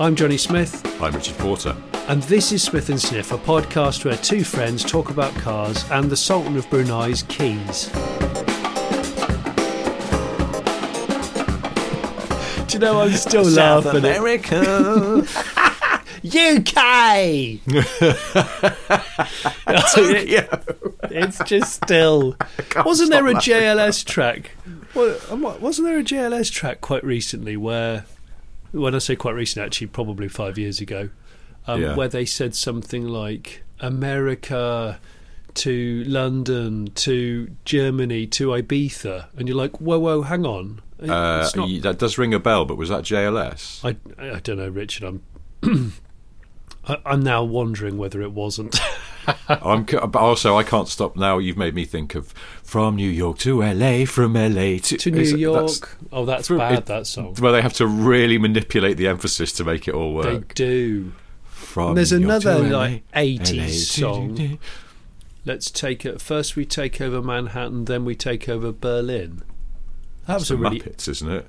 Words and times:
I'm 0.00 0.14
Jonny 0.14 0.36
Smith, 0.36 0.84
I'm 1.02 1.12
Richard 1.12 1.36
Porter. 1.38 1.76
and 2.08 2.22
this 2.24 2.52
is 2.52 2.62
Smith 2.62 2.88
and 2.88 3.00
Sniff, 3.00 3.32
a 3.32 3.38
podcast 3.38 4.04
where 4.04 4.16
two 4.16 4.44
friends 4.44 4.84
talk 4.84 5.10
about 5.10 5.34
cars 5.34 5.84
and 5.90 6.08
the 6.10 6.16
Sultan 6.16 6.56
of 6.56 6.68
Brunei's 6.70 7.24
keys. 7.24 7.88
Do 12.66 12.74
you 12.74 12.78
know 12.80 13.00
I'm 13.00 13.12
still 13.12 13.44
laughing 13.44 13.90
at 13.90 13.96
America. 14.04 15.26
UK? 16.24 17.60
yeah. 20.26 20.60
It's 21.10 21.38
just 21.44 21.72
still. 21.72 22.36
Wasn't 22.84 23.10
there 23.10 23.26
a 23.28 23.34
JLS 23.34 24.04
track? 24.04 24.50
Um, 24.94 25.42
wasn't 25.60 25.88
there 25.88 25.98
a 25.98 26.02
JLS 26.04 26.52
track 26.52 26.80
quite 26.82 27.02
recently 27.02 27.56
where, 27.56 28.04
when 28.72 28.94
I 28.94 28.98
say 28.98 29.16
quite 29.16 29.34
recent, 29.34 29.64
actually 29.64 29.88
probably 29.88 30.28
five 30.28 30.58
years 30.58 30.80
ago, 30.80 31.10
um, 31.66 31.82
Yeah. 31.82 31.94
where 31.96 32.08
they 32.08 32.24
said 32.24 32.54
something 32.54 33.06
like 33.06 33.62
America 33.80 35.00
to 35.54 36.04
London 36.06 36.88
to 36.94 37.50
Germany 37.64 38.26
to 38.28 38.48
Ibiza, 38.48 39.26
and 39.36 39.48
you're 39.48 39.56
like, 39.56 39.80
whoa, 39.80 39.98
whoa, 39.98 40.22
hang 40.22 40.44
on. 40.46 40.80
Uh, 41.00 41.48
not- 41.56 41.82
that 41.82 41.98
does 41.98 42.18
ring 42.18 42.34
a 42.34 42.38
bell, 42.40 42.64
but 42.64 42.76
was 42.76 42.88
that 42.88 43.04
JLS? 43.04 43.84
I, 43.84 43.96
I 44.36 44.40
don't 44.40 44.58
know, 44.58 44.68
Richard. 44.68 45.20
I'm. 45.62 45.92
I- 46.88 46.98
I'm 47.06 47.22
now 47.22 47.44
wondering 47.44 47.98
whether 47.98 48.22
it 48.22 48.32
wasn't. 48.32 48.78
I'm 49.48 49.86
also 50.14 50.56
I 50.56 50.62
can't 50.62 50.88
stop 50.88 51.14
now. 51.16 51.36
You've 51.38 51.58
made 51.58 51.74
me 51.74 51.84
think 51.84 52.14
of 52.14 52.32
from 52.62 52.96
New 52.96 53.10
York 53.10 53.38
to 53.38 53.62
LA, 53.62 54.04
from 54.06 54.32
LA 54.34 54.78
to, 54.78 54.96
to 54.96 55.10
New 55.10 55.20
it- 55.20 55.38
York. 55.38 55.56
that's- 55.80 55.96
oh, 56.12 56.24
that's 56.24 56.48
from- 56.48 56.58
bad. 56.58 56.78
it- 56.78 56.86
that 56.86 57.06
song. 57.06 57.34
Where 57.38 57.52
they 57.52 57.60
have 57.62 57.74
to 57.74 57.86
really 57.86 58.38
manipulate 58.38 58.96
the 58.96 59.06
emphasis 59.08 59.52
to 59.54 59.64
make 59.64 59.86
it 59.86 59.94
all 59.94 60.14
work. 60.14 60.48
They 60.48 60.54
do. 60.64 61.12
From 61.44 61.94
There's 61.94 62.12
New 62.12 62.26
York 62.26 62.42
to 62.42 62.50
another, 62.50 62.68
LA, 62.68 62.78
like, 62.78 63.12
80s 63.14 63.50
LA 63.58 63.64
to- 63.66 63.70
song. 63.72 64.58
Let's 65.44 65.70
take 65.70 66.04
it. 66.06 66.20
First, 66.20 66.56
we 66.56 66.64
take 66.64 67.00
over 67.00 67.20
Manhattan, 67.22 67.84
then 67.84 68.04
we 68.04 68.14
take 68.14 68.48
over 68.48 68.72
Berlin. 68.72 69.42
That 70.26 70.34
That's 70.38 70.40
was 70.42 70.50
a 70.52 70.56
really 70.56 70.80
Muppets, 70.80 71.08
isn't 71.08 71.30
it? 71.30 71.46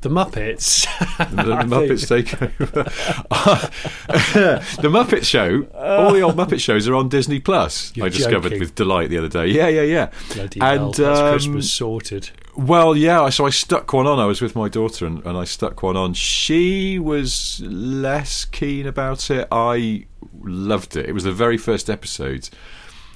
The 0.00 0.08
Muppets. 0.08 0.86
The, 1.18 1.44
the 1.44 1.52
Muppets 1.64 2.08
take 2.08 2.40
over. 2.40 2.82
the 4.80 4.88
Muppet 4.88 5.24
Show. 5.24 5.66
All 5.74 6.12
the 6.12 6.20
old 6.20 6.36
Muppet 6.36 6.60
shows 6.60 6.86
are 6.86 6.94
on 6.94 7.08
Disney 7.08 7.40
Plus. 7.40 7.92
You're 7.96 8.06
I 8.06 8.08
discovered 8.08 8.50
joking. 8.50 8.60
with 8.60 8.74
delight 8.74 9.10
the 9.10 9.18
other 9.18 9.28
day. 9.28 9.46
Yeah, 9.46 9.68
yeah, 9.68 9.82
yeah. 9.82 10.10
Bloody 10.32 10.60
and 10.60 10.94
that's 10.94 11.20
um, 11.20 11.30
Christmas 11.30 11.72
sorted. 11.72 12.30
Well, 12.56 12.96
yeah. 12.96 13.28
So 13.30 13.46
I 13.46 13.50
stuck 13.50 13.92
one 13.92 14.06
on. 14.06 14.18
I 14.18 14.26
was 14.26 14.40
with 14.40 14.54
my 14.56 14.68
daughter, 14.68 15.06
and, 15.06 15.24
and 15.24 15.36
I 15.36 15.44
stuck 15.44 15.82
one 15.82 15.96
on. 15.96 16.14
She 16.14 16.98
was 16.98 17.60
less 17.64 18.44
keen 18.44 18.86
about 18.86 19.30
it. 19.30 19.48
I 19.50 20.06
loved 20.42 20.96
it. 20.96 21.06
It 21.06 21.12
was 21.12 21.24
the 21.24 21.32
very 21.32 21.56
first 21.56 21.90
episode. 21.90 22.48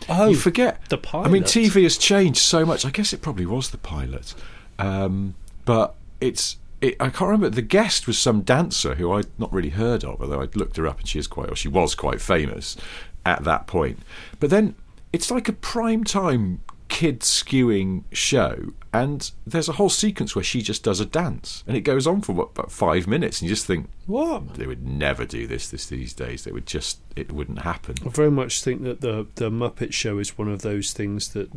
Oh, 0.08 0.28
you 0.28 0.36
forget 0.36 0.80
the 0.88 0.98
pilot. 0.98 1.28
I 1.28 1.30
mean. 1.30 1.42
TV 1.44 1.82
has 1.84 1.96
changed 1.96 2.40
so 2.40 2.64
much. 2.64 2.84
I 2.84 2.90
guess 2.90 3.12
it 3.12 3.22
probably 3.22 3.46
was 3.46 3.70
the 3.70 3.78
pilot, 3.78 4.34
um, 4.78 5.34
but 5.64 5.94
it's. 6.20 6.56
It, 6.82 6.96
I 7.00 7.08
can't 7.08 7.30
remember. 7.30 7.48
The 7.48 7.62
guest 7.62 8.06
was 8.06 8.18
some 8.18 8.42
dancer 8.42 8.96
who 8.96 9.12
I'd 9.12 9.26
not 9.38 9.52
really 9.52 9.70
heard 9.70 10.04
of, 10.04 10.20
although 10.20 10.42
I'd 10.42 10.56
looked 10.56 10.76
her 10.76 10.86
up 10.86 10.98
and 10.98 11.08
she 11.08 11.18
is 11.18 11.26
quite, 11.28 11.48
or 11.50 11.56
she 11.56 11.68
was 11.68 11.94
quite 11.94 12.20
famous 12.20 12.76
at 13.24 13.44
that 13.44 13.66
point. 13.66 14.00
But 14.40 14.50
then 14.50 14.74
it's 15.12 15.30
like 15.30 15.48
a 15.48 15.52
prime 15.52 16.02
time 16.04 16.60
kid 16.88 17.20
skewing 17.20 18.02
show, 18.12 18.72
and 18.92 19.30
there's 19.46 19.68
a 19.68 19.72
whole 19.74 19.88
sequence 19.88 20.34
where 20.34 20.42
she 20.42 20.60
just 20.60 20.82
does 20.82 21.00
a 21.00 21.06
dance, 21.06 21.64
and 21.66 21.76
it 21.76 21.82
goes 21.82 22.06
on 22.06 22.20
for 22.20 22.32
what, 22.32 22.50
about 22.50 22.70
five 22.70 23.06
minutes, 23.06 23.40
and 23.40 23.48
you 23.48 23.54
just 23.54 23.66
think 23.66 23.88
What? 24.06 24.54
they 24.54 24.66
would 24.66 24.86
never 24.86 25.24
do 25.24 25.46
this 25.46 25.70
this 25.70 25.86
these 25.86 26.12
days. 26.12 26.44
They 26.44 26.52
would 26.52 26.66
just 26.66 26.98
it 27.16 27.32
wouldn't 27.32 27.60
happen. 27.60 27.94
I 28.04 28.08
very 28.10 28.30
much 28.30 28.62
think 28.62 28.82
that 28.82 29.00
the 29.00 29.26
the 29.36 29.50
Muppet 29.50 29.92
Show 29.92 30.18
is 30.18 30.36
one 30.36 30.48
of 30.48 30.62
those 30.62 30.92
things 30.92 31.28
that 31.28 31.50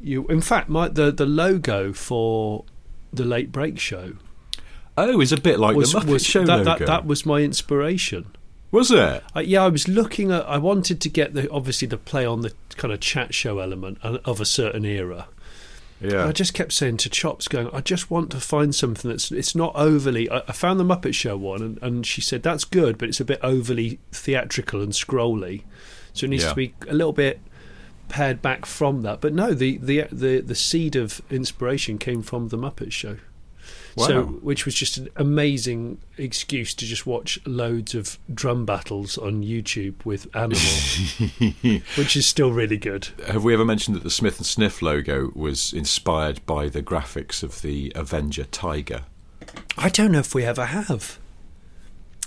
you. 0.00 0.26
In 0.28 0.40
fact, 0.40 0.68
my 0.68 0.88
the 0.88 1.12
the 1.12 1.26
logo 1.26 1.92
for 1.92 2.64
the 3.12 3.24
Late 3.24 3.52
Brake 3.52 3.78
Show 3.78 4.14
Oh, 5.04 5.20
it's 5.20 5.32
a 5.32 5.40
bit 5.40 5.58
like 5.58 5.76
was 5.76 5.92
the 5.92 6.00
Muppet 6.00 6.06
was 6.06 6.24
Show 6.24 6.44
that, 6.44 6.58
logo. 6.58 6.78
that 6.78 6.86
that 6.86 7.06
was 7.06 7.24
my 7.26 7.40
inspiration. 7.40 8.26
was 8.70 8.90
it? 8.90 9.22
Uh, 9.34 9.40
yeah, 9.40 9.64
I 9.64 9.68
was 9.68 9.88
looking 9.88 10.30
at. 10.32 10.46
I 10.48 10.58
wanted 10.58 11.00
to 11.00 11.08
get 11.08 11.34
the 11.34 11.50
obviously 11.50 11.88
the 11.88 11.96
play 11.98 12.24
on 12.26 12.40
the 12.42 12.52
kind 12.76 12.92
of 12.92 13.00
chat 13.00 13.34
show 13.34 13.58
element 13.58 13.98
of 14.02 14.40
a 14.40 14.44
certain 14.44 14.84
era. 14.84 15.28
Yeah. 16.00 16.26
I 16.26 16.32
just 16.32 16.54
kept 16.54 16.72
saying 16.72 16.98
to 16.98 17.10
Chops, 17.10 17.48
going, 17.48 17.68
I 17.72 17.80
just 17.80 18.08
want 18.08 18.30
to 18.30 18.38
find 18.38 18.72
something 18.72 19.10
that's 19.10 19.32
it's 19.32 19.56
not 19.56 19.74
overly. 19.74 20.30
I, 20.30 20.38
I 20.46 20.52
found 20.52 20.78
the 20.78 20.84
Muppet 20.84 21.12
Show 21.14 21.36
one, 21.36 21.60
and, 21.60 21.78
and 21.82 22.06
she 22.06 22.20
said 22.20 22.42
that's 22.44 22.64
good, 22.64 22.98
but 22.98 23.08
it's 23.08 23.18
a 23.20 23.24
bit 23.24 23.40
overly 23.42 23.98
theatrical 24.12 24.80
and 24.80 24.92
scrolly, 24.92 25.64
so 26.12 26.26
it 26.26 26.30
needs 26.30 26.44
Yeah. 26.44 26.50
to 26.50 26.54
be 26.54 26.74
a 26.88 26.94
little 26.94 27.12
bit 27.12 27.40
pared 28.08 28.40
back 28.40 28.64
from 28.64 29.02
that. 29.02 29.20
But 29.20 29.34
no, 29.34 29.52
the 29.54 29.78
the 29.78 30.04
the 30.12 30.40
the 30.40 30.54
seed 30.54 30.94
of 30.94 31.20
inspiration 31.30 31.98
came 31.98 32.22
from 32.22 32.48
the 32.48 32.56
Muppet 32.58 32.92
Show. 32.92 33.16
So, 34.06 34.22
which 34.24 34.64
was 34.64 34.74
just 34.74 34.96
an 34.96 35.08
amazing 35.16 35.98
excuse 36.16 36.74
to 36.74 36.86
just 36.86 37.06
watch 37.06 37.38
loads 37.46 37.94
of 37.94 38.18
drum 38.32 38.64
battles 38.64 39.18
on 39.18 39.42
YouTube 39.42 40.04
with 40.04 40.26
Animal, 40.34 41.80
which 41.96 42.16
is 42.16 42.26
still 42.26 42.52
really 42.52 42.76
good. 42.76 43.08
Have 43.26 43.44
we 43.44 43.54
ever 43.54 43.64
mentioned 43.64 43.96
that 43.96 44.04
the 44.04 44.10
Smith 44.10 44.38
and 44.38 44.46
Sniff 44.46 44.82
logo 44.82 45.32
was 45.34 45.72
inspired 45.72 46.44
by 46.46 46.68
the 46.68 46.82
graphics 46.82 47.42
of 47.42 47.62
the 47.62 47.92
Avenger 47.94 48.44
Tiger? 48.44 49.02
I 49.76 49.88
don't 49.88 50.12
know 50.12 50.20
if 50.20 50.34
we 50.34 50.44
ever 50.44 50.66
have. 50.66 51.18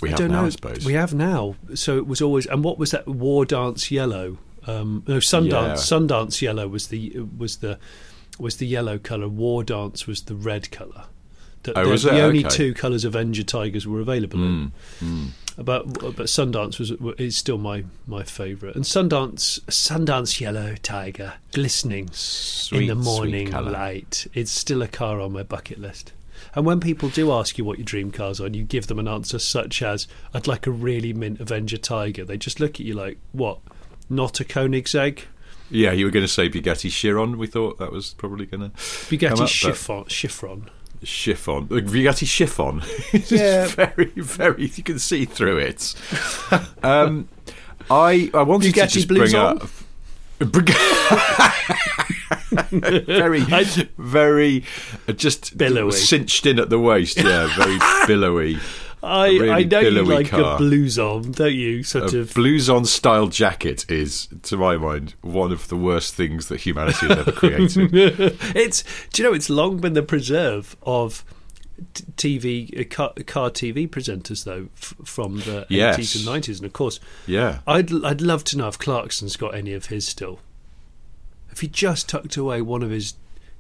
We 0.02 0.10
I 0.10 0.12
have 0.12 0.20
don't 0.20 0.32
now, 0.32 0.42
know. 0.42 0.48
I 0.48 0.50
suppose. 0.50 0.86
We 0.86 0.94
have 0.94 1.14
now. 1.14 1.56
So 1.76 1.98
it 1.98 2.08
was 2.08 2.22
always. 2.22 2.48
And 2.48 2.64
what 2.64 2.78
was 2.78 2.92
that? 2.92 3.08
War 3.08 3.46
Dance 3.46 3.92
Yellow. 3.92 4.38
Um, 4.66 5.04
no, 5.08 5.18
Sundance. 5.18 5.52
Yeah. 5.52 5.74
Sundance 5.76 6.42
Yellow 6.42 6.68
was 6.68 6.88
the 6.88 7.20
was 7.38 7.58
the 7.58 7.78
was 8.40 8.58
the 8.58 8.68
yellow 8.68 8.98
color. 8.98 9.28
War 9.28 9.64
Dance 9.64 10.08
was 10.08 10.24
the 10.24 10.36
red 10.36 10.72
color. 10.72 11.06
The, 11.64 11.78
Oh, 11.78 11.90
was 11.90 12.04
the 12.04 12.20
only 12.22 12.44
two 12.44 12.74
colors 12.74 13.06
Avenger 13.06 13.44
Tigers 13.44 13.86
were 13.88 14.00
available 14.00 14.40
in. 14.44 14.72
Mm, 15.00 15.28
But 15.58 15.94
but 15.94 16.16
Sundance 16.26 16.80
was 16.80 16.92
is 17.20 17.36
still 17.38 17.58
my 17.60 17.84
my 18.08 18.24
favourite. 18.24 18.76
And 18.76 18.84
Sundance 18.84 19.60
Sundance 19.70 20.40
Yellow 20.40 20.76
Tiger 20.82 21.34
glistening 21.54 22.10
in 22.72 22.88
the 22.88 22.96
morning 22.96 23.52
light. 23.52 24.26
It's 24.34 24.52
still 24.52 24.82
a 24.82 24.88
car 24.88 25.20
on 25.22 25.34
my 25.34 25.44
bucket 25.44 25.80
list. 25.80 26.14
And 26.56 26.66
when 26.66 26.80
people 26.80 27.10
do 27.10 27.32
ask 27.32 27.58
you 27.58 27.64
what 27.64 27.78
your 27.78 27.86
dream 27.86 28.12
cars 28.12 28.42
are, 28.42 28.46
and 28.48 28.56
you 28.56 28.64
give 28.64 28.88
them 28.88 28.98
an 29.00 29.08
answer 29.08 29.38
such 29.40 29.82
as 29.84 30.08
"I'd 30.34 30.48
like 30.48 30.66
a 30.68 30.72
really 30.72 31.14
mint 31.14 31.40
Avenger 31.40 31.78
Tiger," 31.78 32.26
they 32.26 32.38
just 32.38 32.60
look 32.60 32.72
at 32.80 32.86
you 32.86 32.94
like, 32.94 33.20
"What? 33.32 33.60
Not 34.10 34.40
a 34.40 34.44
Koenigsegg? 34.44 35.20
Yeah, 35.70 35.92
you 35.94 36.04
were 36.06 36.12
going 36.12 36.26
to 36.26 36.32
say 36.32 36.50
Bugatti 36.50 36.90
Chiron. 36.92 37.38
We 37.38 37.48
thought 37.48 37.78
that 37.78 37.92
was 37.94 38.14
probably 38.16 38.46
going 38.48 38.72
to 38.72 38.78
Bugatti 38.78 39.32
up, 39.32 39.78
but- 40.04 40.12
Chiffon?" 40.12 40.70
Chiffon. 41.04 41.64
Uh, 41.66 41.82
Bugatti 41.82 42.26
Chiffon. 42.28 42.82
It's 43.14 43.32
Yeah. 43.32 43.68
very, 43.68 44.12
very. 44.16 44.68
You 44.68 44.84
can 44.84 45.00
see 45.00 45.26
through 45.26 45.58
it. 45.58 45.96
um, 46.84 47.28
I 47.90 48.30
I 48.34 48.44
wanted 48.44 48.74
to 48.74 48.80
Bugatti 48.80 48.90
just 48.90 49.08
Blouson 49.08 49.32
bring 49.32 49.36
up. 49.36 49.70
Very, 52.72 53.40
very, 53.98 54.64
uh, 55.08 55.14
just 55.14 55.58
Billowy. 55.58 55.92
cinched 55.92 56.46
in 56.46 56.60
at 56.60 56.70
the 56.70 56.80
waist. 56.80 57.18
Yeah, 57.18 57.48
very 57.56 57.78
billowy. 58.08 58.58
I 59.04 59.30
really 59.30 59.50
I 59.52 59.64
know 59.64 59.80
you 59.80 60.04
like 60.04 60.28
car. 60.30 60.56
a 60.56 60.58
blues 60.58 61.00
on, 61.00 61.32
don't 61.32 61.54
you? 61.56 61.82
Sort 61.84 62.14
A 62.14 62.20
of. 62.20 62.30
blouson 62.34 62.86
style 62.86 63.28
jacket 63.28 63.90
is, 63.90 64.28
to 64.44 64.58
my 64.58 64.78
mind, 64.78 65.16
one 65.22 65.52
of 65.52 65.68
the 65.70 65.76
worst 65.76 66.14
things 66.14 66.48
that 66.50 66.62
humanity 66.62 67.08
has 67.08 67.18
ever 67.18 67.32
created. 67.32 67.90
it's 68.56 68.84
do 69.12 69.24
you 69.24 69.30
know 69.30 69.34
it's 69.34 69.50
long 69.50 69.78
been 69.80 69.94
the 69.94 70.04
preserve 70.04 70.76
of 70.84 71.26
TV 72.16 72.80
uh, 72.80 72.84
car, 72.96 73.12
car 73.26 73.50
TV 73.50 73.90
presenters 73.90 74.44
though 74.44 74.68
f- 74.78 74.94
from 75.04 75.38
the 75.40 75.66
Yes. 75.70 75.98
80s 75.98 76.28
and 76.28 76.44
90s 76.44 76.58
and 76.58 76.66
of 76.66 76.74
course 76.74 77.00
yeah. 77.26 77.60
I'd 77.66 77.92
I'd 78.06 78.22
love 78.22 78.44
to 78.46 78.58
know 78.58 78.68
if 78.68 78.78
Clarkson's 78.78 79.36
got 79.36 79.56
any 79.56 79.74
of 79.74 79.88
his 79.88 80.08
still 80.08 80.40
if 81.52 81.62
he 81.62 81.68
just 81.68 82.08
tucked 82.08 82.38
away 82.38 82.62
one 82.62 82.84
of 82.84 82.92
his 82.92 83.16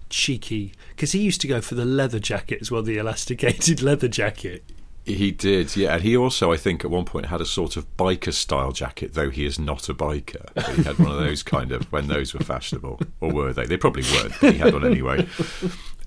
cheeky 0.10 0.74
because 0.92 1.14
he 1.14 1.20
used 1.22 1.42
to 1.42 1.48
go 1.48 1.62
for 1.62 1.74
the 1.76 1.84
leather 1.86 2.20
jacket 2.20 2.60
as 2.62 2.70
well, 2.70 2.84
the 2.84 2.98
elasticated 2.98 3.82
leather 3.90 4.08
jacket. 4.08 4.64
He 5.04 5.32
did, 5.32 5.76
yeah. 5.76 5.96
And 5.96 6.04
he 6.04 6.16
also, 6.16 6.52
I 6.52 6.58
think, 6.58 6.86
at 6.86 6.92
one 6.92 7.06
point 7.06 7.26
had 7.26 7.42
a 7.42 7.46
sort 7.46 7.76
of 7.76 7.86
biker 7.98 8.32
style 8.32 8.72
jacket, 8.72 9.14
though 9.16 9.32
he 9.32 9.46
is 9.46 9.58
not 9.58 9.90
a 9.90 9.96
biker. 9.96 10.48
But 10.54 10.70
he 10.76 10.84
had 10.84 11.00
one 11.00 11.12
of 11.12 11.18
those 11.18 11.42
kind 11.42 11.72
of 11.72 11.92
when 11.92 12.08
those 12.08 12.34
were 12.36 12.42
fashionable, 12.42 13.00
or 13.20 13.32
were 13.34 13.52
they? 13.52 13.66
They 13.66 13.78
probably 13.78 14.04
weren't. 14.14 14.34
But 14.40 14.54
he 14.54 14.60
had 14.60 14.74
one 14.74 14.86
anyway. 14.86 15.28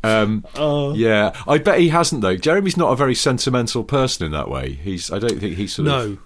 Um, 0.05 0.45
Yeah, 0.95 1.33
I 1.49 1.59
bet 1.59 1.81
he 1.81 1.89
hasn't 1.89 2.21
though. 2.23 2.37
Jeremy's 2.37 2.77
not 2.77 2.93
a 2.93 2.97
very 2.97 3.15
sentimental 3.15 3.83
person 3.85 4.27
in 4.27 4.33
that 4.33 4.49
way. 4.49 4.75
He's, 4.75 5.11
I 5.11 5.19
don't 5.19 5.41
think 5.41 5.57
he 5.57 5.67
sort 5.67 5.87
No. 5.87 6.01
of 6.01 6.19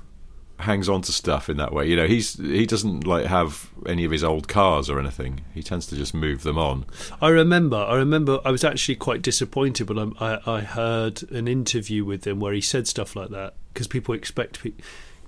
hangs 0.58 0.88
on 0.88 1.02
to 1.02 1.12
stuff 1.12 1.48
in 1.48 1.56
that 1.58 1.72
way. 1.72 1.86
You 1.88 1.96
know, 1.96 2.06
he's 2.06 2.34
he 2.34 2.66
doesn't 2.66 3.06
like 3.06 3.26
have 3.26 3.70
any 3.86 4.04
of 4.04 4.10
his 4.10 4.24
old 4.24 4.48
cars 4.48 4.90
or 4.90 4.98
anything. 4.98 5.40
He 5.54 5.62
tends 5.62 5.86
to 5.86 5.96
just 5.96 6.14
move 6.14 6.42
them 6.42 6.58
on. 6.58 6.84
I 7.22 7.28
remember. 7.28 7.76
I 7.76 7.94
remember. 7.96 8.40
I 8.44 8.50
was 8.50 8.64
actually 8.64 8.96
quite 8.96 9.22
disappointed 9.22 9.88
when 9.88 10.14
I, 10.18 10.34
I, 10.34 10.52
I 10.56 10.60
heard 10.62 11.30
an 11.30 11.46
interview 11.48 12.04
with 12.04 12.26
him 12.26 12.40
where 12.40 12.52
he 12.52 12.60
said 12.60 12.88
stuff 12.88 13.14
like 13.14 13.30
that 13.30 13.54
because 13.72 13.86
people 13.86 14.14
expect 14.14 14.62
pe- 14.62 14.72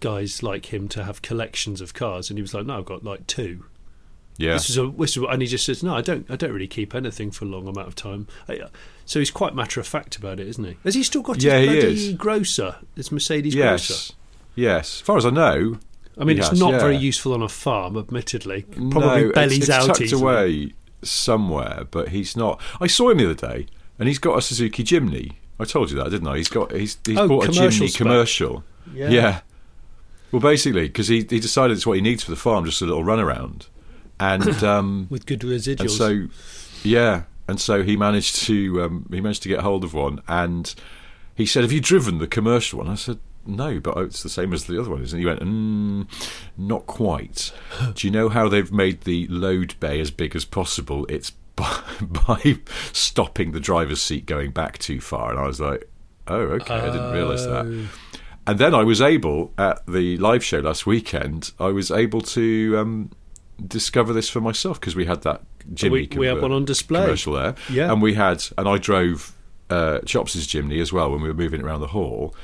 guys 0.01 0.43
like 0.43 0.73
him 0.73 0.89
to 0.89 1.05
have 1.05 1.23
collections 1.23 1.81
of 1.81 1.95
cars, 1.95 2.31
and 2.31 2.39
he 2.39 2.43
was 2.43 2.55
like, 2.55 2.67
"No, 2.67 2.79
I've 2.79 2.85
got 2.85 3.05
like 3.05 3.27
two. 3.27 3.65
Yeah, 4.37 4.55
This 4.55 4.71
is 4.71 4.79
a, 4.79 4.87
this 4.97 5.19
is, 5.19 5.23
and 5.29 5.43
he 5.43 5.47
just 5.49 5.67
says, 5.67 5.83
"No, 5.83 5.95
I 5.95 6.01
don't. 6.01 6.29
I 6.31 6.37
don't 6.37 6.53
really 6.53 6.67
keep 6.67 6.95
anything 6.95 7.31
for 7.31 7.45
a 7.45 7.49
long 7.49 7.69
amount 7.69 7.89
of 7.89 7.95
time." 7.95 8.27
I, 8.49 8.57
uh, 8.57 8.69
so 9.05 9.19
he's 9.19 9.31
quite 9.31 9.55
matter 9.55 9.81
of 9.81 9.87
fact 9.87 10.17
about 10.17 10.41
it, 10.41 10.49
isn't 10.49 10.65
he? 10.65 10.77
Has 10.85 10.95
he 10.95 11.03
still 11.03 11.21
got 11.23 11.43
Yeah, 11.43 11.59
he 11.59 11.67
his 11.67 11.75
bloody 11.85 12.09
is. 12.09 12.15
Grosser? 12.15 12.77
His 12.97 13.13
Mercedes 13.13 13.55
Grosser. 13.55 14.15
Yes, 14.55 14.67
yes. 14.77 14.95
As 14.97 15.01
far 15.03 15.17
as 15.17 15.27
I 15.27 15.31
know, 15.31 15.79
I 16.19 16.25
mean, 16.25 16.37
He 16.37 16.41
it's 16.41 16.51
has, 16.51 16.61
not 16.61 16.73
yeah. 16.73 16.79
very 16.81 16.97
useful 16.97 17.33
on 17.33 17.43
a 17.43 17.49
farm, 17.49 17.97
admittedly. 17.97 18.63
Probably 18.63 19.01
no, 19.01 19.17
it's- 19.17 19.33
bellies 19.35 19.59
it's, 19.59 19.71
out 19.71 19.87
tucked 19.87 20.01
easily. 20.03 20.23
away 20.23 20.73
somewhere, 21.03 21.85
but 21.91 22.09
he's 22.11 22.37
not. 22.37 22.61
I 22.81 22.87
saw 22.87 23.11
him 23.11 23.19
the 23.19 23.25
other 23.31 23.35
day, 23.55 23.67
and 23.99 24.09
he's 24.09 24.19
got 24.19 24.37
a 24.39 24.43
Suzuki 24.43 24.85
Jimny. 24.85 25.33
I 25.59 25.65
told 25.65 25.91
you 25.91 25.97
that, 25.99 26.11
didn't 26.11 26.29
I? 26.29 26.37
He's 26.39 26.49
got 26.49 26.73
he's 26.73 26.99
he's 27.07 27.19
Oh, 27.19 27.29
bought 27.29 27.45
a 27.45 27.53
commercial 27.53 27.87
Jimny 27.87 27.91
spec. 27.91 27.99
commercial. 27.99 28.65
Yeah. 28.93 29.41
Well, 30.33 30.41
basically, 30.41 30.83
because 30.89 31.09
he 31.09 31.19
he 31.29 31.41
decided 31.41 31.77
it's 31.77 31.87
what 31.87 31.97
he 31.97 32.01
needs 32.03 32.23
for 32.23 32.31
the 32.31 32.37
farm, 32.37 32.65
just 32.65 32.81
a 32.83 32.87
little 32.87 33.03
runaround, 33.05 33.67
and 34.19 34.63
um, 34.65 35.07
with 35.11 35.27
good 35.27 35.41
residuals. 35.41 35.81
and 35.81 35.91
so 35.91 36.27
yeah, 36.83 37.23
and 37.49 37.61
so 37.61 37.83
he 37.83 37.97
managed 37.97 38.37
to 38.47 38.83
um, 38.83 39.07
he 39.11 39.21
managed 39.21 39.43
to 39.43 39.49
get 39.49 39.61
hold 39.61 39.85
of 39.85 39.93
one, 39.93 40.21
and 40.29 40.75
he 41.35 41.45
said, 41.47 41.63
"Have 41.63 41.73
you 41.73 41.81
driven 41.81 42.19
the 42.19 42.27
commercial 42.27 42.79
one?" 42.79 42.89
I 42.89 42.95
said. 42.95 43.19
No, 43.47 43.81
but 43.81 43.97
it's 43.99 44.23
the 44.23 44.29
same 44.29 44.53
as 44.53 44.65
the 44.67 44.79
other 44.81 44.91
one, 44.91 45.03
isn't 45.03 45.19
it? 45.19 45.21
He 45.23 45.27
went, 45.27 45.41
mm, 45.41 46.07
not 46.57 46.87
quite. 46.87 47.53
Do 47.95 48.07
you 48.07 48.11
know 48.13 48.29
how 48.29 48.49
they've 48.49 48.71
made 48.73 49.03
the 49.03 49.27
load 49.29 49.75
bay 49.81 49.99
as 50.01 50.11
big 50.11 50.37
as 50.37 50.45
possible? 50.45 51.07
It's 51.09 51.31
by, 51.57 51.81
by 52.01 52.59
stopping 52.93 53.53
the 53.53 53.61
driver's 53.61 54.03
seat 54.03 54.27
going 54.27 54.51
back 54.51 54.79
too 54.79 55.01
far. 55.01 55.31
And 55.31 55.39
I 55.41 55.47
was 55.47 55.61
like, 55.61 55.89
oh, 56.29 56.37
okay, 56.37 56.75
I 56.75 56.87
didn't 56.91 57.13
realise 57.13 57.45
that. 57.45 57.67
Oh. 57.67 57.89
And 58.47 58.59
then 58.59 58.75
I 58.75 58.83
was 58.85 59.01
able 59.01 59.53
at 59.59 59.87
the 59.87 60.17
live 60.19 60.45
show 60.45 60.59
last 60.61 60.87
weekend. 60.87 61.53
I 61.59 61.69
was 61.69 61.91
able 61.91 62.21
to 62.23 62.77
um, 62.79 63.11
discover 63.67 64.13
this 64.13 64.29
for 64.29 64.41
myself 64.41 64.81
because 64.81 64.97
we 64.97 65.07
had 65.07 65.23
that 65.23 65.43
Jimny. 65.75 65.91
We- 66.15 66.19
we 66.19 66.27
had 66.27 66.41
one 66.43 66.53
on 66.53 66.65
display. 66.65 67.03
commercial 67.03 67.35
there, 67.35 67.55
Yeah. 67.71 67.93
and 67.93 68.01
we 68.03 68.15
had, 68.15 68.45
and 68.59 68.69
I 68.69 68.79
drove 68.79 69.35
uh, 69.71 70.01
Chops's 70.01 70.47
Jimny 70.47 70.81
as 70.81 70.93
well 70.93 71.11
when 71.11 71.21
we 71.23 71.29
were 71.29 71.35
moving 71.35 71.61
it 71.61 71.65
around 71.65 71.81
the 71.81 71.89
hall. 71.89 72.35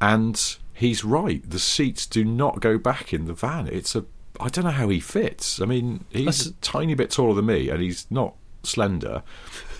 And 0.00 0.56
he's 0.72 1.04
right; 1.04 1.48
the 1.48 1.58
seats 1.58 2.06
do 2.06 2.24
not 2.24 2.60
go 2.60 2.78
back 2.78 3.12
in 3.12 3.26
the 3.26 3.34
van. 3.34 3.66
It's 3.66 3.94
a 3.94 4.04
I 4.40 4.48
don't 4.48 4.64
know 4.64 4.70
how 4.70 4.88
he 4.88 5.00
fits. 5.00 5.60
I 5.60 5.66
mean, 5.66 6.04
he's 6.10 6.24
That's- 6.24 6.46
a 6.46 6.52
tiny 6.60 6.94
bit 6.94 7.10
taller 7.10 7.34
than 7.34 7.46
me, 7.46 7.68
and 7.68 7.82
he's 7.82 8.06
not 8.10 8.34
slender, 8.62 9.22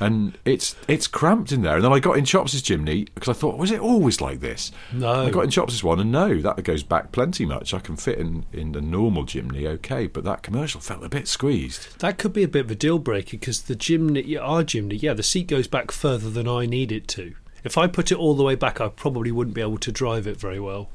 and 0.00 0.38
it's 0.44 0.74
it's 0.88 1.06
cramped 1.06 1.52
in 1.52 1.62
there. 1.62 1.76
And 1.76 1.84
then 1.84 1.92
I 1.92 1.98
got 1.98 2.16
in 2.18 2.24
Chops's 2.24 2.62
Jimny 2.62 3.08
because 3.14 3.28
I 3.28 3.38
thought, 3.38 3.58
was 3.58 3.70
it 3.70 3.80
always 3.80 4.20
like 4.20 4.40
this? 4.40 4.72
No. 4.92 5.26
I 5.26 5.30
got 5.30 5.44
in 5.44 5.50
Chops's 5.50 5.84
one, 5.84 6.00
and 6.00 6.12
no, 6.12 6.40
that 6.40 6.62
goes 6.64 6.82
back 6.82 7.12
plenty 7.12 7.44
much. 7.46 7.72
I 7.72 7.78
can 7.78 7.96
fit 7.96 8.18
in 8.18 8.44
in 8.52 8.72
the 8.72 8.80
normal 8.80 9.24
Jimny, 9.24 9.66
okay, 9.66 10.06
but 10.06 10.24
that 10.24 10.42
commercial 10.42 10.80
felt 10.80 11.04
a 11.04 11.08
bit 11.08 11.28
squeezed. 11.28 11.98
That 12.00 12.18
could 12.18 12.32
be 12.32 12.42
a 12.42 12.48
bit 12.48 12.66
of 12.66 12.70
a 12.70 12.74
deal 12.74 12.98
breaker 12.98 13.32
because 13.32 13.62
the 13.62 13.76
Jimny, 13.76 14.38
our 14.40 14.62
Jimny, 14.62 15.00
yeah, 15.00 15.14
the 15.14 15.22
seat 15.22 15.46
goes 15.48 15.68
back 15.68 15.90
further 15.90 16.30
than 16.30 16.48
I 16.48 16.66
need 16.66 16.92
it 16.92 17.08
to. 17.08 17.34
If 17.64 17.76
I 17.76 17.86
put 17.86 18.10
it 18.10 18.18
all 18.18 18.34
the 18.34 18.42
way 18.42 18.54
back, 18.54 18.80
I 18.80 18.88
probably 18.88 19.32
wouldn't 19.32 19.54
be 19.54 19.60
able 19.60 19.78
to 19.78 19.92
drive 19.92 20.26
it 20.26 20.38
very 20.38 20.60
well. 20.60 20.88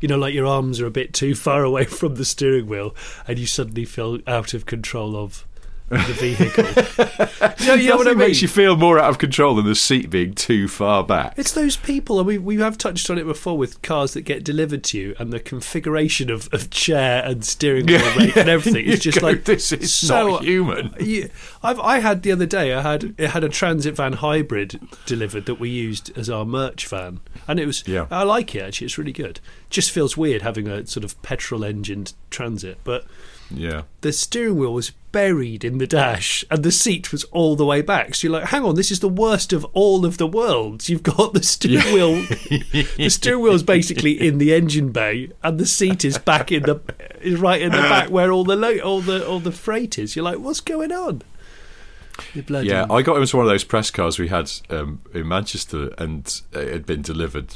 You 0.00 0.08
know, 0.08 0.18
like 0.18 0.34
your 0.34 0.46
arms 0.46 0.80
are 0.80 0.86
a 0.86 0.90
bit 0.90 1.12
too 1.12 1.34
far 1.34 1.62
away 1.64 1.84
from 1.84 2.14
the 2.14 2.24
steering 2.24 2.66
wheel, 2.66 2.94
and 3.26 3.38
you 3.38 3.46
suddenly 3.46 3.84
feel 3.84 4.18
out 4.26 4.54
of 4.54 4.66
control 4.66 5.16
of 5.16 5.46
the 5.90 6.14
vehicle. 6.14 7.58
you 7.58 7.66
know, 7.66 7.74
you 7.74 7.88
know 7.90 7.96
what 7.96 8.06
I 8.06 8.10
mean? 8.10 8.18
makes 8.18 8.42
you 8.42 8.48
feel 8.48 8.76
more 8.76 8.98
out 8.98 9.10
of 9.10 9.18
control 9.18 9.56
than 9.56 9.66
the 9.66 9.74
seat 9.74 10.08
being 10.08 10.34
too 10.34 10.68
far 10.68 11.02
back. 11.02 11.34
It's 11.36 11.52
those 11.52 11.76
people, 11.76 12.18
and 12.18 12.26
we 12.26 12.38
we 12.38 12.56
have 12.58 12.78
touched 12.78 13.10
on 13.10 13.18
it 13.18 13.24
before 13.24 13.58
with 13.58 13.82
cars 13.82 14.14
that 14.14 14.22
get 14.22 14.44
delivered 14.44 14.84
to 14.84 14.98
you, 14.98 15.16
and 15.18 15.32
the 15.32 15.40
configuration 15.40 16.30
of, 16.30 16.48
of 16.52 16.70
chair 16.70 17.22
and 17.24 17.44
steering 17.44 17.86
wheel 17.86 17.98
rate 18.16 18.36
and 18.36 18.48
everything. 18.48 18.88
It's 18.88 19.02
just 19.02 19.20
go, 19.20 19.26
like 19.26 19.44
this 19.44 19.72
is 19.72 19.92
so 19.92 20.28
not 20.28 20.44
human. 20.44 20.94
Yeah, 21.00 21.26
I've 21.62 21.80
I 21.80 21.98
had 21.98 22.22
the 22.22 22.30
other 22.30 22.46
day. 22.46 22.72
I 22.72 22.82
had 22.82 23.14
it 23.18 23.30
had 23.30 23.42
a 23.42 23.48
transit 23.48 23.96
van 23.96 24.14
hybrid 24.14 24.80
delivered 25.06 25.46
that 25.46 25.56
we 25.56 25.70
used 25.70 26.16
as 26.16 26.30
our 26.30 26.44
merch 26.44 26.86
van, 26.86 27.20
and 27.48 27.58
it 27.58 27.66
was. 27.66 27.86
Yeah. 27.86 28.06
I 28.10 28.22
like 28.22 28.54
it 28.54 28.62
actually. 28.62 28.84
It's 28.84 28.98
really 28.98 29.12
good. 29.12 29.40
Just 29.70 29.90
feels 29.90 30.16
weird 30.16 30.42
having 30.42 30.68
a 30.68 30.86
sort 30.86 31.02
of 31.02 31.20
petrol 31.22 31.64
engined 31.64 32.12
transit, 32.30 32.78
but 32.84 33.06
Yeah. 33.52 33.82
the 34.00 34.12
steering 34.12 34.56
wheel 34.56 34.72
was 34.72 34.90
buried 35.12 35.64
in 35.64 35.78
the 35.78 35.86
dash 35.86 36.44
and 36.50 36.62
the 36.62 36.70
seat 36.70 37.10
was 37.10 37.24
all 37.24 37.56
the 37.56 37.66
way 37.66 37.82
back. 37.82 38.14
So 38.14 38.28
you're 38.28 38.38
like, 38.38 38.50
hang 38.50 38.62
on, 38.64 38.76
this 38.76 38.90
is 38.92 39.00
the 39.00 39.08
worst 39.08 39.52
of 39.52 39.64
all 39.72 40.06
of 40.06 40.18
the 40.18 40.26
worlds. 40.26 40.88
You've 40.88 41.02
got 41.02 41.34
the 41.34 41.42
steering 41.42 41.92
wheel. 41.92 42.14
the 42.96 43.08
steering 43.10 43.42
wheel's 43.42 43.64
basically 43.64 44.12
in 44.24 44.38
the 44.38 44.54
engine 44.54 44.92
bay, 44.92 45.30
and 45.42 45.58
the 45.58 45.66
seat 45.66 46.04
is 46.04 46.16
back 46.16 46.52
in 46.52 46.62
the 46.62 46.80
is 47.20 47.40
right 47.40 47.60
in 47.60 47.72
the 47.72 47.78
back 47.78 48.08
where 48.10 48.30
all 48.30 48.44
the 48.44 48.56
lo- 48.56 48.78
all 48.78 49.00
the 49.00 49.26
all 49.26 49.40
the 49.40 49.52
freight 49.52 49.98
is. 49.98 50.14
You're 50.14 50.24
like, 50.24 50.38
what's 50.38 50.60
going 50.60 50.92
on? 50.92 51.22
Yeah, 52.34 52.86
I 52.90 53.02
got 53.02 53.16
into 53.16 53.36
one 53.36 53.46
of 53.46 53.50
those 53.50 53.64
press 53.64 53.90
cars 53.90 54.18
we 54.18 54.28
had 54.28 54.50
um, 54.68 55.00
in 55.12 55.26
Manchester, 55.26 55.92
and 55.98 56.40
it 56.52 56.72
had 56.72 56.86
been 56.86 57.02
delivered 57.02 57.54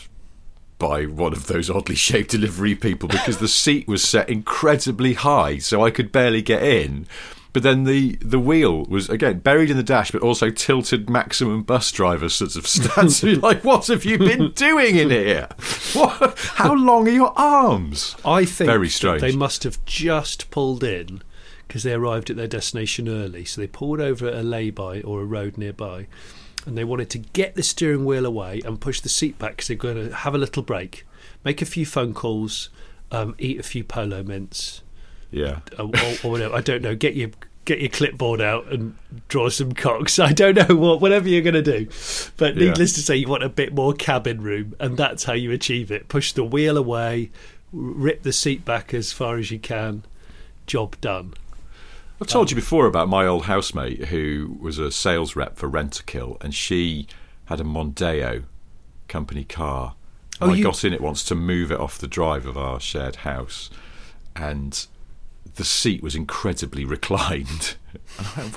by 0.78 1.04
one 1.04 1.32
of 1.32 1.46
those 1.46 1.70
oddly 1.70 1.94
shaped 2.08 2.30
delivery 2.30 2.74
people 2.74 3.08
because 3.08 3.38
the 3.38 3.48
seat 3.48 3.86
was 3.88 4.02
set 4.02 4.28
incredibly 4.28 5.14
high, 5.14 5.58
so 5.58 5.84
I 5.84 5.90
could 5.90 6.12
barely 6.12 6.42
get 6.42 6.62
in. 6.62 7.06
But 7.52 7.62
then 7.62 7.84
the, 7.84 8.16
the 8.20 8.40
wheel 8.40 8.84
was 8.86 9.08
again 9.08 9.38
buried 9.38 9.70
in 9.70 9.76
the 9.76 9.84
dash, 9.84 10.10
but 10.10 10.22
also 10.22 10.50
tilted 10.50 11.08
maximum 11.08 11.62
bus 11.62 11.92
driver 11.92 12.28
sort 12.28 12.56
of 12.56 12.66
stance. 12.66 13.22
Like, 13.22 13.62
what 13.62 13.86
have 13.86 14.04
you 14.04 14.18
been 14.18 14.50
doing 14.56 14.96
in 14.96 15.10
here? 15.10 15.48
What? 15.92 16.36
How 16.54 16.74
long 16.74 17.06
are 17.06 17.12
your 17.12 17.32
arms? 17.38 18.16
I 18.24 18.44
think 18.44 18.66
Very 18.66 18.88
strange. 18.88 19.20
they 19.20 19.36
must 19.36 19.62
have 19.62 19.82
just 19.84 20.50
pulled 20.50 20.82
in 20.82 21.22
because 21.68 21.84
they 21.84 21.92
arrived 21.92 22.28
at 22.28 22.36
their 22.36 22.48
destination 22.48 23.08
early. 23.08 23.44
So 23.44 23.60
they 23.60 23.68
pulled 23.68 24.00
over 24.00 24.26
at 24.26 24.34
a 24.34 24.42
lay-by 24.42 25.02
or 25.02 25.20
a 25.22 25.24
road 25.24 25.56
nearby, 25.56 26.08
and 26.66 26.76
they 26.78 26.84
wanted 26.84 27.10
to 27.10 27.18
get 27.18 27.54
the 27.54 27.62
steering 27.62 28.04
wheel 28.04 28.24
away 28.26 28.60
and 28.64 28.80
push 28.80 29.00
the 29.00 29.08
seat 29.08 29.38
back 29.38 29.52
because 29.52 29.68
they're 29.68 29.76
going 29.76 30.08
to 30.08 30.14
have 30.14 30.34
a 30.34 30.38
little 30.38 30.62
break, 30.62 31.06
make 31.44 31.60
a 31.62 31.66
few 31.66 31.84
phone 31.86 32.14
calls, 32.14 32.70
um, 33.12 33.34
eat 33.38 33.58
a 33.60 33.62
few 33.62 33.84
polo 33.84 34.22
mints, 34.22 34.82
Yeah. 35.30 35.60
or, 35.78 35.86
or, 35.86 36.14
or 36.24 36.30
whatever. 36.30 36.54
I 36.54 36.60
don't 36.60 36.82
know. 36.82 36.94
Get 36.94 37.14
your 37.14 37.30
get 37.66 37.80
your 37.80 37.88
clipboard 37.88 38.42
out 38.42 38.66
and 38.70 38.94
draw 39.28 39.48
some 39.48 39.72
cocks. 39.72 40.18
I 40.18 40.32
don't 40.32 40.54
know 40.68 40.76
what 40.76 41.00
whatever 41.00 41.28
you're 41.28 41.40
going 41.42 41.54
to 41.54 41.62
do, 41.62 41.88
but 42.36 42.56
Yeah. 42.56 42.66
needless 42.68 42.92
to 42.94 43.00
say, 43.00 43.16
you 43.16 43.28
want 43.28 43.42
a 43.42 43.48
bit 43.48 43.72
more 43.74 43.92
cabin 43.94 44.42
room, 44.42 44.74
and 44.80 44.96
that's 44.96 45.24
how 45.24 45.32
you 45.32 45.50
achieve 45.50 45.90
it. 45.90 46.08
Push 46.08 46.32
the 46.32 46.44
wheel 46.44 46.76
away, 46.76 47.30
rip 47.72 48.22
the 48.22 48.32
seat 48.32 48.64
back 48.64 48.92
as 48.92 49.12
far 49.12 49.36
as 49.38 49.50
you 49.50 49.58
can. 49.58 50.04
Job 50.66 50.98
done. 51.00 51.34
I've 52.20 52.28
told 52.28 52.50
you 52.50 52.54
before 52.54 52.86
about 52.86 53.08
my 53.08 53.26
old 53.26 53.44
housemate 53.46 54.06
who 54.06 54.56
was 54.60 54.78
a 54.78 54.90
sales 54.90 55.34
rep 55.36 55.56
for 55.56 55.68
Rentokil, 55.68 56.42
and 56.42 56.54
she 56.54 57.06
had 57.46 57.60
a 57.60 57.64
Mondeo 57.64 58.44
company 59.08 59.44
car. 59.44 59.94
And 60.40 60.50
Oh, 60.50 60.54
I 60.54 60.56
you- 60.56 60.64
got 60.64 60.84
in 60.84 60.92
it 60.92 61.00
once 61.00 61.24
to 61.24 61.34
move 61.34 61.70
it 61.72 61.78
off 61.80 61.98
the 61.98 62.06
drive 62.06 62.46
of 62.46 62.56
our 62.56 62.80
shared 62.80 63.16
house, 63.16 63.68
and 64.36 64.86
the 65.56 65.64
seat 65.64 66.02
was 66.02 66.14
incredibly 66.14 66.84
reclined. 66.96 67.76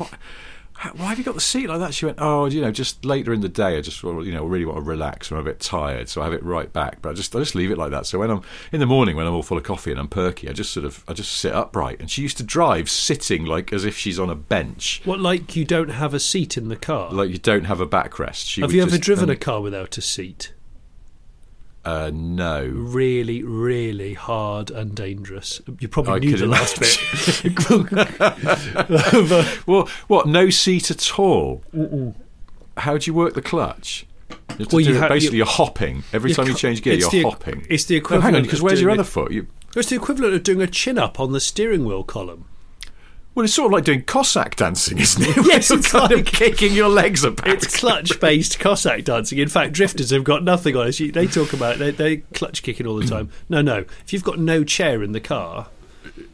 And 0.81 0.89
I 0.89 0.91
went, 0.91 0.99
what? 0.99 0.99
How, 0.99 1.03
why 1.03 1.09
have 1.09 1.17
you 1.17 1.23
got 1.23 1.35
the 1.35 1.41
seat 1.41 1.67
like 1.67 1.79
that? 1.79 1.93
She 1.93 2.05
went, 2.05 2.17
oh, 2.21 2.45
you 2.45 2.61
know, 2.61 2.71
just 2.71 3.05
later 3.05 3.33
in 3.33 3.41
the 3.41 3.49
day, 3.49 3.77
I 3.77 3.81
just, 3.81 4.03
you 4.03 4.31
know, 4.31 4.45
really 4.45 4.65
want 4.65 4.77
to 4.77 4.81
relax. 4.81 5.31
I'm 5.31 5.37
a 5.37 5.43
bit 5.43 5.59
tired, 5.59 6.09
so 6.09 6.21
I 6.21 6.25
have 6.25 6.33
it 6.33 6.43
right 6.43 6.71
back. 6.71 7.01
But 7.01 7.09
I 7.09 7.13
just, 7.13 7.35
I 7.35 7.39
just 7.39 7.55
leave 7.55 7.71
it 7.71 7.77
like 7.77 7.91
that. 7.91 8.05
So 8.05 8.19
when 8.19 8.29
I'm 8.29 8.41
in 8.71 8.79
the 8.79 8.85
morning, 8.85 9.15
when 9.15 9.25
I'm 9.27 9.33
all 9.33 9.43
full 9.43 9.57
of 9.57 9.63
coffee 9.63 9.91
and 9.91 9.99
I'm 9.99 10.07
perky, 10.07 10.49
I 10.49 10.53
just 10.53 10.71
sort 10.71 10.85
of, 10.85 11.03
I 11.07 11.13
just 11.13 11.31
sit 11.33 11.53
upright. 11.53 11.99
And 11.99 12.09
she 12.11 12.21
used 12.21 12.37
to 12.37 12.43
drive 12.43 12.89
sitting 12.89 13.45
like 13.45 13.73
as 13.73 13.85
if 13.85 13.97
she's 13.97 14.19
on 14.19 14.29
a 14.29 14.35
bench, 14.35 15.01
What 15.05 15.19
like 15.19 15.55
you 15.55 15.65
don't 15.65 15.89
have 15.89 16.13
a 16.13 16.19
seat 16.19 16.57
in 16.57 16.69
the 16.69 16.75
car? 16.75 17.11
like 17.11 17.29
you 17.29 17.37
don't 17.37 17.65
have 17.65 17.79
a 17.81 17.87
backrest. 17.87 18.47
She 18.49 18.61
have 18.61 18.73
you 18.73 18.81
ever 18.81 18.91
just- 18.91 19.03
driven 19.03 19.23
and, 19.29 19.31
a 19.31 19.35
car 19.35 19.61
without 19.61 19.97
a 19.97 20.01
seat? 20.01 20.53
Uh, 21.87 22.11
no. 22.13 22.65
Really, 22.65 23.43
really 23.43 24.13
hard 24.13 24.69
and 24.71 24.93
dangerous. 24.93 25.61
You 25.79 25.87
probably 25.87 26.13
I 26.13 26.19
knew 26.19 26.35
the 26.35 26.45
last 26.45 26.79
bit. 26.81 26.99
Well, 29.67 29.87
what? 30.07 30.27
No 30.27 30.49
seat 30.49 30.91
at 30.91 31.17
all. 31.17 31.63
How 32.75 32.97
do 32.97 33.09
you 33.09 33.13
work 33.13 33.35
the 33.35 33.41
clutch? 33.41 34.05
You 34.59 34.65
Well, 34.71 34.81
you 34.81 34.99
ha- 34.99 35.07
basically, 35.07 35.37
you- 35.37 35.43
are 35.43 35.47
hopping 35.47 36.03
every 36.11 36.33
time 36.33 36.47
you 36.47 36.55
change 36.55 36.81
gear. 36.81 36.95
You're 36.95 37.09
the- 37.09 37.23
hopping. 37.23 37.65
it's 37.69 37.85
the 37.85 38.01
No, 38.09 38.19
hang 38.19 38.35
on, 38.35 38.41
because 38.43 38.61
where's 38.61 38.81
your 38.81 38.91
other 38.91 39.03
foot? 39.05 39.31
You, 39.31 39.47
it's 39.75 39.89
the 39.89 39.95
equivalent 39.95 40.33
of 40.33 40.43
doing 40.43 40.61
a 40.61 40.67
chin 40.67 40.97
up 40.97 41.19
on 41.21 41.31
the 41.31 41.39
steering 41.39 41.85
wheel 41.85 42.03
column. 42.03 42.45
Well, 43.37 43.43
it's 43.43 43.53
sort 43.53 43.67
of 43.67 43.73
like 43.73 43.83
doing 43.83 44.01
Cossack 44.01 44.55
dancing, 44.55 44.97
isn't 44.97 45.21
it? 45.21 45.37
Yes, 45.45 45.69
it's 45.69 45.91
kind 45.91 46.11
like- 46.11 46.21
of 46.21 46.25
kicking 46.25 46.73
your 46.73 46.89
legs 46.89 47.23
about. 47.23 47.47
It's 47.47 47.77
clutch 47.77 48.19
based 48.19 48.57
Cossack 48.59 49.03
dancing. 49.03 49.37
In 49.37 49.47
fact, 49.47 49.73
drifters 49.73 50.09
have 50.09 50.23
got 50.23 50.43
nothing 50.43 50.75
on 50.75 50.87
it. 50.87 51.13
They 51.13 51.27
talk 51.27 51.53
about 51.53 51.77
they 51.77 51.91
they 51.91 52.17
clutch 52.33 52.63
kicking 52.63 52.87
all 52.87 52.95
the 52.95 53.05
time. 53.15 53.29
No, 53.47 53.61
no. 53.61 53.85
If 54.03 54.11
you've 54.11 54.23
got 54.23 54.39
no 54.39 54.63
chair 54.63 55.03
in 55.03 55.11
the 55.11 55.19
car, 55.19 55.67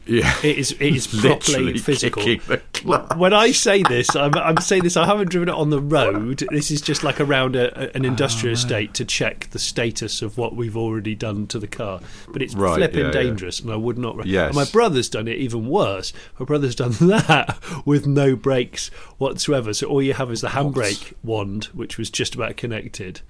yeah, 0.06 0.34
it 0.42 0.58
is 0.58 0.72
it 0.72 0.82
is 0.94 1.06
properly 1.20 1.32
literally 1.36 1.78
physical. 1.78 2.22
kicking 2.22 2.46
the 2.48 2.58
clutch. 2.72 3.16
When 3.16 3.32
I 3.32 3.52
say 3.52 3.82
this, 3.82 4.14
I'm, 4.14 4.34
I'm 4.34 4.58
saying 4.58 4.82
this. 4.82 4.96
I 4.96 5.06
haven't 5.06 5.30
driven 5.30 5.48
it 5.48 5.54
on 5.54 5.70
the 5.70 5.80
road. 5.80 6.44
This 6.50 6.70
is 6.70 6.80
just 6.80 7.02
like 7.04 7.20
around 7.20 7.56
a, 7.56 7.66
a- 7.78 7.90
an 7.96 8.04
ah, 8.04 8.08
industrial 8.08 8.54
estate 8.54 8.94
to 8.94 9.04
check 9.04 9.48
the 9.50 9.58
status 9.58 10.22
of 10.22 10.36
what 10.38 10.54
we've 10.56 10.76
already 10.76 11.14
done 11.14 11.46
to 11.48 11.58
the 11.58 11.66
car. 11.66 12.00
But 12.32 12.42
it's 12.42 12.54
Right, 12.54 12.76
flipping 12.76 13.00
yeah, 13.00 13.06
yeah. 13.06 13.12
dangerous, 13.12 13.60
and 13.60 13.70
I 13.70 13.76
would 13.76 13.98
not. 13.98 14.16
Re- 14.16 14.24
Yes. 14.26 14.48
And 14.48 14.56
my 14.56 14.64
brother's 14.64 15.08
done 15.08 15.28
it 15.28 15.38
even 15.38 15.66
worse. 15.68 16.12
My 16.38 16.44
brother's 16.46 16.74
done 16.74 16.92
that 17.00 17.58
with 17.84 18.06
no 18.06 18.36
brakes 18.36 18.88
whatsoever. 19.18 19.72
So 19.74 19.86
all 19.86 20.02
you 20.02 20.14
have 20.14 20.30
is 20.30 20.40
the 20.40 20.48
handbrake 20.48 21.12
wand, 21.22 21.64
which 21.66 21.98
was 21.98 22.10
just 22.10 22.34
about 22.34 22.56
connected. 22.56 23.20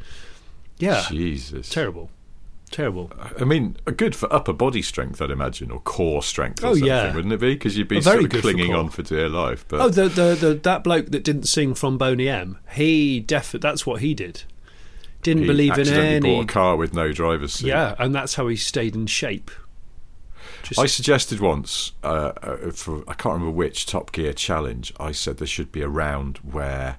Yeah, 0.78 1.04
Jesus. 1.08 1.68
terrible, 1.68 2.10
terrible. 2.74 3.10
I 3.40 3.44
mean, 3.44 3.76
good 3.96 4.16
for 4.16 4.30
upper 4.32 4.52
body 4.52 4.82
strength, 4.82 5.22
I'd 5.22 5.30
imagine, 5.30 5.70
or 5.70 5.80
core 5.80 6.22
strength, 6.22 6.62
or 6.62 6.68
Oh, 6.68 6.72
something, 6.72 6.86
yeah. 6.88 7.14
wouldn't 7.14 7.32
it 7.32 7.40
be? 7.40 7.54
Because 7.54 7.78
you'd 7.78 7.88
be 7.88 8.00
very 8.00 8.22
sort 8.22 8.24
of 8.24 8.30
good 8.30 8.42
for 8.42 8.50
clinging 8.52 8.74
on 8.74 8.88
for 8.90 9.02
dear 9.02 9.28
life. 9.28 9.64
But 9.68 9.80
Oh, 9.80 9.88
the, 9.88 10.08
the 10.08 10.34
the 10.34 10.54
that 10.54 10.82
bloke 10.84 11.06
that 11.12 11.22
didn't 11.24 11.44
sing 11.44 11.74
from 11.74 11.96
Boney 11.98 12.28
M. 12.28 12.58
He 12.72 13.20
def 13.20 13.52
that's 13.52 13.86
what 13.86 14.00
he 14.00 14.12
did. 14.12 14.42
Didn't 15.22 15.42
he 15.44 15.48
believe 15.48 15.78
in 15.78 15.88
any. 15.88 16.20
bought 16.34 16.44
a 16.44 16.52
car 16.52 16.76
with 16.76 16.92
no 16.92 17.12
driver's 17.12 17.54
seat. 17.54 17.68
Yeah, 17.68 17.94
and 17.98 18.14
that's 18.14 18.34
how 18.34 18.48
he 18.48 18.56
stayed 18.56 18.94
in 18.94 19.06
shape. 19.06 19.50
Just, 20.64 20.80
I 20.80 20.86
suggested 20.86 21.40
once 21.40 21.92
uh, 22.02 22.32
uh, 22.42 22.70
for 22.72 23.04
I 23.08 23.14
can't 23.14 23.34
remember 23.34 23.50
which 23.52 23.86
Top 23.86 24.12
Gear 24.12 24.32
challenge. 24.32 24.92
I 24.98 25.12
said 25.12 25.36
there 25.38 25.46
should 25.46 25.70
be 25.70 25.80
a 25.82 25.88
round 25.88 26.38
where 26.38 26.96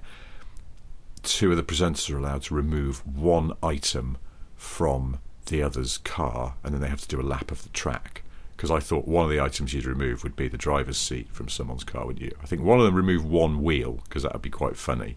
two 1.22 1.50
of 1.50 1.56
the 1.56 1.62
presenters 1.62 2.10
are 2.12 2.18
allowed 2.18 2.42
to 2.44 2.54
remove 2.54 3.06
one 3.06 3.52
item 3.62 4.16
from 4.56 5.18
the 5.46 5.62
other's 5.62 5.98
car, 5.98 6.54
and 6.62 6.74
then 6.74 6.80
they 6.80 6.88
have 6.88 7.00
to 7.00 7.08
do 7.08 7.20
a 7.20 7.22
lap 7.22 7.50
of 7.50 7.62
the 7.62 7.68
track. 7.70 8.22
Because 8.56 8.70
I 8.70 8.80
thought 8.80 9.06
one 9.06 9.24
of 9.24 9.30
the 9.30 9.40
items 9.40 9.74
you'd 9.74 9.84
remove 9.84 10.22
would 10.22 10.34
be 10.34 10.48
the 10.48 10.56
driver's 10.56 10.96
seat 10.96 11.28
from 11.30 11.48
someone's 11.48 11.84
car, 11.84 12.06
would 12.06 12.20
you? 12.20 12.32
I 12.42 12.46
think 12.46 12.62
one 12.62 12.78
of 12.78 12.86
them 12.86 12.94
remove 12.94 13.24
one 13.24 13.62
wheel 13.62 14.00
because 14.04 14.22
that 14.22 14.32
would 14.32 14.42
be 14.42 14.50
quite 14.50 14.76
funny. 14.76 15.16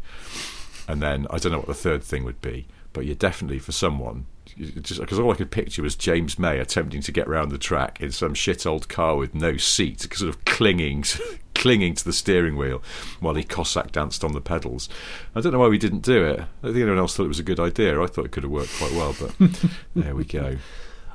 And 0.89 1.01
then 1.01 1.25
I 1.29 1.37
don't 1.37 1.53
know 1.53 1.59
what 1.59 1.67
the 1.67 1.73
third 1.73 2.03
thing 2.03 2.25
would 2.25 2.41
be, 2.41 2.67
but 2.91 3.05
you're 3.05 3.15
definitely 3.15 3.59
for 3.59 3.71
someone. 3.71 4.25
You- 4.59 4.81
Just 4.81 4.99
because 4.99 5.17
all 5.19 5.31
I 5.31 5.35
could 5.35 5.49
picture 5.51 5.81
was 5.81 5.95
James 5.95 6.37
May 6.37 6.59
attempting 6.59 7.01
to 7.01 7.11
get 7.11 7.27
round 7.27 7.51
the 7.51 7.57
track 7.57 7.99
in 8.01 8.11
some 8.11 8.33
shit 8.33 8.65
old 8.65 8.87
car 8.89 9.15
with 9.15 9.33
no 9.33 9.57
seat, 9.57 10.01
sort 10.01 10.29
of 10.29 10.43
clinging, 10.45 11.05
clinging 11.55 11.95
to 11.95 12.05
the 12.05 12.13
steering 12.13 12.55
wheel 12.57 12.81
while 13.19 13.35
he 13.35 13.43
Cossack 13.43 13.91
danced 13.91 14.23
on 14.23 14.33
the 14.33 14.41
pedals. 14.41 14.89
I 15.35 15.41
don't 15.41 15.53
know 15.53 15.59
why 15.59 15.67
we 15.69 15.77
didn't 15.77 16.01
do 16.03 16.23
it. 16.25 16.39
I 16.39 16.43
don't 16.61 16.73
think 16.73 16.77
anyone 16.83 16.99
else 16.99 17.15
thought 17.15 17.25
it 17.25 17.29
was 17.29 17.39
a 17.39 17.43
good 17.43 17.59
idea. 17.59 18.01
I 18.01 18.07
thought 18.07 18.25
it 18.25 18.31
could 18.31 18.43
have 18.43 18.51
worked 18.51 18.73
quite 18.77 18.91
well, 18.93 19.15
but 19.19 19.33
there 19.95 20.13
we 20.15 20.25
go. 20.25 20.57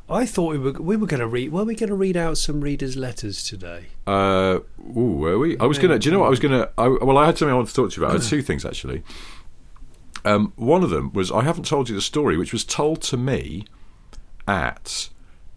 I 0.06 0.26
thought 0.26 0.52
we 0.52 0.58
were 0.58 0.72
we 0.72 0.96
were 0.96 1.06
going 1.06 1.20
to 1.20 1.26
read. 1.26 1.50
Were 1.50 1.64
we 1.64 1.74
going 1.74 1.88
to 1.88 1.94
read 1.96 2.14
out 2.14 2.36
some 2.36 2.60
readers' 2.60 2.94
letters 2.94 3.42
today? 3.42 3.86
Uh, 4.06 4.58
ooh, 4.94 5.16
were 5.16 5.38
we? 5.38 5.56
I 5.58 5.64
was 5.64 5.78
gonna. 5.78 5.98
Do 5.98 6.06
you 6.10 6.12
know 6.12 6.18
what 6.20 6.26
I 6.26 6.30
was 6.30 6.40
gonna? 6.40 6.68
Well, 6.76 7.16
I 7.16 7.24
had 7.24 7.38
something 7.38 7.52
I 7.52 7.56
wanted 7.56 7.70
to 7.70 7.74
talk 7.74 7.90
to 7.92 8.00
you 8.00 8.06
about. 8.06 8.14
I 8.16 8.18
had 8.20 8.28
two 8.28 8.42
things 8.42 8.66
actually. 8.66 9.02
Um, 10.24 10.52
one 10.56 10.82
of 10.82 10.90
them 10.90 11.12
was 11.12 11.30
I 11.30 11.42
haven't 11.42 11.66
told 11.66 11.88
you 11.88 11.94
the 11.94 12.00
story, 12.00 12.36
which 12.36 12.52
was 12.52 12.64
told 12.64 13.02
to 13.02 13.16
me 13.16 13.66
at 14.48 15.10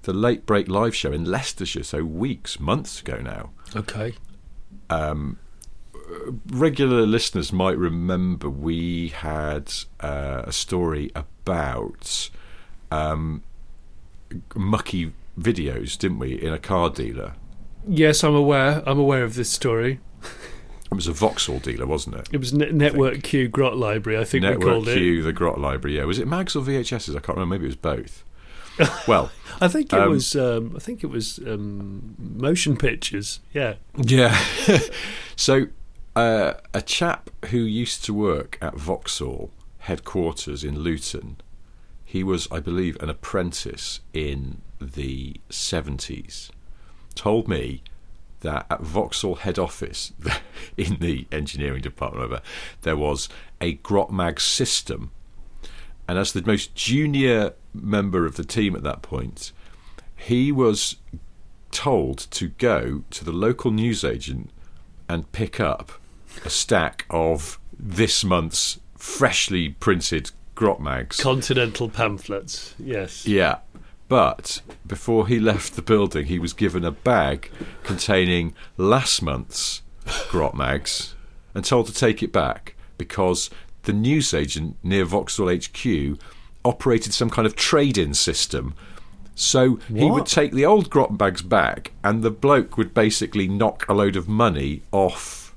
the 0.03 0.13
Late 0.13 0.45
Brake 0.45 0.67
live 0.67 0.95
show 0.95 1.11
in 1.11 1.25
Leicestershire, 1.25 1.83
so 1.83 2.03
weeks, 2.03 2.59
months 2.59 3.01
ago 3.01 3.17
now. 3.17 3.51
Okay. 3.75 4.13
Regular 6.49 7.05
listeners 7.05 7.51
might 7.51 7.77
remember 7.77 8.49
we 8.49 9.09
had 9.09 9.73
uh, 9.99 10.43
a 10.45 10.51
story 10.53 11.11
about 11.15 12.29
um, 12.91 13.43
mucky 14.55 15.13
videos, 15.37 15.97
didn't 15.97 16.19
we, 16.19 16.41
in 16.41 16.53
a 16.53 16.59
car 16.59 16.89
dealer? 16.89 17.33
Yes, 17.87 18.23
I'm 18.23 18.35
aware. 18.35 18.81
I'm 18.85 18.99
aware 18.99 19.23
of 19.23 19.35
this 19.35 19.49
story. 19.49 19.99
It 20.97 21.05
was 21.05 21.07
a 21.09 21.13
Vauxhall 21.13 21.59
dealer, 21.59 21.85
wasn't 21.85 22.15
it? 22.15 22.27
It 22.31 22.39
was 22.39 22.53
ne- 22.53 22.71
Network 22.71 23.21
Q 23.21 23.47
Grot 23.49 23.77
Library. 23.77 24.17
I 24.17 24.23
think 24.23 24.41
we 24.41 24.49
Network 24.49 24.67
called 24.67 24.87
it. 24.87 24.95
Network 24.95 24.97
Q, 25.03 25.21
the 25.21 25.31
Grot 25.31 25.59
Library. 25.59 25.97
Yeah, 25.97 26.05
was 26.05 26.17
it 26.17 26.27
mags 26.27 26.55
or 26.55 26.63
VHSs? 26.63 27.11
I 27.15 27.19
can't 27.19 27.37
remember. 27.37 27.53
Maybe 27.53 27.65
it 27.65 27.67
was 27.67 27.75
both. 27.75 28.23
well, 29.07 29.29
I 29.61 29.67
think 29.67 29.93
it 29.93 29.99
Um, 29.99 30.09
was. 30.09 30.35
Um, 30.35 30.73
I 30.75 30.79
think 30.79 31.03
it 31.03 31.11
was 31.11 31.37
um, 31.45 32.15
motion 32.17 32.77
pictures. 32.77 33.41
Yeah. 33.53 33.75
yeah. 33.95 34.35
so, 35.35 35.67
uh, 36.15 36.53
a 36.73 36.81
chap 36.81 37.29
who 37.49 37.59
used 37.59 38.03
to 38.05 38.13
work 38.15 38.57
at 38.59 38.75
Vauxhall 38.75 39.51
headquarters 39.81 40.63
in 40.63 40.79
Luton, 40.79 41.37
he 42.03 42.23
was, 42.23 42.47
I 42.51 42.59
believe, 42.59 42.97
an 43.03 43.09
apprentice 43.11 43.99
in 44.15 44.61
the 44.81 45.39
seventies. 45.51 46.51
Told 47.13 47.47
me 47.47 47.83
that 48.41 48.65
at 48.69 48.81
Vauxhall 48.81 49.35
head 49.35 49.57
office 49.57 50.13
in 50.77 50.97
the 50.99 51.27
engineering 51.31 51.81
department, 51.81 52.29
whatever, 52.29 52.43
there 52.81 52.97
was 52.97 53.29
a 53.61 53.75
Grotmag 53.77 54.39
system 54.39 55.11
and 56.07 56.17
as 56.17 56.31
the 56.31 56.41
most 56.45 56.73
junior 56.73 57.53
member 57.73 58.25
of 58.25 58.35
the 58.35 58.45
team 58.45 58.75
at 58.75 58.83
that 58.83 59.01
point, 59.01 59.51
he 60.15 60.51
was 60.51 60.95
told 61.71 62.17
to 62.31 62.47
go 62.47 63.03
to 63.09 63.25
the 63.25 63.31
local 63.31 63.71
newsagent 63.71 64.49
and 65.09 65.31
pick 65.31 65.59
up 65.59 65.91
a 66.45 66.49
stack 66.49 67.05
of 67.09 67.59
this 67.77 68.23
month's 68.23 68.79
freshly 68.95 69.69
printed 69.69 70.31
Grotmags. 70.55 71.19
Continental 71.19 71.89
pamphlets. 71.89 72.73
Yes. 72.79 73.27
yeah. 73.27 73.59
But 74.07 74.61
before 74.85 75.27
he 75.27 75.39
left 75.39 75.75
the 75.75 75.81
building, 75.81 76.27
he 76.27 76.39
was 76.39 76.53
given 76.53 76.85
a 76.85 76.91
bag 76.91 77.51
containing 77.83 78.53
last 78.77 79.21
month's 79.21 79.81
grot 80.29 80.55
mags 80.55 81.13
and 81.53 81.65
told 81.65 81.87
to 81.87 81.93
take 81.93 82.23
it 82.23 82.31
back 82.31 82.75
because 82.97 83.49
the 83.83 83.93
newsagent 83.93 84.77
near 84.83 85.03
Vauxhall 85.05 85.49
HQ 85.53 86.17
operated 86.63 87.13
some 87.13 87.29
kind 87.29 87.45
of 87.45 87.55
trade 87.55 87.97
in 87.97 88.13
system. 88.13 88.75
So 89.35 89.75
he 89.87 90.09
would 90.09 90.25
take 90.25 90.51
the 90.51 90.65
old 90.65 90.89
grot 90.89 91.17
bags 91.17 91.41
back, 91.43 91.91
and 92.03 92.23
the 92.23 92.31
bloke 92.31 92.75
would 92.75 92.93
basically 92.93 93.47
knock 93.47 93.87
a 93.87 93.93
load 93.93 94.15
of 94.15 94.27
money 94.27 94.81
off 94.91 95.53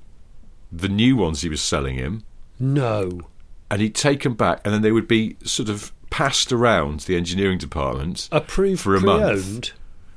the 0.70 0.88
new 0.88 1.16
ones 1.16 1.40
he 1.40 1.48
was 1.48 1.62
selling 1.62 1.94
him 1.96 2.22
No. 2.58 3.22
and 3.70 3.80
he'd 3.80 3.94
take 3.94 4.22
them 4.24 4.34
back, 4.34 4.60
and 4.64 4.74
then 4.74 4.82
they 4.82 4.92
would 4.92 5.08
be 5.08 5.36
sort 5.44 5.68
of 5.70 5.92
passed 6.10 6.52
around 6.52 7.00
the 7.00 7.16
engineering 7.16 7.58
department, 7.58 8.28
Approved 8.32 8.80
For 8.82 8.94
a 8.94 9.00
pre-owned. 9.00 9.72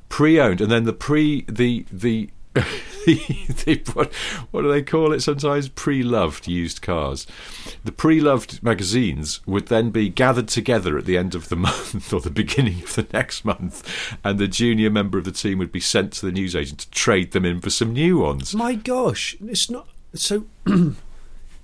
pre-owned, 0.09 0.61
and 0.61 0.71
then 0.71 0.83
the 0.83 0.93
pre 0.93 1.41
the 1.47 1.85
the. 1.91 2.29
the 3.05 3.81
what, 3.93 4.13
what 4.51 4.61
do 4.61 4.71
they 4.71 4.83
call 4.83 5.11
it 5.11 5.21
sometimes? 5.21 5.67
Pre-loved 5.69 6.47
used 6.47 6.81
cars. 6.81 7.25
The 7.83 7.91
pre-loved 7.91 8.61
magazines 8.63 9.41
would 9.47 9.67
then 9.67 9.89
be 9.89 10.07
gathered 10.07 10.47
together 10.47 10.97
at 10.97 11.05
the 11.05 11.17
end 11.17 11.33
of 11.35 11.49
the 11.49 11.55
month 11.67 12.13
or 12.13 12.21
the 12.21 12.29
beginning 12.29 12.83
of 12.83 12.93
the 12.95 13.07
next 13.11 13.43
month, 13.43 14.15
and 14.23 14.37
the 14.39 14.47
junior 14.47 14.89
member 14.91 15.17
of 15.17 15.25
the 15.25 15.31
team 15.31 15.57
would 15.57 15.71
be 15.71 15.79
sent 15.79 16.13
to 16.13 16.25
the 16.25 16.31
newsagent 16.31 16.79
to 16.81 16.89
trade 16.91 17.31
them 17.31 17.43
in 17.43 17.59
for 17.59 17.71
some 17.71 17.91
new 17.91 18.19
ones. 18.19 18.53
My 18.55 18.75
gosh, 18.75 19.35
it's 19.41 19.69
not 19.69 19.87
so. 20.13 20.45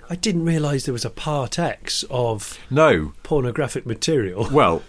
I 0.10 0.16
didn't 0.16 0.46
realise 0.46 0.86
there 0.86 0.94
was 0.94 1.06
a 1.06 1.10
part 1.12 1.60
X 1.60 2.04
of 2.10 2.58
No, 2.70 3.14
pornographic 3.24 3.86
material. 3.86 4.50
Well, 4.52 4.82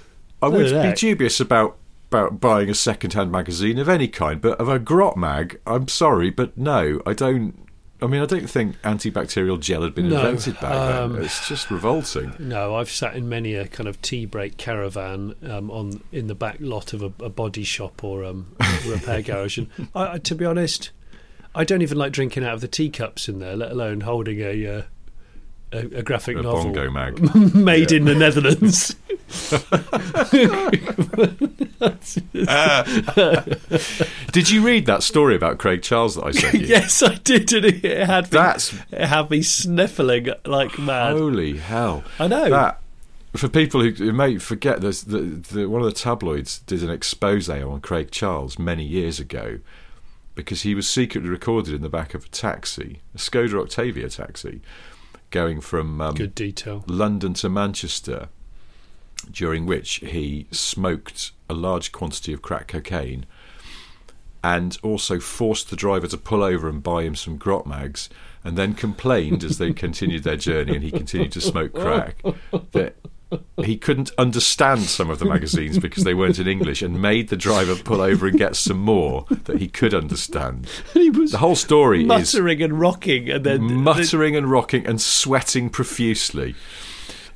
I 0.43 0.49
would 0.49 0.83
be 0.83 0.93
dubious 0.95 1.39
about 1.41 1.77
about 2.11 2.41
buying 2.41 2.69
a 2.69 2.75
second-hand 2.75 3.31
magazine 3.31 3.79
of 3.79 3.89
any 3.89 4.09
kind, 4.09 4.41
but 4.41 4.59
of 4.59 4.69
a 4.69 4.81
grot 4.81 5.17
mag, 5.17 5.61
I'm 5.65 5.87
sorry, 5.87 6.31
but 6.31 6.57
no, 6.59 7.01
I 7.07 7.13
don't. 7.13 7.69
I 8.03 8.07
mean, 8.07 8.23
I 8.23 8.27
don't 8.27 8.49
think 8.49 8.81
antibacterial 8.81 9.61
gel 9.61 9.83
had 9.83 9.95
been 9.95 10.09
No, 10.09 10.17
invented 10.17 10.55
back 10.55 10.73
um, 10.75 11.13
then. 11.13 11.25
It's 11.25 11.47
just 11.47 11.71
revolting. 11.71 12.35
No, 12.39 12.75
I've 12.75 12.91
sat 12.91 13.15
in 13.15 13.29
many 13.29 13.55
a 13.55 13.69
kind 13.69 13.89
of 13.89 14.01
tea 14.01 14.25
break 14.25 14.57
caravan 14.57 15.35
um, 15.47 15.71
on 15.71 16.03
in 16.11 16.27
the 16.27 16.35
back 16.35 16.57
lot 16.61 16.95
of 16.95 17.03
a, 17.03 17.13
a 17.23 17.29
body 17.29 17.63
shop 17.63 18.03
or 18.03 18.25
um, 18.25 18.57
repair 18.87 19.21
garage, 19.23 19.59
and 19.59 19.69
I, 19.95 20.17
to 20.19 20.35
be 20.35 20.47
honest, 20.47 20.91
I 21.55 21.65
don't 21.65 21.83
even 21.83 21.99
like 21.99 22.13
drinking 22.13 22.43
out 22.43 22.55
of 22.55 22.61
the 22.63 22.69
teacups 22.69 23.29
in 23.29 23.39
there, 23.39 23.55
let 23.55 23.71
alone 23.71 24.01
holding 24.01 24.41
a 24.41 24.67
uh, 24.67 24.83
a, 25.73 25.79
a 25.79 26.03
graphic 26.03 26.37
A 26.37 26.43
novel 26.43 26.65
bongo 26.65 26.91
mag. 26.91 27.35
made 27.55 27.93
in 27.93 28.05
the 28.05 28.15
Netherlands. 28.15 28.97
Did 34.33 34.51
you 34.51 34.63
read 34.63 34.87
that 34.87 35.03
story 35.03 35.37
about 35.37 35.59
Craig 35.59 35.83
Charles 35.83 36.17
that 36.17 36.25
I 36.25 36.31
sent 36.33 36.55
you? 36.55 36.67
yes, 36.67 37.03
I 37.03 37.15
did, 37.17 37.53
and 37.53 37.67
it 37.67 38.07
had 38.07 38.25
me, 38.25 38.31
That's 38.31 38.73
it 38.91 39.07
had 39.07 39.31
me 39.31 39.43
sniffling 39.43 40.31
like 40.45 40.79
mad. 40.79 41.13
holy 41.13 41.59
hell. 41.59 42.05
I 42.19 42.27
know. 42.27 42.51
That 42.51 42.81
for 43.37 43.49
people 43.49 43.83
who, 43.83 43.91
who 43.91 44.13
may 44.13 44.39
forget 44.39 44.81
this, 44.81 45.03
the, 45.03 45.19
the 45.19 45.69
one 45.69 45.83
of 45.83 45.87
the 45.87 45.95
tabloids 45.95 46.61
did 46.61 46.83
an 46.83 46.91
expose 46.91 47.49
on 47.49 47.81
Craig 47.81 48.11
Charles 48.11 48.59
many 48.59 48.85
years 48.85 49.21
ago 49.21 49.61
because 50.35 50.63
he 50.63 50.75
was 50.75 50.89
secretly 50.89 51.29
recorded 51.29 51.75
in 51.75 51.83
the 51.83 51.89
back 51.89 52.15
of 52.15 52.25
a 52.25 52.29
taxi, 52.29 53.01
a 53.15 53.19
Skoda 53.19 53.61
Octavia 53.61 54.09
taxi, 54.09 54.61
going 55.31 55.61
from 55.61 56.01
um, 56.01 56.15
Good 56.15 56.35
detail. 56.35 56.85
London 56.87 57.35
to 57.35 57.49
Manchester, 57.49 58.29
during 59.31 59.67
which 59.67 59.97
he 59.97 60.47
smoked 60.51 61.33
a 61.49 61.55
large 61.55 61.93
quantity 61.93 62.33
of 62.33 62.43
crack 62.43 62.69
cocaine 62.69 63.27
and 64.43 64.79
also 64.83 65.21
forced 65.21 65.71
the 65.71 65.77
driver 65.77 66.07
to 66.07 66.17
pull 66.17 66.43
over 66.43 66.69
and 66.69 66.83
buy 66.83 67.03
him 67.03 67.15
some 67.15 67.37
grot 67.37 67.67
mags 67.67 68.09
and 68.43 68.57
then 68.57 68.73
complained 68.73 69.45
as 69.45 69.59
they 69.59 69.73
continued 69.73 70.25
their 70.25 70.37
journey 70.37 70.75
and 70.75 70.83
he 70.83 70.91
continued 70.91 71.33
to 71.33 71.41
smoke 71.41 71.73
crack 71.75 72.23
that 72.73 72.97
he 73.65 73.77
couldn't 73.77 74.11
understand 74.19 74.83
some 74.83 75.11
of 75.11 75.19
the 75.19 75.25
magazines 75.25 75.79
because 75.79 76.05
they 76.05 76.15
weren't 76.15 76.39
in 76.39 76.49
English 76.49 76.83
and 76.83 77.01
made 77.01 77.29
the 77.29 77.37
driver 77.37 77.77
pull 77.77 78.01
over 78.01 78.27
and 78.27 78.37
get 78.39 78.57
some 78.57 78.79
more 78.79 79.25
that 79.45 79.59
he 79.59 79.69
could 79.69 79.95
understand. 79.95 80.67
He 80.95 81.11
was 81.11 81.33
The 81.33 81.39
whole 81.39 81.57
story 81.57 82.03
is 82.03 82.07
muttering 82.07 82.63
and 82.63 82.81
rocking, 82.81 83.31
and 83.31 83.45
then 83.45 83.63
muttering 83.83 84.35
and 84.37 84.51
rocking 84.51 84.87
and 84.87 85.01
sweating 85.01 85.71
profusely. 85.71 86.55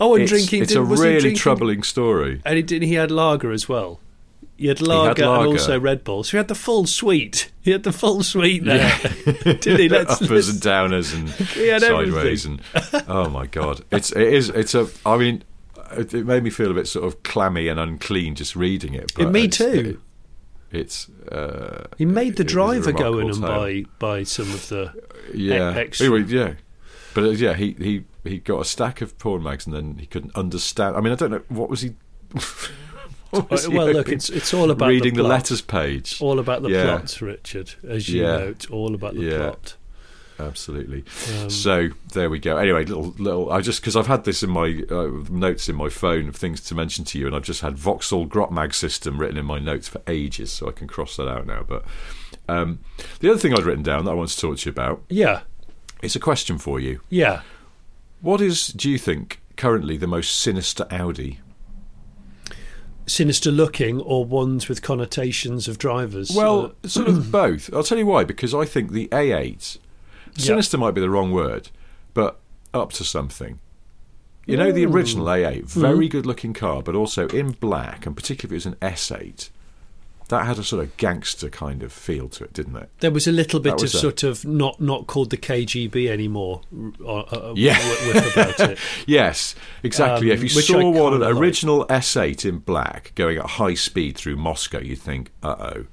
oh, 0.01 0.15
and 0.15 0.23
It's, 0.25 0.33
drinking. 0.33 0.63
it's 0.63 0.73
did- 0.73 0.79
a 0.79 0.83
really 0.83 1.35
troubling 1.35 1.83
story. 1.83 2.43
And 2.45 2.57
he 2.57 2.63
did. 2.63 2.83
He 2.83 2.95
had 2.95 3.11
lager 3.11 3.53
as 3.53 3.69
well. 3.69 4.01
He 4.57 4.69
had 4.69 4.81
lager, 4.81 5.27
lager. 5.27 5.41
and 5.41 5.47
also 5.49 5.81
Red 5.81 6.05
Bull. 6.05 6.23
So 6.23 6.33
he 6.33 6.37
had 6.37 6.47
the 6.47 6.55
full 6.55 6.87
suite. 6.87 7.51
He 7.61 7.73
had 7.73 7.83
the 7.83 7.93
full 7.93 8.23
suite 8.23 8.65
there, 8.65 8.97
didn't 9.25 9.65
he? 9.81 9.89
Let's, 9.89 10.13
uppers 10.23 10.31
let's- 10.31 10.49
and 10.51 10.61
downers 10.61 11.13
and 11.15 11.29
He 11.51 11.67
had 11.69 11.83
sideways 11.83 12.45
and 12.47 12.61
oh 13.09 13.29
my 13.31 13.47
god 13.47 13.85
it's 13.91 14.13
it 14.13 14.33
is 14.33 14.51
it's 14.51 14.75
a 14.77 14.87
I 15.05 15.17
mean 15.17 15.43
it, 15.99 16.15
it 16.15 16.27
made 16.27 16.43
me 16.43 16.51
feel 16.51 16.71
a 16.71 16.75
bit 16.75 16.87
sort 16.89 17.05
of 17.07 17.23
clammy 17.23 17.69
and 17.69 17.79
unclean 17.81 18.35
just 18.35 18.55
reading 18.57 18.95
it 18.95 19.13
but 19.17 19.31
me 19.33 19.49
too. 19.49 19.97
it- 19.97 20.01
it's 20.81 21.09
uh, 21.31 21.87
He 21.99 22.05
made 22.05 22.35
the 22.37 22.43
it 22.43 22.49
driver 22.49 22.91
go 22.91 23.19
in 23.21 23.31
and 23.31 23.41
buy 23.41 23.85
buy 24.01 24.25
some 24.25 24.51
of 24.51 24.69
the. 24.69 24.93
yeah 25.33 25.73
extra. 25.77 26.07
Anyway, 26.07 26.25
yeah 26.29 26.55
but 27.15 27.23
uh, 27.25 27.29
yeah 27.31 27.55
he, 27.55 27.73
he 27.79 28.05
he 28.25 28.39
got 28.39 28.61
a 28.61 28.65
stack 28.65 29.01
of 29.01 29.17
porn 29.19 29.43
mags 29.45 29.67
and 29.67 29.75
then 29.77 29.99
he 29.99 30.07
couldn't 30.07 30.35
understand 30.35 30.97
I 30.97 31.01
mean 31.01 31.13
I 31.13 31.17
don't 31.17 31.31
know 31.31 31.43
what 31.49 31.71
was 31.71 31.83
he 31.83 31.95
what 33.31 33.51
was 33.51 33.67
he 33.67 33.77
well, 33.77 33.93
look, 33.93 34.09
it's 34.09 34.29
it's 34.31 34.53
all 34.53 34.71
about 34.71 34.89
reading 34.89 35.15
the, 35.15 35.23
the, 35.23 35.29
letters 35.29 35.61
page 35.61 36.21
All 36.21 36.39
about 36.41 36.63
the 36.63 36.71
Yeah. 36.71 36.85
plots, 36.97 37.23
Richard. 37.23 37.75
As 37.89 38.09
you 38.09 38.23
Yeah. 38.23 38.37
know, 38.39 38.49
it's 38.49 38.67
all 38.67 38.95
about 38.95 39.15
the 39.15 39.23
Yeah. 39.23 39.37
plot. 39.39 39.77
Absolutely 40.39 41.05
Um, 41.41 41.51
So 41.51 41.89
there 42.13 42.29
we 42.31 42.39
go. 42.39 42.57
Anyway, 42.57 42.85
little 42.85 43.15
little. 43.19 43.51
I 43.53 43.61
just 43.61 43.81
because 43.81 43.97
I've 43.97 44.07
had 44.07 44.25
this 44.25 44.43
in 44.43 44.51
my 44.51 44.83
uh, 44.91 45.11
notes 45.31 45.69
in 45.69 45.77
my 45.77 45.89
phone 45.89 46.29
of 46.29 46.37
things 46.37 46.61
to 46.63 46.75
mention 46.75 47.05
to 47.07 47.19
you, 47.19 47.27
and 47.27 47.35
I've 47.37 47.43
just 47.45 47.61
had 47.61 47.77
Vauxhall 47.79 48.27
Grotmag 48.27 48.75
system 48.75 49.19
written 49.19 49.37
in 49.37 49.47
my 49.47 49.59
notes 49.59 49.89
for 49.89 50.01
ages, 50.07 50.51
so 50.53 50.69
I 50.69 50.73
can 50.73 50.87
cross 50.89 51.17
that 51.17 51.29
out 51.29 51.47
now. 51.47 51.63
But 51.67 51.85
um, 52.49 52.81
the 53.21 53.31
other 53.31 53.39
thing 53.39 53.53
I'd 53.55 53.65
written 53.65 53.83
down 53.85 54.05
that 54.05 54.11
I 54.11 54.15
want 54.15 54.31
to 54.31 54.39
talk 54.41 54.59
to 54.59 54.67
you 54.67 54.73
about 54.73 55.03
yeah, 55.09 55.41
It's 56.03 56.17
a 56.17 56.21
question 56.21 56.59
for 56.59 56.79
you. 56.81 57.01
yeah. 57.11 57.43
What 58.21 58.41
is, 58.41 58.69
do 58.69 58.91
you 58.91 58.97
think, 58.99 59.41
currently 59.57 59.99
the 59.99 60.07
most 60.07 60.41
sinister 60.41 60.87
Audi? 60.91 61.41
Sinister 63.07 63.51
looking, 63.51 64.01
or 64.01 64.25
ones 64.25 64.67
with 64.67 64.81
connotations 64.81 65.69
of 65.69 65.77
drivers. 65.77 66.31
Well, 66.35 66.73
Uh, 66.83 66.89
sort 66.89 67.09
of 67.09 67.31
both. 67.33 67.69
I'll 67.75 67.83
tell 67.83 67.99
you 67.99 68.07
why. 68.07 68.25
Because 68.25 68.55
I 68.55 68.65
think 68.65 68.93
the 68.93 69.09
A8, 69.09 69.77
sinister 70.37 70.79
might 70.79 70.93
be 70.93 71.01
the 71.01 71.11
wrong 71.11 71.33
word, 71.33 71.71
but 72.15 72.41
up 72.73 72.93
to 72.95 73.05
something. 73.05 73.59
You 74.47 74.59
know, 74.59 74.73
the 74.73 74.85
original 74.85 75.25
A8, 75.27 75.65
very 75.65 76.07
good 76.07 76.27
looking 76.27 76.53
car, 76.53 76.83
but 76.83 76.95
also 76.95 77.27
in 77.29 77.53
black, 77.53 78.05
and 78.05 78.15
particularly 78.15 78.57
if 78.59 78.67
it 78.67 78.69
was 78.69 78.75
an 78.75 78.91
S8, 78.97 79.49
that 80.29 80.45
had 80.47 80.59
a 80.59 80.63
sort 80.65 80.83
of 80.85 80.95
gangster 80.99 81.49
kind 81.49 81.83
of 81.83 81.93
feel 81.93 82.29
to 82.31 82.45
it, 82.45 82.53
didn't 82.53 82.77
it? 82.77 82.91
there 83.01 83.11
was 83.11 83.27
a 83.27 83.33
little 83.33 83.59
bit 83.61 83.75
of 83.75 83.83
a- 83.85 83.89
sort 83.89 84.23
of 84.23 84.45
not 84.45 84.81
not 84.81 85.07
called 85.07 85.31
the 85.31 85.37
KGB 85.39 86.09
anymore. 86.09 86.61
Uh, 87.03 87.21
uh, 87.21 87.53
Yeah. 87.57 87.79
whiff 88.07 88.35
about 88.37 88.61
it. 88.71 88.79
Yes, 89.07 89.55
exactly. 89.83 90.31
Um, 90.31 90.37
if 90.37 90.43
you 90.43 90.49
saw 90.51 90.91
one, 90.91 91.15
an 91.15 91.21
like. 91.21 91.35
original 91.35 91.87
S8 91.87 92.45
in 92.47 92.59
black 92.59 93.13
going 93.15 93.39
at 93.39 93.47
high 93.47 93.75
speed 93.75 94.17
through 94.17 94.37
Moscow, 94.37 94.81
you'd 94.81 94.99
think, 94.99 95.31
uh 95.43 95.57
oh, 95.77 95.87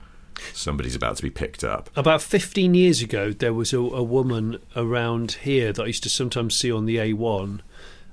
somebody's 0.54 0.96
about 0.96 1.18
to 1.18 1.24
be 1.24 1.30
picked 1.30 1.64
up. 1.64 1.90
About 1.96 2.22
15 2.22 2.74
years 2.74 3.02
ago, 3.02 3.32
there 3.32 3.54
was 3.54 3.74
a, 3.74 3.80
a 3.80 4.04
woman 4.04 4.60
around 4.76 5.34
here 5.44 5.72
that 5.74 5.84
I 5.84 5.88
used 5.88 6.04
to 6.04 6.10
sometimes 6.10 6.56
see 6.56 6.72
on 6.72 6.86
the 6.86 6.98
A1, 6.98 7.60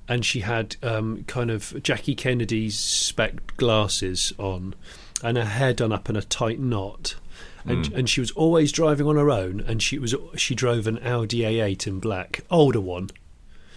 and 0.09 0.25
she 0.25 0.41
had 0.41 0.77
um, 0.83 1.25
kind 1.27 1.51
of 1.51 1.83
Jackie 1.83 2.14
Kennedy's 2.14 2.79
spec 2.79 3.57
glasses 3.57 4.33
on, 4.38 4.75
and 5.23 5.37
her 5.37 5.45
hair 5.45 5.73
done 5.75 5.93
up 5.93 6.09
in 6.09 6.17
a 6.17 6.23
tight 6.23 6.59
knot. 6.61 7.17
And, 7.64 7.87
Hmm. 7.88 7.97
and 7.97 8.09
she 8.09 8.21
was 8.21 8.31
always 8.31 8.73
driving 8.73 9.07
on 9.07 9.17
her 9.17 9.31
own, 9.31 9.61
and 9.61 9.83
she 9.83 9.99
was 9.99 10.14
she 10.37 10.55
drove 10.55 10.87
an 10.87 10.99
Audi 11.05 11.41
A8 11.41 11.87
in 11.87 11.99
black, 11.99 12.41
older 12.51 12.81
one, 12.81 13.11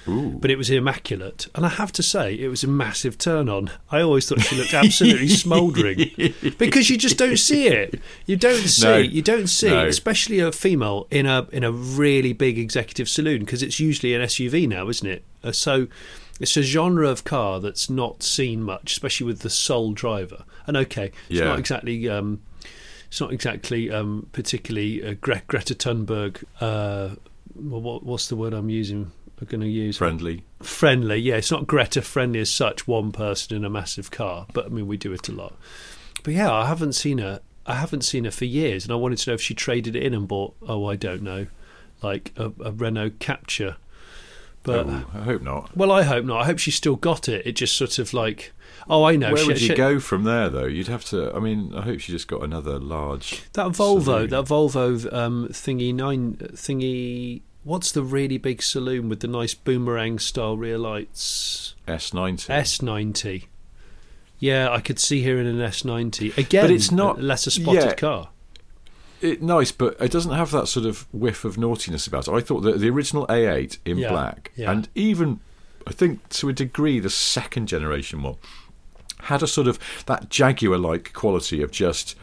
Ooh. 0.08 0.38
but 0.42 0.50
it 0.50 0.58
was 0.58 0.70
immaculate. 0.70 1.48
And 1.54 1.66
I 1.66 1.70
have 1.70 1.92
to 1.94 2.04
say, 2.04 2.34
it 2.34 2.48
was 2.48 2.64
a 2.64 2.68
massive 2.68 3.18
turn 3.18 3.50
on. 3.50 3.70
I 3.92 4.02
always 4.02 4.28
thought 4.28 4.42
she 4.42 4.56
looked 4.56 4.74
absolutely 4.74 5.28
smouldering 5.46 6.12
because 6.58 6.90
you 6.90 6.98
just 6.98 7.18
don't 7.18 7.38
see 7.38 7.68
it. 7.68 8.02
You 8.26 8.36
don't 8.36 8.68
see. 8.68 8.84
No. 8.86 8.98
You 8.98 9.22
don't 9.22 9.48
see, 9.48 9.70
No. 9.70 9.86
especially 9.86 10.40
a 10.40 10.52
female 10.52 11.08
in 11.12 11.26
a 11.26 11.48
in 11.52 11.64
a 11.64 11.72
really 11.72 12.34
big 12.34 12.58
executive 12.58 13.08
saloon 13.10 13.42
because 13.42 13.62
it's 13.64 13.80
usually 13.80 14.14
an 14.16 14.22
SUV 14.22 14.68
now, 14.68 14.90
isn't 14.90 15.08
it? 15.08 15.24
Uh, 15.44 15.52
so. 15.52 15.88
It's 16.40 16.58
a 16.58 16.64
genre 16.64 17.08
of 17.08 17.24
car 17.24 17.60
that's 17.60 17.88
not 17.88 18.24
seen 18.24 18.64
much, 18.64 18.94
especially 18.94 19.28
with 19.28 19.42
the 19.42 19.50
sole 19.52 19.92
driver. 19.94 20.44
And 20.66 20.76
okay, 20.76 21.12
it's 21.30 21.38
Yeah. 21.40 21.46
not 21.46 21.60
exactly 21.60 22.10
um, 22.10 22.42
it's 23.08 23.22
not 23.22 23.32
exactly 23.32 23.92
um, 23.92 24.26
particularly 24.32 25.04
uh, 25.06 25.14
Gre- 25.22 25.46
Greta 25.46 25.76
Thunberg. 25.76 26.44
Uh, 26.60 27.10
what, 27.54 28.02
what's 28.04 28.28
the 28.28 28.36
word 28.36 28.54
I'm 28.54 28.72
using? 28.72 29.12
I'm 29.42 29.48
going 29.48 29.62
to 29.62 29.68
use 29.68 29.98
Friendly. 29.98 30.44
friendly. 30.62 31.18
Yeah, 31.18 31.36
it's 31.38 31.50
not 31.52 31.66
Greta 31.68 32.02
friendly 32.04 32.40
as 32.40 32.50
such. 32.52 32.88
One 32.88 33.12
person 33.12 33.58
in 33.58 33.66
a 33.66 33.70
massive 33.70 34.12
car, 34.12 34.46
but 34.54 34.68
I 34.68 34.70
mean 34.70 34.88
we 34.88 34.98
do 34.98 35.12
it 35.14 35.28
a 35.28 35.32
lot. 35.32 35.56
But 36.24 36.36
yeah, 36.36 36.54
I 36.54 36.68
haven't 36.68 36.94
seen 36.94 37.18
her. 37.18 37.42
I 37.66 37.76
haven't 37.76 38.02
seen 38.02 38.26
her 38.26 38.32
for 38.32 38.46
years, 38.46 38.84
and 38.86 38.92
I 38.94 38.96
wanted 38.96 39.18
to 39.20 39.32
know 39.32 39.34
if 39.34 39.42
she 39.42 39.54
traded 39.56 39.96
it 39.96 40.04
in 40.04 40.14
and 40.14 40.28
bought. 40.28 40.56
Oh, 40.62 40.86
I 40.86 40.96
don't 40.96 41.24
know, 41.24 41.48
like 42.04 42.32
a, 42.38 42.52
a 42.64 42.72
Renault 42.72 43.12
Captur. 43.20 43.78
But 44.64 44.86
oh, 44.86 45.06
I 45.16 45.22
hope 45.24 45.42
not. 45.42 45.76
well, 45.76 45.92
I 45.92 46.04
hope 46.04 46.24
not. 46.24 46.42
I 46.42 46.46
hope 46.46 46.60
she's 46.60 46.76
still 46.76 46.96
got 46.96 47.28
it. 47.28 47.46
It 47.48 47.54
just 47.54 47.76
sort 47.76 47.98
of 47.98 48.14
like, 48.14 48.52
oh, 48.88 49.04
I 49.06 49.16
know. 49.16 49.30
Where 49.32 49.38
she, 49.42 49.48
would 49.48 49.62
you 49.62 49.68
she- 49.70 49.74
go 49.76 50.00
from 50.00 50.24
there, 50.24 50.50
though? 50.52 50.66
You'd 50.68 50.88
have 50.88 51.04
to. 51.06 51.34
I 51.36 51.40
mean, 51.40 51.74
I 51.76 51.82
hope 51.82 52.00
she 52.00 52.12
just 52.12 52.28
got 52.28 52.44
another 52.44 52.78
large. 52.78 53.42
That 53.54 53.68
Volvo, 53.70 54.04
Saloon. 54.04 54.30
that 54.30 54.46
Volvo 54.46 55.12
um, 55.14 55.48
thingy 55.50 55.96
nine 55.96 56.36
thingy. 56.36 57.42
What's 57.63 57.91
the 57.91 58.02
really 58.04 58.38
big 58.38 58.62
saloon 58.63 59.08
with 59.08 59.19
the 59.19 59.28
nice 59.28 59.54
boomerang 59.54 60.17
style 60.19 60.58
rear 60.58 60.78
lights? 60.78 61.76
S90. 61.88 62.47
S90. 62.50 63.45
Yeah, 64.39 64.71
I 64.71 64.82
could 64.82 64.97
see 65.00 65.24
her 65.24 65.38
in 65.38 65.45
an 65.45 65.58
S90 65.60 66.36
again. 66.38 66.63
But 66.63 66.71
it's 66.71 66.91
not- 66.91 67.17
less 67.17 67.45
a 67.45 67.50
lesser 67.50 67.52
spotted 67.52 67.84
yeah. 67.86 67.93
car. 67.93 68.30
It, 69.21 69.43
nice, 69.43 69.71
but 69.71 69.95
it 70.02 70.12
doesn't 70.12 70.32
have 70.34 70.50
that 70.50 70.67
sort 70.67 70.88
of 70.88 71.06
whiff 71.13 71.45
of 71.45 71.56
naughtiness 71.56 72.08
about 72.08 72.28
it. 72.28 72.32
I 72.34 72.39
thought 72.41 72.62
that 72.62 72.80
the 72.80 72.89
original 72.89 73.28
A8 73.28 73.78
in 73.86 74.00
Yeah, 74.00 74.10
black, 74.10 74.52
yeah. 74.56 74.71
and 74.71 74.89
even 74.95 75.39
I 75.86 75.91
think 75.91 76.28
to 76.30 76.50
a 76.50 76.54
degree 76.54 77.00
the 77.00 77.12
second 77.12 77.67
generation 77.67 78.24
one, 78.24 78.38
had 79.26 79.43
a 79.43 79.47
sort 79.47 79.67
of 79.67 79.78
that 80.08 80.30
Jaguar-like 80.32 81.13
quality 81.13 81.62
of 81.62 81.69
just 81.69 82.15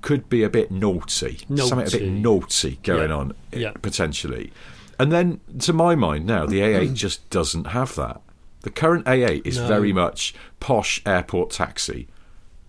could 0.00 0.28
be 0.28 0.44
a 0.44 0.48
bit 0.48 0.70
naughty, 0.70 1.38
something 1.56 1.88
a 1.88 1.90
bit 1.90 2.02
Naughty. 2.02 2.10
naughty 2.10 2.78
going 2.84 3.10
Yeah, 3.10 3.16
on 3.16 3.32
eh, 3.52 3.58
yeah. 3.58 3.72
potentially. 3.82 4.52
And 4.98 5.10
then, 5.12 5.40
to 5.60 5.72
my 5.72 5.94
mind, 5.94 6.26
now 6.26 6.46
the 6.46 6.60
A8 6.60 6.90
mm. 6.90 6.94
just 6.94 7.28
doesn't 7.30 7.68
have 7.68 7.94
that. 7.96 8.20
The 8.62 8.70
current 8.70 9.04
A8 9.06 9.46
is 9.46 9.58
No. 9.58 9.66
very 9.66 9.92
much 9.92 10.34
posh 10.60 11.02
airport 11.04 11.50
taxi. 11.50 12.08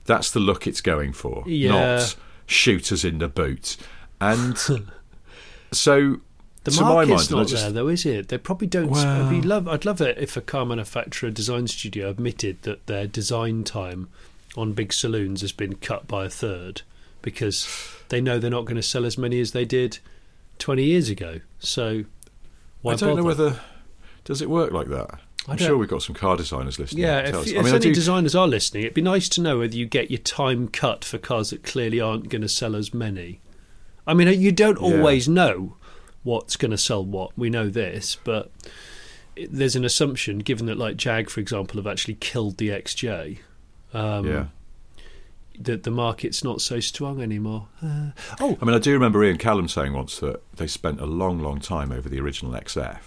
That's 0.05 0.29
the 0.31 0.39
look 0.39 0.67
it's 0.67 0.81
going 0.81 1.13
for, 1.13 1.43
Yeah. 1.47 1.69
not 1.71 2.15
shooters 2.45 3.05
in 3.05 3.19
the 3.19 3.27
boot. 3.27 3.77
And 4.19 4.57
so, 5.71 6.17
The 6.63 6.71
to 6.71 6.81
my 6.81 7.05
mind, 7.05 7.31
not 7.31 7.47
just- 7.47 7.63
there, 7.63 7.71
though, 7.71 7.87
is 7.87 8.05
it? 8.05 8.27
They 8.29 8.37
probably 8.37 8.67
don't. 8.67 8.89
Well- 8.89 9.27
I'd, 9.29 9.45
love, 9.45 9.67
I'd 9.67 9.85
love 9.85 10.01
it 10.01 10.17
if 10.17 10.35
a 10.35 10.41
car 10.41 10.65
manufacturer 10.65 11.31
design 11.31 11.67
studio 11.67 12.09
admitted 12.09 12.61
that 12.63 12.87
their 12.87 13.07
design 13.07 13.63
time 13.63 14.09
on 14.57 14.73
big 14.73 14.93
saloons 14.93 15.41
has 15.41 15.51
been 15.51 15.75
cut 15.75 16.07
by 16.07 16.25
a 16.25 16.29
third 16.29 16.81
because 17.21 17.67
they 18.09 18.21
know 18.21 18.37
they're 18.39 18.51
not 18.51 18.65
going 18.65 18.75
to 18.77 18.83
sell 18.83 19.05
as 19.05 19.17
many 19.17 19.39
as 19.39 19.51
they 19.51 19.65
did 19.65 19.99
20 20.59 20.83
years 20.83 21.09
ago. 21.09 21.39
So 21.59 22.05
why 22.85 22.93
I 22.93 22.95
don't 22.95 23.15
know 23.17 23.23
whether 23.23 23.59
does 24.23 24.41
it 24.41 24.49
work 24.49 24.71
like 24.71 24.87
that. 24.89 25.19
I'm 25.47 25.57
sure 25.57 25.77
we've 25.77 25.87
got 25.89 26.01
some 26.01 26.15
car 26.15 26.35
designers 26.35 26.79
listening. 26.79 27.03
Yeah, 27.03 27.21
Tell 27.29 27.41
if, 27.41 27.47
if 27.49 27.59
I 27.59 27.61
mean, 27.61 27.73
I 27.73 27.75
any 27.75 27.79
do- 27.85 27.93
designers 27.93 28.33
are 28.33 28.47
listening, 28.47 28.83
it'd 28.83 28.95
be 28.95 29.01
nice 29.03 29.29
to 29.29 29.41
know 29.41 29.59
whether 29.59 29.75
you 29.75 29.85
get 29.85 30.09
your 30.09 30.17
time 30.19 30.67
cut 30.67 31.05
for 31.05 31.19
cars 31.19 31.51
that 31.51 31.63
clearly 31.63 31.99
aren't 32.01 32.29
going 32.29 32.41
to 32.41 32.49
sell 32.49 32.75
as 32.75 32.93
many. 32.95 33.41
I 34.07 34.15
mean, 34.15 34.41
you 34.41 34.51
don't 34.51 34.81
Yeah. 34.81 34.97
always 34.97 35.27
know 35.29 35.77
what's 36.23 36.55
going 36.55 36.71
to 36.71 36.77
sell 36.79 37.05
what. 37.05 37.37
We 37.37 37.51
know 37.51 37.69
this, 37.69 38.17
but 38.23 38.51
there's 39.49 39.75
an 39.75 39.85
assumption, 39.85 40.39
given 40.39 40.65
that, 40.65 40.77
like 40.79 40.97
Jag, 40.97 41.29
for 41.29 41.39
example, 41.41 41.77
have 41.77 41.85
actually 41.87 42.15
killed 42.15 42.57
the 42.57 42.69
XJ. 42.69 43.37
Um, 43.93 44.25
yeah. 44.25 44.45
That 45.59 45.83
the 45.83 45.91
market's 45.91 46.43
not 46.43 46.61
so 46.61 46.79
strong 46.79 47.21
anymore. 47.21 47.67
Uh, 47.83 48.11
oh, 48.39 48.57
I 48.61 48.65
mean, 48.65 48.75
I 48.75 48.79
do 48.79 48.93
remember 48.93 49.23
Ian 49.23 49.37
Callum 49.37 49.67
saying 49.67 49.93
once 49.93 50.19
that 50.19 50.41
they 50.55 50.67
spent 50.67 50.99
a 50.99 51.05
long, 51.05 51.39
long 51.39 51.59
time 51.59 51.91
over 51.91 52.09
the 52.09 52.19
original 52.19 52.53
XF 52.53 52.99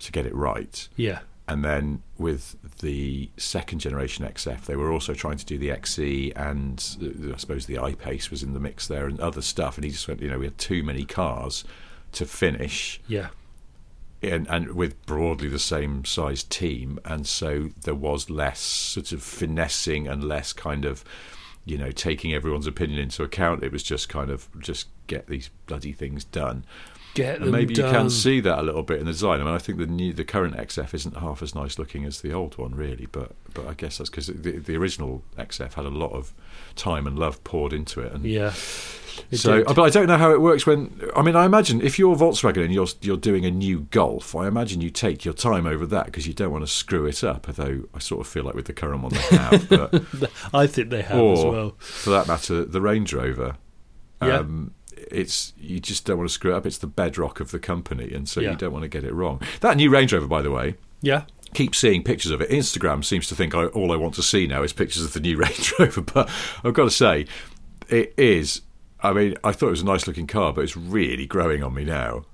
to 0.00 0.12
get 0.12 0.26
it 0.26 0.34
right. 0.34 0.88
yeah, 0.96 1.20
And 1.46 1.64
then 1.64 2.02
with 2.18 2.56
the 2.80 3.30
second 3.36 3.78
generation 3.78 4.24
XF, 4.24 4.64
they 4.64 4.74
were 4.76 4.90
also 4.90 5.14
trying 5.14 5.36
to 5.36 5.44
do 5.46 5.58
the 5.58 5.68
XE, 5.68 6.32
and 6.34 7.32
I 7.32 7.36
suppose 7.36 7.66
the 7.66 7.76
iPace 7.76 8.30
was 8.30 8.42
in 8.42 8.52
the 8.52 8.60
mix 8.60 8.88
there 8.88 9.06
and 9.06 9.20
other 9.20 9.42
stuff. 9.42 9.76
And 9.76 9.84
he 9.84 9.90
just 9.90 10.08
went, 10.08 10.20
you 10.20 10.28
know, 10.28 10.38
we 10.38 10.46
had 10.46 10.58
too 10.58 10.82
many 10.82 11.04
cars 11.04 11.64
to 12.12 12.26
finish, 12.26 13.00
yeah, 13.06 13.28
and, 14.22 14.46
and 14.48 14.74
with 14.74 15.04
broadly 15.06 15.48
the 15.48 15.58
same 15.58 16.04
size 16.04 16.42
team, 16.44 16.98
and 17.04 17.26
so 17.26 17.70
there 17.82 17.94
was 17.94 18.30
less 18.30 18.60
sort 18.60 19.12
of 19.12 19.22
finessing 19.22 20.06
and 20.06 20.22
less 20.24 20.52
kind 20.52 20.84
of, 20.84 21.04
you 21.64 21.78
know, 21.78 21.90
taking 21.90 22.34
everyone's 22.34 22.66
opinion 22.66 22.98
into 22.98 23.22
account. 23.22 23.62
It 23.62 23.72
was 23.72 23.82
just 23.82 24.08
kind 24.08 24.30
of 24.30 24.48
just 24.58 24.88
get 25.06 25.28
these 25.28 25.50
bloody 25.66 25.92
things 25.92 26.24
done. 26.24 26.64
Get 27.14 27.40
And 27.40 27.50
maybe 27.50 27.74
you 27.74 27.82
can 27.82 28.10
see 28.10 28.40
that 28.40 28.58
a 28.58 28.62
little 28.62 28.82
bit 28.82 29.00
in 29.00 29.06
the 29.06 29.12
design. 29.12 29.40
I 29.40 29.44
mean, 29.44 29.54
I 29.54 29.58
think 29.58 29.78
the 29.78 29.86
new, 29.86 30.12
the 30.12 30.24
current 30.24 30.56
XF 30.56 30.94
isn't 30.94 31.16
half 31.16 31.42
as 31.42 31.54
nice 31.54 31.78
looking 31.78 32.04
as 32.04 32.20
the 32.20 32.32
old 32.32 32.58
one, 32.58 32.74
really. 32.74 33.06
But 33.06 33.32
but 33.54 33.66
I 33.66 33.74
guess 33.74 33.98
that's 33.98 34.10
because 34.10 34.26
the, 34.28 34.58
the 34.58 34.76
original 34.76 35.22
XF 35.38 35.74
had 35.74 35.84
a 35.84 35.90
lot 35.90 36.12
of 36.12 36.32
time 36.76 37.06
and 37.06 37.18
love 37.18 37.42
poured 37.44 37.72
into 37.72 38.00
it. 38.00 38.12
And 38.12 38.24
Yeah. 38.24 38.52
It 39.30 39.36
so, 39.38 39.58
did. 39.58 39.66
but 39.66 39.82
I 39.82 39.90
don't 39.90 40.06
know 40.06 40.16
how 40.16 40.32
it 40.32 40.40
works 40.40 40.66
when. 40.66 41.00
I 41.14 41.20
mean, 41.20 41.36
I 41.36 41.44
imagine 41.44 41.82
if 41.82 41.98
you're 41.98 42.16
Volkswagen 42.16 42.64
and 42.64 42.72
you're 42.72 42.86
you're 43.02 43.18
doing 43.18 43.44
a 43.44 43.50
new 43.50 43.86
Golf, 43.90 44.34
I 44.34 44.46
imagine 44.46 44.80
you 44.80 44.88
take 44.88 45.24
your 45.24 45.34
time 45.34 45.66
over 45.66 45.84
that 45.86 46.06
because 46.06 46.26
you 46.26 46.32
don't 46.32 46.50
want 46.50 46.64
to 46.64 46.70
screw 46.70 47.04
it 47.04 47.22
up. 47.22 47.46
Although 47.46 47.84
I 47.94 47.98
sort 47.98 48.22
of 48.22 48.26
feel 48.32 48.44
like 48.44 48.54
with 48.54 48.66
the 48.66 48.72
current 48.72 49.02
one 49.02 49.12
they 49.12 49.36
have, 49.36 49.68
but 49.68 50.02
I 50.54 50.66
think 50.66 50.88
they 50.88 51.02
have 51.02 51.18
or 51.20 51.32
as 51.34 51.44
well. 51.44 51.74
for 51.78 52.10
that 52.10 52.26
matter, 52.26 52.64
the 52.64 52.80
Range 52.80 53.12
Rover. 53.12 53.56
Yeah. 54.22 54.38
Um, 54.38 54.72
it's 55.10 55.52
you 55.58 55.80
just 55.80 56.04
don't 56.04 56.18
want 56.18 56.28
to 56.28 56.32
screw 56.34 56.52
it 56.52 56.56
up. 56.56 56.66
It's 56.66 56.78
the 56.78 56.86
bedrock 56.86 57.40
of 57.40 57.50
the 57.50 57.58
company, 57.58 58.12
and 58.12 58.28
so 58.28 58.40
Yeah. 58.40 58.50
you 58.52 58.56
don't 58.56 58.72
want 58.72 58.82
to 58.82 58.88
get 58.88 59.04
it 59.04 59.12
wrong. 59.12 59.40
That 59.60 59.76
new 59.76 59.90
Range 59.90 60.12
Rover, 60.12 60.26
by 60.26 60.42
the 60.42 60.50
way, 60.50 60.76
Yeah. 61.00 61.22
keep 61.54 61.74
seeing 61.74 62.02
pictures 62.02 62.30
of 62.32 62.40
it. 62.40 62.50
Instagram 62.50 63.04
seems 63.04 63.26
to 63.28 63.34
think 63.34 63.54
I, 63.54 63.66
all 63.66 63.92
I 63.92 63.96
want 63.96 64.14
to 64.14 64.22
see 64.22 64.46
now 64.46 64.62
is 64.62 64.72
pictures 64.72 65.04
of 65.04 65.12
the 65.12 65.20
new 65.20 65.36
Range 65.38 65.74
Rover, 65.78 66.00
but 66.02 66.28
I've 66.64 66.74
got 66.74 66.84
to 66.84 66.90
say, 66.90 67.26
it 67.88 68.14
is. 68.16 68.62
I 69.02 69.12
mean, 69.12 69.34
I 69.42 69.52
thought 69.52 69.66
it 69.68 69.70
was 69.70 69.82
a 69.82 69.86
nice 69.86 70.06
looking 70.06 70.26
car, 70.28 70.52
but 70.52 70.62
it's 70.62 70.76
really 70.76 71.26
growing 71.26 71.62
on 71.62 71.74
me 71.74 71.84
now. 71.84 72.24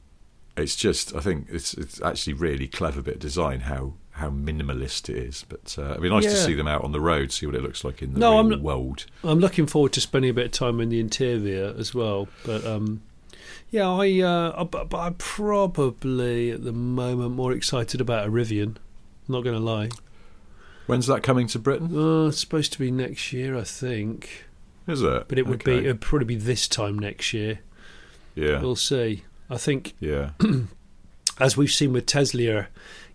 It's 0.56 0.76
just, 0.76 1.14
I 1.14 1.20
think 1.20 1.46
it's 1.50 1.72
it's 1.74 2.02
actually 2.02 2.32
really 2.34 2.66
clever 2.66 3.00
bit 3.00 3.14
of 3.14 3.20
design 3.20 3.60
how 3.60 3.94
how 4.18 4.30
minimalist 4.30 5.08
it 5.08 5.16
is. 5.16 5.44
But 5.48 5.74
uh, 5.78 5.90
it'd 5.92 6.02
be 6.02 6.08
nice 6.10 6.24
to 6.24 6.36
see 6.36 6.54
them 6.54 6.68
out 6.68 6.84
on 6.84 6.92
the 6.92 7.00
road, 7.00 7.32
see 7.32 7.46
what 7.46 7.54
it 7.54 7.62
looks 7.62 7.82
like 7.84 8.02
in 8.02 8.12
the 8.14 8.20
No, 8.20 8.30
real 8.40 8.52
I'm 8.54 8.62
world. 8.62 9.06
I'm 9.24 9.38
looking 9.40 9.66
forward 9.66 9.92
to 9.94 10.00
spending 10.00 10.30
a 10.30 10.34
bit 10.34 10.46
of 10.46 10.52
time 10.52 10.80
in 10.80 10.88
the 10.90 11.00
interior 11.00 11.74
as 11.78 11.94
well. 11.94 12.28
But 12.44 12.64
um, 12.66 13.02
yeah, 13.70 13.88
I 13.88 14.20
uh, 14.20 14.52
I- 14.60 14.64
but, 14.64 14.94
I'm 14.96 15.14
probably 15.14 16.50
at 16.50 16.64
the 16.64 16.72
moment 16.72 17.34
more 17.34 17.52
excited 17.52 18.00
about 18.00 18.26
a 18.26 18.30
Rivian. 18.30 18.76
Not 19.26 19.42
going 19.44 19.56
to 19.56 19.62
lie. 19.62 19.90
When's 20.86 21.06
that 21.06 21.22
coming 21.22 21.46
to 21.48 21.58
Britain? 21.58 21.90
Uh, 21.94 22.28
it's 22.28 22.38
supposed 22.38 22.72
to 22.72 22.78
be 22.78 22.90
next 22.90 23.32
year, 23.32 23.56
I 23.58 23.64
think. 23.64 24.44
Is 24.86 25.02
it? 25.02 25.28
But 25.28 25.38
it 25.38 25.46
would 25.46 25.60
Okay. 25.60 25.80
be 25.80 25.84
it'd 25.86 26.00
probably 26.00 26.24
be 26.24 26.36
this 26.36 26.66
time 26.66 26.98
next 26.98 27.34
year. 27.34 27.58
Yeah. 28.34 28.60
We'll 28.62 28.74
see. 28.76 29.24
I 29.50 29.58
think 29.58 29.92
Yeah. 30.00 30.30
as 31.38 31.56
we've 31.58 31.70
seen 31.70 31.92
with 31.92 32.06
Tesla, 32.06 32.68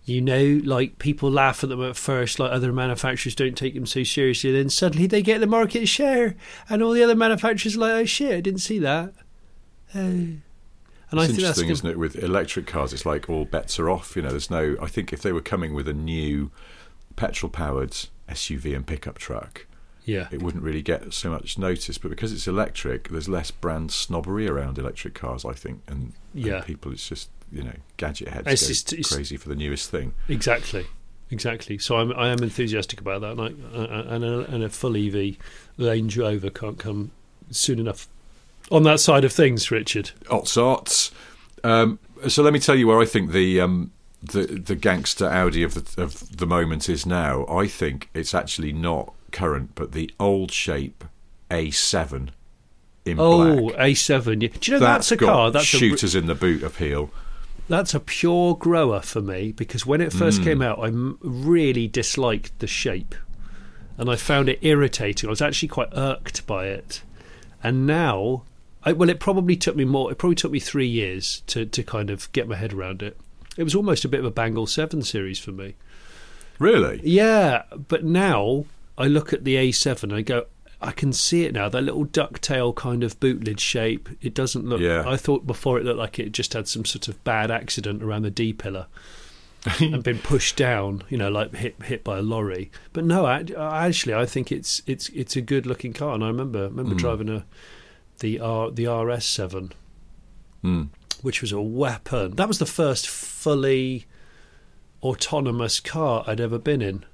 you 0.06 0.20
know, 0.20 0.60
like 0.64 0.98
people 0.98 1.30
laugh 1.30 1.62
at 1.64 1.70
them 1.70 1.82
at 1.82 1.96
first, 1.96 2.38
like 2.38 2.52
other 2.52 2.72
manufacturers 2.72 3.34
don't 3.34 3.56
take 3.56 3.74
them 3.74 3.86
so 3.86 4.02
seriously. 4.02 4.52
Then 4.52 4.68
suddenly 4.68 5.06
they 5.06 5.22
get 5.22 5.40
the 5.40 5.46
market 5.46 5.86
share, 5.86 6.34
and 6.68 6.82
all 6.82 6.92
the 6.92 7.02
other 7.02 7.14
manufacturers 7.16 7.76
are 7.76 7.80
like, 7.80 7.92
"Oh 7.92 8.04
shit, 8.04 8.34
I 8.34 8.40
didn't 8.40 8.60
see 8.60 8.78
that." 8.80 9.14
Oh. 9.94 9.98
and 10.00 10.42
I 11.12 11.24
it's 11.24 11.26
think 11.34 11.42
that's 11.42 11.58
interesting, 11.58 11.70
isn't 11.70 11.90
it? 11.90 11.98
With 11.98 12.16
electric 12.16 12.66
cars, 12.66 12.92
it's 12.92 13.06
like 13.06 13.30
all 13.30 13.44
bets 13.44 13.78
are 13.78 13.88
off. 13.88 14.14
You 14.16 14.22
know, 14.22 14.30
there's 14.30 14.50
no. 14.50 14.76
I 14.82 14.86
think 14.88 15.12
if 15.12 15.22
they 15.22 15.32
were 15.32 15.40
coming 15.40 15.72
with 15.72 15.88
a 15.88 15.94
new 15.94 16.50
petrol-powered 17.16 17.92
SUV 18.28 18.74
and 18.74 18.86
pickup 18.86 19.18
truck, 19.18 19.66
yeah, 20.04 20.28
it 20.30 20.42
wouldn't 20.42 20.62
really 20.64 20.82
get 20.82 21.14
so 21.14 21.30
much 21.30 21.56
notice. 21.58 21.96
But 21.98 22.08
because 22.10 22.32
it's 22.32 22.46
electric, 22.46 23.08
there's 23.08 23.28
less 23.28 23.50
brand 23.50 23.92
snobbery 23.92 24.48
around 24.48 24.78
electric 24.78 25.14
cars. 25.14 25.44
I 25.44 25.52
think, 25.54 25.82
and, 25.86 26.12
and 26.34 26.44
Yeah. 26.44 26.60
people, 26.62 26.92
it's 26.92 27.08
just 27.08 27.30
you 27.54 27.62
know, 27.62 27.76
gadget 27.96 28.28
heads 28.28 28.46
It's 28.48 28.62
go 28.62 28.68
just- 28.68 28.92
it's- 28.92 29.14
crazy 29.14 29.36
for 29.36 29.48
the 29.48 29.54
newest 29.56 29.90
thing. 29.90 30.12
exactly, 30.28 30.86
exactly. 31.30 31.78
So 31.78 31.96
I'm 31.96 32.12
I 32.12 32.28
am 32.28 32.42
enthusiastic 32.42 33.00
about 33.00 33.20
that, 33.22 33.32
and 33.32 33.40
I, 33.40 33.78
uh, 33.78 34.02
and, 34.14 34.24
a, 34.24 34.38
and 34.52 34.62
a 34.64 34.68
full 34.68 34.96
EV 34.96 35.36
Range 35.78 36.16
Rover 36.18 36.50
can't 36.50 36.78
come 36.78 37.10
soon 37.50 37.78
enough. 37.78 38.08
On 38.70 38.82
that 38.84 38.98
side 39.00 39.24
of 39.24 39.32
things, 39.32 39.70
Richard. 39.70 40.10
Ots 40.30 40.56
ots. 40.56 41.10
Um, 41.62 41.98
so 42.28 42.42
let 42.42 42.52
me 42.52 42.58
tell 42.58 42.74
you 42.74 42.86
where 42.86 43.00
I 43.00 43.04
think 43.06 43.32
the 43.32 43.60
um, 43.60 43.92
the 44.22 44.44
the 44.46 44.74
gangster 44.74 45.26
Audi 45.26 45.62
of 45.62 45.74
the 45.74 46.02
of 46.02 46.36
the 46.36 46.46
moment 46.46 46.88
is 46.88 47.04
now. 47.06 47.46
I 47.46 47.66
think 47.68 48.08
it's 48.14 48.34
actually 48.34 48.72
not 48.72 49.12
current, 49.32 49.72
but 49.74 49.92
the 49.92 50.10
old 50.18 50.50
shape 50.50 51.04
A7 51.50 52.30
in 53.04 53.20
Oh, 53.20 53.68
black. 53.68 53.76
A7. 53.76 54.38
Do 54.60 54.72
you 54.72 54.78
know 54.78 54.84
that's, 54.84 55.12
a 55.12 55.16
got 55.16 55.26
car? 55.26 55.50
That's 55.50 55.64
a, 55.74 55.76
shooters 55.76 56.14
in 56.14 56.26
the 56.26 56.34
boot 56.34 56.62
appeal. 56.62 57.10
That's 57.68 57.94
a 57.94 58.00
pure 58.00 58.54
grower 58.56 59.00
for 59.00 59.20
me 59.20 59.52
because 59.52 59.86
when 59.86 60.00
it 60.00 60.12
first 60.12 60.38
Hmm. 60.38 60.44
came 60.44 60.62
out, 60.62 60.78
I 60.80 60.90
really 60.92 61.88
disliked 61.88 62.58
the 62.58 62.66
shape, 62.66 63.14
and 63.96 64.10
I 64.10 64.16
found 64.16 64.48
it 64.48 64.58
irritating. 64.62 65.28
I 65.28 65.30
was 65.30 65.42
actually 65.42 65.68
quite 65.68 65.88
irked 65.92 66.46
by 66.46 66.66
it, 66.66 67.02
and 67.62 67.86
now, 67.86 68.42
I, 68.84 68.92
well, 68.92 69.08
it 69.08 69.20
probably 69.20 69.56
took 69.56 69.76
me 69.76 69.84
more. 69.84 70.10
It 70.12 70.18
probably 70.18 70.36
took 70.36 70.52
me 70.52 70.60
three 70.60 70.86
years 70.88 71.42
to 71.48 71.64
to 71.66 71.82
kind 71.82 72.10
of 72.10 72.30
get 72.32 72.48
my 72.48 72.56
head 72.56 72.72
around 72.72 73.02
it. 73.02 73.16
It 73.56 73.62
was 73.64 73.74
almost 73.74 74.04
a 74.04 74.08
bit 74.08 74.20
of 74.20 74.26
a 74.26 74.30
Bangle 74.30 74.66
Seven 74.66 75.02
series 75.02 75.38
for 75.38 75.52
me. 75.52 75.74
Really? 76.58 77.00
Yeah, 77.04 77.62
but 77.88 78.04
now 78.04 78.64
I 78.98 79.06
look 79.06 79.32
at 79.32 79.44
the 79.44 79.56
A7 79.56 80.02
and 80.04 80.12
I 80.14 80.22
go, 80.22 80.46
I 80.86 80.92
can 80.92 81.12
see 81.12 81.44
it 81.44 81.52
now. 81.54 81.68
That 81.68 81.82
little 81.82 82.04
ducktail 82.06 82.74
kind 82.74 83.02
of 83.02 83.18
bootlid 83.20 83.58
shape. 83.60 84.08
It 84.20 84.34
doesn't 84.34 84.64
look. 84.66 84.80
Yeah. 84.80 85.04
I 85.06 85.16
thought 85.16 85.46
before 85.46 85.78
it 85.78 85.84
looked 85.84 85.98
like 85.98 86.18
it 86.18 86.32
just 86.32 86.52
had 86.52 86.68
some 86.68 86.84
sort 86.84 87.08
of 87.08 87.22
bad 87.24 87.50
accident 87.50 88.02
around 88.02 88.22
the 88.22 88.30
D 88.30 88.52
pillar 88.52 88.86
and 89.80 90.02
been 90.02 90.18
pushed 90.18 90.56
down. 90.56 91.02
You 91.08 91.18
know, 91.18 91.30
like 91.30 91.54
hit 91.54 91.82
hit 91.82 92.04
by 92.04 92.18
a 92.18 92.22
lorry. 92.22 92.70
But 92.92 93.04
no, 93.04 93.24
I, 93.26 93.44
actually, 93.86 94.14
I 94.14 94.26
think 94.26 94.52
it's 94.52 94.82
it's 94.86 95.08
it's 95.10 95.36
a 95.36 95.40
good 95.40 95.66
looking 95.66 95.92
car. 95.92 96.14
And 96.14 96.22
I 96.24 96.28
remember 96.28 96.64
remember 96.68 96.94
driving 96.94 97.28
a 97.28 97.44
the 98.20 98.40
R 98.40 98.70
the 98.70 98.84
RS7 98.84 99.72
Hmm. 100.62 100.84
which 101.22 101.40
was 101.42 101.52
a 101.52 101.60
weapon. 101.60 102.36
That 102.36 102.48
was 102.48 102.58
the 102.58 102.64
first 102.66 103.06
fully 103.08 104.06
autonomous 105.02 105.78
car 105.80 106.24
I'd 106.26 106.40
ever 106.40 106.58
been 106.58 106.80
in. 106.80 107.04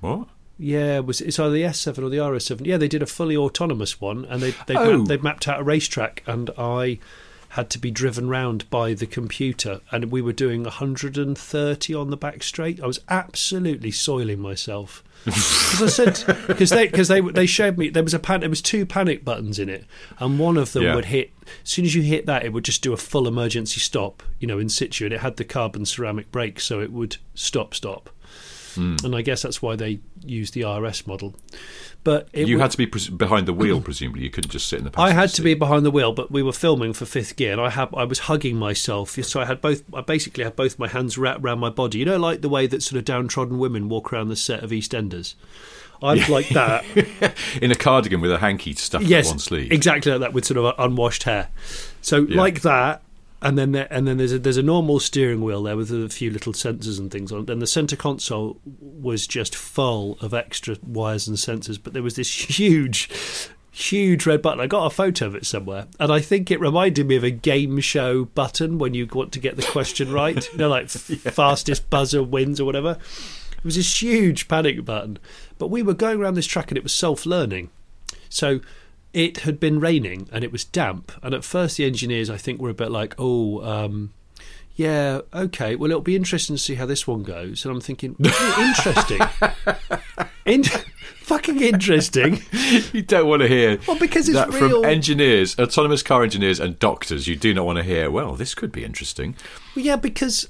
What? 0.00 0.28
Yeah, 0.58 0.96
it 0.96 1.04
was 1.06 1.20
it's 1.20 1.38
either 1.38 1.50
the 1.52 1.62
S7 1.62 1.98
or 2.02 2.08
the 2.08 2.16
RS7. 2.16 2.64
Yeah, 2.64 2.76
they 2.78 2.88
did 2.88 3.02
a 3.02 3.06
fully 3.06 3.36
autonomous 3.36 4.00
one, 4.00 4.24
and 4.24 4.42
they 4.42 4.54
they 4.66 4.74
Oh. 4.76 4.98
mapped, 4.98 5.08
they 5.08 5.16
mapped 5.18 5.48
out 5.48 5.60
a 5.60 5.64
racetrack, 5.64 6.22
and 6.26 6.50
I 6.56 6.98
had 7.50 7.70
to 7.70 7.78
be 7.78 7.90
driven 7.90 8.28
round 8.28 8.68
by 8.70 8.92
the 8.94 9.06
computer, 9.06 9.80
and 9.90 10.10
we 10.10 10.20
were 10.22 10.32
doing 10.32 10.64
130 10.64 11.94
on 11.94 12.10
the 12.10 12.16
back 12.16 12.42
straight. 12.42 12.80
I 12.82 12.86
was 12.86 13.00
absolutely 13.08 13.90
soiling 13.90 14.40
myself 14.40 15.02
because 15.24 15.82
I 15.82 15.86
said 15.88 16.44
because 16.46 16.70
they 16.70 16.86
because 16.86 17.08
they 17.08 17.20
they 17.20 17.46
showed 17.46 17.76
me 17.78 17.88
there 17.88 18.02
was 18.02 18.14
a 18.14 18.18
pan 18.18 18.40
there 18.40 18.50
was 18.50 18.62
two 18.62 18.86
panic 18.86 19.24
buttons 19.24 19.58
in 19.58 19.68
it, 19.68 19.84
and 20.18 20.38
one 20.38 20.56
of 20.56 20.72
them 20.72 20.84
Yeah. 20.84 20.94
would 20.94 21.06
hit 21.06 21.30
as 21.64 21.70
soon 21.70 21.84
as 21.84 21.94
you 21.94 22.02
hit 22.02 22.26
that, 22.26 22.44
it 22.44 22.52
would 22.52 22.64
just 22.64 22.82
do 22.82 22.92
a 22.92 22.96
full 22.96 23.28
emergency 23.28 23.78
stop, 23.80 24.22
you 24.40 24.48
know, 24.48 24.58
in 24.58 24.68
situ, 24.68 25.04
and 25.04 25.14
it 25.14 25.20
had 25.20 25.36
the 25.36 25.44
carbon 25.44 25.84
ceramic 25.86 26.30
brakes, 26.32 26.64
so 26.64 26.80
it 26.80 26.92
would 26.92 27.18
stop 27.34 27.72
stop 27.74 28.10
Hmm. 28.76 28.96
and 29.04 29.14
I 29.16 29.22
guess 29.22 29.42
that's 29.42 29.60
why 29.60 29.74
they 29.76 29.98
use 30.24 30.52
the 30.52 30.64
RS 30.64 31.06
model. 31.06 31.34
But 32.04 32.28
you 32.32 32.56
wa- 32.56 32.62
had 32.62 32.70
to 32.70 32.78
be 32.78 32.86
pres- 32.86 33.08
behind 33.08 33.46
the 33.48 33.52
wheel, 33.52 33.80
presumably. 33.88 34.22
You 34.22 34.30
couldn't 34.30 34.50
just 34.52 34.68
sit 34.68 34.78
in 34.78 34.84
the. 34.84 34.92
I 35.00 35.08
had 35.10 35.22
passenger 35.22 35.36
to 35.36 35.42
be 35.42 35.54
behind 35.54 35.84
the 35.84 35.90
wheel, 35.90 36.12
but 36.12 36.30
we 36.30 36.42
were 36.42 36.52
filming 36.52 36.92
for 36.92 37.04
Fifth 37.04 37.34
Gear, 37.36 37.52
and 37.52 37.60
I 37.60 37.70
had 37.70 37.88
I 37.94 38.04
was 38.04 38.20
hugging 38.20 38.56
myself, 38.56 39.10
so 39.10 39.40
I 39.40 39.44
had 39.44 39.60
both. 39.60 39.82
I 39.92 40.02
basically 40.02 40.44
had 40.44 40.54
both 40.54 40.78
my 40.78 40.86
hands 40.88 41.18
wrapped 41.18 41.40
around 41.42 41.58
my 41.58 41.70
body. 41.70 41.98
You 41.98 42.04
know, 42.04 42.16
like 42.18 42.42
the 42.42 42.48
way 42.48 42.66
that 42.68 42.82
sort 42.82 42.98
of 42.98 43.04
downtrodden 43.04 43.58
women 43.58 43.88
walk 43.88 44.12
around 44.12 44.28
the 44.28 44.36
set 44.36 44.62
of 44.62 44.70
EastEnders. 44.70 45.34
I'm 46.02 46.18
like 46.30 46.50
that. 46.50 46.84
in 47.62 47.70
a 47.72 47.74
cardigan 47.74 48.20
with 48.20 48.30
a 48.30 48.36
hanky 48.38 48.74
stuffed 48.74 49.06
yes, 49.06 49.28
one 49.28 49.38
sleeve. 49.38 49.72
exactly 49.72 50.12
like 50.12 50.20
that 50.20 50.32
with 50.34 50.44
sort 50.44 50.58
of 50.58 50.74
unwashed 50.78 51.22
hair. 51.22 51.48
So 52.02 52.18
Yeah. 52.28 52.36
like 52.36 52.60
that, 52.60 53.02
and 53.42 53.58
then 53.58 53.72
there, 53.72 53.86
and 53.90 54.08
then 54.08 54.16
there's 54.16 54.32
a, 54.32 54.38
there's 54.38 54.56
a 54.56 54.62
normal 54.62 54.98
steering 54.98 55.42
wheel 55.42 55.62
there 55.62 55.76
with 55.76 55.90
a 55.90 56.08
few 56.08 56.30
little 56.30 56.52
sensors 56.52 56.98
and 56.98 57.10
things 57.10 57.30
on 57.30 57.40
it. 57.40 57.46
Then 57.46 57.58
the 57.58 57.66
center 57.66 57.96
console 57.96 58.58
was 58.64 59.26
just 59.26 59.54
full 59.54 60.16
of 60.20 60.32
extra 60.32 60.76
wires 60.86 61.28
and 61.28 61.36
sensors, 61.36 61.78
but 61.82 61.92
there 61.92 62.02
was 62.02 62.16
this 62.16 62.32
huge, 62.58 63.10
huge 63.70 64.24
red 64.24 64.40
button. 64.40 64.60
I 64.60 64.66
got 64.66 64.86
a 64.86 64.90
photo 64.90 65.26
of 65.26 65.34
it 65.34 65.44
somewhere, 65.44 65.86
and 66.00 66.10
I 66.10 66.20
think 66.20 66.50
it 66.50 66.60
reminded 66.60 67.06
me 67.06 67.16
of 67.16 67.24
a 67.24 67.30
game 67.30 67.78
show 67.80 68.24
button 68.24 68.78
when 68.78 68.94
you 68.94 69.06
want 69.06 69.32
to 69.32 69.40
get 69.40 69.56
the 69.56 69.62
question 69.62 70.12
right. 70.12 70.50
You 70.52 70.58
know, 70.58 70.68
like 70.68 70.88
fastest 70.88 71.90
buzzer 71.90 72.22
wins 72.22 72.58
or 72.58 72.64
whatever. 72.64 72.98
It 73.58 73.64
was 73.64 73.76
this 73.76 74.02
huge 74.02 74.48
panic 74.48 74.84
button, 74.84 75.18
but 75.58 75.68
we 75.68 75.82
were 75.82 75.94
going 75.94 76.20
around 76.20 76.34
this 76.34 76.46
track 76.46 76.70
and 76.70 76.78
it 76.78 76.84
was 76.84 76.94
self-learning, 76.94 77.70
so 78.28 78.60
it 79.16 79.38
had 79.38 79.58
been 79.58 79.80
raining 79.80 80.28
and 80.30 80.44
it 80.44 80.52
was 80.52 80.62
damp. 80.62 81.10
And 81.22 81.32
at 81.34 81.42
first, 81.42 81.78
the 81.78 81.86
engineers, 81.86 82.28
I 82.28 82.36
think, 82.36 82.60
were 82.60 82.68
a 82.68 82.74
bit 82.74 82.90
like, 82.90 83.14
oh, 83.16 83.64
um, 83.64 84.12
yeah, 84.74 85.22
okay, 85.32 85.74
well, 85.74 85.90
it'll 85.90 86.02
be 86.02 86.14
interesting 86.16 86.54
to 86.54 86.60
see 86.62 86.74
how 86.74 86.84
this 86.84 87.06
one 87.06 87.22
goes. 87.22 87.64
And 87.64 87.74
I'm 87.74 87.80
thinking, 87.80 88.14
really 88.18 88.62
interesting. 88.68 89.20
In- 90.44 90.64
fucking 91.22 91.62
interesting. 91.62 92.42
you 92.92 93.00
don't 93.00 93.26
want 93.26 93.40
to 93.40 93.48
hear 93.48 93.78
Well, 93.88 93.98
because 93.98 94.28
it's 94.28 94.36
that 94.36 94.52
real. 94.52 94.82
from 94.82 94.84
engineers, 94.84 95.58
autonomous 95.58 96.02
car 96.02 96.22
engineers, 96.22 96.60
and 96.60 96.78
doctors. 96.78 97.26
You 97.26 97.36
do 97.36 97.54
not 97.54 97.64
want 97.64 97.78
to 97.78 97.82
hear. 97.84 98.10
Well, 98.10 98.34
this 98.34 98.54
could 98.54 98.70
be 98.70 98.84
interesting. 98.84 99.34
Well, 99.74 99.84
yeah, 99.86 99.96
because 99.96 100.48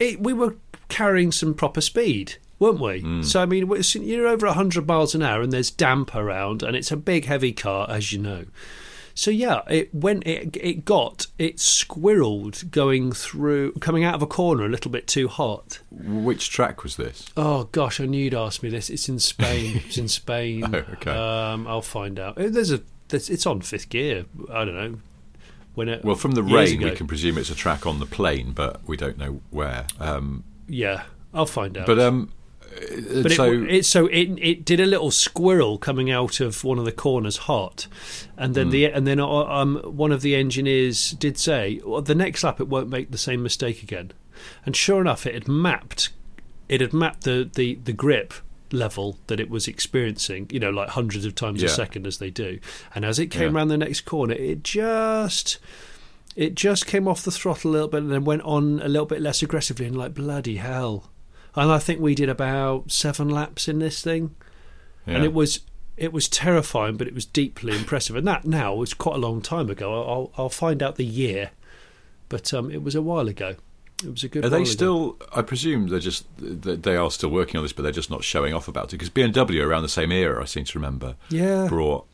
it, 0.00 0.20
we 0.22 0.32
were 0.32 0.56
carrying 0.88 1.30
some 1.32 1.52
proper 1.52 1.82
speed, 1.82 2.36
weren't 2.58 2.80
we? 2.80 3.00
Hmm. 3.00 3.22
So, 3.22 3.42
I 3.42 3.46
mean, 3.46 3.70
you're 3.94 4.26
over 4.26 4.46
100 4.46 4.86
miles 4.86 5.14
an 5.14 5.22
hour 5.22 5.42
and 5.42 5.52
there's 5.52 5.70
damp 5.70 6.14
around, 6.14 6.62
and 6.62 6.76
it's 6.76 6.90
a 6.90 6.96
big, 6.96 7.24
heavy 7.26 7.52
car, 7.52 7.86
as 7.90 8.12
you 8.12 8.18
know. 8.18 8.44
So 9.18 9.30
yeah, 9.30 9.62
it 9.70 9.94
when 9.94 10.22
it 10.26 10.58
it 10.60 10.84
got 10.84 11.26
it 11.38 11.56
squirreled 11.56 12.70
going 12.70 13.12
through 13.12 13.72
coming 13.80 14.04
out 14.04 14.14
of 14.14 14.20
a 14.20 14.26
corner 14.26 14.66
a 14.66 14.68
little 14.68 14.90
bit 14.90 15.06
too 15.06 15.26
hot. 15.28 15.78
Which 15.90 16.50
track 16.50 16.82
was 16.82 16.96
this? 16.96 17.24
Oh 17.34 17.64
gosh, 17.72 17.98
I 17.98 18.04
knew 18.04 18.22
you'd 18.22 18.34
ask 18.34 18.62
me 18.62 18.68
this. 18.68 18.90
It's 18.90 19.08
in 19.08 19.18
Spain. 19.18 19.80
it's 19.86 19.96
in 19.96 20.08
Spain. 20.20 20.64
Oh, 20.66 20.84
okay. 20.94 21.10
Um, 21.12 21.66
I'll 21.66 21.80
find 21.80 22.18
out. 22.20 22.36
There's 22.36 22.70
a. 22.70 22.82
There's, 23.08 23.30
it's 23.30 23.46
on 23.46 23.62
fifth 23.62 23.88
gear. 23.88 24.26
I 24.52 24.66
don't 24.66 24.74
know. 24.74 24.98
When 25.74 25.88
it, 25.88 26.04
Well, 26.04 26.16
from 26.16 26.32
the 26.32 26.42
rain, 26.42 26.82
we 26.82 26.90
can 26.90 27.06
presume 27.06 27.38
it's 27.38 27.50
a 27.50 27.54
track 27.54 27.86
on 27.86 28.00
the 28.00 28.06
plain, 28.06 28.52
but 28.52 28.86
we 28.86 28.98
don't 28.98 29.16
know 29.16 29.40
where. 29.50 29.86
Um, 29.98 30.44
Yeah, 30.68 31.04
I'll 31.32 31.46
find 31.46 31.78
out. 31.78 31.86
but 31.86 31.98
um, 31.98 32.32
But 33.22 33.32
so 33.32 33.52
it, 33.52 33.70
it 33.70 33.84
so 33.86 34.06
it 34.06 34.30
it 34.38 34.64
did 34.64 34.80
a 34.80 34.86
little 34.86 35.10
squirrel 35.10 35.78
coming 35.78 36.10
out 36.10 36.40
of 36.40 36.62
one 36.64 36.78
of 36.78 36.84
the 36.84 36.92
corners 36.92 37.36
hot, 37.38 37.86
and 38.36 38.54
then 38.54 38.70
the 38.70 38.84
and 38.86 39.06
then 39.06 39.20
uh, 39.20 39.26
um 39.26 39.76
one 39.84 40.12
of 40.12 40.22
the 40.22 40.34
engineers 40.34 41.12
did 41.12 41.38
say 41.38 41.80
well, 41.84 42.02
the 42.02 42.14
next 42.14 42.44
lap 42.44 42.60
it 42.60 42.68
won't 42.68 42.88
make 42.88 43.10
the 43.10 43.18
same 43.18 43.42
mistake 43.42 43.82
again, 43.82 44.12
and 44.64 44.76
sure 44.76 45.00
enough 45.00 45.26
it 45.26 45.34
had 45.34 45.48
mapped, 45.48 46.10
it 46.68 46.80
had 46.80 46.92
mapped 46.92 47.24
the 47.24 47.48
the 47.54 47.76
the 47.84 47.92
grip 47.92 48.34
level 48.72 49.16
that 49.28 49.38
it 49.38 49.48
was 49.48 49.68
experiencing 49.68 50.48
you 50.50 50.58
know 50.58 50.70
like 50.70 50.88
hundreds 50.90 51.24
of 51.24 51.34
times 51.34 51.62
a 51.62 51.68
second 51.68 52.06
as 52.06 52.18
they 52.18 52.30
do. 52.30 52.58
And 52.94 53.04
as 53.04 53.18
it 53.18 53.28
came 53.28 53.42
Yeah. 53.52 53.58
around 53.58 53.68
the 53.68 53.78
next 53.78 54.00
corner 54.02 54.34
it 54.34 54.64
just 54.64 55.58
it 56.34 56.54
just 56.56 56.84
came 56.84 57.06
off 57.08 57.22
the 57.22 57.30
throttle 57.30 57.70
a 57.70 57.72
little 57.72 57.88
bit 57.88 58.02
and 58.02 58.10
then 58.12 58.24
went 58.24 58.42
on 58.42 58.80
a 58.82 58.88
little 58.88 59.06
bit 59.06 59.20
less 59.22 59.40
aggressively 59.42 59.86
and 59.86 59.96
like 59.96 60.14
bloody 60.14 60.56
hell 60.56 61.10
and 61.56 61.72
I 61.72 61.78
think 61.78 62.00
we 62.00 62.14
did 62.14 62.28
about 62.28 62.90
seven 62.90 63.28
laps 63.28 63.66
in 63.68 63.78
this 63.78 64.02
thing, 64.02 64.34
and 65.06 65.24
it 65.24 65.32
was 65.32 65.60
it 65.96 66.12
was 66.12 66.28
terrifying, 66.28 66.96
but 66.96 67.06
it 67.08 67.14
was 67.14 67.24
deeply 67.24 67.74
impressive. 67.74 68.16
And 68.16 68.26
that 68.28 68.44
now 68.44 68.74
was 68.74 68.92
quite 68.94 69.16
a 69.16 69.18
long 69.18 69.40
time 69.40 69.70
ago. 69.70 69.94
I'll 69.94 70.32
I'll 70.36 70.48
find 70.50 70.82
out 70.82 70.96
the 70.96 71.04
year, 71.06 71.50
but 72.28 72.52
um, 72.54 72.70
it 72.70 72.82
was 72.82 72.94
a 72.94 73.02
while 73.02 73.28
ago. 73.28 73.56
It 74.04 74.10
was 74.10 74.22
a 74.24 74.28
good. 74.28 74.44
Are 74.44 74.50
they 74.50 74.58
ago. 74.58 74.64
still? 74.64 75.16
I 75.34 75.40
presume 75.40 75.88
they're 75.88 75.98
just 76.00 76.26
they 76.38 76.96
are 76.96 77.10
still 77.10 77.30
working 77.30 77.56
on 77.56 77.64
this, 77.64 77.72
but 77.72 77.82
they're 77.82 77.92
just 77.92 78.10
not 78.10 78.22
showing 78.24 78.52
off 78.52 78.68
about 78.68 78.84
it 78.86 78.90
because 78.92 79.08
BMW 79.10 79.64
around 79.64 79.82
the 79.84 79.88
same 79.88 80.12
era, 80.12 80.42
I 80.42 80.44
seem 80.44 80.64
to 80.66 80.78
remember, 80.78 81.16
Yeah. 81.30 81.66
brought 81.68 82.04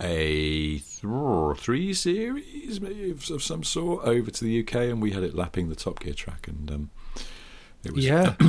a 0.00 0.78
th- 0.78 1.58
three 1.58 1.94
series 1.94 2.80
maybe 2.80 3.10
of, 3.10 3.28
of 3.30 3.42
some 3.42 3.64
sort 3.64 4.04
over 4.04 4.30
to 4.30 4.44
the 4.44 4.60
UK, 4.60 4.74
and 4.90 5.02
we 5.02 5.10
had 5.12 5.22
it 5.24 5.34
lapping 5.34 5.68
the 5.68 5.74
Top 5.74 5.98
Gear 6.00 6.14
track, 6.14 6.46
and 6.46 6.70
um, 6.70 6.90
it 7.84 7.92
was 7.92 8.04
Yeah. 8.04 8.34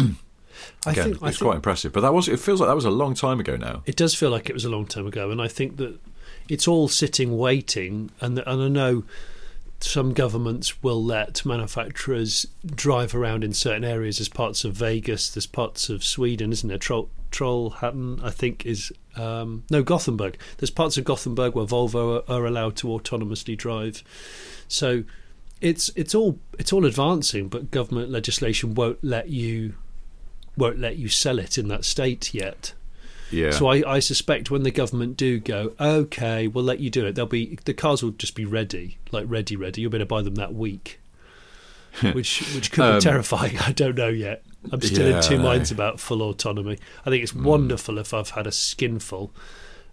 I 0.85 0.91
again, 0.91 1.03
think 1.03 1.15
it's 1.15 1.23
I 1.23 1.29
think 1.29 1.41
quite 1.41 1.55
impressive. 1.55 1.93
But 1.93 2.01
that 2.01 2.13
was 2.13 2.27
it 2.27 2.39
feels 2.39 2.59
like 2.59 2.67
that 2.69 2.75
was 2.75 2.85
a 2.85 2.91
long 2.91 3.13
time 3.13 3.39
ago 3.39 3.55
now. 3.55 3.83
it 3.85 3.95
does 3.95 4.15
feel 4.15 4.29
like 4.29 4.49
it 4.49 4.53
was 4.53 4.65
a 4.65 4.69
long 4.69 4.85
time 4.85 5.07
ago, 5.07 5.31
and 5.31 5.41
I 5.41 5.47
think 5.47 5.77
that 5.77 5.99
it's 6.49 6.67
all 6.67 6.87
sitting 6.87 7.37
waiting. 7.37 8.11
And 8.21 8.39
and 8.39 8.61
I 8.61 8.67
know 8.67 9.03
some 9.79 10.13
governments 10.13 10.81
will 10.81 11.03
let 11.03 11.45
manufacturers 11.45 12.45
drive 12.65 13.13
around 13.13 13.43
in 13.43 13.53
certain 13.53 13.83
areas. 13.83 14.17
There's 14.17 14.29
parts 14.29 14.63
of 14.63 14.73
Vegas, 14.73 15.29
there's 15.29 15.45
parts 15.45 15.89
of 15.89 16.03
Sweden, 16.03 16.51
isn't 16.51 16.67
there? 16.67 16.77
Troll 16.77 17.09
Trollhättan, 17.31 18.23
I 18.23 18.29
think, 18.29 18.65
is 18.65 18.93
um, 19.15 19.63
no 19.69 19.83
Gothenburg. 19.83 20.37
There's 20.57 20.69
parts 20.69 20.97
of 20.97 21.03
Gothenburg 21.03 21.55
where 21.55 21.65
Volvo 21.65 22.23
are, 22.29 22.31
are 22.31 22.45
allowed 22.45 22.75
to 22.77 22.87
autonomously 22.87 23.57
drive. 23.57 24.03
So 24.67 25.03
it's 25.59 25.89
it's 25.95 26.13
all 26.13 26.39
it's 26.59 26.71
all 26.71 26.85
advancing, 26.85 27.47
but 27.47 27.71
government 27.71 28.09
legislation 28.09 28.75
won't 28.75 29.03
let 29.03 29.29
you 29.29 29.75
won't 30.57 30.79
let 30.79 30.97
you 30.97 31.07
sell 31.09 31.39
it 31.39 31.57
in 31.57 31.67
that 31.69 31.85
state 31.85 32.33
yet. 32.33 32.73
Yeah. 33.31 33.51
So 33.51 33.67
I, 33.67 33.95
I 33.95 33.99
suspect 33.99 34.51
when 34.51 34.61
the 34.63 34.69
government 34.71 35.17
do 35.17 35.39
go, 35.39 35.73
okay, 35.79 36.47
we'll 36.47 36.63
let 36.63 36.79
you 36.79 36.89
do 36.91 37.05
it. 37.05 37.15
They'll 37.15 37.25
be 37.25 37.57
the 37.65 37.73
cars 37.73 38.03
will 38.03 38.11
just 38.11 38.35
be 38.35 38.45
ready, 38.45 38.97
like 39.11 39.25
ready, 39.27 39.55
ready. 39.55 39.81
You'll 39.81 39.89
be 39.91 39.97
able 39.97 40.05
to 40.05 40.09
buy 40.09 40.21
them 40.21 40.35
that 40.35 40.53
week, 40.53 40.99
which 42.13 42.41
which 42.53 42.71
could 42.71 42.83
Um, 42.83 42.95
be 42.97 43.01
terrifying. 43.01 43.57
I 43.65 43.71
don't 43.71 43.97
know 43.97 44.09
yet. 44.09 44.43
I'm 44.71 44.81
still 44.81 45.09
Yeah, 45.09 45.17
in 45.17 45.23
two 45.23 45.39
minds 45.39 45.71
about 45.71 45.99
full 45.99 46.21
autonomy. 46.21 46.77
I 47.05 47.09
think 47.09 47.23
it's 47.23 47.33
wonderful 47.35 47.97
if 47.97 48.13
I've 48.13 48.29
had 48.29 48.47
a 48.47 48.51
skinful. 48.51 49.33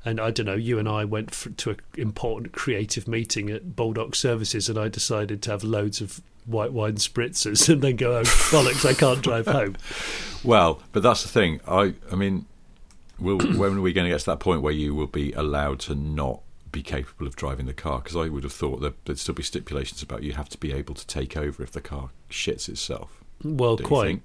And 0.04 0.18
I 0.20 0.30
don't 0.30 0.46
know. 0.46 0.54
You 0.54 0.78
and 0.78 0.88
I 0.88 1.04
went 1.04 1.34
for, 1.34 1.50
to 1.50 1.70
an 1.70 1.80
important 1.96 2.52
creative 2.52 3.06
meeting 3.06 3.50
at 3.50 3.76
Bulldog 3.76 4.16
Services, 4.16 4.68
and 4.68 4.78
I 4.78 4.88
decided 4.88 5.42
to 5.42 5.50
have 5.50 5.62
loads 5.62 6.00
of 6.00 6.22
white 6.46 6.72
wine 6.72 6.94
spritzers, 6.94 7.68
and 7.72 7.82
then 7.82 7.96
go, 7.96 8.16
"Oh 8.16 8.22
bollocks! 8.22 8.88
I 8.88 8.94
can't 8.94 9.22
drive 9.22 9.46
home." 9.46 9.76
Well, 10.42 10.80
but 10.92 11.02
that's 11.02 11.22
the 11.22 11.28
thing. 11.28 11.60
I, 11.68 11.92
I 12.10 12.14
mean, 12.14 12.46
will, 13.18 13.38
when 13.58 13.76
are 13.76 13.80
we 13.82 13.92
going 13.92 14.06
to 14.06 14.10
get 14.10 14.20
to 14.20 14.26
that 14.26 14.40
point 14.40 14.62
where 14.62 14.72
you 14.72 14.94
will 14.94 15.06
be 15.06 15.32
allowed 15.32 15.80
to 15.80 15.94
not 15.94 16.40
be 16.72 16.82
capable 16.82 17.26
of 17.26 17.36
driving 17.36 17.66
the 17.66 17.74
car? 17.74 17.98
Because 17.98 18.16
I 18.16 18.28
would 18.28 18.42
have 18.42 18.52
thought 18.52 18.80
that 18.80 19.04
there'd 19.04 19.18
still 19.18 19.34
be 19.34 19.42
stipulations 19.42 20.02
about 20.02 20.22
you 20.22 20.32
have 20.32 20.48
to 20.48 20.58
be 20.58 20.72
able 20.72 20.94
to 20.94 21.06
take 21.06 21.36
over 21.36 21.62
if 21.62 21.72
the 21.72 21.82
car 21.82 22.08
shits 22.30 22.70
itself. 22.70 23.22
Well, 23.44 23.76
quite? 23.76 24.22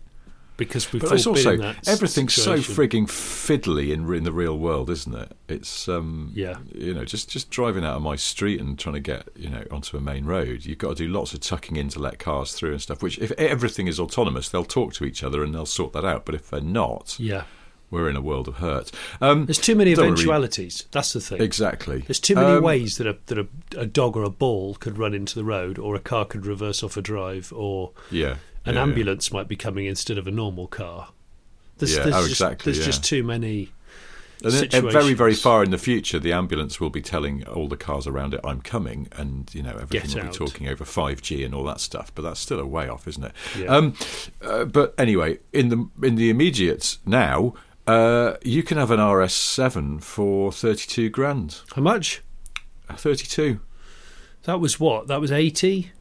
Because 0.57 0.91
we've 0.93 1.01
But 1.01 1.11
all 1.25 1.33
also 1.33 1.53
in 1.53 1.59
that 1.61 1.87
everything's 1.87 2.33
so 2.33 2.57
frigging 2.57 3.07
fiddly 3.07 3.91
in 3.93 4.11
in 4.13 4.23
the 4.23 4.31
real 4.31 4.57
world, 4.57 4.89
isn't 4.89 5.13
it? 5.13 5.31
It's 5.49 5.87
um, 5.89 6.31
Yeah. 6.33 6.57
you 6.73 6.93
know, 6.93 7.05
just 7.05 7.29
just 7.29 7.49
driving 7.49 7.83
out 7.83 7.95
of 7.97 8.01
my 8.01 8.15
street 8.15 8.59
and 8.61 8.77
trying 8.79 8.95
to 8.95 9.01
get 9.01 9.27
you 9.35 9.49
know 9.49 9.63
onto 9.71 9.97
a 9.97 10.01
main 10.01 10.25
road, 10.25 10.65
you've 10.65 10.77
got 10.77 10.89
to 10.97 11.05
do 11.05 11.07
lots 11.07 11.33
of 11.33 11.41
tucking 11.41 11.75
in 11.75 11.89
to 11.89 11.99
let 11.99 12.19
cars 12.19 12.53
through 12.53 12.71
and 12.71 12.81
stuff. 12.81 13.03
Which 13.03 13.17
if 13.19 13.31
everything 13.33 13.87
is 13.87 13.99
autonomous, 13.99 14.49
they'll 14.49 14.63
talk 14.63 14.93
to 14.93 15.05
each 15.05 15.23
other 15.23 15.43
and 15.43 15.53
they'll 15.53 15.65
sort 15.65 15.93
that 15.93 16.05
out. 16.05 16.25
But 16.25 16.35
if 16.35 16.49
they're 16.49 16.61
not, 16.61 17.15
Yeah, 17.19 17.43
we're 17.91 18.09
in 18.09 18.15
a 18.15 18.21
world 18.21 18.47
of 18.47 18.55
hurt. 18.55 18.91
Um, 19.21 19.45
there's 19.45 19.57
too 19.59 19.75
many 19.75 19.91
eventualities. 19.91 20.85
That's 20.91 21.13
the 21.13 21.19
thing. 21.21 21.41
exactly. 21.41 21.99
There's 21.99 22.19
too 22.19 22.35
many 22.35 22.47
Um, 22.57 22.63
ways 22.63 22.97
that 22.97 23.07
a 23.07 23.17
that 23.27 23.37
a, 23.37 23.47
a 23.77 23.85
dog 23.85 24.15
or 24.17 24.23
a 24.23 24.29
ball 24.29 24.75
could 24.75 24.97
run 24.97 25.13
into 25.13 25.35
the 25.35 25.43
road, 25.43 25.77
or 25.77 25.95
a 25.95 25.99
car 25.99 26.25
could 26.25 26.45
reverse 26.45 26.81
off 26.81 26.97
a 26.97 27.01
drive, 27.01 27.51
or 27.53 27.91
Yeah, 28.09 28.35
an 28.65 28.75
yeah, 28.75 28.81
ambulance 28.81 29.31
might 29.31 29.47
be 29.47 29.55
coming 29.55 29.85
instead 29.85 30.17
of 30.17 30.27
a 30.27 30.31
normal 30.31 30.67
car. 30.67 31.09
There's, 31.77 31.95
Yeah, 31.95 32.03
there's 32.03 32.15
oh, 32.15 32.19
just, 32.19 32.31
exactly, 32.31 32.71
There's 32.71 32.85
yeah. 32.85 32.91
just 32.91 33.03
too 33.03 33.23
many. 33.23 33.71
And 34.43 34.51
then, 34.51 34.85
uh, 34.85 34.89
very, 34.89 35.13
very 35.13 35.33
far 35.33 35.63
in 35.63 35.71
the 35.71 35.77
future, 35.77 36.19
the 36.19 36.33
ambulance 36.33 36.79
will 36.79 36.89
be 36.89 37.01
telling 37.01 37.47
all 37.47 37.67
the 37.67 37.77
cars 37.77 38.05
around 38.05 38.33
it, 38.33 38.41
"I'm 38.43 38.61
coming," 38.61 39.07
and 39.13 39.49
you 39.53 39.63
know 39.63 39.71
everything 39.71 40.01
Get 40.11 40.15
will 40.15 40.23
out. 40.23 40.31
be 40.33 40.37
talking 40.37 40.67
over 40.67 40.83
5G 40.83 41.45
and 41.45 41.55
all 41.55 41.63
that 41.63 41.79
stuff. 41.79 42.11
But 42.13 42.23
that's 42.23 42.39
still 42.39 42.59
a 42.59 42.65
way 42.65 42.89
off, 42.89 43.07
isn't 43.07 43.23
it? 43.23 43.31
Yeah. 43.57 43.67
Um, 43.67 43.95
uh, 44.41 44.65
but 44.65 44.93
anyway, 44.97 45.39
in 45.53 45.69
the 45.69 45.89
in 46.03 46.15
the 46.15 46.29
immediate 46.29 46.97
now, 47.05 47.53
uh, 47.87 48.33
you 48.43 48.61
can 48.61 48.77
have 48.77 48.91
an 48.91 48.99
RS7 48.99 50.03
for 50.03 50.51
32 50.51 51.09
grand. 51.09 51.61
How 51.73 51.81
much? 51.81 52.21
32. 52.89 53.61
That 54.43 54.59
was 54.59 54.79
what? 54.79 55.07
That 55.07 55.19
was 55.19 55.31
eighty. 55.31 55.91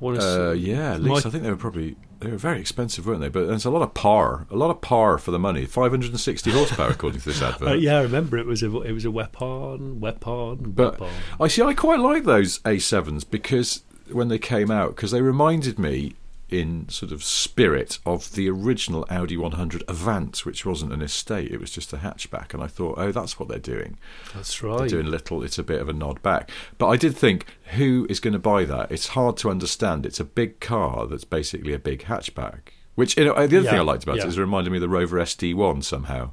What 0.00 0.16
is, 0.16 0.24
Uh, 0.24 0.54
yeah, 0.58 0.94
at 0.94 1.02
My- 1.02 1.14
least 1.14 1.26
I 1.26 1.30
think 1.30 1.44
they 1.44 1.50
were 1.50 1.56
probably 1.56 1.96
they 2.20 2.30
were 2.30 2.36
very 2.36 2.60
expensive, 2.60 3.06
weren't 3.06 3.20
they? 3.22 3.28
But 3.30 3.46
there's 3.46 3.64
a 3.64 3.70
lot 3.70 3.80
of 3.82 3.94
power, 3.94 4.46
a 4.50 4.56
lot 4.56 4.70
of 4.70 4.80
power 4.82 5.16
for 5.16 5.30
the 5.30 5.38
money. 5.38 5.64
560 5.64 6.50
horsepower, 6.50 6.90
according 6.90 7.20
to 7.20 7.26
this 7.26 7.40
advert. 7.48 7.68
Uh, 7.68 7.74
yeah, 7.74 7.96
I 7.98 8.02
remember 8.02 8.36
it 8.36 8.44
was 8.46 8.62
a 8.62 8.80
it 8.82 8.92
was 8.92 9.04
a 9.04 9.10
weapon, 9.10 10.00
weapon, 10.00 10.72
But 10.72 11.00
weapon. 11.00 11.14
I 11.40 11.48
see. 11.48 11.62
I 11.62 11.72
quite 11.74 12.00
like 12.00 12.24
those 12.24 12.58
A7s 12.60 13.24
because 13.30 13.82
when 14.12 14.28
they 14.28 14.38
came 14.38 14.70
out, 14.70 14.96
because 14.96 15.12
they 15.12 15.22
reminded 15.22 15.78
me. 15.78 16.14
In 16.52 16.88
sort 16.88 17.12
of 17.12 17.22
spirit 17.22 17.98
of 18.04 18.32
the 18.32 18.48
original 18.48 19.06
Audi 19.10 19.36
100 19.36 19.82
Avant, 19.88 20.44
which 20.44 20.66
wasn't 20.66 20.92
an 20.92 21.02
estate; 21.02 21.50
it 21.52 21.60
was 21.60 21.70
just 21.70 21.92
a 21.92 21.98
hatchback. 21.98 22.54
And 22.54 22.62
I 22.62 22.66
thought, 22.66 22.96
oh, 22.98 23.12
that's 23.12 23.38
what 23.38 23.48
they're 23.48 23.58
doing. 23.58 23.98
That's 24.34 24.62
right. 24.62 24.78
They're 24.78 24.88
doing 24.88 25.06
little. 25.06 25.42
It's 25.42 25.58
a 25.58 25.62
bit 25.62 25.80
of 25.80 25.88
a 25.88 25.92
nod 25.92 26.22
back. 26.22 26.50
But 26.78 26.88
I 26.88 26.96
did 26.96 27.16
think, 27.16 27.46
who 27.76 28.06
is 28.08 28.20
going 28.20 28.32
to 28.32 28.38
buy 28.38 28.64
that? 28.64 28.90
It's 28.90 29.08
hard 29.08 29.36
to 29.38 29.50
understand. 29.50 30.06
It's 30.06 30.20
a 30.20 30.24
big 30.24 30.60
car 30.60 31.06
that's 31.06 31.24
basically 31.24 31.72
a 31.72 31.78
big 31.78 32.04
hatchback. 32.04 32.70
Which 32.94 33.16
you 33.16 33.24
know, 33.24 33.34
the 33.46 33.58
other 33.58 33.70
thing 33.70 33.78
I 33.78 33.82
liked 33.82 34.02
about 34.02 34.16
yeah. 34.16 34.24
it 34.24 34.28
is 34.28 34.36
it 34.36 34.40
reminded 34.40 34.70
me 34.70 34.76
of 34.76 34.82
the 34.82 34.88
Rover 34.88 35.18
SD1 35.18 35.84
somehow 35.84 36.32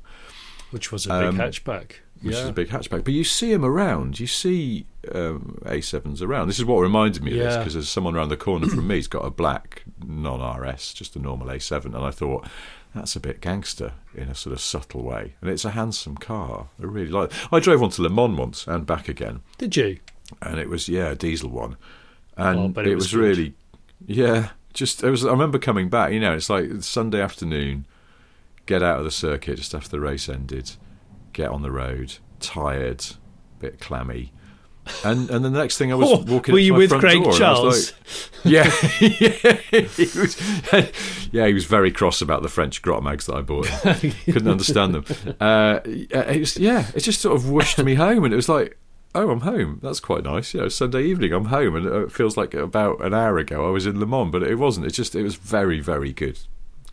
Which 0.72 0.92
was 0.92 1.06
a 1.06 1.10
big 1.10 1.28
Um, 1.30 1.38
hatchback. 1.38 1.92
Which 2.22 2.36
yeah. 2.36 2.44
is 2.44 2.50
a 2.50 2.54
big 2.54 2.70
hatchback. 2.70 3.04
But 3.04 3.14
you 3.14 3.24
see 3.24 3.52
them 3.52 3.66
around. 3.66 4.20
You 4.20 4.28
see 4.28 4.86
um, 5.14 5.60
A7s 5.66 6.22
around. 6.22 6.48
This 6.48 6.60
is 6.60 6.66
what 6.66 6.80
reminded 6.80 7.24
me 7.24 7.40
of 7.40 7.46
this 7.46 7.58
because 7.58 7.74
there's 7.74 7.90
someone 7.90 8.16
around 8.16 8.30
the 8.30 8.38
corner 8.38 8.68
from 8.68 8.88
me. 8.88 8.96
He's 8.96 9.08
got 9.08 9.26
a 9.26 9.30
black 9.30 9.84
non-RS, 10.06 10.94
just 10.94 11.16
a 11.16 11.20
normal 11.20 11.48
A7, 11.48 11.86
and 11.86 11.98
I 11.98 12.12
thought 12.12 12.48
that's 12.94 13.16
a 13.16 13.20
bit 13.20 13.42
gangster 13.42 13.94
in 14.16 14.30
a 14.30 14.36
sort 14.36 14.54
of 14.54 14.62
subtle 14.62 15.04
way. 15.04 15.36
And 15.42 15.50
it's 15.50 15.66
a 15.66 15.72
handsome 15.72 16.18
car. 16.18 16.68
I 16.82 16.86
really 16.86 17.12
like. 17.12 17.32
It. 17.32 17.38
I 17.52 17.60
drove 17.60 17.82
one 17.82 17.92
to 17.92 18.02
Le 18.02 18.10
Mans 18.10 18.38
once 18.38 18.68
and 18.68 18.86
back 18.86 19.08
again, 19.08 19.42
Did 19.58 19.76
you? 19.76 20.00
and 20.42 20.60
it 20.60 20.70
was 20.70 20.90
yeah 20.90 21.10
a 21.10 21.16
diesel 21.16 21.50
one, 21.50 21.78
and 22.36 22.74
bet 22.74 22.86
it, 22.86 22.92
it 22.92 22.96
was, 22.96 23.06
was 23.06 23.16
really 23.16 23.54
yeah. 24.06 24.50
Just 24.74 25.04
it 25.04 25.10
was. 25.10 25.26
I 25.26 25.32
remember 25.32 25.58
coming 25.58 25.90
back. 25.90 26.12
You 26.12 26.20
know, 26.20 26.34
it's 26.34 26.50
like 26.50 26.70
Sunday 26.82 27.22
afternoon. 27.22 27.86
Get 28.66 28.84
out 28.84 29.00
of 29.00 29.06
the 29.06 29.12
circuit 29.12 29.56
just 29.56 29.74
after 29.74 29.90
the 29.90 30.00
race 30.00 30.28
ended. 30.28 30.74
Get 31.38 31.50
on 31.52 31.62
the 31.62 31.70
road, 31.72 32.16
tired, 32.40 33.06
bit 33.60 33.80
clammy, 33.80 34.34
and 35.06 35.30
and 35.30 35.46
the 35.46 35.52
next 35.52 35.78
thing 35.78 35.92
I 35.92 35.96
was 35.96 36.10
Oh, 36.12 36.24
walking. 36.34 36.52
were 36.52 36.58
you 36.60 36.74
with 36.74 36.90
Craig 36.90 37.22
door, 37.22 37.36
and 37.36 37.44
I 37.44 37.52
was 37.62 37.92
Charles? 37.94 37.94
like- 37.94 38.44
yeah, 38.44 38.64
yeah, 39.00 39.54
he 39.68 40.20
was, 40.20 40.36
yeah, 41.32 41.46
he 41.46 41.54
was 41.54 41.66
very 41.66 41.92
cross 41.92 42.22
about 42.24 42.42
the 42.42 42.50
French 42.50 42.82
grot 42.82 43.04
mags 43.04 43.28
that 43.28 43.36
I 43.36 43.42
bought. 43.42 43.68
Couldn't 44.26 44.48
understand 44.48 44.96
them. 44.96 45.06
Uh, 45.40 45.80
it 45.86 46.40
was, 46.40 46.58
yeah, 46.58 46.88
it 46.96 47.02
just 47.02 47.22
sort 47.22 47.36
of 47.36 47.50
whooshed 47.52 47.84
me 47.84 47.94
home, 47.94 48.24
and 48.24 48.34
it 48.34 48.38
was 48.38 48.50
like, 48.50 48.76
oh, 49.14 49.30
I'm 49.30 49.42
home. 49.42 49.80
That's 49.84 50.00
quite 50.00 50.24
nice. 50.24 50.56
You 50.56 50.62
know, 50.62 50.70
Sunday 50.70 51.04
evening, 51.04 51.34
I'm 51.34 51.46
home, 51.46 51.76
and 51.76 51.86
it 51.86 52.12
feels 52.12 52.36
like 52.36 52.56
about 52.56 53.00
an 53.06 53.14
hour 53.14 53.38
ago 53.38 53.68
I 53.68 53.70
was 53.70 53.86
in 53.86 54.00
Le 54.00 54.08
Mans, 54.08 54.32
but 54.32 54.42
it 54.42 54.56
wasn't. 54.56 54.88
It 54.88 54.92
just, 54.94 55.14
it 55.14 55.22
was 55.22 55.36
very, 55.36 55.82
very 55.82 56.14
good 56.14 56.40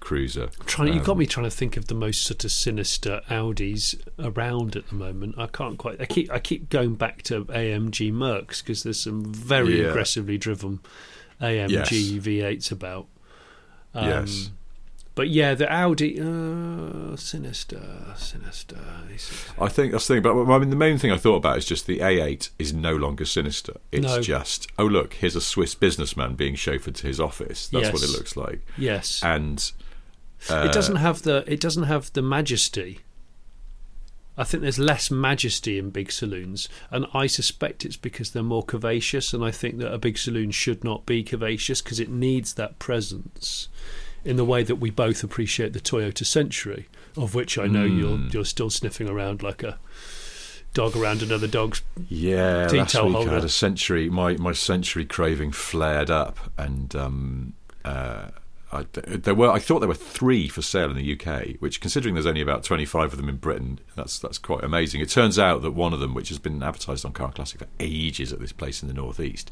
cruiser. 0.04 0.48
Trying, 0.66 0.92
you 0.92 1.00
got 1.00 1.12
Um, 1.12 1.18
me 1.18 1.26
trying 1.26 1.44
to 1.44 1.50
think 1.56 1.76
of 1.76 1.86
the 1.86 1.94
most 1.94 2.22
sort 2.22 2.44
of 2.44 2.52
sinister 2.52 3.22
Audis 3.28 3.98
around 4.18 4.76
at 4.76 4.88
the 4.88 4.94
moment. 4.94 5.34
I 5.38 5.46
can't 5.48 5.78
quite. 5.78 6.00
I 6.00 6.04
keep 6.06 6.30
I 6.30 6.38
keep 6.38 6.68
going 6.70 6.94
back 6.94 7.22
to 7.24 7.44
AMG 7.46 8.12
Mercs 8.12 8.58
because 8.62 8.82
there's 8.82 9.00
some 9.00 9.24
very 9.32 9.80
Yeah. 9.80 9.88
aggressively 9.88 10.38
driven 10.38 10.80
AMG 11.40 11.70
Yes. 11.70 11.90
V8s 12.24 12.70
about. 12.70 13.06
Um, 13.94 14.08
Yes. 14.08 14.50
But 15.16 15.28
yeah, 15.28 15.54
the 15.54 15.72
Audi, 15.72 16.20
uh, 16.20 17.14
sinister, 17.14 17.80
sinister. 18.16 18.76
I 19.60 19.68
think 19.68 19.92
that's 19.92 20.08
the 20.08 20.14
thing. 20.14 20.22
But 20.24 20.34
I 20.52 20.58
mean, 20.58 20.70
the 20.70 20.76
main 20.76 20.98
thing 20.98 21.12
I 21.12 21.16
thought 21.18 21.36
about 21.36 21.56
is 21.56 21.64
just 21.64 21.86
the 21.86 22.00
A8 22.00 22.48
is 22.58 22.72
no 22.74 22.96
longer 22.96 23.24
sinister. 23.24 23.74
It's 23.92 24.02
No. 24.04 24.20
just, 24.20 24.66
oh 24.76 24.86
look, 24.86 25.14
here's 25.14 25.36
a 25.36 25.40
Swiss 25.40 25.76
businessman 25.76 26.34
being 26.34 26.54
chauffeured 26.56 26.96
to 26.96 27.06
his 27.06 27.20
office. 27.20 27.68
That's 27.68 27.92
what 27.92 28.02
it 28.02 28.10
looks 28.10 28.36
like. 28.36 28.66
Yes, 28.76 29.20
And 29.22 29.70
uh, 30.50 30.64
it 30.68 30.72
doesn't 30.72 30.96
have 30.96 31.22
the 31.22 31.44
it 31.46 31.60
doesn't 31.60 31.84
have 31.84 32.12
the 32.12 32.22
majesty. 32.22 33.00
I 34.36 34.42
think 34.42 34.62
there's 34.62 34.80
less 34.80 35.12
majesty 35.12 35.78
in 35.78 35.90
big 35.90 36.10
saloons, 36.10 36.68
and 36.90 37.06
I 37.14 37.28
suspect 37.28 37.84
it's 37.84 37.96
because 37.96 38.32
they're 38.32 38.42
more 38.42 38.64
curvaceous. 38.64 39.32
And 39.32 39.44
I 39.44 39.52
think 39.52 39.78
that 39.78 39.92
a 39.94 39.98
big 39.98 40.18
saloon 40.18 40.50
should 40.50 40.82
not 40.82 41.06
be 41.06 41.22
curvaceous 41.22 41.82
because 41.84 42.00
it 42.00 42.10
needs 42.10 42.54
that 42.54 42.80
presence, 42.80 43.68
in 44.24 44.34
the 44.36 44.44
way 44.44 44.64
that 44.64 44.76
we 44.76 44.90
both 44.90 45.22
appreciate 45.22 45.72
the 45.72 45.78
Toyota 45.80 46.26
Century, 46.26 46.88
of 47.16 47.36
which 47.36 47.58
I 47.58 47.66
know 47.68 47.84
you're 47.84 48.16
Hmm. 48.16 48.28
you're 48.32 48.44
still 48.44 48.70
sniffing 48.70 49.08
around 49.08 49.42
like 49.44 49.62
a 49.62 49.78
dog 50.72 50.96
around 50.96 51.22
another 51.22 51.46
dog's. 51.46 51.82
Yeah, 52.08 52.66
Tea 52.66 52.78
last 52.78 53.04
week 53.04 53.16
I 53.28 53.34
had 53.34 53.44
a 53.44 53.48
century. 53.48 54.10
My 54.10 54.36
my 54.36 54.52
century 54.52 55.04
craving 55.04 55.52
flared 55.52 56.10
up, 56.10 56.50
and 56.58 56.92
um, 56.96 57.52
uh, 57.84 58.30
I, 58.74 58.84
there 58.92 59.34
were. 59.34 59.50
I 59.50 59.58
thought 59.58 59.80
there 59.80 59.88
were 59.88 59.94
three 59.94 60.48
for 60.48 60.62
sale 60.62 60.90
in 60.90 60.96
the 60.96 61.12
UK, 61.18 61.56
which, 61.60 61.80
considering 61.80 62.14
there's 62.14 62.26
only 62.26 62.40
about 62.40 62.64
25 62.64 63.12
of 63.12 63.16
them 63.16 63.28
in 63.28 63.36
Britain, 63.36 63.78
that's 63.96 64.18
that's 64.18 64.38
quite 64.38 64.64
amazing. 64.64 65.00
It 65.00 65.08
turns 65.10 65.38
out 65.38 65.62
that 65.62 65.70
one 65.72 65.92
of 65.92 66.00
them, 66.00 66.14
which 66.14 66.28
has 66.30 66.38
been 66.38 66.62
advertised 66.62 67.04
on 67.04 67.12
Car 67.12 67.32
Classic 67.32 67.60
for 67.60 67.66
ages 67.80 68.32
at 68.32 68.40
this 68.40 68.52
place 68.52 68.82
in 68.82 68.88
the 68.88 68.94
northeast, 68.94 69.50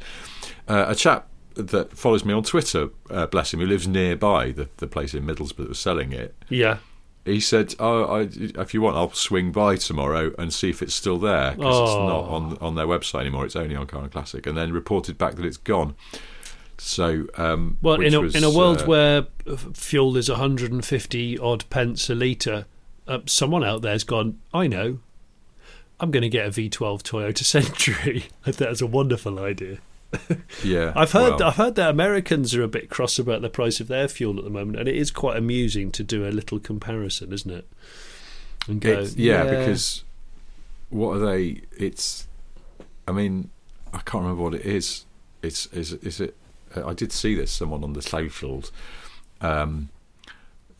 uh, 0.68 0.86
a 0.88 0.94
chap 0.94 1.28
that 1.54 1.96
follows 1.96 2.24
me 2.24 2.32
on 2.32 2.42
Twitter, 2.42 2.88
uh, 3.10 3.26
bless 3.26 3.52
him, 3.52 3.60
who 3.60 3.66
lives 3.66 3.86
nearby 3.86 4.50
the 4.52 4.68
the 4.78 4.86
place 4.86 5.14
in 5.14 5.24
Middlesbrough 5.24 5.56
that 5.58 5.68
was 5.68 5.78
selling 5.78 6.12
it, 6.12 6.34
Yeah, 6.48 6.78
he 7.24 7.38
said, 7.40 7.74
"Oh, 7.78 8.04
I, 8.04 8.28
if 8.32 8.74
you 8.74 8.80
want, 8.82 8.96
I'll 8.96 9.12
swing 9.12 9.52
by 9.52 9.76
tomorrow 9.76 10.32
and 10.38 10.52
see 10.52 10.70
if 10.70 10.82
it's 10.82 10.94
still 10.94 11.18
there 11.18 11.52
because 11.52 11.78
it's 11.90 11.96
not 11.96 12.24
Oh. 12.28 12.34
on 12.34 12.58
on 12.60 12.74
their 12.74 12.86
website 12.86 13.20
anymore. 13.20 13.44
It's 13.44 13.54
only 13.54 13.76
on 13.76 13.86
Car 13.86 14.02
and 14.02 14.10
Classic." 14.10 14.46
And 14.46 14.56
then 14.56 14.72
reported 14.72 15.18
back 15.18 15.34
that 15.36 15.44
it's 15.44 15.58
gone. 15.58 15.94
So, 16.84 17.26
um, 17.36 17.78
Well, 17.80 18.00
in 18.00 18.12
a 18.12 18.20
was, 18.20 18.34
in 18.34 18.42
a 18.42 18.50
world 18.50 18.82
uh, 18.82 18.86
where 18.86 19.26
fuel 19.72 20.16
is 20.16 20.28
150 20.28 21.38
odd 21.38 21.64
pence 21.70 22.10
a 22.10 22.14
litre, 22.14 22.66
uh, 23.06 23.20
someone 23.26 23.62
out 23.62 23.82
there's 23.82 24.02
gone. 24.02 24.40
I 24.52 24.66
know. 24.66 24.98
I'm 26.00 26.10
going 26.10 26.22
to 26.22 26.28
get 26.28 26.46
a 26.46 26.50
V12 26.50 27.02
Toyota 27.02 27.44
Century. 27.44 28.24
That's 28.44 28.80
a 28.80 28.86
wonderful 28.88 29.38
idea. 29.38 29.78
yeah, 30.64 30.92
I've 30.96 31.12
heard 31.12 31.38
well, 31.38 31.44
I've 31.44 31.54
heard 31.56 31.76
that 31.76 31.88
Americans 31.90 32.52
are 32.56 32.64
a 32.64 32.68
bit 32.68 32.90
cross 32.90 33.16
about 33.18 33.42
the 33.42 33.48
price 33.48 33.78
of 33.78 33.86
their 33.86 34.08
fuel 34.08 34.36
at 34.38 34.44
the 34.44 34.50
moment, 34.50 34.78
and 34.80 34.88
it 34.88 34.96
is 34.96 35.12
quite 35.12 35.36
amusing 35.36 35.92
to 35.92 36.02
do 36.02 36.26
a 36.26 36.30
little 36.30 36.58
comparison, 36.58 37.32
isn't 37.32 37.50
it? 37.50 37.68
And 38.66 38.80
go, 38.80 38.90
it's- 38.90 39.16
yeah, 39.16 39.44
because 39.44 40.02
what 40.90 41.16
are 41.16 41.20
they? 41.20 41.62
It's, 41.78 42.26
I 43.06 43.12
mean, 43.12 43.50
I 43.94 43.98
can't 43.98 44.24
remember 44.24 44.42
what 44.42 44.54
it 44.54 44.66
is. 44.66 45.06
It's 45.42 45.66
is 45.66 45.92
is 45.92 46.20
it? 46.20 46.36
Uh, 46.76 46.86
I 46.86 46.94
did 46.94 47.12
see 47.12 47.34
this 47.34 47.50
someone 47.50 47.82
on 47.84 47.92
the 47.92 48.02
socials, 48.02 48.72
um, 49.40 49.88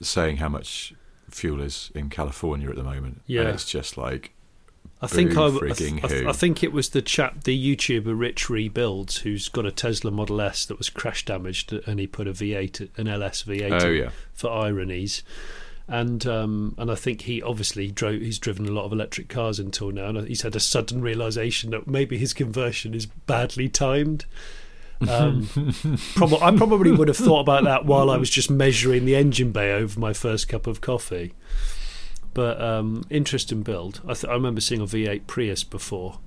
saying 0.01 0.39
how 0.39 0.49
much 0.49 0.95
fuel 1.31 1.61
is 1.61 1.91
in 1.95 2.11
California 2.11 2.69
at 2.69 2.77
the 2.77 2.83
moment. 2.83 3.23
Yeah. 3.27 3.43
and 3.43 3.51
it's 3.51 3.65
just 3.71 3.97
like 3.97 4.33
I 5.01 5.07
think 5.09 5.37
I, 5.37 5.47
I, 5.47 5.51
th- 5.51 6.05
I, 6.05 6.07
th- 6.09 6.27
I 6.27 6.33
think 6.33 6.63
it 6.63 6.73
was 6.73 6.91
the 6.91 7.03
chap, 7.03 7.43
the 7.45 7.77
YouTuber 7.77 8.17
Rich 8.19 8.49
Rebuilds, 8.49 9.19
who's 9.19 9.49
got 9.49 9.67
a 9.67 9.73
Tesla 9.73 10.11
Model 10.13 10.41
S 10.41 10.65
that 10.67 10.79
was 10.79 10.91
crash 10.91 11.25
damaged, 11.25 11.73
and 11.73 11.99
he 11.99 12.07
put 12.07 12.29
a 12.29 12.33
V8, 12.33 12.97
an 12.97 13.09
LS 13.09 13.43
V8 13.43 13.83
Oh, 13.83 13.89
in 13.91 13.97
yeah. 13.97 14.11
for 14.33 14.51
ironies. 14.51 15.23
And 15.89 16.25
um, 16.29 16.77
and 16.79 16.91
I 16.93 16.95
think 16.95 17.23
he 17.23 17.43
obviously 17.43 17.91
drove. 17.91 18.21
He's 18.21 18.39
driven 18.39 18.67
a 18.69 18.71
lot 18.71 18.85
of 18.85 18.93
electric 18.93 19.29
cars 19.29 19.59
until 19.59 19.91
now, 19.91 20.07
and 20.07 20.29
he's 20.29 20.43
had 20.43 20.55
a 20.55 20.61
sudden 20.61 21.03
realization 21.03 21.71
that 21.73 21.89
maybe 21.89 22.17
his 22.17 22.33
conversion 22.33 22.95
is 22.95 23.05
badly 23.07 23.69
timed. 23.69 24.25
Um, 25.09 25.49
prob- 26.15 26.43
I 26.43 26.57
probably 26.57 26.91
would 26.93 27.09
have 27.09 27.17
thought 27.17 27.41
about 27.41 27.65
that 27.65 27.85
while 27.87 28.11
I 28.11 28.17
was 28.17 28.31
just 28.31 28.51
measuring 28.51 29.05
the 29.05 29.15
engine 29.17 29.53
bay 29.53 29.73
over 29.73 29.99
my 29.99 30.12
first 30.12 30.49
cup 30.49 30.67
of 30.67 30.81
coffee. 30.81 31.33
But 32.35 32.61
um, 32.61 33.05
interesting 33.11 33.62
build. 33.62 34.01
I, 34.05 34.15
th- 34.15 34.25
I 34.31 34.33
remember 34.35 34.61
seeing 34.61 34.81
a 34.81 34.85
V8 34.87 35.27
Prius 35.27 35.65
before. 35.65 36.19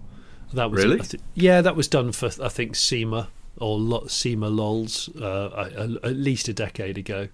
That 0.54 0.70
was 0.72 0.84
Really? 0.84 1.00
I 1.00 1.04
thi- 1.04 1.20
yeah, 1.34 1.62
that 1.62 1.76
was 1.76 1.88
done 1.88 2.12
for 2.12 2.30
I 2.42 2.50
think 2.50 2.76
SEMA 2.76 3.30
or 3.58 3.80
Lo- 3.80 4.06
SEMA 4.08 4.48
lols 4.50 5.10
uh, 5.20 5.48
I- 5.50 6.08
at 6.08 6.16
least 6.16 6.48
a 6.48 6.54
decade 6.54 6.98
ago. 6.98 7.30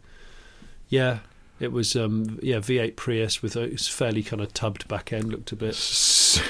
Yeah, 0.87 1.19
it 1.59 1.71
was 1.71 1.95
um, 1.95 2.39
yeah 2.41 2.57
V8 2.57 2.95
Prius 2.95 3.41
with 3.41 3.55
a 3.55 3.75
fairly 3.77 4.23
kind 4.23 4.41
of 4.41 4.53
tubbed 4.53 4.87
back 4.87 5.11
end. 5.11 5.31
Looked 5.31 5.51
a 5.51 5.55
bit. 5.55 5.75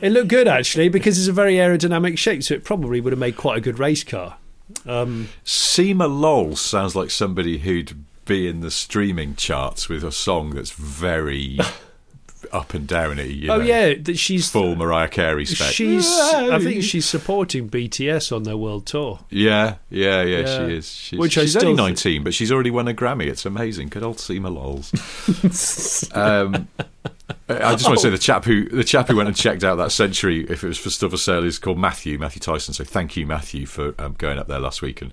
It 0.00 0.10
looked 0.10 0.28
good 0.28 0.48
actually 0.48 0.88
because 0.88 1.18
it's 1.18 1.28
a 1.28 1.32
very 1.32 1.54
aerodynamic 1.54 2.18
shape, 2.18 2.42
so 2.42 2.54
it 2.54 2.64
probably 2.64 3.00
would 3.00 3.12
have 3.12 3.20
made 3.20 3.36
quite 3.36 3.58
a 3.58 3.60
good 3.60 3.78
race 3.78 4.04
car. 4.04 4.36
Um, 4.86 5.28
Seema 5.44 6.08
Lol 6.08 6.54
sounds 6.56 6.94
like 6.94 7.10
somebody 7.10 7.58
who'd 7.58 8.04
be 8.26 8.46
in 8.46 8.60
the 8.60 8.70
streaming 8.70 9.34
charts 9.34 9.88
with 9.88 10.04
a 10.04 10.12
song 10.12 10.50
that's 10.50 10.70
very 10.72 11.58
up 12.52 12.74
and 12.74 12.86
downy. 12.86 13.28
You 13.32 13.50
oh 13.50 13.56
know, 13.58 13.64
yeah, 13.64 13.94
that 14.02 14.18
she's 14.18 14.50
full 14.50 14.76
Mariah 14.76 15.08
Carey 15.08 15.46
spec. 15.46 15.72
she's. 15.72 16.06
I 16.08 16.58
think 16.60 16.82
she's 16.84 17.06
supporting 17.06 17.68
BTS 17.70 18.30
on 18.34 18.42
their 18.42 18.56
world 18.58 18.84
tour. 18.86 19.20
Yeah, 19.30 19.76
yeah, 19.90 20.22
yeah, 20.22 20.38
Yeah. 20.40 20.66
she 20.68 20.74
is. 20.74 20.92
She's, 20.92 21.18
Which 21.18 21.38
I 21.38 21.42
she's 21.42 21.56
only 21.56 21.72
thi- 21.74 21.82
19, 21.82 22.22
but 22.24 22.34
she's 22.34 22.52
already 22.52 22.70
won 22.70 22.86
a 22.88 22.94
Grammy. 22.94 23.26
It's 23.26 23.46
amazing. 23.46 23.88
Good 23.88 24.02
old 24.02 24.18
Seema 24.18 24.54
Lols. 24.54 24.92
um, 26.14 26.68
I 27.48 27.72
just 27.72 27.84
want 27.84 27.98
to 27.98 28.02
say 28.02 28.10
the 28.10 28.18
chap 28.18 28.44
who 28.44 28.68
the 28.68 28.84
chap 28.84 29.08
who 29.08 29.16
went 29.16 29.28
and 29.28 29.36
checked 29.36 29.64
out 29.64 29.76
that 29.76 29.92
century, 29.92 30.46
if 30.48 30.64
it 30.64 30.66
was 30.66 30.78
for 30.78 30.90
stuff 30.90 31.10
for 31.10 31.16
sale, 31.16 31.44
is 31.44 31.58
called 31.58 31.78
Matthew 31.78 32.18
Matthew 32.18 32.40
Tyson. 32.40 32.74
So 32.74 32.84
thank 32.84 33.16
you, 33.16 33.26
Matthew, 33.26 33.66
for 33.66 33.94
um, 33.98 34.14
going 34.18 34.38
up 34.38 34.48
there 34.48 34.60
last 34.60 34.80
week 34.82 35.02
and 35.02 35.12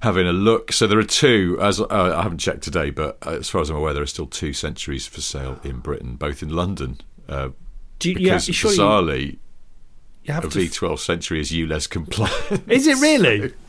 having 0.00 0.26
a 0.26 0.32
look. 0.32 0.72
So 0.72 0.86
there 0.86 0.98
are 0.98 1.04
two, 1.04 1.58
as 1.60 1.80
uh, 1.80 1.86
I 1.90 2.22
haven't 2.22 2.38
checked 2.38 2.62
today, 2.62 2.90
but 2.90 3.18
uh, 3.26 3.30
as 3.30 3.48
far 3.48 3.60
as 3.60 3.70
I'm 3.70 3.76
aware, 3.76 3.92
there 3.92 4.02
are 4.02 4.06
still 4.06 4.26
two 4.26 4.52
centuries 4.52 5.06
for 5.06 5.20
sale 5.20 5.60
in 5.64 5.78
Britain, 5.78 6.16
both 6.16 6.42
in 6.42 6.50
London. 6.50 7.00
Uh, 7.28 7.50
Do 7.98 8.10
you, 8.10 8.16
because 8.16 8.48
you 8.48 8.54
you, 8.54 8.76
bizarrely, 8.76 9.38
you 10.22 10.30
a 10.30 10.32
have 10.32 10.42
to? 10.44 10.58
V12 10.58 10.98
Century 10.98 11.40
is 11.40 11.50
ULEZ 11.50 11.90
compliant. 11.90 12.70
Is 12.70 12.86
it 12.86 13.00
really? 13.00 13.52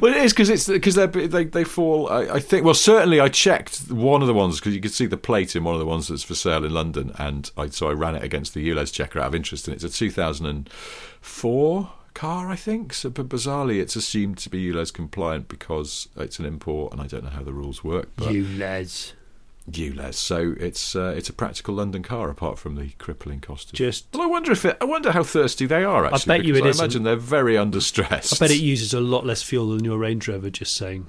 well, 0.00 0.12
it 0.12 0.18
is 0.18 0.32
because 0.32 0.50
it's 0.50 0.68
because 0.68 0.94
they 0.94 1.44
they 1.44 1.64
fall. 1.64 2.08
I, 2.08 2.34
I, 2.34 2.40
think. 2.40 2.64
Well, 2.64 2.74
certainly, 2.74 3.20
I 3.20 3.28
checked 3.28 3.90
one 3.90 4.22
of 4.22 4.28
the 4.28 4.34
ones 4.34 4.58
because 4.58 4.74
you 4.74 4.80
could 4.80 4.92
see 4.92 5.06
the 5.06 5.16
plate 5.16 5.56
in 5.56 5.64
one 5.64 5.74
of 5.74 5.80
the 5.80 5.86
ones 5.86 6.08
that's 6.08 6.22
for 6.22 6.34
sale 6.34 6.64
in 6.64 6.72
London, 6.72 7.12
and 7.18 7.50
I 7.56 7.68
so 7.68 7.88
I 7.88 7.92
ran 7.92 8.16
it 8.16 8.24
against 8.24 8.54
the 8.54 8.68
ULEZ 8.68 8.92
checker 8.92 9.20
out 9.20 9.26
of 9.26 9.34
interest, 9.34 9.68
and 9.68 9.74
it's 9.74 9.84
a 9.84 9.90
2004 9.90 11.90
car, 12.14 12.50
I 12.50 12.56
think. 12.56 12.94
So, 12.94 13.10
but 13.10 13.28
bizarrely, 13.28 13.80
it's 13.80 13.96
assumed 13.96 14.38
to 14.38 14.50
be 14.50 14.72
ULEZ 14.72 14.92
compliant 14.92 15.48
because 15.48 16.08
it's 16.16 16.38
an 16.38 16.44
import, 16.44 16.92
and 16.92 17.00
I 17.00 17.06
don't 17.06 17.24
know 17.24 17.30
how 17.30 17.42
the 17.42 17.52
rules 17.52 17.84
work. 17.84 18.10
But 18.16 18.28
ULEZ. 18.28 19.12
ULEZ. 19.72 20.14
So 20.14 20.54
it's 20.58 20.94
uh, 20.96 21.14
it's 21.16 21.28
a 21.28 21.32
practical 21.32 21.74
London 21.74 22.02
car, 22.02 22.30
apart 22.30 22.58
from 22.58 22.74
the 22.76 22.90
crippling 22.98 23.40
cost. 23.40 23.68
Of 23.68 23.72
Just. 23.74 24.06
Well, 24.12 24.22
I 24.22 24.26
wonder 24.26 24.52
if 24.52 24.64
it, 24.64 24.76
I 24.80 24.84
wonder 24.84 25.12
how 25.12 25.22
thirsty 25.22 25.66
they 25.66 25.84
are. 25.84 26.06
Actually, 26.06 26.34
I 26.34 26.38
bet 26.38 26.46
you 26.46 26.52
because 26.54 26.64
it 26.64 26.66
I 26.66 26.70
isn't. 26.70 26.84
imagine 26.84 27.02
they're 27.04 27.16
very 27.16 27.56
under 27.58 27.80
stress. 27.80 28.32
I 28.32 28.44
bet 28.44 28.50
it 28.50 28.60
uses 28.60 28.92
a 28.94 29.00
lot 29.00 29.24
less 29.26 29.42
fuel 29.42 29.70
than 29.70 29.84
your 29.84 29.98
Range 29.98 30.26
Rover. 30.28 30.50
Just 30.50 30.74
saying. 30.76 31.06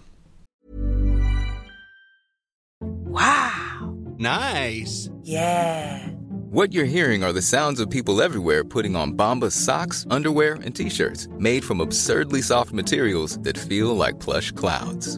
Wow. 2.80 3.96
Nice. 4.18 5.10
Yeah. 5.24 6.08
What 6.52 6.74
you're 6.74 6.86
hearing 6.86 7.24
are 7.24 7.32
the 7.34 7.42
sounds 7.42 7.80
of 7.80 7.90
people 7.90 8.22
everywhere 8.22 8.64
putting 8.64 8.96
on 8.96 9.14
Bombas 9.14 9.54
socks, 9.54 10.06
underwear, 10.10 10.56
and 10.56 10.76
t-shirts 10.76 11.28
made 11.40 11.64
from 11.64 11.80
absurdly 11.80 12.42
soft 12.42 12.74
materials 12.74 13.38
that 13.40 13.58
feel 13.58 13.96
like 13.96 14.20
plush 14.20 14.52
clouds. 14.52 15.18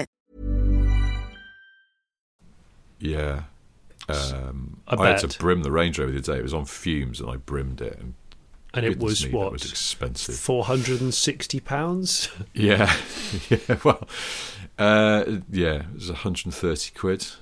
Yeah. 3.01 3.43
Um, 4.09 4.77
I 4.87 4.95
I, 4.95 5.09
had 5.09 5.19
to 5.29 5.39
brim 5.39 5.63
the 5.63 5.71
Range 5.71 5.97
Rover 5.97 6.11
the 6.11 6.17
other 6.19 6.33
day. 6.33 6.39
It 6.39 6.43
was 6.43 6.53
on 6.53 6.65
fumes, 6.65 7.19
and 7.21 7.29
I 7.29 7.37
brimmed 7.37 7.81
it. 7.81 7.97
And 7.99 8.13
And 8.73 8.85
it 8.85 8.99
was 8.99 9.25
me, 9.25 9.31
what? 9.31 9.51
was 9.51 9.69
expensive. 9.69 10.35
Four 10.35 10.65
hundred 10.65 11.01
and 11.01 11.13
sixty 11.13 11.59
pounds. 11.59 12.29
Yeah, 12.53 12.93
yeah. 13.49 13.77
Well, 13.83 14.07
uh, 14.77 15.23
yeah. 15.51 15.81
It 15.81 15.93
was 15.93 16.09
130 16.09 16.91
quid. 16.97 17.21
It's 17.21 17.35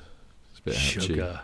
a 0.59 0.61
bit 0.63 0.75
ouchy. 0.75 0.99
Sugar. 0.99 1.41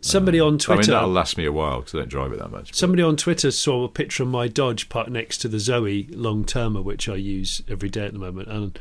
Somebody 0.00 0.38
on 0.38 0.58
Twitter. 0.58 0.80
I 0.80 0.82
mean, 0.82 0.90
that'll 0.90 1.08
last 1.10 1.36
me 1.36 1.44
a 1.44 1.52
while 1.52 1.78
because 1.80 1.94
I 1.94 1.98
don't 1.98 2.08
drive 2.08 2.32
it 2.32 2.38
that 2.38 2.50
much. 2.50 2.70
but- 2.70 2.76
Somebody 2.76 3.02
on 3.02 3.16
Twitter 3.16 3.50
saw 3.50 3.84
a 3.84 3.88
picture 3.88 4.22
of 4.22 4.28
my 4.28 4.46
Dodge 4.46 4.88
parked 4.88 5.10
next 5.10 5.38
to 5.38 5.48
the 5.48 5.58
Zoe 5.58 6.06
long 6.12 6.44
termer, 6.44 6.80
which 6.82 7.08
I 7.08 7.16
use 7.16 7.62
every 7.68 7.88
day 7.88 8.06
at 8.06 8.12
the 8.12 8.18
moment, 8.18 8.48
and 8.48 8.78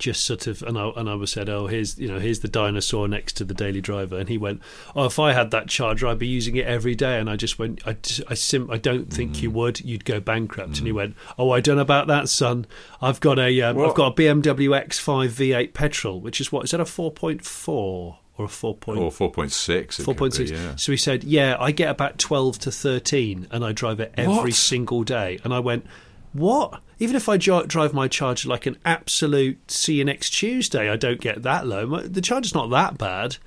just 0.00 0.24
sort 0.24 0.48
of 0.48 0.62
and 0.64 0.76
I 0.76 0.88
and 0.96 1.08
I 1.08 1.14
was 1.14 1.30
said, 1.30 1.48
oh, 1.48 1.68
here's 1.68 1.96
you 1.98 2.08
know 2.08 2.18
here's 2.18 2.40
the 2.40 2.48
dinosaur 2.48 3.06
next 3.06 3.36
to 3.36 3.44
the 3.44 3.54
Daily 3.54 3.80
Driver, 3.80 4.18
and 4.18 4.28
he 4.28 4.36
went, 4.36 4.60
oh, 4.96 5.04
if 5.04 5.20
I 5.20 5.32
had 5.32 5.52
that 5.52 5.68
charger, 5.68 6.08
I'd 6.08 6.18
be 6.18 6.26
using 6.26 6.56
it 6.56 6.66
every 6.66 6.96
day, 6.96 7.20
and 7.20 7.30
I 7.30 7.36
just 7.36 7.58
went, 7.60 7.86
I 7.86 7.92
just- 7.92 8.22
I 8.28 8.34
sim, 8.34 8.68
I 8.70 8.78
don't 8.78 9.12
think 9.12 9.34
Mm. 9.36 9.42
you 9.42 9.50
would, 9.52 9.80
you'd 9.82 10.04
go 10.04 10.18
bankrupt, 10.18 10.78
and 10.78 10.86
he 10.86 10.92
went, 10.92 11.14
oh, 11.38 11.50
I 11.52 11.60
don't 11.60 11.76
know 11.76 11.82
about 11.82 12.08
that, 12.08 12.28
son. 12.28 12.66
I've 13.00 13.20
got 13.20 13.38
a 13.38 13.60
um, 13.62 13.76
I've 13.78 13.86
What? 13.88 13.94
got 13.94 14.18
a 14.18 14.22
BMW 14.22 14.70
X5 14.86 15.28
V8 15.28 15.74
petrol, 15.74 16.20
which 16.20 16.40
is 16.40 16.50
what 16.50 16.64
is 16.64 16.72
that 16.72 16.80
a 16.80 16.84
four 16.84 17.12
point 17.12 17.44
four 17.44 18.18
or 18.38 18.46
a 18.46 18.48
four 18.48 18.74
point 18.74 18.98
or 18.98 19.10
4.6. 19.10 20.00
it 20.00 20.02
Four 20.02 20.14
could 20.14 20.18
point 20.18 20.38
be. 20.38 20.44
Yeah. 20.46 20.76
So 20.76 20.92
he 20.92 20.96
said, 20.96 21.24
"Yeah, 21.24 21.56
I 21.60 21.72
get 21.72 21.90
about 21.90 22.18
twelve 22.18 22.58
to 22.60 22.70
thirteen, 22.72 23.46
and 23.50 23.62
I 23.62 23.72
drive 23.72 24.00
it 24.00 24.14
every 24.16 24.34
What? 24.34 24.54
single 24.54 25.04
day." 25.04 25.38
And 25.44 25.52
I 25.52 25.58
went, 25.60 25.84
"What? 26.32 26.80
Even 27.00 27.16
if 27.16 27.28
I 27.28 27.36
drive 27.38 27.92
my 27.92 28.06
charger 28.06 28.48
like 28.48 28.66
an 28.66 28.76
absolute 28.84 29.70
see 29.70 29.94
you 29.94 30.04
next 30.04 30.30
Tuesday, 30.30 30.88
I 30.88 30.96
don't 30.96 31.20
get 31.20 31.42
that 31.42 31.66
low. 31.66 32.00
The 32.02 32.20
charger's 32.20 32.54
not 32.54 32.70
that 32.70 32.96
bad." 32.98 33.38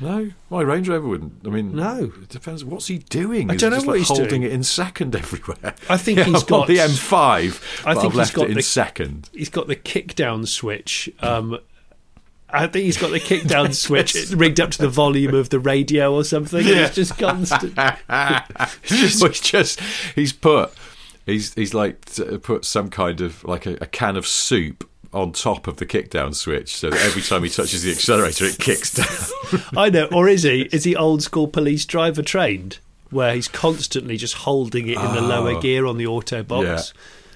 No, 0.00 0.30
my 0.48 0.60
Range 0.60 0.88
Rover 0.88 1.08
wouldn't. 1.08 1.32
I 1.44 1.48
mean, 1.48 1.74
No. 1.74 2.12
It 2.22 2.28
depends. 2.28 2.64
What's 2.64 2.86
he 2.86 2.98
doing? 2.98 3.50
I 3.50 3.56
don't 3.56 3.72
know 3.72 3.78
what 3.78 3.86
like 3.88 3.98
he's 3.98 4.06
holding 4.08 4.28
doing. 4.28 4.42
it 4.44 4.52
in 4.52 4.62
second 4.62 5.16
everywhere. 5.22 5.74
I 5.88 5.96
think 5.96 6.18
Yeah, 6.18 6.24
he's 6.24 6.44
got- 6.44 6.68
the 6.68 6.76
M5. 6.76 7.84
I 7.84 7.94
think 7.94 8.04
I've 8.12 8.12
he's 8.14 8.30
got 8.30 8.44
it 8.44 8.50
in 8.50 8.56
the- 8.56 8.62
second. 8.62 9.28
He's 9.32 9.48
got 9.48 9.66
the 9.66 9.74
kick 9.74 10.14
down 10.14 10.46
switch. 10.46 11.10
Um, 11.18 11.58
I 12.50 12.68
think 12.68 12.84
he's 12.84 12.96
got 12.96 13.10
the 13.10 13.18
kick 13.18 13.42
down 13.44 13.72
switch 13.84 14.14
rigged 14.30 14.60
up 14.60 14.70
to 14.70 14.78
the 14.78 14.88
volume 14.88 15.34
of 15.34 15.50
the 15.50 15.58
radio 15.58 16.14
or 16.14 16.22
something. 16.24 16.62
It's 16.64 16.94
just 16.94 17.18
constant. 17.18 17.76
he's 18.84 19.40
just 19.40 19.80
he's 20.14 20.32
put 20.32 20.70
he's 21.28 21.54
he's 21.54 21.74
like 21.74 22.04
put 22.42 22.64
some 22.64 22.90
kind 22.90 23.20
of 23.20 23.44
like 23.44 23.66
a, 23.66 23.74
a 23.80 23.86
can 23.86 24.16
of 24.16 24.26
soup 24.26 24.88
on 25.12 25.32
top 25.32 25.66
of 25.66 25.76
the 25.78 25.86
kickdown 25.86 26.34
switch, 26.34 26.76
so 26.76 26.90
that 26.90 27.00
every 27.06 27.22
time 27.22 27.42
he 27.42 27.48
touches 27.48 27.82
the 27.82 27.90
accelerator, 27.90 28.44
it 28.44 28.58
kicks 28.58 28.92
down. 28.94 29.62
I 29.76 29.88
know. 29.90 30.06
Or 30.12 30.28
is 30.28 30.42
he? 30.42 30.62
Is 30.72 30.84
he 30.84 30.94
old 30.96 31.22
school 31.22 31.48
police 31.48 31.84
driver 31.86 32.22
trained? 32.22 32.78
Where 33.10 33.34
he's 33.34 33.48
constantly 33.48 34.18
just 34.18 34.34
holding 34.34 34.86
it 34.88 34.98
in 34.98 35.12
the 35.14 35.22
lower 35.22 35.52
Oh. 35.52 35.60
gear 35.62 35.86
on 35.86 35.96
the 35.96 36.06
auto 36.06 36.42
box. 36.42 36.92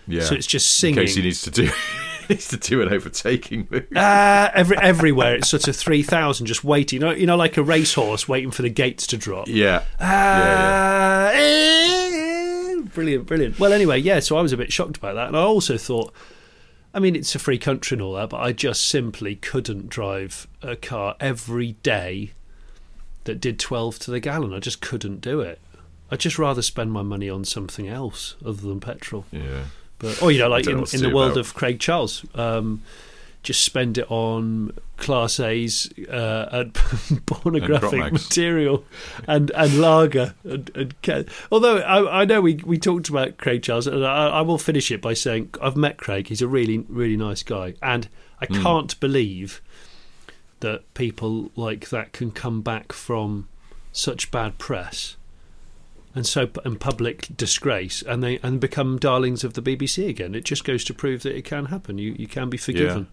Yeah, 0.06 0.20
So 0.22 0.34
it's 0.34 0.46
just 0.46 0.70
singing. 0.76 0.98
in 0.98 1.04
case 1.06 1.14
he 1.14 1.22
needs 1.22 1.40
to 1.42 1.50
do 1.50 1.70
needs 2.28 2.48
to 2.48 2.58
do 2.58 2.82
an 2.82 2.92
overtaking 2.92 3.68
move. 3.70 3.86
Uh, 3.96 4.50
every, 4.52 4.76
everywhere 4.76 5.36
it's 5.36 5.48
sort 5.48 5.66
of 5.68 5.74
3,000 5.74 6.44
just 6.44 6.62
waiting. 6.62 7.00
You 7.00 7.06
know, 7.06 7.12
you 7.14 7.24
know, 7.24 7.36
like 7.36 7.56
a 7.56 7.62
racehorse 7.62 8.28
waiting 8.28 8.50
for 8.50 8.60
the 8.60 8.68
gates 8.68 9.06
to 9.06 9.16
drop. 9.16 9.48
Yeah, 9.48 9.84
yeah, 9.98 11.30
Uh, 11.30 11.30
eh, 11.34 12.21
brilliant, 12.94 13.26
brilliant. 13.26 13.58
Well, 13.58 13.72
anyway, 13.72 13.98
yeah, 13.98 14.20
so 14.20 14.36
I 14.36 14.42
was 14.42 14.52
a 14.52 14.56
bit 14.56 14.72
shocked 14.72 15.00
by 15.00 15.12
that. 15.12 15.28
And 15.28 15.36
I 15.36 15.40
also 15.42 15.76
thought, 15.78 16.12
I 16.94 16.98
mean, 17.00 17.16
it's 17.16 17.34
a 17.34 17.38
free 17.38 17.58
country 17.58 17.94
and 17.96 18.02
all 18.02 18.14
that, 18.14 18.30
but 18.30 18.40
I 18.40 18.52
just 18.52 18.86
simply 18.86 19.34
couldn't 19.36 19.88
drive 19.88 20.46
a 20.62 20.76
car 20.76 21.16
every 21.20 21.72
day 21.82 22.32
that 23.24 23.40
did 23.40 23.58
12 23.58 23.98
to 24.00 24.10
the 24.10 24.20
gallon. 24.20 24.52
I 24.52 24.58
just 24.58 24.80
couldn't 24.80 25.20
do 25.20 25.40
it. 25.40 25.60
I'd 26.10 26.20
just 26.20 26.38
rather 26.38 26.60
spend 26.62 26.92
my 26.92 27.02
money 27.02 27.30
on 27.30 27.44
something 27.44 27.88
else 27.88 28.36
other 28.44 28.60
than 28.62 28.80
petrol. 28.80 29.24
yeah. 29.30 29.64
But, 29.98 30.20
or, 30.20 30.32
you 30.32 30.40
know, 30.40 30.48
like 30.48 30.66
in, 30.66 30.78
in 30.92 31.00
the 31.00 31.10
world 31.14 31.32
about- 31.32 31.46
of 31.46 31.54
Craig 31.54 31.78
Charles, 31.78 32.24
um, 32.34 32.82
just 33.42 33.62
spend 33.64 33.98
it 33.98 34.08
on 34.10 34.72
Class 34.98 35.40
A's 35.40 35.92
uh, 36.08 36.48
and 36.52 36.74
pornographic 37.26 37.98
Mags. 37.98 38.12
material 38.28 38.84
and, 39.26 39.50
and 39.50 39.80
lager. 39.80 40.34
And, 40.44 40.70
and 41.04 41.28
Although 41.50 41.78
I, 41.78 42.22
I 42.22 42.24
know 42.24 42.40
we, 42.40 42.54
we 42.64 42.78
talked 42.78 43.08
about 43.08 43.38
Craig 43.38 43.62
Charles, 43.62 43.86
and 43.88 44.06
I, 44.06 44.28
I 44.28 44.40
will 44.42 44.58
finish 44.58 44.90
it 44.92 45.02
by 45.02 45.14
saying 45.14 45.50
I've 45.60 45.76
met 45.76 45.96
Craig. 45.96 46.28
He's 46.28 46.42
a 46.42 46.48
really, 46.48 46.84
really 46.88 47.16
nice 47.16 47.42
guy. 47.42 47.74
And 47.82 48.08
I 48.40 48.46
Hmm. 48.46 48.62
can't 48.62 49.00
believe 49.00 49.60
that 50.60 50.94
people 50.94 51.50
like 51.56 51.88
that 51.90 52.12
can 52.12 52.30
come 52.30 52.60
back 52.62 52.92
from 52.92 53.48
such 53.90 54.30
bad 54.30 54.58
press 54.58 55.16
and 56.14 56.26
so 56.26 56.48
and 56.64 56.78
public 56.78 57.28
disgrace 57.36 58.02
and 58.02 58.22
they 58.22 58.38
and 58.42 58.60
become 58.60 58.98
darlings 58.98 59.44
of 59.44 59.54
the 59.54 59.62
BBC 59.62 60.08
again. 60.08 60.34
It 60.34 60.44
just 60.44 60.64
goes 60.64 60.84
to 60.84 60.94
prove 60.94 61.22
that 61.22 61.34
it 61.36 61.44
can 61.44 61.66
happen. 61.66 61.98
You 61.98 62.14
you 62.18 62.26
can 62.26 62.50
be 62.50 62.58
forgiven. 62.58 63.08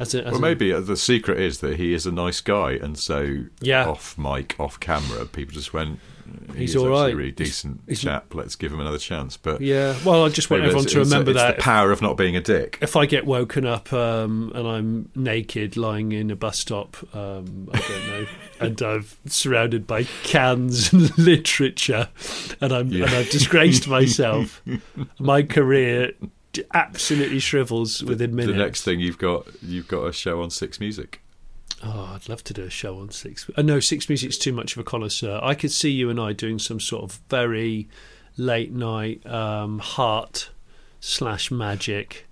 As 0.00 0.14
a, 0.14 0.24
as 0.24 0.32
Well, 0.32 0.40
maybe 0.40 0.72
uh, 0.72 0.80
the 0.80 0.96
secret 0.96 1.40
is 1.40 1.58
that 1.58 1.76
he 1.76 1.92
is 1.92 2.06
a 2.06 2.12
nice 2.12 2.40
guy, 2.40 2.72
and 2.72 2.96
so 2.96 3.38
Yeah. 3.60 3.88
off 3.88 4.16
mic, 4.16 4.54
off 4.58 4.78
camera, 4.78 5.26
people 5.26 5.54
just 5.54 5.72
went. 5.72 5.98
He's 6.56 6.74
all 6.76 6.88
right. 6.88 7.12
A 7.12 7.16
really 7.16 7.30
decent 7.30 7.80
He's- 7.86 8.00
chap. 8.00 8.34
Let's 8.34 8.56
give 8.56 8.72
him 8.72 8.80
another 8.80 8.98
chance. 8.98 9.36
But 9.36 9.60
yeah. 9.60 9.96
Well, 10.04 10.24
I 10.24 10.28
just 10.28 10.50
want 10.50 10.62
everyone 10.64 10.84
it's- 10.86 10.92
to 10.94 10.98
remember 11.00 11.30
it's 11.30 11.40
that 11.40 11.56
the 11.56 11.62
power 11.62 11.92
of 11.92 12.02
not 12.02 12.16
being 12.16 12.36
a 12.36 12.40
dick. 12.40 12.78
if 12.80 12.96
I 12.96 13.06
get 13.06 13.26
woken 13.26 13.64
up 13.66 13.92
um, 13.92 14.52
and 14.54 14.66
I'm 14.66 15.10
naked 15.14 15.76
lying 15.76 16.12
in 16.12 16.30
a 16.30 16.36
bus 16.36 16.58
stop, 16.58 16.96
um, 17.14 17.68
I 17.72 17.78
don't 17.80 18.06
know, 18.08 18.26
and 18.60 18.82
I'm 18.82 19.04
surrounded 19.26 19.86
by 19.86 20.04
cans 20.24 20.92
and 20.92 21.16
literature, 21.18 22.08
and 22.60 22.72
I'm 22.72 22.88
Yeah. 22.88 23.04
and 23.06 23.14
I've 23.14 23.30
disgraced 23.30 23.86
myself, 23.88 24.62
my 25.18 25.42
career 25.42 26.12
absolutely 26.74 27.38
shrivels 27.38 28.02
within 28.02 28.34
minutes. 28.34 28.56
The 28.56 28.64
next 28.64 28.82
thing 28.82 29.00
you've 29.00 29.18
got, 29.18 29.46
you've 29.62 29.86
got 29.86 30.06
a 30.06 30.12
show 30.12 30.42
on 30.42 30.50
Six 30.50 30.80
Music. 30.80 31.20
Oh, 31.84 32.12
I'd 32.14 32.28
love 32.28 32.42
to 32.44 32.52
do 32.54 32.64
a 32.64 32.70
show 32.70 32.98
on 32.98 33.10
Six. 33.10 33.48
Uh, 33.56 33.62
no, 33.62 33.78
Six 33.80 34.08
Music's 34.08 34.36
too 34.38 34.52
much 34.52 34.72
of 34.72 34.80
a 34.80 34.84
connoisseur. 34.84 35.38
I 35.42 35.54
could 35.54 35.70
see 35.70 35.90
you 35.90 36.10
and 36.10 36.18
I 36.20 36.32
doing 36.32 36.58
some 36.58 36.80
sort 36.80 37.04
of 37.04 37.20
very 37.28 37.88
late 38.36 38.72
night 38.72 39.24
um, 39.26 39.78
heart 39.78 40.50
slash 41.00 41.50
magic 41.52 42.26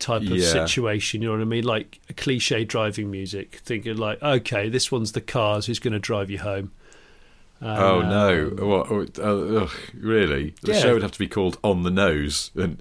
type 0.00 0.22
of 0.22 0.28
Yeah. 0.30 0.50
situation. 0.50 1.22
You 1.22 1.28
know 1.28 1.34
what 1.34 1.42
I 1.42 1.44
mean? 1.44 1.64
Like 1.64 2.00
a 2.08 2.12
cliche 2.12 2.64
driving 2.64 3.10
music. 3.10 3.60
Thinking 3.64 3.96
like, 3.96 4.20
okay, 4.22 4.68
this 4.68 4.90
one's 4.90 5.12
the 5.12 5.20
cars 5.20 5.66
who's 5.66 5.78
going 5.78 5.92
to 5.92 6.00
drive 6.00 6.28
you 6.30 6.38
home. 6.38 6.72
Oh 7.62 8.00
Um, 8.00 8.08
no! 8.08 8.48
What? 8.66 8.90
oh, 8.90 9.06
uh, 9.58 9.62
ugh, 9.64 9.70
really? 9.94 10.54
The 10.62 10.72
Yeah. 10.72 10.80
show 10.80 10.92
would 10.94 11.02
have 11.02 11.12
to 11.12 11.18
be 11.18 11.28
called 11.28 11.58
"On 11.62 11.82
the 11.82 11.90
Nose." 11.90 12.50
And 12.56 12.76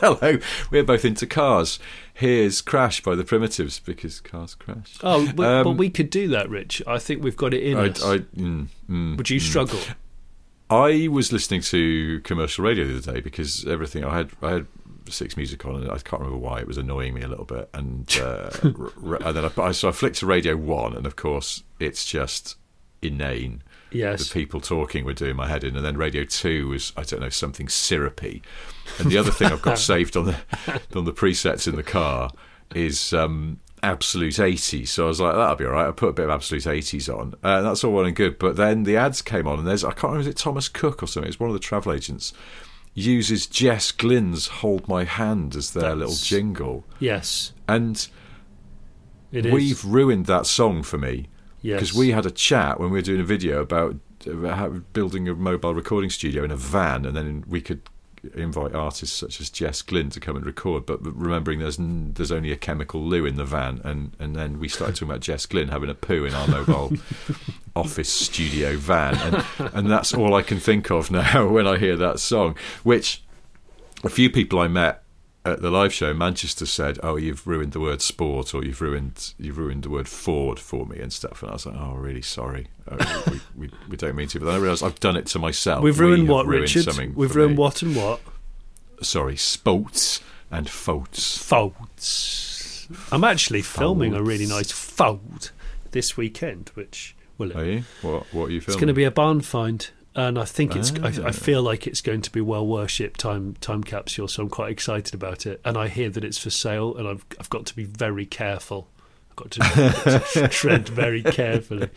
hello, 0.00 0.38
we're 0.70 0.82
both 0.82 1.04
into 1.04 1.26
cars. 1.26 1.78
Here's 2.14 2.60
"Crash" 2.60 3.00
by 3.02 3.14
the 3.14 3.22
Primitives 3.24 3.78
because 3.80 4.20
cars 4.20 4.54
crash. 4.54 4.94
Oh, 5.02 5.26
but, 5.26 5.36
but 5.36 5.66
Um, 5.68 5.76
we 5.76 5.90
could 5.90 6.10
do 6.10 6.26
that, 6.28 6.48
Rich. 6.50 6.82
I 6.86 6.98
think 6.98 7.22
we've 7.22 7.36
got 7.36 7.54
it 7.54 7.62
in 7.62 7.76
I, 7.76 7.88
us. 7.88 8.02
I, 8.02 8.18
mm, 8.18 8.66
mm, 8.90 9.16
Would 9.16 9.30
you 9.30 9.38
struggle? 9.38 9.78
I 10.70 11.08
was 11.08 11.32
listening 11.32 11.60
to 11.62 12.20
commercial 12.20 12.64
radio 12.64 12.84
the 12.86 12.96
other 12.98 13.12
day 13.14 13.20
because 13.20 13.64
everything 13.66 14.04
I 14.04 14.16
had, 14.16 14.30
I 14.42 14.50
had 14.50 14.66
six 15.08 15.36
music 15.36 15.64
on, 15.64 15.76
and 15.76 15.90
I 15.90 15.96
can't 15.98 16.20
remember 16.20 16.36
why 16.38 16.60
it 16.60 16.66
was 16.66 16.76
annoying 16.76 17.14
me 17.14 17.22
a 17.22 17.28
little 17.28 17.46
bit. 17.46 17.70
And, 17.72 18.06
uh, 18.20 18.50
and 19.24 19.36
then 19.36 19.50
I, 19.56 19.72
so 19.72 19.88
I 19.88 19.92
flicked 19.92 20.16
to 20.16 20.26
Radio 20.26 20.56
One, 20.56 20.94
and 20.94 21.06
of 21.06 21.14
course 21.16 21.62
it's 21.78 22.04
just 22.04 22.56
inane. 23.00 23.62
Yes. 23.90 24.28
the 24.28 24.32
people 24.32 24.60
talking 24.60 25.04
were 25.04 25.14
doing 25.14 25.36
my 25.36 25.48
head 25.48 25.64
in, 25.64 25.76
and 25.76 25.84
then 25.84 25.96
Radio 25.96 26.24
Two 26.24 26.68
was 26.68 26.92
I 26.96 27.02
don't 27.02 27.20
know 27.20 27.28
something 27.28 27.68
syrupy. 27.68 28.42
And 28.98 29.10
the 29.10 29.18
other 29.18 29.30
thing 29.30 29.52
I've 29.52 29.62
got 29.62 29.78
saved 29.78 30.16
on 30.16 30.26
the 30.26 30.36
on 30.94 31.04
the 31.04 31.12
presets 31.12 31.66
in 31.68 31.76
the 31.76 31.82
car 31.82 32.30
is 32.74 33.12
um, 33.12 33.60
Absolute 33.82 34.40
80. 34.40 34.84
So 34.86 35.04
I 35.04 35.08
was 35.08 35.20
like, 35.20 35.34
that'll 35.34 35.56
be 35.56 35.64
all 35.64 35.72
right. 35.72 35.88
I 35.88 35.92
put 35.92 36.08
a 36.08 36.12
bit 36.12 36.24
of 36.24 36.30
Absolute 36.30 36.64
80s 36.64 37.08
on, 37.14 37.34
uh, 37.44 37.58
and 37.58 37.66
that's 37.66 37.84
all 37.84 37.92
well 37.92 38.04
and 38.04 38.16
good. 38.16 38.38
But 38.38 38.56
then 38.56 38.82
the 38.84 38.96
ads 38.96 39.22
came 39.22 39.46
on, 39.46 39.58
and 39.58 39.66
there's 39.68 39.84
I 39.84 39.90
can't 39.90 40.04
remember 40.04 40.20
is 40.20 40.26
it 40.26 40.36
Thomas 40.36 40.68
Cook 40.68 41.02
or 41.02 41.06
something. 41.06 41.28
It's 41.28 41.40
one 41.40 41.50
of 41.50 41.54
the 41.54 41.60
travel 41.60 41.92
agents 41.92 42.32
uses 42.94 43.46
Jess 43.46 43.92
Glynne's 43.92 44.48
"Hold 44.48 44.88
My 44.88 45.04
Hand" 45.04 45.54
as 45.54 45.72
their 45.72 45.94
little 45.94 46.14
jingle, 46.14 46.84
yes, 46.98 47.52
and 47.68 48.08
it 49.30 49.46
is. 49.46 49.52
we've 49.52 49.84
ruined 49.84 50.26
that 50.26 50.46
song 50.46 50.82
for 50.82 50.98
me 50.98 51.28
yes. 51.68 51.80
because 51.80 51.94
we 51.94 52.10
had 52.10 52.26
a 52.26 52.30
chat 52.30 52.80
when 52.80 52.90
we 52.90 52.98
were 52.98 53.02
doing 53.02 53.20
a 53.20 53.24
video 53.24 53.60
about, 53.60 53.96
about 54.26 54.92
building 54.92 55.28
a 55.28 55.34
mobile 55.34 55.74
recording 55.74 56.10
studio 56.10 56.44
in 56.44 56.50
a 56.50 56.56
van, 56.56 57.04
and 57.04 57.16
then 57.16 57.44
we 57.48 57.60
could 57.60 57.82
invite 58.34 58.74
artists 58.74 59.16
such 59.16 59.40
as 59.40 59.50
Jess 59.50 59.82
Glynne 59.82 60.10
to 60.10 60.20
come 60.20 60.36
and 60.36 60.44
record. 60.44 60.86
But 60.86 61.04
remembering 61.04 61.58
there's 61.60 61.78
n- 61.78 62.12
there's 62.14 62.32
only 62.32 62.52
a 62.52 62.56
chemical 62.56 63.02
loo 63.02 63.24
in 63.26 63.36
the 63.36 63.44
van, 63.44 63.80
and 63.84 64.16
and 64.18 64.34
then 64.34 64.58
we 64.58 64.68
started 64.68 64.96
talking 64.96 65.08
about 65.08 65.20
Jess 65.20 65.46
Glynne 65.46 65.68
having 65.68 65.90
a 65.90 65.94
poo 65.94 66.24
in 66.24 66.34
our 66.34 66.48
mobile 66.48 66.92
office 67.76 68.10
studio 68.10 68.76
van, 68.76 69.16
and 69.16 69.44
and 69.74 69.90
that's 69.90 70.14
all 70.14 70.34
I 70.34 70.42
can 70.42 70.58
think 70.58 70.90
of 70.90 71.10
now 71.10 71.48
when 71.50 71.66
I 71.66 71.78
hear 71.78 71.96
that 71.96 72.20
song, 72.20 72.56
which 72.82 73.22
a 74.04 74.08
few 74.08 74.30
people 74.30 74.58
I 74.58 74.68
met 74.68 75.02
at 75.52 75.62
the 75.62 75.70
live 75.70 75.92
show 75.92 76.12
Manchester 76.14 76.66
said, 76.66 76.98
"Oh, 77.02 77.16
you've 77.16 77.46
ruined 77.46 77.72
the 77.72 77.80
word 77.80 78.00
sport, 78.02 78.54
or 78.54 78.64
you've 78.64 78.80
ruined 78.80 79.34
you've 79.38 79.58
ruined 79.58 79.84
the 79.84 79.90
word 79.90 80.08
Ford 80.08 80.58
for 80.58 80.86
me 80.86 80.98
and 80.98 81.12
stuff." 81.12 81.42
And 81.42 81.50
I 81.50 81.54
was 81.54 81.66
like, 81.66 81.76
"Oh, 81.76 81.94
really 81.94 82.22
sorry. 82.22 82.68
Oh, 82.90 83.24
we, 83.30 83.40
we, 83.66 83.70
we 83.90 83.96
don't 83.96 84.14
mean 84.14 84.28
to." 84.28 84.38
But 84.38 84.46
then 84.46 84.54
I 84.54 84.58
realised 84.58 84.82
I've 84.82 85.00
done 85.00 85.16
it 85.16 85.26
to 85.26 85.38
myself. 85.38 85.82
We've 85.82 85.98
ruined 85.98 86.22
have 86.22 86.30
what, 86.30 86.46
ruined 86.46 86.74
Richard? 86.74 87.16
We've 87.16 87.34
ruined 87.34 87.56
me. 87.56 87.58
what 87.58 87.82
and 87.82 87.96
what? 87.96 88.20
Sorry, 89.02 89.36
sports 89.36 90.20
and 90.50 90.68
faults. 90.68 91.38
Folds. 91.38 92.88
I'm 93.12 93.24
actually 93.24 93.62
filming 93.62 94.14
a 94.14 94.22
really 94.22 94.46
nice 94.46 94.72
fold 94.72 95.52
this 95.90 96.16
weekend, 96.16 96.70
which 96.74 97.14
will 97.36 97.56
Are 97.56 97.64
you? 97.64 97.84
What 98.02 98.26
What 98.32 98.46
are 98.46 98.52
you 98.52 98.60
filming? 98.60 98.74
it's 98.74 98.76
going 98.76 98.88
to 98.88 98.94
be 98.94 99.04
a 99.04 99.10
barn 99.10 99.40
find, 99.40 99.90
and 100.18 100.38
I 100.38 100.44
think 100.44 100.74
it's. 100.76 100.92
Ah. 101.02 101.06
I, 101.24 101.28
I 101.28 101.32
feel 101.32 101.62
like 101.62 101.86
it's 101.86 102.00
going 102.00 102.22
to 102.22 102.30
be 102.30 102.40
well 102.40 102.66
worshipped 102.66 103.20
time 103.20 103.54
time 103.60 103.82
capsule, 103.84 104.28
so 104.28 104.42
I'm 104.42 104.48
quite 104.50 104.72
excited 104.72 105.14
about 105.14 105.46
it. 105.46 105.60
And 105.64 105.76
I 105.76 105.88
hear 105.88 106.10
that 106.10 106.24
it's 106.24 106.38
for 106.38 106.50
sale, 106.50 106.96
and 106.96 107.06
I've 107.08 107.24
I've 107.38 107.50
got 107.50 107.66
to 107.66 107.76
be 107.76 107.84
very 107.84 108.26
careful. 108.26 108.88
I've 109.30 109.36
got 109.36 109.50
to, 109.52 110.20
to 110.40 110.48
tread 110.50 110.88
very 110.88 111.22
carefully 111.22 111.88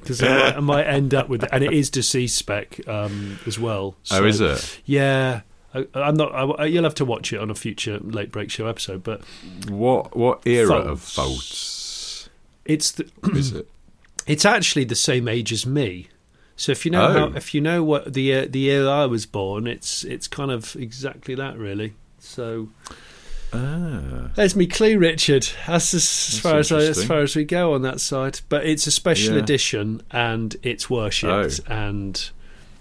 because 0.00 0.22
I, 0.22 0.28
might- 0.28 0.56
I 0.56 0.60
might 0.60 0.84
end 0.84 1.14
up 1.14 1.28
with, 1.30 1.44
and 1.50 1.64
it 1.64 1.72
is 1.72 1.88
deceased 1.88 2.36
spec 2.36 2.86
um, 2.86 3.38
as 3.46 3.58
well. 3.58 3.96
Oh, 4.10 4.18
so- 4.18 4.24
is 4.26 4.40
it? 4.40 4.80
Yeah. 4.84 5.40
I, 5.74 5.86
I'm 5.94 6.16
not. 6.16 6.60
I, 6.60 6.66
you'll 6.66 6.84
have 6.84 6.94
to 6.96 7.04
watch 7.06 7.32
it 7.32 7.38
on 7.40 7.48
a 7.50 7.54
future 7.54 7.98
Late 8.00 8.30
Brake 8.30 8.50
Show 8.50 8.66
episode, 8.66 9.02
but 9.02 9.22
What 9.70 10.14
What 10.14 10.46
era 10.46 10.74
of 10.76 11.00
faults 11.00 12.28
it's 12.66 12.92
the, 12.92 13.10
is 13.34 13.52
it? 13.52 13.66
it's 14.26 14.44
actually 14.44 14.84
the 14.84 14.94
same 14.94 15.26
age 15.28 15.50
as 15.50 15.64
me. 15.66 16.08
So 16.62 16.70
if 16.70 16.84
you 16.84 16.92
know 16.92 17.08
Oh. 17.08 17.12
how, 17.12 17.36
if 17.36 17.54
you 17.54 17.60
know 17.60 17.82
what 17.82 18.12
the 18.14 18.22
year, 18.22 18.46
the 18.46 18.60
year 18.60 18.88
I 18.88 19.04
was 19.06 19.26
born, 19.26 19.66
it's 19.66 20.04
it's 20.04 20.28
kind 20.28 20.52
of 20.52 20.76
exactly 20.76 21.34
that 21.34 21.58
really. 21.58 21.94
So 22.20 22.68
Ah, 23.52 24.30
there's 24.36 24.54
me 24.54 24.66
clue, 24.66 24.96
Richard. 24.96 25.46
That's 25.66 25.92
as, 25.92 26.04
as 26.04 26.38
far 26.40 26.58
as 26.58 26.70
I, 26.70 26.78
as 26.78 27.04
far 27.04 27.18
as 27.18 27.34
we 27.34 27.44
go 27.44 27.74
on 27.74 27.82
that 27.82 28.00
side. 28.00 28.40
But 28.48 28.64
it's 28.64 28.86
a 28.86 28.92
special 28.92 29.34
Yeah. 29.34 29.40
edition 29.42 30.02
and 30.12 30.54
it's 30.62 30.88
worshipped 30.88 31.60
Oh. 31.68 31.72
and. 31.74 32.30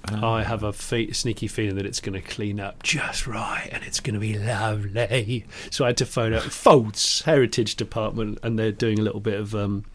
I 0.04 0.42
have 0.42 0.64
a 0.64 0.74
fe- 0.74 1.12
sneaky 1.12 1.48
feeling 1.48 1.76
that 1.76 1.86
it's 1.86 2.00
going 2.00 2.20
to 2.20 2.28
clean 2.28 2.60
up 2.60 2.82
just 2.82 3.28
right 3.28 3.70
and 3.72 3.84
it's 3.84 4.00
going 4.00 4.16
to 4.16 4.20
be 4.20 4.36
lovely. 4.36 5.46
So 5.70 5.84
I 5.86 5.90
had 5.90 5.98
to 5.98 6.08
phone 6.08 6.34
up 6.34 6.42
Folds 6.66 7.22
Heritage 7.22 7.76
Department 7.76 8.40
and 8.42 8.58
they're 8.58 8.72
doing 8.72 8.98
a 8.98 9.04
little 9.04 9.20
bit 9.20 9.40
of 9.40 9.54
um, 9.54 9.86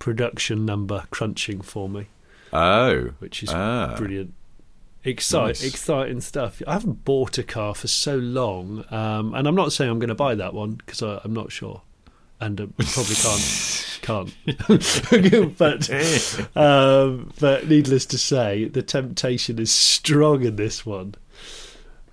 production 0.00 0.66
number 0.66 1.04
crunching 1.12 1.60
for 1.60 1.88
me, 1.88 2.08
oh, 2.52 3.10
which 3.18 3.42
is 3.42 3.50
ah. 3.52 3.94
brilliant. 3.96 4.34
Excite, 5.04 5.46
Nice. 5.46 5.64
exciting 5.64 6.20
stuff. 6.20 6.60
I 6.66 6.72
haven't 6.72 7.04
bought 7.04 7.38
a 7.38 7.44
car 7.44 7.76
for 7.76 7.86
so 7.86 8.16
long, 8.16 8.84
um, 8.90 9.34
and 9.34 9.46
I'm 9.46 9.54
not 9.54 9.72
saying 9.72 9.88
I'm 9.88 10.00
going 10.00 10.08
to 10.08 10.16
buy 10.16 10.34
that 10.34 10.52
one 10.52 10.72
because 10.72 11.00
I'm 11.00 11.32
not 11.32 11.52
sure, 11.52 11.82
and 12.40 12.60
uh, 12.60 12.66
probably 12.76 13.14
can't, 13.14 13.98
can't. 14.02 15.56
but 15.58 16.56
um, 16.56 17.30
but 17.38 17.68
needless 17.68 18.04
to 18.06 18.18
say, 18.18 18.64
the 18.64 18.82
temptation 18.82 19.60
is 19.60 19.70
strong 19.70 20.42
in 20.42 20.56
this 20.56 20.84
one. 20.84 21.14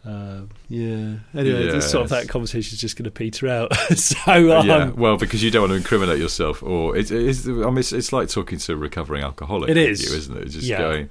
Um, 0.05 0.49
yeah. 0.67 1.15
Anyway, 1.33 1.67
this 1.71 1.89
sort 1.89 2.03
of 2.03 2.09
that 2.09 2.27
conversation 2.27 2.75
is 2.75 2.81
just 2.81 2.97
going 2.97 3.05
to 3.05 3.11
peter 3.11 3.47
out. 3.47 3.73
so 3.95 4.57
um, 4.59 4.67
yeah, 4.67 4.89
well, 4.89 5.17
because 5.17 5.41
you 5.41 5.49
don't 5.51 5.61
want 5.61 5.71
to 5.71 5.77
incriminate 5.77 6.19
yourself, 6.19 6.61
or 6.61 6.97
it, 6.97 7.09
it 7.11 7.21
is. 7.21 7.47
I 7.47 7.51
mean, 7.51 7.77
it's, 7.77 7.93
it's 7.93 8.11
like 8.11 8.27
talking 8.29 8.59
to 8.59 8.73
a 8.73 8.75
recovering 8.75 9.23
alcoholic. 9.23 9.69
It 9.69 9.77
is, 9.77 10.01
is. 10.01 10.11
you, 10.11 10.17
isn't 10.17 10.37
it? 10.37 10.45
Just 10.49 10.67
Yeah. 10.67 10.77
going, 10.79 11.09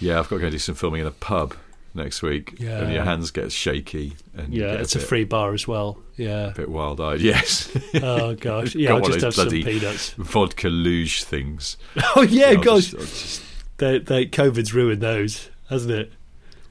yeah, 0.00 0.18
I've 0.18 0.28
got 0.28 0.36
to 0.36 0.42
go 0.42 0.50
do 0.50 0.58
some 0.58 0.74
filming 0.74 1.02
in 1.02 1.06
a 1.06 1.12
pub 1.12 1.54
next 1.94 2.20
week, 2.20 2.56
Yeah. 2.58 2.80
and 2.82 2.92
your 2.92 3.04
hands 3.04 3.30
get 3.30 3.50
shaky, 3.52 4.16
and 4.36 4.52
yeah, 4.52 4.72
get 4.72 4.80
it's 4.80 4.94
a 4.94 4.98
bit, 4.98 5.06
free 5.08 5.24
bar 5.24 5.54
as 5.54 5.66
well. 5.68 5.98
Yeah. 6.16 6.48
a 6.48 6.52
bit 6.52 6.68
wild-eyed. 6.68 7.20
Yes, 7.22 7.70
Oh 8.02 8.34
gosh. 8.34 8.74
Yeah, 8.74 8.88
Got 8.88 9.02
I'll 9.04 9.08
just 9.10 9.20
have 9.24 9.34
some 9.34 9.44
bloody 9.44 9.62
peanuts. 9.64 10.10
vodka 10.18 10.68
luge 10.68 11.22
things. 11.24 11.76
Oh 12.16 12.22
yeah, 12.22 12.48
I'll 12.48 12.56
gosh. 12.58 12.90
just- 12.90 13.08
just- 13.08 13.42
They, 13.78 13.98
they, 14.00 14.26
COVID's 14.26 14.74
ruined 14.74 15.00
those, 15.00 15.48
hasn't 15.70 15.92
it? 15.92 16.12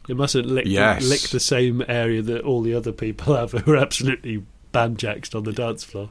You 0.07 0.15
mustn't 0.15 0.45
lick, 0.47 0.65
Yes. 0.67 1.07
lick 1.07 1.21
the 1.31 1.39
same 1.39 1.83
area 1.87 2.21
that 2.21 2.41
all 2.43 2.61
the 2.61 2.73
other 2.75 2.91
people 2.91 3.35
have 3.35 3.51
who 3.51 3.71
are 3.71 3.77
absolutely 3.77 4.43
banjaxed 4.75 5.33
on 5.35 5.43
the 5.43 5.53
dance 5.53 5.83
floor. 5.83 6.09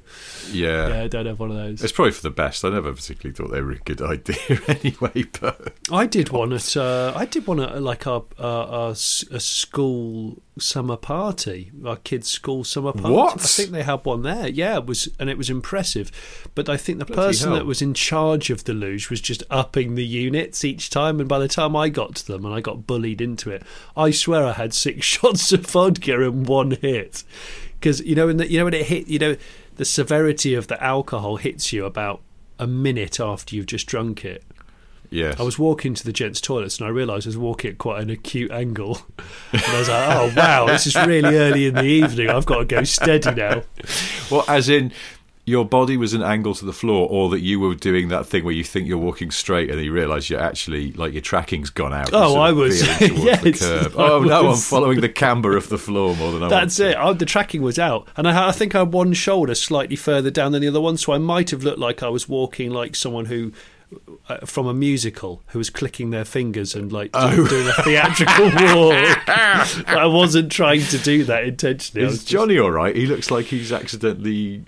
yeah. 0.51 0.89
Yeah, 0.89 1.03
I 1.05 1.09
don't 1.09 1.27
have 1.27 1.39
one 1.41 1.51
of 1.51 1.57
those. 1.57 1.83
It's 1.83 1.93
probably 1.93 2.13
for 2.13 2.23
the 2.23 2.31
best. 2.31 2.65
I 2.65 2.71
never 2.71 2.93
particularly 2.93 3.35
thought 3.35 3.51
they 3.53 3.61
were 3.63 3.73
a 3.73 3.79
good 3.79 4.01
idea 4.03 4.37
anyway, 4.69 5.25
but 5.41 5.75
I 5.93 6.07
did 6.07 6.31
one 6.31 6.53
at 6.53 6.77
uh, 6.77 7.13
I 7.15 7.27
did 7.27 7.47
one 7.47 7.61
at 7.61 7.83
like 7.83 8.07
our, 8.07 8.25
our, 8.39 8.67
our 8.67 8.91
s- 8.91 9.25
a 9.31 9.41
school 9.41 10.43
summer 10.59 10.97
party, 10.97 11.73
our 11.85 11.97
kids' 11.97 12.29
school 12.29 12.63
summer 12.65 12.93
party. 12.93 13.13
What? 13.13 13.41
I 13.41 13.45
think 13.45 13.71
they 13.71 13.83
had 13.83 14.05
one 14.05 14.23
there. 14.23 14.49
Yeah, 14.49 14.77
it 14.79 14.87
was 14.87 15.09
and 15.19 15.29
it 15.29 15.37
was 15.39 15.51
impressive. 15.51 16.11
But 16.55 16.69
I 16.69 16.77
think 16.77 16.99
the 17.01 17.05
Bloody 17.05 17.21
person 17.29 17.49
hell. 17.51 17.59
that 17.59 17.67
was 17.67 17.83
in 17.83 17.93
charge 17.95 18.51
of 18.51 18.65
the 18.65 18.73
luge 18.75 19.11
was 19.11 19.21
just 19.21 19.43
upping 19.51 19.95
the 19.97 20.05
units 20.05 20.65
each 20.65 20.91
time. 20.91 21.19
And 21.21 21.29
by 21.29 21.39
the 21.39 21.49
time 21.49 21.75
I 21.77 21.89
got 21.89 22.15
to 22.17 22.27
them 22.27 22.45
and 22.45 22.55
I 22.55 22.61
got 22.61 22.87
bullied 22.87 23.21
into 23.21 23.51
it, 23.51 23.63
I 23.97 24.11
swear 24.13 24.47
I 24.47 24.53
had 24.53 24.73
six 24.75 25.05
shots 25.15 25.53
of 25.53 25.67
vodka 25.67 26.21
in 26.23 26.45
one 26.45 26.73
hit. 26.73 27.25
Because 27.85 28.01
you 28.01 28.15
know, 28.15 28.29
when 28.29 28.39
the, 28.39 28.51
you 28.51 28.57
know 28.57 28.65
when 28.65 28.73
it 28.73 28.87
hit, 28.87 29.09
you 29.09 29.19
know, 29.19 29.37
the 29.77 29.85
severity 29.85 30.55
of 30.55 30.69
the 30.69 30.83
alcohol 30.83 31.37
hits 31.37 31.71
you 31.71 31.85
about 31.85 32.23
a 32.59 32.67
minute 32.67 33.21
after 33.21 33.55
you've 33.55 33.67
just 33.67 33.87
drunk 33.87 34.25
it. 34.25 34.43
yes. 35.11 35.39
I 35.39 35.43
was 35.43 35.59
walking 35.59 35.93
to 35.93 36.03
the 36.03 36.11
gents' 36.11 36.41
toilets 36.41 36.79
and 36.79 36.87
I 36.87 36.89
realised 36.89 37.27
I 37.27 37.29
was 37.29 37.37
walking 37.37 37.73
at 37.73 37.77
quite 37.79 38.03
an 38.03 38.09
acute 38.09 38.51
angle. 38.51 39.03
And 39.53 39.63
I 39.63 39.79
was 39.79 39.89
like, 39.91 40.17
oh, 40.17 40.33
wow, 40.35 40.67
this 40.67 40.87
is 40.87 40.97
really 40.97 41.37
early 41.37 41.67
in 41.67 41.75
the 41.75 41.85
evening. 41.85 42.31
I've 42.31 42.47
got 42.47 42.59
to 42.59 42.65
go 42.65 42.85
steady 42.85 43.33
now. 43.35 43.63
Well, 44.31 44.45
as 44.49 44.71
in 44.71 44.91
your 45.47 45.65
body 45.67 45.97
was 45.99 46.15
an 46.15 46.23
angle 46.23 46.55
to 46.55 46.65
the 46.65 46.73
floor, 46.73 47.07
or 47.11 47.29
that 47.31 47.41
you 47.41 47.61
were 47.61 47.75
doing 47.75 48.09
that 48.09 48.25
thing 48.27 48.45
where 48.45 48.55
you 48.55 48.65
think 48.65 48.89
you're 48.89 48.97
walking 48.97 49.31
straight 49.31 49.71
and 49.71 49.79
you 49.83 49.93
realise 49.93 50.31
you're 50.31 50.41
actually 50.41 50.93
like 50.93 51.13
your 51.13 51.21
tracking's 51.21 51.69
gone 51.71 51.93
out. 51.93 52.11
Oh, 52.15 52.37
I 52.37 52.53
was- 52.53 52.81
yes, 53.01 53.43
the 53.43 53.53
curb. 53.53 53.93
I 53.99 54.03
Oh 54.11 54.21
no, 54.23 54.51
I'm 54.51 54.57
following 54.57 55.01
the 55.03 55.09
camber 55.11 55.57
of 55.57 55.69
the 55.69 55.77
floor 55.79 56.17
more 56.17 56.33
than 56.33 56.43
I 56.43 56.47
was. 56.47 56.51
That's 56.51 56.81
it. 56.81 56.97
Oh, 56.99 57.13
the 57.13 57.27
tracking 57.27 57.61
was 57.63 57.79
out. 57.79 58.09
And 58.17 58.27
I, 58.27 58.49
I 58.49 58.53
think 58.53 58.75
I 58.75 58.79
had 58.79 58.93
one 58.93 59.13
shoulder 59.13 59.55
slightly 59.55 59.97
further 59.97 60.31
down 60.31 60.53
than 60.53 60.63
the 60.63 60.69
other 60.69 60.81
one. 60.81 60.97
So 60.97 61.13
I 61.13 61.19
might 61.19 61.51
have 61.51 61.63
looked 61.63 61.79
like 61.79 62.03
I 62.03 62.09
was 62.09 62.27
walking 62.29 62.71
like 62.71 62.97
someone 62.97 63.27
who 63.27 63.53
uh, 64.31 64.39
from 64.47 64.67
a 64.67 64.73
musical 64.75 65.43
who 65.49 65.59
was 65.59 65.69
clicking 65.69 66.09
their 66.11 66.25
fingers 66.25 66.75
and 66.75 66.91
like 66.91 67.11
Oh. 67.13 67.47
doing 67.47 67.69
a 67.69 67.83
theatrical 67.83 68.47
walk. 68.47 69.29
I 69.29 70.07
wasn't 70.07 70.51
trying 70.51 70.81
to 70.85 70.99
do 70.99 71.25
that 71.25 71.45
intentionally. 71.45 72.05
I 72.05 72.07
was 72.07 72.15
Is 72.15 72.21
just- 72.21 72.31
Jonny 72.33 72.59
all 72.59 72.71
right? 72.71 72.97
He 72.97 73.07
looks 73.07 73.31
like 73.31 73.45
he's 73.47 73.73
accidentally 73.73 74.65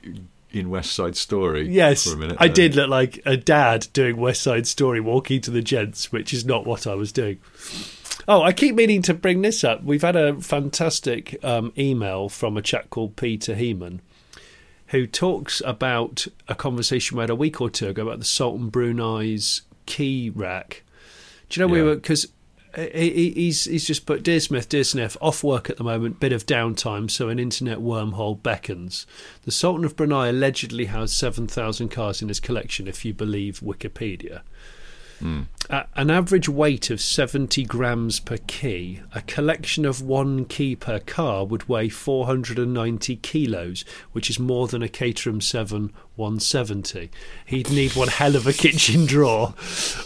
in 0.50 0.70
West 0.70 0.92
Side 0.92 1.16
Story. 1.16 1.68
Yes, 1.68 2.04
for 2.04 2.14
a 2.14 2.16
minute. 2.16 2.36
I 2.40 2.48
did 2.48 2.74
look 2.74 2.88
like 2.88 3.20
a 3.26 3.36
dad 3.36 3.88
doing 3.92 4.16
West 4.16 4.42
Side 4.42 4.66
Story, 4.66 5.00
walking 5.00 5.40
to 5.42 5.50
the 5.50 5.62
gents, 5.62 6.12
which 6.12 6.32
is 6.32 6.44
not 6.44 6.66
what 6.66 6.86
I 6.86 6.94
was 6.94 7.12
doing. 7.12 7.38
Oh, 8.28 8.42
I 8.42 8.52
keep 8.52 8.74
meaning 8.74 9.02
to 9.02 9.14
bring 9.14 9.42
this 9.42 9.62
up. 9.62 9.84
We've 9.84 10.02
had 10.02 10.16
a 10.16 10.40
fantastic 10.40 11.42
um, 11.44 11.72
email 11.78 12.28
from 12.28 12.56
a 12.56 12.62
chap 12.62 12.90
called 12.90 13.16
Peter 13.16 13.54
Heeman, 13.54 14.00
who 14.88 15.06
talks 15.06 15.62
about 15.64 16.26
a 16.48 16.54
conversation 16.54 17.16
we 17.16 17.22
had 17.22 17.30
a 17.30 17.36
week 17.36 17.60
or 17.60 17.70
two 17.70 17.88
ago 17.88 18.02
about 18.02 18.18
the 18.18 18.24
Sultan 18.24 18.68
Brunei's 18.68 19.62
key 19.86 20.30
rack. 20.30 20.82
Do 21.48 21.60
you 21.60 21.66
know 21.66 21.72
we 21.72 21.82
were 21.82 21.94
because 21.94 22.26
he's 22.76 23.64
he's 23.64 23.86
just 23.86 24.06
put 24.06 24.22
dear 24.22 24.40
Smith, 24.40 24.68
dear 24.68 24.84
Sniff, 24.84 25.16
off 25.20 25.42
work 25.42 25.70
at 25.70 25.78
the 25.78 25.84
moment, 25.84 26.20
bit 26.20 26.32
of 26.32 26.46
downtime, 26.46 27.10
so 27.10 27.28
an 27.28 27.38
internet 27.38 27.78
wormhole 27.78 28.42
beckons. 28.42 29.06
The 29.42 29.50
Sultan 29.50 29.84
of 29.84 29.96
Brunei 29.96 30.28
allegedly 30.28 30.86
has 30.86 31.12
seven 31.12 31.46
thousand 31.46 31.88
cars 31.88 32.20
in 32.20 32.28
his 32.28 32.40
collection, 32.40 32.86
if 32.86 33.04
you 33.04 33.14
believe 33.14 33.60
Wikipedia. 33.60 34.42
At 35.68 35.88
an 35.96 36.10
average 36.10 36.48
weight 36.48 36.90
of 36.90 37.00
70 37.00 37.64
grams 37.64 38.20
per 38.20 38.36
key, 38.36 39.00
a 39.14 39.20
collection 39.22 39.84
of 39.84 40.00
one 40.00 40.44
key 40.44 40.76
per 40.76 41.00
car 41.00 41.44
would 41.44 41.68
weigh 41.68 41.88
490 41.88 43.16
kilos, 43.16 43.84
which 44.12 44.30
is 44.30 44.38
more 44.38 44.68
than 44.68 44.82
a 44.82 44.88
Caterham 44.88 45.40
7 45.40 45.92
170. 46.14 47.10
He'd 47.46 47.70
need 47.70 47.96
one 47.96 48.08
hell 48.08 48.36
of 48.36 48.46
a 48.46 48.52
kitchen 48.52 49.06
drawer, 49.06 49.54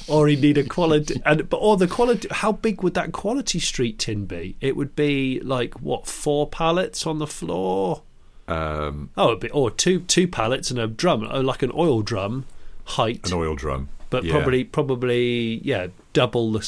or 0.08 0.28
he'd 0.28 0.40
need 0.40 0.58
a 0.58 0.64
quality. 0.64 1.20
And 1.24 1.48
but 1.48 1.58
or 1.58 1.76
the 1.76 1.86
quality. 1.86 2.28
How 2.30 2.52
big 2.52 2.82
would 2.82 2.94
that 2.94 3.12
quality 3.12 3.58
street 3.58 3.98
tin 3.98 4.26
be? 4.26 4.56
It 4.60 4.76
would 4.76 4.96
be 4.96 5.40
like 5.40 5.74
what 5.80 6.06
four 6.06 6.48
pallets 6.48 7.06
on 7.06 7.18
the 7.18 7.26
floor. 7.26 8.02
Um, 8.48 9.10
Oh, 9.16 9.28
it'd 9.28 9.40
be, 9.40 9.50
or 9.50 9.70
two 9.70 10.00
two 10.00 10.26
pallets 10.26 10.70
and 10.70 10.80
a 10.80 10.86
drum, 10.86 11.28
oh, 11.30 11.40
like 11.40 11.62
an 11.62 11.70
oil 11.74 12.02
drum 12.02 12.46
height 12.84 13.26
an 13.30 13.34
oil 13.34 13.54
drum. 13.54 13.88
But 14.10 14.24
Yeah. 14.24 14.32
probably 14.32 14.64
probably 14.64 15.60
yeah 15.64 15.86
double 16.12 16.52
the 16.52 16.60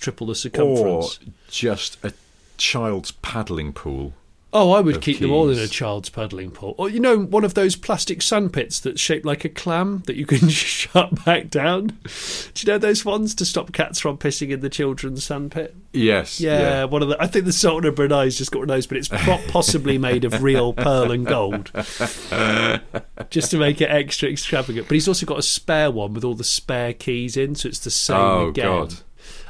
triple 0.00 0.26
the 0.28 0.34
circumference 0.34 0.80
Or 0.80 1.02
circumference. 1.02 1.18
just 1.50 1.98
a 2.04 2.12
child's 2.58 3.10
paddling 3.12 3.72
pool. 3.72 4.12
Oh, 4.52 4.72
I 4.72 4.80
would 4.80 5.00
keep 5.00 5.18
them 5.20 5.30
all 5.32 5.48
in 5.48 5.58
a 5.58 5.66
child's 5.68 6.08
paddling 6.08 6.50
pool. 6.50 6.74
Or 6.78 6.88
you 6.88 7.00
know, 7.00 7.18
one 7.18 7.44
of 7.44 7.54
those 7.54 7.76
plastic 7.76 8.22
sandpits 8.22 8.80
that's 8.80 9.00
shaped 9.00 9.24
like 9.26 9.44
a 9.44 9.48
clam 9.48 10.02
that 10.06 10.16
you 10.16 10.26
can 10.26 10.48
shut 10.50 11.24
back 11.24 11.50
down. 11.50 11.86
Do 12.04 12.66
you 12.66 12.72
know 12.72 12.78
those 12.78 13.04
ones 13.04 13.34
to 13.36 13.44
stop 13.44 13.72
cats 13.72 14.00
from 14.00 14.18
pissing 14.18 14.50
in 14.50 14.60
the 14.60 14.68
children's 14.70 15.24
sandpit? 15.24 15.74
Yes. 15.92 16.40
Yeah, 16.40 16.84
one 16.84 17.02
of 17.02 17.08
the. 17.08 17.20
I 17.20 17.26
think 17.26 17.44
the 17.44 17.52
Sultan 17.52 17.88
of 17.88 17.94
Brunei's 17.96 18.38
just 18.38 18.50
got 18.52 18.60
one 18.60 18.70
of 18.70 18.74
those, 18.76 18.86
but 18.86 18.96
it's 18.98 19.08
possibly 19.08 19.98
made 19.98 20.24
of 20.24 20.42
real 20.42 20.72
pearl 20.72 21.10
and 21.10 21.26
gold, 21.26 21.70
just 23.30 23.50
to 23.50 23.58
make 23.58 23.80
it 23.80 23.90
extra 23.90 24.28
extravagant. 24.28 24.88
But 24.88 24.94
he's 24.94 25.08
also 25.08 25.26
got 25.26 25.38
a 25.38 25.42
spare 25.42 25.90
one 25.90 26.14
with 26.14 26.24
all 26.24 26.34
the 26.34 26.44
spare 26.44 26.92
keys 26.92 27.36
in, 27.36 27.54
so 27.54 27.68
it's 27.68 27.78
the 27.80 27.90
same 27.90 28.16
Oh, 28.16 28.48
again. 28.48 28.66
God. 28.66 28.94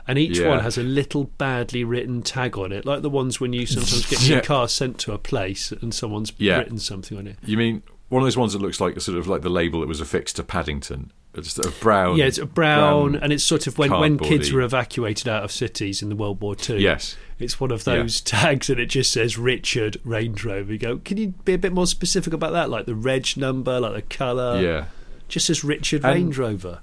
And 0.08 0.18
each 0.18 0.38
Yeah. 0.38 0.48
one 0.48 0.60
has 0.60 0.76
a 0.78 0.82
little 0.82 1.24
badly 1.38 1.84
written 1.84 2.22
tag 2.22 2.56
on 2.58 2.72
it, 2.72 2.84
like 2.84 3.02
the 3.02 3.10
ones 3.10 3.40
when 3.40 3.52
you 3.52 3.66
sometimes 3.66 4.06
get 4.06 4.28
your 4.28 4.40
car 4.40 4.68
sent 4.68 4.98
to 5.00 5.12
a 5.12 5.18
place 5.18 5.72
and 5.80 5.94
someone's 5.94 6.32
Yeah. 6.38 6.58
written 6.58 6.78
something 6.78 7.16
on 7.18 7.26
it. 7.26 7.36
You 7.44 7.56
mean 7.56 7.82
one 8.08 8.22
of 8.22 8.26
those 8.26 8.36
ones 8.36 8.52
that 8.54 8.62
looks 8.62 8.80
like 8.80 9.00
sort 9.00 9.18
of 9.18 9.28
like 9.28 9.42
the 9.42 9.50
label 9.50 9.80
that 9.80 9.88
was 9.88 10.00
affixed 10.00 10.36
to 10.36 10.42
Paddington? 10.42 11.12
It's 11.32 11.56
a 11.64 11.70
brown. 11.70 12.16
Yeah, 12.16 12.24
it's 12.24 12.38
a 12.38 12.44
brown, 12.44 13.14
and 13.14 13.32
it's 13.32 13.44
sort 13.44 13.68
of 13.68 13.78
when, 13.78 13.92
when 13.92 14.18
kids 14.18 14.50
were 14.52 14.62
evacuated 14.62 15.28
out 15.28 15.44
of 15.44 15.52
cities 15.52 16.02
in 16.02 16.08
the 16.08 16.16
World 16.16 16.40
War 16.40 16.56
Two. 16.56 16.76
Yes. 16.78 17.16
It's 17.38 17.60
one 17.60 17.70
of 17.70 17.86
Yeah. 17.86 17.96
those 17.98 18.20
tags, 18.20 18.68
and 18.68 18.80
it 18.80 18.86
just 18.86 19.12
says 19.12 19.38
Richard 19.38 19.98
Range 20.04 20.44
Rover. 20.44 20.72
You 20.72 20.78
go, 20.78 20.96
can 20.98 21.18
you 21.18 21.34
be 21.44 21.52
a 21.54 21.58
bit 21.58 21.72
more 21.72 21.86
specific 21.86 22.32
about 22.32 22.52
that? 22.54 22.68
Like 22.68 22.86
the 22.86 22.96
reg 22.96 23.36
number, 23.36 23.78
like 23.78 23.94
the 23.94 24.02
colour. 24.02 24.60
Yeah. 24.60 24.84
Just 25.28 25.46
says 25.46 25.62
Richard 25.62 26.04
And- 26.04 26.14
Range 26.14 26.36
Rover. 26.38 26.80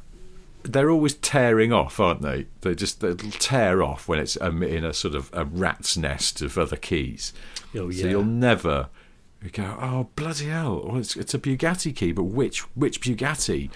They're 0.72 0.90
always 0.90 1.16
tearing 1.16 1.72
off, 1.74 2.00
aren't 2.00 2.22
they? 2.22 2.48
They 2.62 2.76
just 2.76 3.02
they'll 3.02 3.16
tear 3.16 3.82
off 3.82 4.08
when 4.08 4.20
it's 4.20 4.40
um, 4.42 4.62
in 4.64 4.84
a 4.84 4.94
sort 4.94 5.16
of 5.16 5.30
a 5.34 5.46
rat's 5.46 5.98
nest 5.98 6.42
of 6.42 6.58
other 6.58 6.76
keys. 6.76 7.34
Oh, 7.76 7.92
So 7.92 8.08
you'll 8.08 8.24
never 8.24 8.90
you 9.44 9.50
go, 9.50 9.78
oh 9.80 10.10
bloody 10.16 10.46
hell! 10.46 10.82
Well, 10.84 10.98
it's, 10.98 11.16
it's 11.16 11.34
a 11.34 11.40
Bugatti 11.40 11.96
key, 11.96 12.12
but 12.12 12.24
which 12.24 12.62
which 12.76 13.02
Bugatti? 13.02 13.70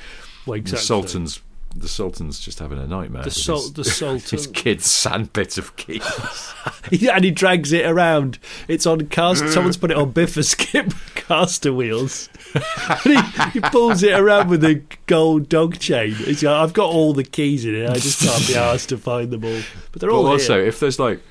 Well, 0.45 0.53
The 0.55 0.59
exactly. 0.59 0.85
Sultan's 0.85 1.41
the 1.75 1.87
Sultan's 1.87 2.39
just 2.39 2.59
having 2.59 2.77
a 2.79 2.85
nightmare. 2.87 3.23
The 3.23 3.31
Sul- 3.31 3.57
his, 3.61 3.73
the 3.73 3.83
Sultan. 3.85 4.29
his 4.37 4.47
kid's 4.47 4.85
sandpit 4.89 5.57
of 5.57 5.75
keys. 5.75 6.03
Yeah, 6.91 7.15
and 7.15 7.23
he 7.23 7.31
drags 7.31 7.71
it 7.71 7.85
around. 7.85 8.37
It's 8.67 8.85
on 8.85 9.07
cast. 9.07 9.47
Someone's 9.49 9.77
put 9.77 9.91
it 9.91 9.97
on 9.97 10.11
Biffa 10.13 10.43
Skip 10.43 10.91
caster 11.15 11.71
wheels. 11.71 12.27
and 12.53 12.99
he, 13.03 13.51
he 13.51 13.59
pulls 13.61 14.03
it 14.03 14.11
around 14.19 14.49
with 14.49 14.63
a 14.63 14.81
gold 15.05 15.47
dog 15.47 15.77
chain. 15.79 16.13
He's 16.15 16.43
like, 16.43 16.53
I've 16.55 16.73
got 16.73 16.89
all 16.89 17.13
the 17.13 17.23
keys 17.23 17.65
in 17.65 17.75
it. 17.75 17.89
I 17.89 17.93
just 17.93 18.19
can't 18.21 18.45
be 18.47 18.55
asked 18.55 18.89
to 18.89 18.97
find 18.97 19.31
them 19.31 19.45
all. 19.45 19.61
But 19.91 20.01
they're 20.01 20.09
But 20.09 20.15
all 20.15 20.27
also, 20.27 20.55
here. 20.57 20.65
if 20.65 20.79
there's 20.79 20.99
like 20.99 21.21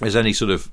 there's 0.00 0.14
any 0.16 0.32
sort 0.34 0.50
of 0.50 0.70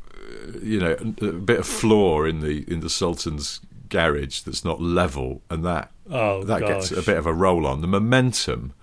you 0.61 0.79
know 0.79 0.95
a 1.21 1.25
a 1.25 1.33
bit 1.33 1.59
of 1.59 1.65
floor 1.67 2.27
in 2.27 2.41
the 2.41 2.65
in 2.71 2.81
the 2.81 2.89
Sultan's 2.89 3.61
garage 3.89 4.41
that's 4.41 4.63
not 4.65 4.81
level, 4.81 5.41
and 5.49 5.65
that 5.65 5.91
Oh, 6.11 6.43
that 6.43 6.61
gets 6.61 6.91
a 6.91 7.01
bit 7.01 7.17
of 7.17 7.25
a 7.25 7.33
roll 7.33 7.65
on 7.65 7.81
the 7.81 7.87
momentum. 7.87 8.73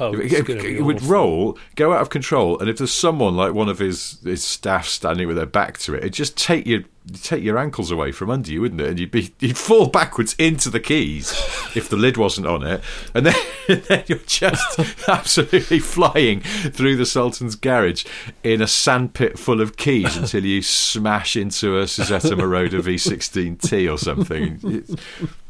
Oh, 0.00 0.14
It, 0.14 0.32
it- 0.32 0.46
gonna 0.46 0.62
be 0.62 0.76
it 0.78 0.82
would 0.84 1.02
roll, 1.02 1.58
go 1.76 1.92
out 1.92 2.00
of 2.00 2.10
control, 2.10 2.58
and 2.58 2.68
if 2.70 2.78
there's 2.78 2.92
someone 2.92 3.36
like 3.36 3.52
one 3.52 3.68
of 3.68 3.78
his, 3.78 4.18
his 4.24 4.42
staff 4.42 4.86
standing 4.88 5.28
with 5.28 5.36
their 5.36 5.46
back 5.46 5.78
to 5.78 5.94
it, 5.94 5.98
it'd 5.98 6.14
just 6.14 6.36
take 6.36 6.66
your 6.66 6.80
take 7.14 7.42
your 7.42 7.58
ankles 7.58 7.90
away 7.90 8.12
from 8.12 8.30
under 8.30 8.50
you, 8.50 8.60
wouldn't 8.60 8.80
it? 8.80 8.88
And 8.88 8.98
you'd 9.00 9.10
be 9.10 9.32
you'd 9.40 9.58
fall 9.58 9.88
backwards 9.88 10.34
into 10.38 10.70
the 10.70 10.80
keys 10.80 11.30
if 11.74 11.88
the 11.88 11.96
lid 11.96 12.16
wasn't 12.16 12.46
on 12.46 12.66
it, 12.66 12.82
and 13.14 13.26
then, 13.26 13.34
then 13.88 14.04
you're 14.06 14.18
just 14.26 14.78
absolutely 15.08 15.78
flying 15.78 16.40
through 16.40 16.96
the 16.96 17.04
Sultan's 17.04 17.54
garage 17.56 18.04
in 18.42 18.60
a 18.62 18.66
sandpit 18.66 19.38
full 19.38 19.60
of 19.60 19.76
keys 19.76 20.16
until 20.16 20.44
you 20.44 20.62
smash 20.62 21.36
into 21.36 21.78
a 21.78 21.84
Cizeta 21.84 22.36
Moroder 22.36 22.80
V16T 22.80 23.92
or 23.92 23.98
something. 23.98 24.60
It's- 24.64 24.96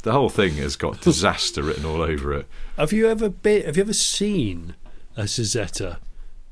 the 0.03 0.11
whole 0.13 0.29
thing 0.29 0.53
has 0.55 0.75
got 0.75 0.99
disaster 1.01 1.61
written 1.61 1.85
all 1.85 2.01
over 2.01 2.33
it. 2.33 2.47
Have 2.77 2.91
you 2.91 3.07
ever 3.07 3.29
been? 3.29 3.63
Have 3.65 3.77
you 3.77 3.83
ever 3.83 3.93
seen 3.93 4.73
a 5.15 5.23
Cizeta 5.23 5.97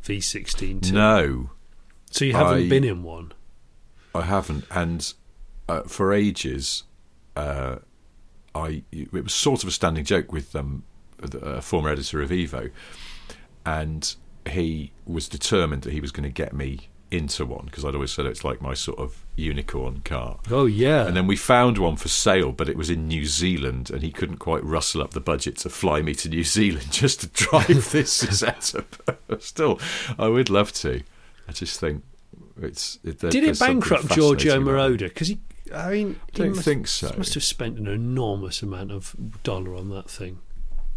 V16T? 0.03 0.91
No. 0.91 1.49
So 2.11 2.25
you 2.25 2.33
haven't 2.33 2.65
I- 2.65 2.69
been 2.69 2.83
in 2.83 3.03
one. 3.03 3.31
I 4.13 4.21
haven't, 4.21 4.65
and 4.71 5.13
uh, 5.67 5.81
for 5.83 6.13
ages, 6.13 6.83
uh, 7.35 7.77
I 8.55 8.83
it 8.91 9.11
was 9.11 9.33
sort 9.33 9.63
of 9.63 9.69
a 9.69 9.71
standing 9.71 10.03
joke 10.03 10.31
with 10.31 10.55
um, 10.55 10.83
the 11.17 11.39
uh, 11.39 11.61
former 11.61 11.89
editor 11.89 12.21
of 12.21 12.29
Evo, 12.29 12.71
and 13.65 14.15
he 14.49 14.91
was 15.05 15.27
determined 15.27 15.83
that 15.83 15.93
he 15.93 16.01
was 16.01 16.11
going 16.11 16.23
to 16.23 16.29
get 16.29 16.53
me 16.53 16.89
into 17.11 17.43
one 17.43 17.65
because 17.65 17.83
I'd 17.83 17.95
always 17.95 18.11
said 18.11 18.25
it's 18.25 18.43
like 18.43 18.61
my 18.61 18.73
sort 18.73 18.99
of 18.99 19.25
unicorn 19.35 20.01
car. 20.01 20.39
Oh 20.49 20.65
yeah. 20.65 21.07
And 21.07 21.15
then 21.15 21.27
we 21.27 21.35
found 21.35 21.77
one 21.77 21.95
for 21.95 22.07
sale, 22.07 22.51
but 22.51 22.69
it 22.69 22.77
was 22.77 22.89
in 22.89 23.07
New 23.07 23.25
Zealand, 23.25 23.89
and 23.89 24.03
he 24.03 24.11
couldn't 24.11 24.37
quite 24.37 24.63
rustle 24.63 25.01
up 25.01 25.11
the 25.11 25.19
budget 25.19 25.57
to 25.57 25.69
fly 25.69 26.01
me 26.01 26.13
to 26.15 26.29
New 26.29 26.43
Zealand 26.43 26.87
just 26.91 27.21
to 27.21 27.27
drive 27.27 27.91
this 27.91 28.11
setup. 28.39 28.95
Still, 29.39 29.79
I 30.17 30.27
would 30.27 30.49
love 30.49 30.71
to. 30.73 31.01
I 31.47 31.51
just 31.51 31.79
think 31.79 32.03
it's. 32.63 32.99
It, 33.03 33.19
Did 33.19 33.43
it 33.43 33.59
bankrupt 33.59 34.09
Giorgio 34.09 34.51
fascinating 34.51 34.73
about 34.73 34.91
it. 34.91 34.97
Moroder? 34.97 35.07
Because 35.09 35.27
he, 35.29 35.39
I 35.73 35.91
mean, 35.91 36.19
he 36.31 36.43
Don't 36.43 36.55
must, 36.55 36.65
think 36.65 36.87
so. 36.87 37.13
Must 37.17 37.33
have 37.33 37.43
spent 37.43 37.77
an 37.77 37.87
enormous 37.87 38.61
amount 38.61 38.91
of 38.91 39.15
dollar 39.43 39.75
on 39.75 39.89
that 39.89 40.09
thing. 40.09 40.39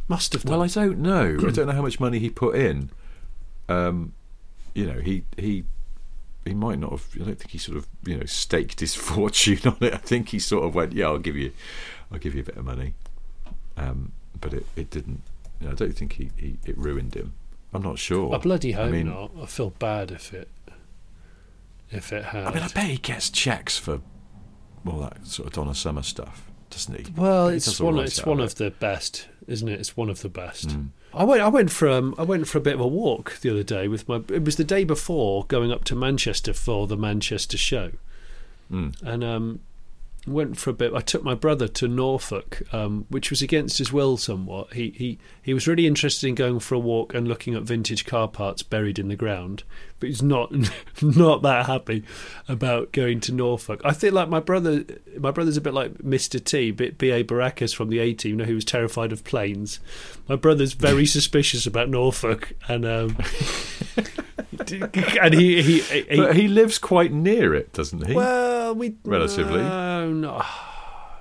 Must 0.09 0.33
have 0.33 0.43
done. 0.43 0.53
Well, 0.53 0.63
I 0.63 0.67
don't 0.69 0.99
know. 0.99 1.37
I 1.41 1.51
don't 1.53 1.67
know 1.67 1.73
how 1.73 1.83
much 1.83 2.01
money 2.01 2.19
he 2.19 2.31
put 2.31 2.57
in. 2.57 2.91
Um, 3.69 4.15
you 4.75 4.87
know, 4.87 5.01
he 5.01 5.25
he 5.37 5.65
he 6.45 6.55
might 6.55 6.79
not 6.79 6.91
have. 6.91 7.07
I 7.15 7.25
don't 7.25 7.39
think 7.39 7.51
he 7.51 7.59
sort 7.59 7.79
of 7.79 7.87
you 8.05 8.19
know 8.19 8.27
staked 8.27 8.81
his 8.81 8.95
fortune 9.11 9.61
on 9.67 9.77
it. 9.81 9.95
I 9.95 9.99
think 9.99 10.31
he 10.31 10.39
sort 10.39 10.65
of 10.65 10.75
went, 10.75 10.93
yeah, 10.93 11.07
I'll 11.07 11.19
give 11.19 11.37
you, 11.37 11.53
I'll 12.11 12.19
give 12.19 12.35
you 12.35 12.43
a 12.43 12.45
bit 12.45 12.57
of 12.57 12.65
money. 12.65 12.95
Um, 13.77 14.13
but 14.41 14.53
it 14.53 14.67
it 14.77 14.91
didn't. 14.91 15.23
You 15.61 15.67
know, 15.67 15.73
I 15.73 15.77
don't 15.77 15.95
think 15.97 16.15
he, 16.15 16.31
he 16.37 16.59
it 16.65 16.77
ruined 16.77 17.15
him. 17.15 17.35
I'm 17.75 17.83
not 17.83 17.99
sure. 17.99 18.35
I 18.35 18.39
bloody 18.39 18.73
hope 18.73 18.89
I 18.89 18.91
mean, 18.91 19.09
not. 19.09 19.31
I 19.41 19.47
feel 19.47 19.71
bad 19.71 20.11
if 20.11 20.35
it 20.35 20.49
if 21.93 22.13
it 22.13 22.25
had. 22.25 22.47
I 22.47 22.55
mean, 22.55 22.63
I 22.63 22.69
bet 22.69 22.85
he 22.87 22.97
gets 22.97 23.31
checks 23.31 23.79
for 23.79 24.01
all 24.87 25.01
that 25.01 25.27
sort 25.27 25.47
of 25.49 25.53
Donna 25.55 25.75
Summer 25.75 26.03
stuff, 26.03 26.51
doesn't 26.71 27.07
he? 27.07 27.13
well, 27.17 27.49
it's 27.49 27.67
does 27.67 27.81
one. 27.81 27.97
right 27.97 28.07
It's 28.07 28.25
one 28.25 28.41
it. 28.41 28.45
of 28.45 28.55
the 28.57 28.71
best, 28.71 29.29
isn't 29.47 29.69
it? 29.69 29.79
It's 29.81 29.97
one 29.97 30.11
of 30.11 30.23
the 30.23 30.29
best. 30.29 30.69
Mm. 30.69 30.89
I 31.15 31.25
went. 31.25 31.43
I 31.43 31.49
went 31.49 31.71
for. 31.71 31.89
Um, 31.89 32.15
I 32.19 32.23
went 32.23 32.49
for 32.49 32.59
a 32.59 32.63
bit 32.63 32.75
of 32.75 32.81
a 32.81 32.87
walk 32.87 33.39
the 33.43 33.51
other 33.51 33.63
day 33.63 33.87
with 33.89 34.09
my. 34.09 34.23
It 34.29 34.45
was 34.45 34.57
the 34.57 34.65
day 34.65 34.85
before 34.85 35.45
going 35.45 35.71
up 35.71 35.85
to 35.85 35.95
Manchester 35.95 36.53
for 36.55 36.87
the 36.87 36.97
Manchester 36.97 37.59
show, 37.59 37.93
Mm. 38.71 39.01
and 39.03 39.23
um, 39.23 39.61
went 40.27 40.57
for 40.57 40.71
a 40.71 40.75
bit. 40.75 40.95
I 40.95 41.01
took 41.01 41.25
my 41.25 41.35
brother 41.35 41.67
to 41.69 41.89
Norfolk, 41.89 42.63
um, 42.73 43.07
which 43.09 43.31
was 43.31 43.43
against 43.43 43.79
his 43.79 43.93
will 43.93 44.17
somewhat. 44.17 44.73
He 44.75 44.91
he 44.91 45.19
he 45.43 45.55
was 45.55 45.67
really 45.67 45.87
interested 45.87 46.29
in 46.29 46.35
going 46.35 46.61
for 46.61 46.75
a 46.75 46.79
walk 46.79 47.15
and 47.15 47.27
looking 47.27 47.55
at 47.55 47.63
vintage 47.63 48.07
car 48.07 48.29
parts 48.29 48.63
buried 48.63 48.99
in 48.99 49.09
the 49.09 49.17
ground, 49.17 49.65
but 49.99 50.09
he's 50.09 50.23
not 50.23 50.53
not 51.03 51.43
that 51.43 51.67
happy 51.67 52.05
about 52.49 52.93
going 52.93 53.21
to 53.21 53.33
Norfolk. 53.33 53.81
I 53.85 53.93
think 53.93 54.15
like 54.15 54.29
my 54.29 54.41
brother, 54.41 54.85
my 55.19 55.31
brother's 55.31 55.57
a 55.57 55.61
bit 55.61 55.75
like 55.75 55.95
Mr. 55.95 56.43
T, 56.43 56.71
B. 56.71 57.11
A. 57.11 57.25
Baracus 57.25 57.75
from 57.75 57.89
the 57.89 57.99
A 57.99 58.13
Team, 58.15 58.33
you 58.33 58.37
know, 58.37 58.45
who 58.45 58.55
was 58.55 58.65
terrified 58.65 59.13
of 59.13 59.25
planes. 59.25 59.81
My 60.29 60.37
brother's 60.37 60.75
very 60.75 61.07
suspicious 61.19 61.67
about 61.67 61.89
Norfolk, 61.89 62.53
and 62.69 62.85
um, 62.85 63.17
and 65.21 65.35
he 65.35 65.63
he, 65.63 65.81
he, 65.81 66.17
But 66.17 66.37
he 66.37 66.49
lives 66.49 66.79
quite 66.79 67.13
near 67.13 67.55
it, 67.55 67.73
doesn't 67.73 68.07
he? 68.07 68.15
well, 68.15 68.75
we 68.75 68.95
Relatively. 69.05 69.59
no, 69.61 70.11
no, 70.13 70.43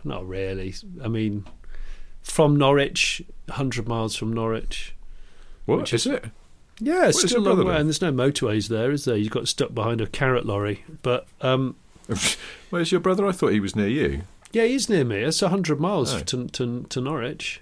not 0.04 0.28
really. 0.28 0.74
I 1.04 1.08
mean, 1.08 1.46
from 2.22 2.56
Norwich, 2.56 3.22
hundred 3.50 3.88
miles 3.88 4.16
from 4.16 4.32
Norwich. 4.34 4.94
what 5.66 5.92
is 5.94 6.06
is, 6.06 6.14
it? 6.14 6.26
Yeah, 6.80 7.10
it's 7.10 7.22
still 7.22 7.40
a 7.40 7.48
long 7.48 7.66
way, 7.66 7.76
and 7.78 7.88
there's 7.88 8.02
no 8.02 8.12
motorways 8.12 8.68
there, 8.68 8.92
is 8.92 9.06
there? 9.06 9.16
You 9.16 9.30
got 9.30 9.48
stuck 9.48 9.74
behind 9.74 10.02
a 10.02 10.08
carrot 10.08 10.46
lorry, 10.48 10.84
but 11.04 11.28
um, 11.42 11.76
Where's 12.72 12.92
your 12.92 13.02
brother? 13.02 13.26
I 13.28 13.32
thought 13.32 13.50
he 13.54 13.60
was 13.60 13.76
near 13.76 13.88
you. 13.88 14.24
yeah, 14.52 14.64
he's 14.66 14.90
near 14.90 15.04
me. 15.06 15.18
It's 15.18 15.40
hundred 15.42 15.80
miles 15.80 16.14
Oh. 16.16 16.20
to, 16.20 16.48
to 16.48 16.84
to 16.90 17.02
Norwich. 17.02 17.62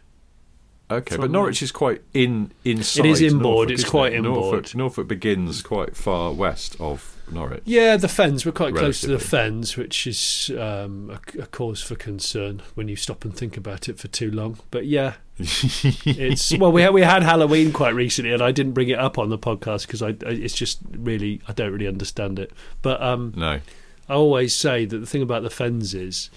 Okay, 0.92 1.18
but 1.18 1.30
Norwich 1.30 1.62
is 1.62 1.72
quite 1.72 2.02
in 2.14 2.52
inside. 2.66 3.06
It 3.06 3.10
is 3.12 3.22
inboard, 3.22 3.70
Norfolk, 3.70 3.72
it's 3.72 3.90
quite 3.90 4.14
it? 4.14 4.18
inboard. 4.18 4.52
Norfolk, 4.54 4.76
Norfolk 4.76 5.08
begins 5.08 5.62
quite 5.62 5.96
far 5.96 6.34
west 6.34 6.76
of 6.80 7.16
Norwich. 7.32 7.62
Yeah, 7.66 7.96
the 7.98 8.08
Fens. 8.08 8.44
We're 8.44 8.54
quite 8.54 8.74
close 8.76 9.02
to 9.02 9.08
the 9.08 9.20
Fens, 9.20 9.78
which 9.78 10.08
is 10.08 10.52
um, 10.58 11.12
a, 11.12 11.42
a 11.44 11.46
cause 11.46 11.84
for 11.84 11.94
concern 11.96 12.64
when 12.74 12.88
you 12.88 12.96
stop 12.96 13.24
and 13.24 13.36
think 13.36 13.56
about 13.56 13.88
it 13.88 14.00
for 14.00 14.08
too 14.08 14.32
long. 14.32 14.58
But 14.72 14.88
yeah, 14.88 15.14
it's 15.38 16.58
well, 16.58 16.72
we 16.72 16.82
had, 16.82 16.94
we 16.94 17.02
had 17.02 17.22
Halloween 17.22 17.72
quite 17.72 17.94
recently, 17.94 18.32
and 18.32 18.42
I 18.42 18.52
didn't 18.52 18.74
bring 18.74 18.90
it 18.90 18.98
up 18.98 19.20
on 19.20 19.30
the 19.30 19.38
podcast 19.38 19.86
because 19.86 20.02
I, 20.02 20.10
I 20.26 20.32
it's 20.32 20.56
just 20.56 20.80
really 20.90 21.40
I 21.48 21.54
don't 21.54 21.72
really 21.72 21.88
understand 21.88 22.40
it. 22.40 22.52
But 22.82 23.00
um, 23.02 23.34
No. 23.36 23.60
I 24.08 24.14
always 24.14 24.56
say 24.56 24.86
that 24.86 24.98
the 24.98 25.06
thing 25.06 25.22
about 25.22 25.44
the 25.44 25.52
Fens 25.52 25.94
is. 25.94 26.32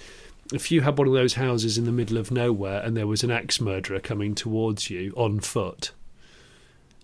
If 0.53 0.71
you 0.71 0.81
had 0.81 0.97
one 0.97 1.07
of 1.07 1.13
those 1.13 1.33
houses 1.33 1.77
in 1.77 1.85
the 1.85 1.91
middle 1.91 2.17
of 2.17 2.31
nowhere 2.31 2.81
and 2.81 2.95
there 2.95 3.07
was 3.07 3.23
an 3.23 3.31
axe 3.31 3.59
murderer 3.59 3.99
coming 3.99 4.35
towards 4.35 4.89
you 4.89 5.11
on 5.17 5.39
foot, 5.39 5.91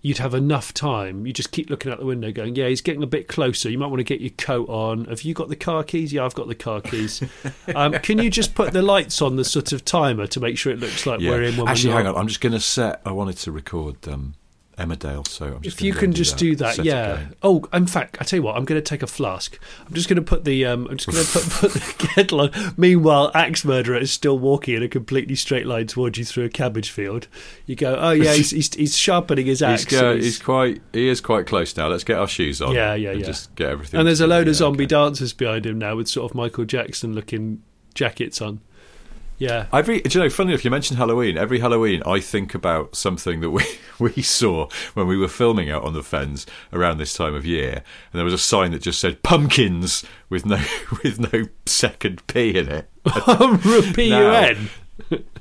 you'd 0.02 0.20
have 0.20 0.34
enough 0.34 0.74
time. 0.74 1.26
You 1.26 1.34
just 1.34 1.52
keep 1.52 1.70
looking 1.70 1.92
out 1.92 2.00
the 2.00 2.06
window, 2.06 2.32
going, 2.32 2.56
"Yeah, 2.56 2.68
he's 2.68 2.82
getting 2.82 3.04
a 3.04 3.08
bit 3.08 3.28
closer. 3.28 3.70
You 3.70 3.78
might 3.78 3.88
want 3.88 4.00
to 4.00 4.04
get 4.06 4.22
your 4.22 4.30
coat 4.32 4.70
on. 4.70 5.06
Have 5.06 5.24
you 5.24 5.34
got 5.34 5.50
the 5.50 5.56
car 5.56 5.84
keys? 5.84 6.14
Yeah, 6.14 6.26
I've 6.26 6.36
got 6.36 6.48
the 6.48 6.56
car 6.56 6.80
keys. 6.80 7.22
um, 7.76 7.94
can 7.94 8.20
you 8.20 8.30
just 8.30 8.56
put 8.56 8.72
the 8.72 8.82
lights 8.82 9.22
on 9.22 9.36
the 9.36 9.44
sort 9.44 9.72
of 9.74 9.84
timer 9.84 10.28
to 10.28 10.40
make 10.40 10.58
sure 10.58 10.72
it 10.72 10.80
looks 10.80 11.06
like 11.06 11.20
Yeah. 11.20 11.32
we're 11.32 11.44
in 11.44 11.58
when 11.58 11.68
Actually, 11.68 11.94
hang 11.94 12.08
on. 12.08 12.16
I'm 12.16 12.28
just 12.28 12.42
going 12.42 12.54
to 12.54 12.60
set. 12.60 13.02
I 13.06 13.12
wanted 13.12 13.38
to 13.38 13.52
record 13.52 14.08
um, 14.08 14.36
Emmerdale, 14.80 15.28
so 15.28 15.46
I'm 15.46 15.62
just. 15.62 15.78
If 15.78 15.82
you 15.82 15.94
can 15.94 16.14
just 16.14 16.38
do 16.38 16.56
that, 16.56 16.84
yeah. 16.86 17.28
Oh, 17.44 17.66
in 17.74 17.86
fact, 17.86 18.18
I 18.20 18.24
tell 18.24 18.38
you 18.38 18.44
what, 18.44 18.56
I'm 18.56 18.66
going 18.66 18.82
to 18.82 18.88
take 18.88 19.04
a 19.04 19.08
flask. 19.08 19.60
I'm 19.86 19.94
just 19.94 20.08
going 20.08 20.16
to 20.16 20.22
put 20.22 20.46
the 20.46 20.66
um, 20.66 20.88
I'm 20.90 20.98
just 20.98 21.10
going 21.10 21.24
to 21.24 21.32
put, 21.32 21.72
put 21.72 21.74
the 21.74 22.08
kettle 22.08 22.42
on. 22.42 22.74
Meanwhile, 22.78 23.32
axe 23.36 23.66
murderer 23.66 23.98
is 23.98 24.12
still 24.12 24.40
walking 24.40 24.76
in 24.76 24.84
a 24.84 24.88
completely 24.88 25.36
straight 25.36 25.66
line 25.66 25.88
towards 25.88 26.18
you 26.18 26.26
through 26.26 26.46
a 26.46 26.50
cabbage 26.50 26.90
field. 26.92 27.28
You 27.66 27.76
go, 27.76 27.96
oh 28.00 28.12
yeah, 28.12 28.34
he's 28.36 28.52
he's, 28.52 28.74
he's 28.74 28.98
sharpening 28.98 29.46
his 29.46 29.62
axe. 29.62 29.84
He's, 29.84 30.00
go, 30.00 30.16
he's 30.16 30.40
quite. 30.40 30.82
He 30.94 31.10
is 31.10 31.20
quite 31.22 31.46
close 31.46 31.76
now. 31.76 31.88
Let's 31.88 32.06
get 32.06 32.18
our 32.18 32.28
shoes 32.28 32.62
on. 32.62 32.74
Yeah, 32.74 32.94
yeah, 32.94 33.12
yeah. 33.12 33.26
Just 33.26 33.54
get 33.56 33.70
everything. 33.70 34.00
and 34.00 34.08
there's 34.08 34.22
a 34.22 34.28
load 34.28 34.48
of 34.48 34.56
zombie 34.56 34.86
okay. 34.86 34.96
dancers 34.96 35.34
behind 35.34 35.66
him 35.66 35.78
now 35.78 35.98
with 35.98 36.08
sort 36.08 36.32
of 36.32 36.36
Michael 36.36 36.66
Jackson 36.66 37.14
looking 37.14 37.62
jackets 37.94 38.42
on. 38.42 38.62
Yeah. 39.40 39.68
Every, 39.72 40.02
do 40.02 40.20
you 40.20 40.24
know, 40.24 40.30
funny 40.30 40.52
enough, 40.52 40.66
you 40.66 40.70
mentioned 40.70 41.00
Halloween. 41.00 41.38
Every 41.38 41.60
Halloween, 41.60 42.04
I 42.06 42.20
think 42.20 42.54
about 42.54 42.96
something 42.96 43.40
that 43.40 43.50
we, 43.50 43.64
we 44.00 44.22
saw 44.22 44.68
when 44.94 45.08
we 45.08 45.18
were 45.18 45.30
filming 45.30 45.72
out 45.72 45.84
on 45.84 45.94
the 45.94 46.04
fens 46.04 46.46
around 46.72 46.98
this 46.98 47.14
time 47.14 47.34
of 47.34 47.46
year, 47.46 47.82
and 48.12 48.20
there 48.20 48.26
was 48.26 48.34
a 48.34 48.38
sign 48.38 48.72
that 48.72 48.82
just 48.82 49.00
said 49.00 49.24
"pumpkins" 49.24 50.04
with 50.30 50.46
no 50.46 50.62
with 51.04 51.20
no 51.34 51.46
second 51.66 52.26
P 52.28 52.58
in 52.58 52.70
it. 52.70 52.90
P-U-N. 53.96 54.70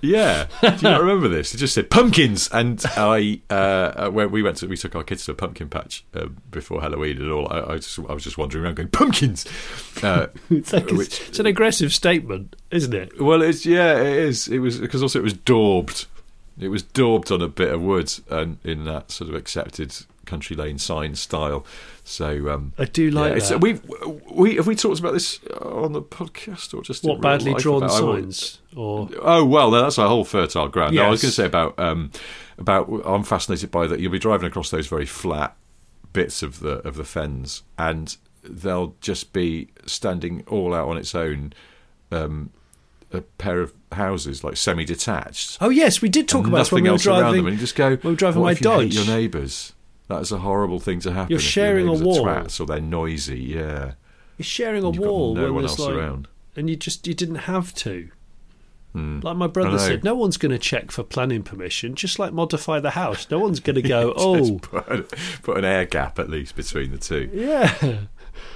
Yeah, 0.00 0.46
do 0.60 0.66
you 0.68 0.82
not 0.82 1.00
remember 1.00 1.28
this? 1.28 1.54
It 1.54 1.58
just 1.58 1.74
said 1.74 1.90
pumpkins, 1.90 2.48
and 2.52 2.82
I 2.96 3.40
uh, 3.50 4.10
when 4.10 4.30
we 4.30 4.42
went 4.42 4.58
to 4.58 4.66
we 4.68 4.76
took 4.76 4.94
our 4.94 5.02
kids 5.02 5.24
to 5.26 5.32
a 5.32 5.34
pumpkin 5.34 5.68
patch 5.68 6.04
uh, 6.14 6.26
before 6.50 6.80
Halloween 6.80 7.18
and 7.20 7.30
all. 7.30 7.48
I, 7.52 7.74
I, 7.74 7.76
just, 7.76 7.98
I 7.98 8.12
was 8.14 8.22
just 8.24 8.38
wandering 8.38 8.64
around 8.64 8.76
going 8.76 8.88
pumpkins. 8.90 9.44
Uh, 10.02 10.28
It's, 10.50 10.72
like 10.72 10.86
which- 10.90 11.20
it's 11.28 11.38
an 11.38 11.46
aggressive 11.46 11.92
statement, 11.92 12.56
isn't 12.70 12.94
it? 12.94 13.20
Well, 13.20 13.42
it's 13.42 13.66
yeah, 13.66 13.98
it 13.98 14.06
is. 14.16 14.48
It 14.48 14.58
was 14.60 14.78
because 14.78 15.02
also 15.02 15.18
it 15.18 15.22
was 15.22 15.32
daubed. 15.34 16.06
It 16.60 16.68
was 16.68 16.82
daubed 16.82 17.30
on 17.30 17.42
a 17.42 17.48
bit 17.48 17.72
of 17.72 17.80
wood 17.82 18.12
and 18.30 18.58
in 18.64 18.84
that 18.84 19.10
sort 19.10 19.30
of 19.30 19.36
accepted 19.36 19.94
country 20.26 20.54
lane 20.54 20.78
sign 20.78 21.14
style. 21.14 21.64
So 22.04 22.50
um, 22.50 22.72
I 22.78 22.84
do 22.84 23.10
like 23.10 23.34
yeah, 23.34 23.48
that. 23.48 23.60
We 23.60 23.80
we 24.30 24.56
have 24.56 24.66
we 24.66 24.74
talked 24.74 25.00
about 25.00 25.12
this 25.12 25.40
on 25.60 25.92
the 25.92 26.02
podcast 26.02 26.74
or 26.74 26.82
just 26.82 27.04
What 27.04 27.20
badly 27.20 27.54
drawn 27.54 27.82
about- 27.82 27.92
signs 27.92 28.60
or 28.76 29.08
Oh 29.22 29.44
well, 29.44 29.70
no, 29.70 29.82
that's 29.82 29.98
a 29.98 30.08
whole 30.08 30.24
fertile 30.24 30.68
ground. 30.68 30.94
No, 30.94 31.04
I 31.04 31.10
was 31.10 31.22
going 31.22 31.30
to 31.30 31.34
say 31.34 31.46
about 31.46 31.78
um, 31.78 32.10
about 32.58 32.88
I'm 33.04 33.24
fascinated 33.24 33.70
by 33.70 33.86
that. 33.86 34.00
You'll 34.00 34.12
be 34.12 34.18
driving 34.18 34.46
across 34.46 34.70
those 34.70 34.86
very 34.86 35.06
flat 35.06 35.56
bits 36.12 36.42
of 36.42 36.60
the 36.60 36.86
of 36.86 36.96
the 36.96 37.04
fens, 37.04 37.62
and 37.78 38.16
they'll 38.42 38.94
just 39.00 39.32
be 39.32 39.68
standing 39.86 40.44
all 40.46 40.74
out 40.74 40.88
on 40.88 40.96
its 40.96 41.14
own. 41.14 41.52
Um, 42.10 42.50
a 43.12 43.20
pair 43.22 43.60
of 43.60 43.72
houses 43.92 44.44
like 44.44 44.56
semi-detached. 44.56 45.58
Oh 45.60 45.70
yes, 45.70 46.02
we 46.02 46.08
did 46.08 46.28
talk 46.28 46.46
about 46.46 46.58
this 46.58 46.72
when 46.72 46.84
nothing 46.84 46.84
we 46.84 46.88
were 46.90 46.94
else 46.94 47.06
around 47.06 47.36
them, 47.36 47.46
and 47.46 47.54
you 47.56 47.60
just 47.60 47.74
go. 47.76 47.90
we 48.02 48.10
were 48.10 48.16
driving 48.16 48.42
my 48.42 48.52
if 48.52 48.60
you 48.60 48.64
Dodge. 48.64 48.94
your 48.94 49.06
neighbours. 49.06 49.72
That 50.08 50.22
is 50.22 50.32
a 50.32 50.38
horrible 50.38 50.80
thing 50.80 51.00
to 51.00 51.12
happen. 51.12 51.30
You're 51.30 51.38
if 51.38 51.44
your 51.44 51.50
sharing 51.50 51.86
a 51.88 51.92
neighbours 51.92 52.02
are 52.02 52.04
wall. 52.22 52.24
twats 52.26 52.60
or 52.60 52.66
they're 52.66 52.80
noisy. 52.80 53.40
Yeah, 53.40 53.92
You're 54.38 54.44
sharing 54.44 54.82
a 54.84 54.86
And 54.86 54.94
you've 54.96 55.04
got 55.04 55.10
wall 55.10 55.34
no 55.34 55.42
when 55.44 55.54
one 55.54 55.64
else 55.64 55.78
like, 55.78 55.94
around. 55.94 56.28
and 56.56 56.70
you 56.70 56.76
just 56.76 57.06
you 57.06 57.14
didn't 57.14 57.34
have 57.36 57.74
to. 57.74 58.08
Hmm. 58.94 59.20
Like 59.20 59.36
my 59.36 59.46
brother 59.48 59.78
said, 59.78 60.02
no 60.02 60.14
one's 60.14 60.38
going 60.38 60.50
to 60.52 60.58
check 60.58 60.90
for 60.90 61.02
planning 61.02 61.42
permission. 61.42 61.94
Just 61.94 62.18
like 62.18 62.32
modify 62.32 62.80
the 62.80 62.92
house. 62.92 63.30
No 63.30 63.38
one's 63.38 63.60
going 63.60 63.76
to 63.76 63.82
go. 63.82 64.14
Oh, 64.16 64.58
put, 64.62 65.12
put 65.42 65.58
an 65.58 65.64
air 65.66 65.84
gap 65.84 66.18
at 66.18 66.30
least 66.30 66.56
between 66.56 66.90
the 66.90 66.96
two. 66.98 67.28
yeah. 67.34 67.74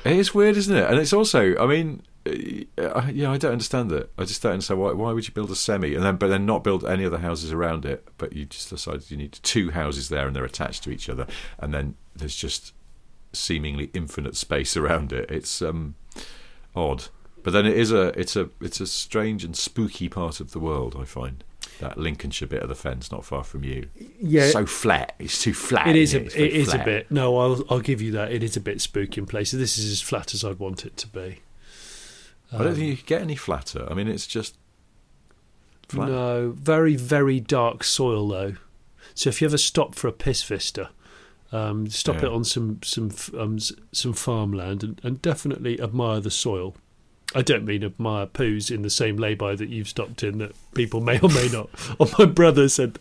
It 0.05 0.13
is 0.17 0.33
weird, 0.35 0.57
isn't 0.57 0.75
it? 0.75 0.89
And 0.91 0.99
it's 0.99 1.13
also, 1.13 1.55
I 1.59 1.67
mean, 1.67 2.03
yeah, 2.25 3.31
I 3.31 3.39
don't 3.39 3.53
understand 3.53 3.91
it. 3.93 4.13
I 4.17 4.25
just 4.25 4.43
don't 4.43 4.53
understand 4.53 4.81
why. 4.81 4.93
Why 4.93 5.13
would 5.13 5.27
you 5.27 5.35
build 5.35 5.51
a 5.51 5.57
semi 5.57 5.95
and 5.95 6.05
then, 6.05 6.17
but 6.17 6.29
then 6.29 6.47
not 6.47 6.63
build 6.63 6.85
any 6.85 7.05
other 7.05 7.19
houses 7.19 7.53
around 7.53 7.85
it? 7.85 8.07
But 8.19 8.33
you 8.33 8.45
just 8.45 8.71
decided 8.71 9.11
you 9.11 9.17
need 9.17 9.33
two 9.43 9.71
houses 9.71 10.09
there 10.09 10.27
and 10.27 10.37
they're 10.37 10.45
attached 10.45 10.85
to 10.85 10.91
each 10.91 11.09
other, 11.09 11.27
and 11.59 11.75
then 11.75 11.97
there's 12.15 12.37
just 12.37 12.75
seemingly 13.33 13.91
infinite 13.93 14.37
space 14.37 14.77
around 14.77 15.13
it. 15.13 15.31
It's 15.31 15.61
um, 15.63 15.97
odd, 16.77 17.05
but 17.43 17.53
then 17.53 17.67
it 17.67 17.77
is 17.77 17.91
a, 17.91 18.19
it's 18.19 18.37
a, 18.37 18.51
it's 18.61 18.81
a 18.81 18.87
strange 18.87 19.45
and 19.45 19.57
spooky 19.57 20.09
part 20.09 20.39
of 20.41 20.53
the 20.53 20.61
world. 20.61 20.97
I 20.99 21.05
find 21.05 21.43
that 21.81 21.99
Lincolnshire 21.99 22.47
bit 22.47 22.63
of 22.63 22.69
the 22.69 22.77
Fens, 22.77 23.11
not 23.11 23.25
far 23.25 23.43
from 23.43 23.65
you. 23.65 23.89
Yeah. 24.21 24.49
so 24.51 24.65
flat. 24.65 25.17
It's 25.19 25.43
too 25.43 25.55
flat. 25.55 25.89
It 25.89 25.97
is. 25.97 26.15
A, 26.15 26.21
very 26.21 26.45
it 26.45 26.53
is 26.53 26.73
a 26.73 26.79
bit. 26.79 27.11
No, 27.11 27.37
I'll 27.39 27.65
I'll 27.69 27.81
give 27.81 28.01
you 28.01 28.13
that. 28.13 28.31
It 28.31 28.45
is 28.45 28.57
a 28.57 28.61
bit 28.61 28.81
spooky 28.81 29.21
in 29.21 29.27
places. 29.27 29.59
This 29.59 29.77
is 29.77 29.91
as 29.91 30.01
flat 30.01 30.35
as 30.35 30.45
I'd 30.45 30.61
want 30.61 30.87
it 30.87 30.97
to 30.99 31.09
be. 31.09 31.41
I 32.53 32.65
don't 32.65 32.75
think 32.75 32.87
you 32.89 32.97
could 32.97 33.07
get 33.07 33.23
any 33.23 33.37
flatter. 33.37 33.87
I 33.91 33.95
mean, 33.95 34.09
it's 34.09 34.27
just 34.27 34.57
flat. 35.89 36.09
No, 36.09 36.51
very 36.57 36.97
very 36.97 37.41
dark 37.41 37.85
soil 37.85 38.29
though. 38.29 38.55
So 39.15 39.29
if 39.31 39.41
you 39.41 39.47
ever 39.49 39.59
stop 39.59 39.95
for 39.95 40.09
a 40.09 40.13
piss 40.13 40.43
vista, 40.43 40.91
um, 41.51 41.89
stop 41.89 42.17
Yeah. 42.17 42.27
it 42.29 42.33
on 42.33 42.45
some 42.45 42.81
some 42.83 43.11
um, 43.39 43.59
some 43.59 44.13
farmland 44.13 44.83
and, 44.83 45.01
and 45.03 45.23
definitely 45.23 45.81
admire 45.81 46.21
the 46.21 46.31
soil. 46.31 46.75
I 47.35 47.41
don't 47.43 47.65
mean 47.65 47.83
admire 47.83 48.27
poos 48.27 48.71
in 48.71 48.83
the 48.83 48.91
same 48.91 49.17
lay-by 49.17 49.55
that 49.57 49.71
you've 49.71 49.89
stopped 49.89 50.23
in 50.23 50.37
that 50.39 50.53
people 50.75 51.01
may 51.01 51.19
or 51.21 51.31
may 51.31 51.49
not. 51.49 51.71
or 51.99 52.07
my 52.19 52.27
brother 52.27 52.69
said, 52.69 52.99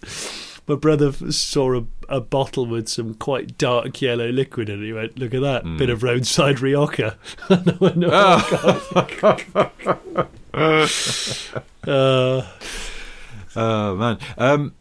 my 0.71 0.77
brother 0.77 1.11
saw 1.31 1.79
a, 1.79 1.83
a 2.09 2.21
bottle 2.21 2.65
with 2.65 2.87
some 2.87 3.13
quite 3.15 3.57
dark 3.57 4.01
yellow 4.01 4.29
liquid 4.29 4.69
in 4.69 4.81
it. 4.81 4.85
He 4.85 4.93
went, 4.93 5.19
"Look 5.19 5.33
at 5.33 5.41
that 5.41 5.63
Hmm. 5.63 5.77
bit 5.77 5.89
of 5.89 6.03
roadside 6.03 6.59
Rioja." 6.61 7.17
And 7.49 7.69
I 7.69 7.75
went, 7.79 8.03
"Oh, 8.05 9.31
uh, 11.87 12.47
Oh 13.53 13.95
man. 13.97 14.17
Um, 14.37 14.73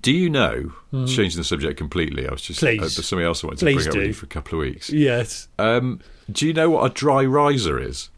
do 0.00 0.10
you 0.12 0.30
know? 0.30 0.72
Changing 1.06 1.38
the 1.38 1.44
subject 1.44 1.76
completely. 1.76 2.26
I 2.26 2.30
was 2.32 2.40
just 2.42 2.60
Please. 2.60 2.78
uh, 2.78 2.82
there's 2.84 3.06
something 3.06 3.26
else 3.26 3.44
I 3.44 3.48
wanted 3.48 3.58
to 3.60 3.64
Please 3.66 3.84
bring 3.84 3.88
up 3.88 3.94
with 3.98 4.06
you 4.06 4.12
for 4.14 4.24
a 4.24 4.28
couple 4.30 4.58
of 4.58 4.64
weeks. 4.64 4.88
yes, 4.90 5.48
Um, 5.58 6.00
do 6.32 6.46
you 6.46 6.54
know 6.54 6.70
what 6.70 6.90
a 6.90 6.94
dry 6.94 7.22
riser 7.24 7.78
is? 7.78 8.08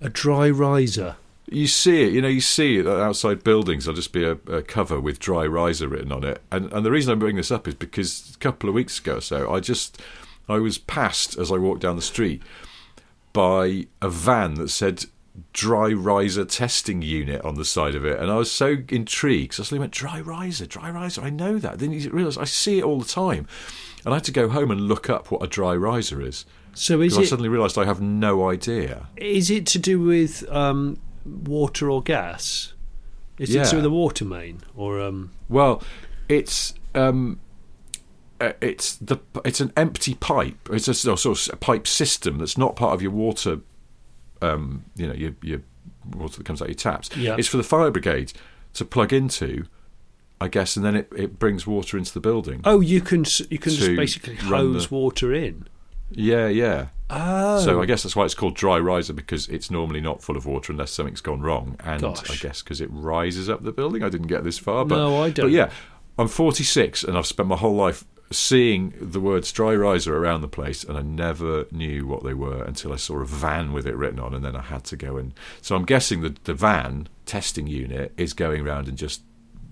a 0.00 0.08
dry 0.10 0.48
riser. 0.50 1.16
You 1.48 1.68
see 1.68 2.02
it, 2.02 2.12
you 2.12 2.20
know, 2.20 2.28
you 2.28 2.40
see 2.40 2.78
it 2.78 2.86
outside 2.88 3.44
buildings. 3.44 3.84
There'll 3.84 3.94
just 3.96 4.12
be 4.12 4.24
a, 4.24 4.32
a 4.48 4.62
cover 4.62 5.00
with 5.00 5.20
dry 5.20 5.46
riser 5.46 5.86
written 5.88 6.10
on 6.10 6.24
it. 6.24 6.42
And 6.50 6.72
and 6.72 6.84
the 6.84 6.90
reason 6.90 7.12
I'm 7.12 7.18
bringing 7.20 7.36
this 7.36 7.52
up 7.52 7.68
is 7.68 7.74
because 7.74 8.34
a 8.34 8.38
couple 8.38 8.68
of 8.68 8.74
weeks 8.74 8.98
ago 8.98 9.16
or 9.16 9.20
so, 9.20 9.52
I 9.52 9.60
just 9.60 10.02
I 10.48 10.58
was 10.58 10.78
passed 10.78 11.38
as 11.38 11.52
I 11.52 11.56
walked 11.56 11.82
down 11.82 11.96
the 11.96 12.02
street 12.02 12.42
by 13.32 13.86
a 14.02 14.08
van 14.08 14.54
that 14.54 14.70
said 14.70 15.04
dry 15.52 15.92
riser 15.92 16.44
testing 16.44 17.02
unit 17.02 17.42
on 17.44 17.54
the 17.56 17.64
side 17.64 17.94
of 17.94 18.04
it, 18.04 18.18
and 18.18 18.30
I 18.30 18.36
was 18.36 18.50
so 18.50 18.78
intrigued. 18.88 19.54
So 19.54 19.62
I 19.62 19.64
suddenly 19.64 19.80
went 19.80 19.92
dry 19.92 20.20
riser, 20.20 20.66
dry 20.66 20.90
riser. 20.90 21.22
I 21.22 21.30
know 21.30 21.58
that. 21.58 21.78
Then 21.78 21.92
you 21.92 22.10
realise 22.10 22.36
I 22.38 22.44
see 22.44 22.78
it 22.78 22.84
all 22.84 22.98
the 22.98 23.06
time, 23.08 23.46
and 24.04 24.12
I 24.14 24.16
had 24.16 24.24
to 24.24 24.32
go 24.32 24.48
home 24.48 24.70
and 24.70 24.80
look 24.82 25.08
up 25.10 25.30
what 25.30 25.42
a 25.42 25.46
dry 25.46 25.76
riser 25.76 26.20
is. 26.20 26.44
So 26.74 27.00
is 27.00 27.14
Because 27.14 27.26
I 27.26 27.30
suddenly 27.30 27.48
realised 27.48 27.78
I 27.78 27.84
have 27.84 28.00
no 28.00 28.48
idea. 28.48 29.08
is 29.16 29.50
it 29.50 29.64
to 29.68 29.78
do 29.78 30.00
with 30.00 30.46
um, 30.50 30.98
water 31.26 31.90
or 31.90 32.02
gas? 32.02 32.72
Is 33.38 33.50
it 33.50 33.58
Yeah. 33.58 33.70
do 33.70 33.76
with 33.76 33.84
the 33.84 33.90
water 33.90 34.24
main 34.24 34.60
or 34.76 35.00
um? 35.00 35.30
Well, 35.48 35.82
it's 36.28 36.72
um, 36.94 37.38
uh, 38.40 38.52
it's 38.60 38.96
the 38.96 39.18
it's 39.44 39.60
an 39.60 39.72
empty 39.76 40.14
pipe. 40.14 40.68
It's 40.70 40.88
a 40.88 40.94
sort 40.94 41.24
of 41.26 41.48
a 41.52 41.56
pipe 41.56 41.86
system 41.86 42.38
that's 42.38 42.56
not 42.56 42.76
part 42.76 42.94
of 42.94 43.02
your 43.02 43.10
water. 43.12 43.60
Um, 44.42 44.84
you 44.96 45.06
know, 45.06 45.14
your 45.14 45.32
your 45.42 45.60
water 46.14 46.38
that 46.38 46.44
comes 46.46 46.60
out 46.62 46.66
of 46.66 46.70
your 46.70 46.74
taps. 46.76 47.14
Yeah. 47.16 47.36
It's 47.38 47.48
for 47.48 47.56
the 47.58 47.62
fire 47.62 47.90
brigade 47.90 48.32
to 48.74 48.84
plug 48.84 49.12
into, 49.12 49.64
I 50.40 50.48
guess, 50.48 50.76
and 50.76 50.84
then 50.84 50.94
it, 50.96 51.10
it 51.16 51.38
brings 51.38 51.66
water 51.66 51.96
into 51.98 52.12
the 52.14 52.20
building. 52.20 52.60
Oh, 52.64 52.80
you 52.80 53.00
can 53.00 53.24
you 53.50 53.58
can 53.58 53.72
just 53.72 53.96
basically 53.96 54.36
hose 54.36 54.88
the- 54.88 54.94
water 54.94 55.32
in. 55.34 55.66
Yeah, 56.10 56.48
yeah. 56.48 56.86
Oh, 57.08 57.60
So 57.60 57.78
I 57.78 57.82
oh. 57.82 57.86
guess 57.86 58.02
that's 58.02 58.16
why 58.16 58.24
it's 58.24 58.34
called 58.34 58.54
dry 58.54 58.78
riser 58.78 59.12
because 59.12 59.48
it's 59.48 59.70
normally 59.70 60.00
not 60.00 60.22
full 60.22 60.36
of 60.36 60.46
water 60.46 60.72
unless 60.72 60.90
something's 60.90 61.20
gone 61.20 61.40
wrong, 61.40 61.76
and 61.84 62.02
Gosh. 62.02 62.30
I 62.30 62.36
guess 62.36 62.62
because 62.62 62.80
it 62.80 62.88
rises 62.90 63.48
up 63.48 63.62
the 63.62 63.72
building. 63.72 64.02
I 64.02 64.08
didn't 64.08 64.26
get 64.26 64.44
this 64.44 64.58
far, 64.58 64.84
but 64.84 64.96
No, 64.96 65.22
I 65.22 65.30
don't. 65.30 65.46
But 65.46 65.52
yeah, 65.52 65.70
I'm 66.18 66.28
46 66.28 67.04
and 67.04 67.16
I've 67.16 67.26
spent 67.26 67.48
my 67.48 67.56
whole 67.56 67.74
life 67.74 68.04
seeing 68.32 68.92
the 69.00 69.20
words 69.20 69.52
dry 69.52 69.74
riser 69.74 70.16
around 70.16 70.40
the 70.40 70.48
place, 70.48 70.82
and 70.82 70.98
I 70.98 71.02
never 71.02 71.66
knew 71.70 72.06
what 72.06 72.24
they 72.24 72.34
were 72.34 72.64
until 72.64 72.92
I 72.92 72.96
saw 72.96 73.18
a 73.20 73.24
van 73.24 73.72
with 73.72 73.86
it 73.86 73.94
written 73.94 74.18
on, 74.18 74.34
and 74.34 74.44
then 74.44 74.56
I 74.56 74.62
had 74.62 74.84
to 74.84 74.96
go 74.96 75.16
and. 75.16 75.32
So 75.62 75.76
I'm 75.76 75.84
guessing 75.84 76.22
that 76.22 76.44
the 76.44 76.54
van 76.54 77.08
testing 77.24 77.66
unit 77.66 78.12
is 78.16 78.32
going 78.32 78.66
around 78.66 78.88
and 78.88 78.98
just 78.98 79.22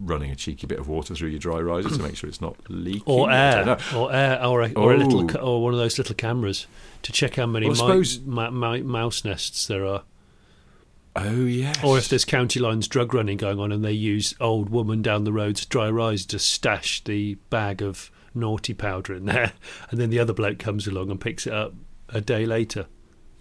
running 0.05 0.31
a 0.31 0.37
cheeky 0.37 0.67
bit 0.67 0.79
of 0.79 0.89
water 0.89 1.15
through 1.15 1.31
your 1.31 1.39
dry 1.39 1.59
riser 1.59 1.89
to 1.91 2.03
make 2.03 2.17
sure 2.17 2.29
it's 2.29 2.41
not 2.41 2.57
leaking. 2.69 3.03
Or 3.07 3.31
air, 3.31 3.79
or 3.95 4.13
air, 4.13 4.45
or 4.45 4.63
a, 4.63 4.73
or 4.75 4.93
a 4.95 4.97
little, 4.99 5.27
ca- 5.27 5.39
or 5.41 5.63
one 5.63 5.73
of 5.73 5.79
those 5.79 5.99
little 5.99 6.15
cameras 6.15 6.67
to 7.03 7.13
check 7.13 7.37
how 7.37 7.47
many 7.47 7.67
Well, 7.67 7.75
suppose- 7.77 8.21
mi- 8.21 8.51
mi- 8.51 8.83
mouse 8.83 9.25
nests 9.25 9.67
there 9.67 9.85
are, 9.87 10.03
Oh 11.17 11.45
yes. 11.45 11.79
or 11.85 11.97
if 11.97 12.09
there's 12.09 12.25
county 12.25 12.59
lines 12.59 12.89
drug 12.89 13.15
running 13.15 13.37
going 13.37 13.61
on 13.61 13.71
and 13.71 13.85
they 13.85 13.93
use 13.93 14.35
old 14.41 14.69
woman 14.71 15.01
down 15.01 15.23
the 15.25 15.33
road's 15.33 15.65
dry 15.65 15.89
rise 15.89 16.27
to 16.27 16.39
stash 16.41 17.05
the 17.05 17.37
bag 17.51 17.81
of 17.83 18.11
naughty 18.35 18.75
powder 18.75 19.15
in 19.15 19.25
there, 19.27 19.53
and 19.91 20.01
then 20.01 20.11
the 20.11 20.19
other 20.19 20.33
bloke 20.33 20.59
comes 20.59 20.87
along 20.89 21.11
and 21.11 21.21
picks 21.21 21.47
it 21.47 21.53
up 21.53 21.73
a 22.09 22.21
day 22.21 22.45
later. 22.45 22.87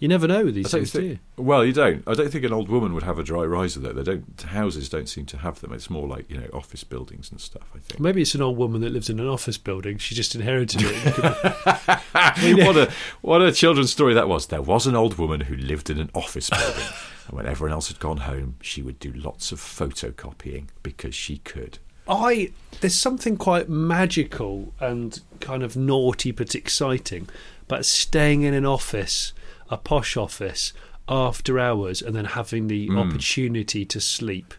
You 0.00 0.08
never 0.08 0.26
know 0.26 0.44
with 0.44 0.54
these 0.54 0.70
things, 0.70 0.90
do 0.90 1.02
you? 1.02 1.08
think, 1.08 1.20
well, 1.36 1.64
you 1.64 1.72
don't. 1.72 2.02
I 2.06 2.14
don't 2.14 2.30
think 2.30 2.44
an 2.44 2.52
old 2.52 2.68
woman 2.68 2.94
would 2.94 3.04
have 3.04 3.18
a 3.18 3.22
dry 3.22 3.44
riser 3.44 3.80
though. 3.80 3.92
They 3.92 4.02
don't. 4.02 4.40
Houses 4.42 4.88
don't 4.88 5.08
seem 5.08 5.24
to 5.26 5.38
have 5.38 5.60
them. 5.60 5.72
It's 5.72 5.88
more 5.88 6.06
like 6.06 6.28
you 6.28 6.36
know 6.36 6.48
office 6.52 6.84
buildings 6.84 7.30
and 7.30 7.40
stuff. 7.40 7.70
I 7.74 7.78
think. 7.78 8.00
Maybe 8.00 8.20
it's 8.22 8.34
an 8.34 8.42
old 8.42 8.58
woman 8.58 8.80
that 8.82 8.90
lives 8.92 9.08
in 9.08 9.20
an 9.20 9.28
office 9.28 9.56
building. 9.56 9.98
She 9.98 10.14
just 10.14 10.34
inherited 10.34 10.82
it. 10.82 10.94
what 12.66 12.76
a 12.76 12.92
what 13.22 13.42
a 13.42 13.52
children's 13.52 13.92
story 13.92 14.14
that 14.14 14.28
was. 14.28 14.46
There 14.46 14.62
was 14.62 14.86
an 14.86 14.96
old 14.96 15.16
woman 15.16 15.42
who 15.42 15.56
lived 15.56 15.90
in 15.90 15.98
an 15.98 16.10
office 16.14 16.50
building, 16.50 16.84
and 17.28 17.36
when 17.36 17.46
everyone 17.46 17.72
else 17.72 17.88
had 17.88 18.00
gone 18.00 18.18
home, 18.18 18.56
she 18.60 18.82
would 18.82 18.98
do 18.98 19.12
lots 19.12 19.52
of 19.52 19.60
photocopying 19.60 20.68
because 20.82 21.14
she 21.14 21.38
could. 21.38 21.78
I 22.08 22.52
there's 22.80 22.94
something 22.94 23.36
quite 23.36 23.68
magical 23.68 24.74
and 24.80 25.20
kind 25.40 25.62
of 25.62 25.76
naughty 25.76 26.32
but 26.32 26.54
exciting 26.54 27.28
about 27.66 27.86
staying 27.86 28.42
in 28.42 28.52
an 28.52 28.66
office, 28.66 29.32
a 29.70 29.76
posh 29.76 30.16
office, 30.16 30.72
after 31.08 31.58
hours 31.58 32.00
and 32.02 32.14
then 32.16 32.24
having 32.24 32.68
the 32.68 32.86
Hmm. 32.86 32.98
opportunity 32.98 33.84
to 33.84 34.00
sleep. 34.00 34.54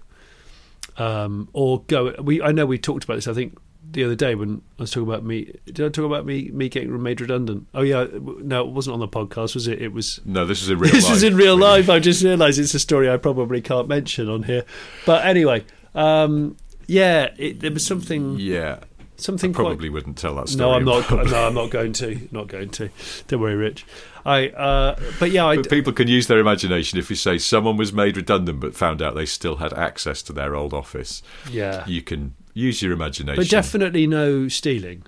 Um, 0.98 1.50
or 1.54 1.84
go 1.88 2.14
we 2.22 2.42
I 2.42 2.52
know 2.54 2.66
we 2.66 2.78
talked 2.78 3.04
about 3.04 3.16
this 3.16 3.28
I 3.28 3.34
think 3.34 3.58
the 3.92 4.04
other 4.04 4.16
day 4.16 4.34
when 4.34 4.62
I 4.80 4.84
was 4.84 4.92
talking 4.92 5.08
about 5.10 5.26
me 5.26 5.52
did 5.66 5.82
I 5.82 5.90
talk 5.90 6.06
about 6.06 6.26
me 6.26 6.50
me 6.54 6.70
getting 6.70 7.02
made 7.04 7.20
redundant? 7.20 7.68
Oh 7.74 7.82
yeah, 7.82 8.06
no, 8.14 8.62
it 8.68 8.72
wasn't 8.72 8.94
on 8.94 9.00
the 9.00 9.08
podcast, 9.08 9.56
was 9.56 9.68
it? 9.68 9.82
It 9.82 9.92
was 9.92 10.22
No, 10.24 10.46
this 10.46 10.62
is 10.62 10.70
in 10.70 10.80
real 10.80 10.92
this 10.94 11.06
life. 11.06 11.16
is 11.18 11.24
in 11.24 11.36
real 11.36 11.58
life. 11.58 11.90
I 11.90 12.00
just 12.00 12.24
realised 12.24 12.60
it's 12.60 12.74
a 12.74 12.80
story 12.80 13.10
I 13.10 13.18
probably 13.18 13.60
can't 13.62 13.88
mention 13.90 14.30
on 14.30 14.44
here. 14.44 14.64
But 15.06 15.26
anyway, 15.26 15.66
um, 15.96 16.56
yeah, 16.88 17.34
it, 17.38 17.60
there 17.60 17.72
was 17.72 17.86
something 17.86 18.38
Yeah, 18.40 18.80
something 19.18 19.52
probably 19.52 19.90
quite. 19.90 19.94
wouldn't 19.94 20.18
tell 20.18 20.36
that 20.36 20.48
story. 20.50 20.70
No, 20.70 20.76
I'm 20.76 20.86
not. 20.86 21.10
No, 21.32 21.48
I'm 21.48 21.54
not 21.56 21.72
going 21.72 21.92
to. 21.94 22.28
Not 22.32 22.48
going 22.48 22.70
to. 22.70 22.90
Don't 23.28 23.42
worry, 23.42 23.56
Rich. 23.56 23.86
I. 24.26 24.50
Uh, 24.50 25.00
but 25.20 25.32
yeah, 25.32 25.46
I. 25.46 25.58
But 25.58 25.70
people 25.70 25.94
can 25.94 26.08
use 26.08 26.28
their 26.28 26.40
imagination 26.40 26.98
if 27.00 27.10
you 27.10 27.16
say 27.16 27.38
someone 27.38 27.78
was 27.78 27.94
made 27.94 28.18
redundant 28.18 28.60
but 28.60 28.76
found 28.76 29.02
out 29.02 29.16
they 29.16 29.26
still 29.26 29.58
had 29.58 29.72
access 29.74 30.22
to 30.24 30.34
their 30.34 30.56
old 30.56 30.74
office. 30.74 31.22
Yeah, 31.52 31.86
You 31.88 32.02
can 32.02 32.34
use 32.54 32.82
your 32.82 32.92
imagination. 32.94 33.36
but 33.42 33.50
definitely 33.50 34.08
no 34.08 34.48
stealing. 34.48 35.04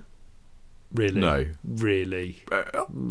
Really, 0.93 1.19
No. 1.19 1.45
really. 1.65 2.43
Uh, 2.51 2.63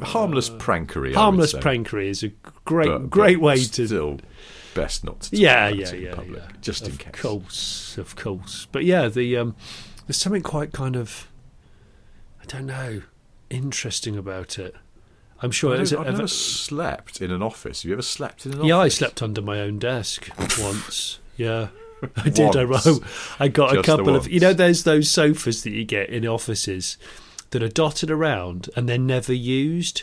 harmless 0.03 0.49
prankery. 0.49 1.09
I 1.09 1.11
would 1.11 1.15
Harmless 1.17 1.53
prankery 1.55 2.09
is 2.09 2.23
a 2.23 2.29
great, 2.65 2.89
But- 2.89 3.11
great 3.11 3.35
but 3.37 3.43
way 3.43 3.57
to 3.57 3.87
Still, 3.87 4.21
best 4.75 5.05
not 5.05 5.21
to. 5.23 5.37
yeah, 5.37 5.69
yeah, 5.69 5.93
yeah, 5.93 6.15
public, 6.15 6.43
yeah. 6.43 6.57
just 6.63 6.87
in 6.89 6.97
case. 6.97 7.07
of 7.09 7.13
course, 7.21 7.99
of 7.99 8.17
course. 8.17 8.67
But 8.73 8.85
yeah, 8.87 9.09
the 9.09 9.37
um, 9.37 9.55
there's 10.07 10.17
something 10.17 10.41
quite 10.43 10.73
kind 10.73 10.97
of, 10.97 11.29
I 12.41 12.45
don't 12.47 12.65
know, 12.67 13.03
interesting 13.51 14.17
about 14.17 14.59
it. 14.59 14.75
I'm 15.43 15.51
sure. 15.51 15.77
I 15.77 15.81
I've 15.81 15.93
ever- 15.93 16.05
never 16.11 16.27
slept 16.29 17.21
in 17.21 17.31
an 17.31 17.43
office. 17.43 17.83
Have 17.83 17.89
you 17.89 17.95
ever 17.95 18.03
slept 18.03 18.47
in 18.47 18.53
an 18.53 18.59
office? 18.59 18.69
yeah, 18.69 18.79
I 18.79 18.89
slept 18.89 19.23
under 19.23 19.43
my 19.43 19.61
own 19.61 19.79
desk 19.79 20.29
once. 20.61 21.19
Yeah. 21.37 21.69
I 22.17 22.29
did. 22.29 22.55
I, 22.57 22.65
Once. 22.67 22.87
I 23.41 23.49
got 23.49 23.73
a 23.73 23.77
Just 23.77 23.87
the 23.87 23.97
couple 23.97 24.15
of. 24.17 24.29
You 24.29 24.39
know, 24.41 24.53
there's 24.53 24.85
those 24.85 25.11
sofas 25.11 25.63
that 25.63 25.71
you 25.73 25.85
get 25.85 26.11
in 26.11 26.27
offices 26.27 26.99
that 27.51 27.63
are 27.63 27.69
dotted 27.69 28.11
around 28.11 28.69
and 28.77 28.89
they're 28.89 28.99
never 28.99 29.33
used. 29.33 30.03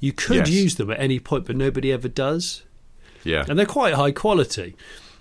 You 0.00 0.12
could 0.12 0.46
Yes. 0.46 0.50
use 0.50 0.74
them 0.76 0.90
at 0.92 1.00
any 1.00 1.18
point, 1.18 1.44
but 1.46 1.56
nobody 1.56 1.92
ever 1.92 2.08
does. 2.08 2.62
Yeah. 3.24 3.44
and 3.48 3.58
they're 3.58 3.66
quite 3.66 3.94
high 3.94 4.12
quality. 4.12 4.76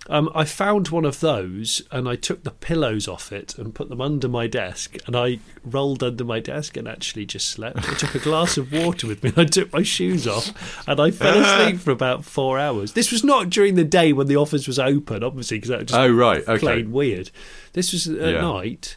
Um, 0.10 0.30
I 0.34 0.45
found 0.45 0.88
one 0.88 1.03
of 1.03 1.20
those 1.20 1.82
and 1.91 2.08
I 2.08 2.16
took 2.16 2.43
the 2.43 2.51
pillows 2.51 3.08
off 3.10 3.32
it 3.34 3.58
and 3.58 3.76
put 3.76 3.89
them 3.89 3.99
under 3.99 4.30
my 4.30 4.47
desk 4.47 4.95
and 5.05 5.16
I 5.18 5.39
rolled 5.66 6.01
under 6.01 6.24
my 6.24 6.39
desk 6.39 6.78
and 6.78 6.88
actually 6.88 7.26
just 7.26 7.49
slept. 7.49 7.78
I 7.89 7.93
took 7.95 8.16
a 8.16 8.20
glass 8.20 8.58
of 8.58 8.72
water 8.72 9.05
with 9.08 9.22
me 9.22 9.32
and 9.32 9.39
I 9.39 9.45
took 9.45 9.74
my 9.74 9.84
shoes 9.84 10.26
off 10.26 10.88
and 10.88 10.99
I 11.01 11.12
fell 11.12 11.38
asleep 11.41 11.82
for 11.82 11.91
about 11.91 12.24
four 12.24 12.58
hours. 12.58 12.93
This 12.93 13.12
was 13.12 13.24
not 13.24 13.49
during 13.49 13.76
the 13.76 13.84
day 13.84 14.14
when 14.14 14.28
the 14.28 14.38
office 14.38 14.66
was 14.66 14.80
open, 14.80 15.24
obviously, 15.26 15.58
because 15.58 15.70
that 15.70 15.80
was 15.80 15.88
just 15.88 15.99
Oh, 15.99 16.10
right, 16.10 16.47
okay. 16.47 16.58
plain 16.60 16.91
weird. 16.93 17.30
This 17.74 17.91
was 17.91 18.08
at 18.08 18.16
Yeah. 18.36 18.41
night. 18.41 18.95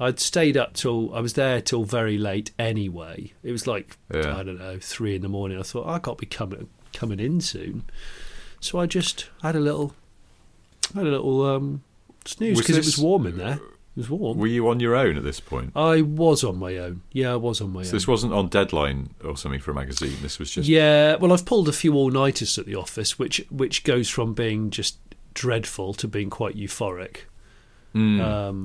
I'd 0.00 0.20
stayed 0.20 0.56
up 0.56 0.72
till 0.74 1.14
I 1.14 1.20
was 1.20 1.34
there 1.34 1.60
till 1.60 1.84
very 1.84 2.16
late 2.18 2.50
anyway. 2.58 3.32
It 3.42 3.52
was 3.52 3.66
like 3.66 3.98
Yeah. 4.14 4.36
I 4.38 4.42
don't 4.42 4.58
know 4.58 4.78
three 4.80 5.16
in 5.16 5.22
the 5.22 5.28
morning. 5.28 5.58
I 5.58 5.62
thought 5.62 5.86
I 5.86 5.98
got 5.98 6.16
to 6.18 6.20
be 6.22 6.26
coming 6.26 6.68
coming 6.94 7.20
in 7.20 7.42
soon, 7.42 7.84
so 8.60 8.78
I 8.78 8.86
just 8.86 9.28
had 9.42 9.54
a 9.54 9.60
little 9.60 9.94
had 10.94 11.06
a 11.06 11.10
little 11.10 11.44
um, 11.44 11.82
snooze 12.24 12.58
because 12.58 12.76
it 12.76 12.84
was 12.84 12.98
warm 12.98 13.26
in 13.26 13.38
there. 13.38 13.54
It 13.54 14.00
was 14.00 14.10
warm. 14.10 14.36
Were 14.38 14.46
you 14.46 14.68
on 14.68 14.78
your 14.80 14.94
own 14.94 15.16
at 15.16 15.24
this 15.24 15.40
point? 15.40 15.72
I 15.74 16.02
was 16.02 16.44
on 16.44 16.58
my 16.58 16.76
own. 16.76 17.00
Yeah, 17.12 17.32
I 17.32 17.36
was 17.36 17.60
on 17.62 17.72
my 17.72 17.82
So 17.82 17.88
own. 17.90 17.94
this 17.94 18.06
wasn't 18.06 18.32
on 18.34 18.48
deadline 18.48 19.10
or 19.24 19.36
something 19.38 19.60
for 19.60 19.70
a 19.70 19.74
magazine. 19.74 20.16
This 20.20 20.38
was 20.38 20.50
just 20.50 20.68
Yeah, 20.68 21.16
well, 21.16 21.32
I've 21.32 21.46
pulled 21.46 21.68
a 21.68 21.72
few 21.72 21.94
all 21.94 22.10
nighters 22.10 22.58
at 22.58 22.66
the 22.66 22.74
office, 22.74 23.18
which 23.18 23.44
which 23.50 23.84
goes 23.84 24.08
from 24.10 24.34
being 24.34 24.70
just 24.70 24.98
dreadful 25.32 25.94
to 25.94 26.06
being 26.08 26.28
quite 26.30 26.56
euphoric. 26.56 27.20
Hmm. 27.92 28.20
Um, 28.20 28.64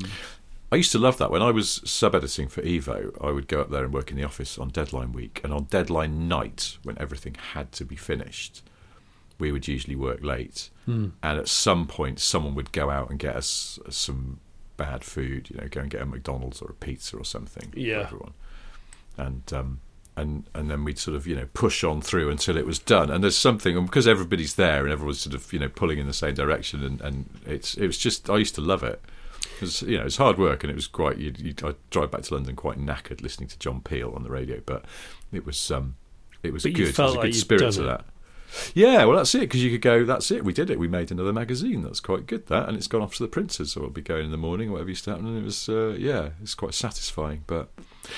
I 0.73 0.77
used 0.77 0.91
to 0.93 0.99
love 0.99 1.17
that. 1.17 1.31
When 1.31 1.41
I 1.41 1.51
was 1.51 1.81
sub 1.85 2.15
editing 2.15 2.47
for 2.47 2.61
Evo, 2.61 3.11
I 3.25 3.31
would 3.31 3.47
go 3.49 3.59
up 3.61 3.69
there 3.71 3.83
and 3.83 3.93
work 3.93 4.09
in 4.11 4.17
the 4.17 4.23
office 4.23 4.57
on 4.57 4.69
deadline 4.69 5.11
week. 5.11 5.41
And 5.43 5.51
on 5.53 5.65
deadline 5.65 6.27
night, 6.29 6.77
when 6.83 6.97
everything 6.97 7.35
had 7.53 7.71
to 7.73 7.83
be 7.85 7.97
finished, 7.97 8.63
we 9.37 9.51
would 9.51 9.67
usually 9.67 9.97
work 9.97 10.23
late. 10.23 10.69
Hmm. 10.85 11.09
And 11.21 11.37
at 11.39 11.47
some 11.47 11.85
point, 11.87 12.19
someone 12.19 12.55
would 12.55 12.71
go 12.71 12.89
out 12.89 13.09
and 13.09 13.19
get 13.19 13.35
us 13.35 13.79
some 13.89 14.39
bad 14.77 15.03
food, 15.03 15.49
you 15.51 15.57
know, 15.57 15.67
go 15.69 15.81
and 15.81 15.89
get 15.91 16.01
a 16.01 16.05
McDonald's 16.05 16.61
or 16.61 16.71
a 16.71 16.73
pizza 16.73 17.15
or 17.17 17.23
something 17.23 17.71
Yeah. 17.75 17.99
for 18.01 18.05
everyone. 18.07 18.33
And, 19.17 19.53
um, 19.53 19.79
and 20.17 20.43
and 20.53 20.69
then 20.69 20.83
we'd 20.83 20.99
sort 20.99 21.15
of 21.15 21.25
you 21.25 21.35
know 21.35 21.47
push 21.53 21.83
on 21.85 22.01
through 22.01 22.29
until 22.29 22.57
it 22.57 22.65
was 22.65 22.79
done. 22.79 23.09
And 23.09 23.23
there's 23.23 23.37
something 23.37 23.77
and 23.77 23.85
because 23.85 24.07
everybody's 24.07 24.55
there 24.55 24.83
and 24.83 24.91
everyone's 24.91 25.19
sort 25.21 25.33
of 25.35 25.53
you 25.53 25.59
know 25.59 25.69
pulling 25.69 25.99
in 25.99 26.07
the 26.07 26.13
same 26.13 26.33
direction, 26.33 26.83
and, 26.83 26.99
and 27.01 27.29
it's 27.45 27.75
it 27.75 27.87
was 27.87 27.97
just 27.97 28.29
I 28.29 28.37
used 28.37 28.55
to 28.55 28.61
love 28.61 28.83
it. 28.83 29.01
It 29.55 29.61
was, 29.61 29.81
you 29.83 29.97
know, 29.97 30.03
it's 30.05 30.17
hard 30.17 30.37
work, 30.37 30.63
and 30.63 30.71
it 30.71 30.75
was 30.75 30.87
quite. 30.87 31.17
You, 31.17 31.33
you, 31.37 31.53
I 31.63 31.75
drive 31.91 32.11
back 32.11 32.23
to 32.23 32.33
London 32.33 32.55
quite 32.57 32.77
knackered 32.77 33.21
listening 33.21 33.47
to 33.49 33.59
John 33.59 33.79
Peel 33.81 34.11
on 34.15 34.23
the 34.23 34.29
radio, 34.29 34.61
but 34.65 34.83
it 35.31 35.45
was 35.45 35.71
um, 35.71 35.95
it 36.43 36.51
was 36.51 36.63
But 36.63 36.73
good. 36.73 36.93
felt 36.95 37.13
There's 37.13 37.15
a 37.15 37.19
like 37.19 37.31
good 37.31 37.39
spirit 37.39 37.71
to 37.73 37.83
that. 37.83 38.05
Yeah, 38.73 39.05
well, 39.05 39.17
that's 39.17 39.33
it 39.35 39.41
because 39.41 39.63
you 39.63 39.71
could 39.71 39.81
go. 39.81 40.05
That's 40.05 40.31
it. 40.31 40.43
We 40.43 40.53
did 40.53 40.69
it. 40.69 40.79
We 40.79 40.87
made 40.87 41.11
another 41.11 41.33
magazine. 41.33 41.81
That's 41.81 41.99
quite 41.99 42.25
good. 42.27 42.47
That 42.47 42.67
and 42.67 42.77
it's 42.77 42.87
gone 42.87 43.01
off 43.01 43.15
to 43.15 43.23
the 43.23 43.29
printers, 43.29 43.73
so 43.73 43.81
it'll 43.81 43.91
be 43.91 44.01
going 44.01 44.25
in 44.25 44.31
the 44.31 44.37
morning, 44.37 44.69
or 44.69 44.73
whatever 44.73 44.89
used 44.89 45.03
to 45.05 45.11
happen. 45.11 45.27
And 45.27 45.37
it 45.37 45.43
was, 45.43 45.69
uh, 45.69 45.95
yeah, 45.97 46.29
it's 46.41 46.55
quite 46.55 46.73
satisfying. 46.73 47.43
But 47.47 47.69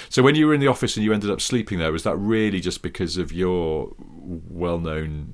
so 0.10 0.24
when 0.24 0.36
you 0.36 0.48
were 0.48 0.54
in 0.54 0.60
the 0.60 0.68
office 0.68 0.96
and 0.96 1.04
you 1.04 1.14
ended 1.14 1.30
up 1.30 1.42
sleeping 1.42 1.80
there, 1.80 1.92
was 1.92 2.04
that 2.04 2.16
really 2.16 2.60
just 2.60 2.82
because 2.82 3.18
of 3.18 3.32
your 3.32 3.94
well-known 4.00 5.34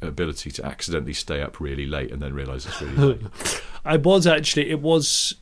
ability 0.00 0.50
to 0.52 0.64
accidentally 0.64 1.12
stay 1.12 1.40
up 1.40 1.58
really 1.58 1.86
late 1.86 2.12
and 2.12 2.22
then 2.22 2.32
realise 2.32 2.66
it's 2.66 2.80
really 2.80 3.14
late. 3.14 3.62
I 3.84 3.96
was 3.96 4.26
actually 4.26 4.70
it 4.70 4.80
was 4.80 5.34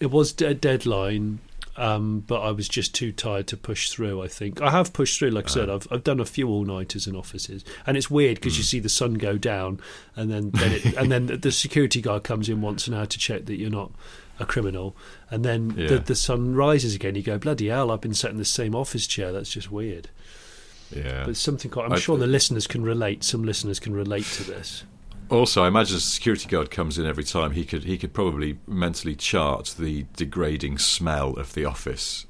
it 0.00 0.10
was 0.10 0.40
a 0.42 0.54
deadline, 0.54 1.38
um, 1.76 2.20
but 2.20 2.40
I 2.40 2.50
was 2.52 2.68
just 2.68 2.94
too 2.94 3.10
tired 3.12 3.46
to 3.48 3.56
push 3.56 3.90
through. 3.90 4.22
I 4.22 4.28
think 4.28 4.60
I 4.62 4.70
have 4.70 4.92
pushed 4.92 5.18
through. 5.18 5.30
Like 5.30 5.46
I 5.46 5.52
said, 5.52 5.70
I've 5.70 5.86
I've 5.90 6.04
done 6.04 6.20
a 6.20 6.24
few 6.24 6.48
all 6.48 6.64
nighters 6.64 7.06
in 7.06 7.16
offices, 7.16 7.64
and 7.86 7.96
it's 7.96 8.10
weird 8.10 8.36
because 8.36 8.56
you 8.58 8.64
see 8.64 8.78
the 8.80 8.88
sun 8.88 9.14
go 9.14 9.36
down, 9.38 9.80
and 10.16 10.30
then, 10.30 10.50
then 10.50 10.72
it, 10.72 10.84
and 10.96 11.10
then 11.10 11.26
the 11.26 11.52
security 11.52 12.00
guard 12.00 12.22
comes 12.24 12.48
in 12.48 12.60
once 12.60 12.86
an 12.86 12.94
hour 12.94 13.06
to 13.06 13.18
check 13.18 13.46
that 13.46 13.56
you're 13.56 13.70
not 13.70 13.92
a 14.40 14.44
criminal, 14.44 14.96
and 15.30 15.44
then 15.44 15.74
Yeah. 15.76 15.86
the, 15.88 15.98
the 16.00 16.14
sun 16.16 16.54
rises 16.54 16.94
again. 16.94 17.14
You 17.14 17.22
go 17.22 17.38
bloody 17.38 17.68
hell! 17.68 17.90
I've 17.90 18.00
been 18.00 18.14
sat 18.14 18.30
in 18.30 18.36
the 18.38 18.44
same 18.44 18.74
office 18.74 19.06
chair. 19.06 19.32
That's 19.32 19.50
just 19.50 19.70
weird. 19.70 20.10
Yeah. 20.94 21.20
But 21.24 21.30
it's 21.30 21.40
something 21.40 21.70
quite, 21.70 21.86
I'm 21.86 21.92
I- 21.94 21.98
sure 21.98 22.16
the 22.18 22.26
listeners 22.26 22.66
can 22.66 22.82
relate. 22.84 23.24
Some 23.24 23.42
listeners 23.42 23.80
can 23.80 23.94
relate 23.94 24.26
to 24.26 24.44
this. 24.44 24.84
Also, 25.30 25.62
I 25.64 25.68
imagine 25.68 25.96
as 25.96 26.04
a 26.04 26.06
security 26.06 26.48
guard 26.48 26.70
comes 26.70 26.98
in 26.98 27.06
every 27.06 27.24
time, 27.24 27.52
he 27.52 27.64
could 27.64 27.84
he 27.84 27.96
could 27.98 28.12
probably 28.12 28.58
mentally 28.66 29.14
chart 29.14 29.74
the 29.78 30.06
degrading 30.16 30.78
smell 30.78 31.30
of 31.34 31.54
the 31.54 31.64
office. 31.64 32.26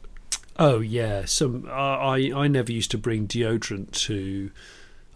Oh 0.59 0.80
yeah, 0.80 1.24
some 1.24 1.66
I 1.68 2.30
I 2.32 2.45
I 2.45 2.49
never 2.49 2.70
used 2.72 2.90
to 2.92 2.99
bring 2.99 3.26
deodorant 3.26 3.90
to. 4.07 4.51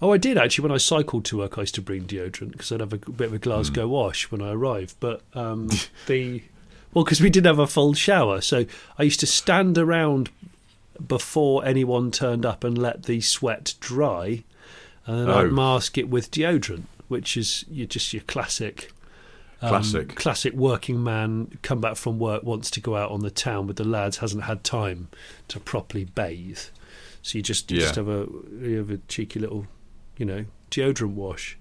Oh, 0.03 0.13
I 0.13 0.17
did 0.17 0.37
actually. 0.39 0.63
When 0.65 0.73
I 0.73 0.79
cycled 0.79 1.25
to 1.27 1.39
work, 1.39 1.59
I 1.59 1.63
used 1.63 1.75
to 1.77 1.83
bring 1.83 2.03
deodorant 2.05 2.53
because 2.53 2.71
I'd 2.73 2.81
have 2.81 2.93
a 2.93 2.99
bit 2.99 3.29
of 3.29 3.33
a 3.35 3.39
Glasgow 3.39 3.87
wash 3.89 4.31
when 4.31 4.43
I 4.43 4.51
arrived. 4.51 4.97
But 5.01 5.23
um, 5.35 5.69
the 6.07 6.43
well, 6.93 7.05
because 7.05 7.21
we 7.21 7.31
didn't 7.31 7.47
have 7.47 7.59
a 7.59 7.67
full 7.67 7.95
shower, 7.95 8.41
so 8.41 8.65
I 8.99 9.03
used 9.05 9.21
to 9.21 9.27
stand 9.27 9.79
around 9.79 10.31
before 11.07 11.65
anyone 11.65 12.11
turned 12.11 12.45
up 12.45 12.65
and 12.65 12.77
let 12.77 13.05
the 13.05 13.21
sweat 13.21 13.75
dry, 13.79 14.43
and 15.07 15.19
then 15.21 15.31
Oh. 15.31 15.39
I'd 15.47 15.53
mask 15.53 15.97
it 15.99 16.09
with 16.09 16.31
deodorant, 16.33 16.85
which 17.09 17.37
is 17.37 17.65
you 17.69 17.87
just 17.87 18.13
your 18.13 18.23
classic. 18.25 18.93
um, 19.61 19.71
Classic. 19.71 20.15
classic 20.15 20.53
working 20.55 21.03
man 21.03 21.59
come 21.63 21.81
back 21.81 21.97
from 21.97 22.19
work 22.19 22.45
wants 22.45 22.71
to 22.71 22.81
go 22.81 22.95
out 22.97 23.11
on 23.11 23.21
the 23.21 23.31
town 23.31 23.67
with 23.67 23.77
the 23.77 23.85
lads 23.85 24.19
hasn't 24.19 24.45
had 24.45 24.63
time 24.63 25.09
to 25.49 25.59
properly 25.59 26.05
bathe 26.05 26.61
so 27.23 27.37
you 27.39 27.43
just 27.43 27.69
you 27.73 27.81
just 27.81 27.97
have 27.97 28.09
a 28.09 28.29
you 28.63 28.77
have 28.79 28.91
a 28.91 28.99
cheeky 29.09 29.41
little 29.41 29.67
you 30.17 30.25
know 30.25 30.45
deodorant 30.71 31.15
wash 31.15 31.59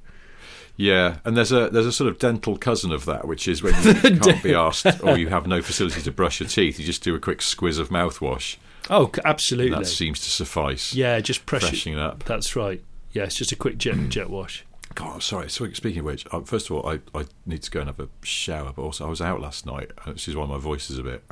Yeah, 0.75 1.17
and 1.25 1.35
there's 1.35 1.51
a 1.51 1.69
there's 1.71 1.87
a 1.87 1.91
sort 1.91 2.07
of 2.11 2.19
dental 2.19 2.55
cousin 2.55 2.91
of 2.91 3.05
that, 3.05 3.27
which 3.27 3.47
is 3.47 3.63
when 3.63 3.73
you 3.83 4.19
can't 4.19 4.43
be 4.43 4.53
asked 4.53 4.85
or 5.03 5.17
you 5.17 5.29
have 5.29 5.47
no 5.47 5.63
facility 5.63 6.01
to 6.03 6.11
brush 6.11 6.39
your 6.39 6.47
teeth, 6.47 6.77
you 6.79 6.85
just 6.85 7.01
do 7.03 7.15
a 7.15 7.19
quick 7.19 7.39
squiz 7.39 7.79
of 7.79 7.89
mouthwash. 7.89 8.57
oh 8.91 9.07
c- 9.07 9.13
And 9.17 9.25
absolutely 9.25 9.75
that 9.75 9.87
seems 9.87 10.19
to 10.19 10.29
suffice. 10.29 10.93
yeah 10.93 11.19
just 11.19 11.47
pressure 11.47 11.69
freshening 11.69 11.97
up. 11.97 12.23
that's 12.25 12.55
right 12.55 12.83
yeah 13.11 13.23
it's 13.23 13.35
just 13.35 13.51
a 13.51 13.55
quick 13.55 13.79
jet 13.79 13.97
jet 14.09 14.29
wash 14.29 14.63
God, 14.97 15.21
sorry. 15.21 15.47
So, 15.47 15.71
speaking 15.73 15.99
of 15.99 16.05
which, 16.05 16.25
uh, 16.31 16.41
first 16.41 16.71
of 16.71 16.75
all, 16.75 16.89
I, 16.89 16.99
I 17.13 17.25
need 17.45 17.61
to 17.61 17.69
go 17.69 17.81
and 17.81 17.87
have 17.87 17.99
a 17.99 18.09
shower, 18.23 18.73
but 18.75 18.81
also 18.81 19.05
I 19.05 19.09
was 19.09 19.21
out 19.21 19.39
last 19.39 19.63
night, 19.63 19.91
uh, 19.99 20.11
which 20.13 20.27
is 20.27 20.35
why 20.35 20.47
my 20.47 20.57
voice 20.57 20.89
is 20.89 20.97
a 20.97 21.03
bit 21.03 21.23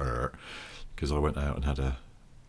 because 0.95 1.11
I 1.11 1.17
went 1.17 1.35
out 1.35 1.55
and 1.55 1.65
had 1.65 1.79
a, 1.79 1.97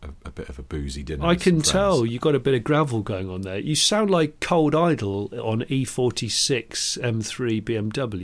a, 0.03 0.09
a 0.25 0.29
bit 0.29 0.47
of 0.47 0.59
a 0.59 0.61
boozy 0.61 1.01
dinner. 1.01 1.25
I 1.25 1.33
can 1.33 1.61
tell 1.63 2.05
you 2.05 2.19
got 2.19 2.35
a 2.35 2.39
bit 2.39 2.53
of 2.53 2.63
gravel 2.63 3.01
going 3.01 3.31
on 3.31 3.41
there. 3.41 3.57
You 3.57 3.73
sound 3.73 4.11
like 4.11 4.39
Cold 4.41 4.75
Idol 4.75 5.31
on 5.41 5.63
E 5.69 5.85
E46 5.85 6.99
M3 6.99 7.63
BMW. 7.63 8.21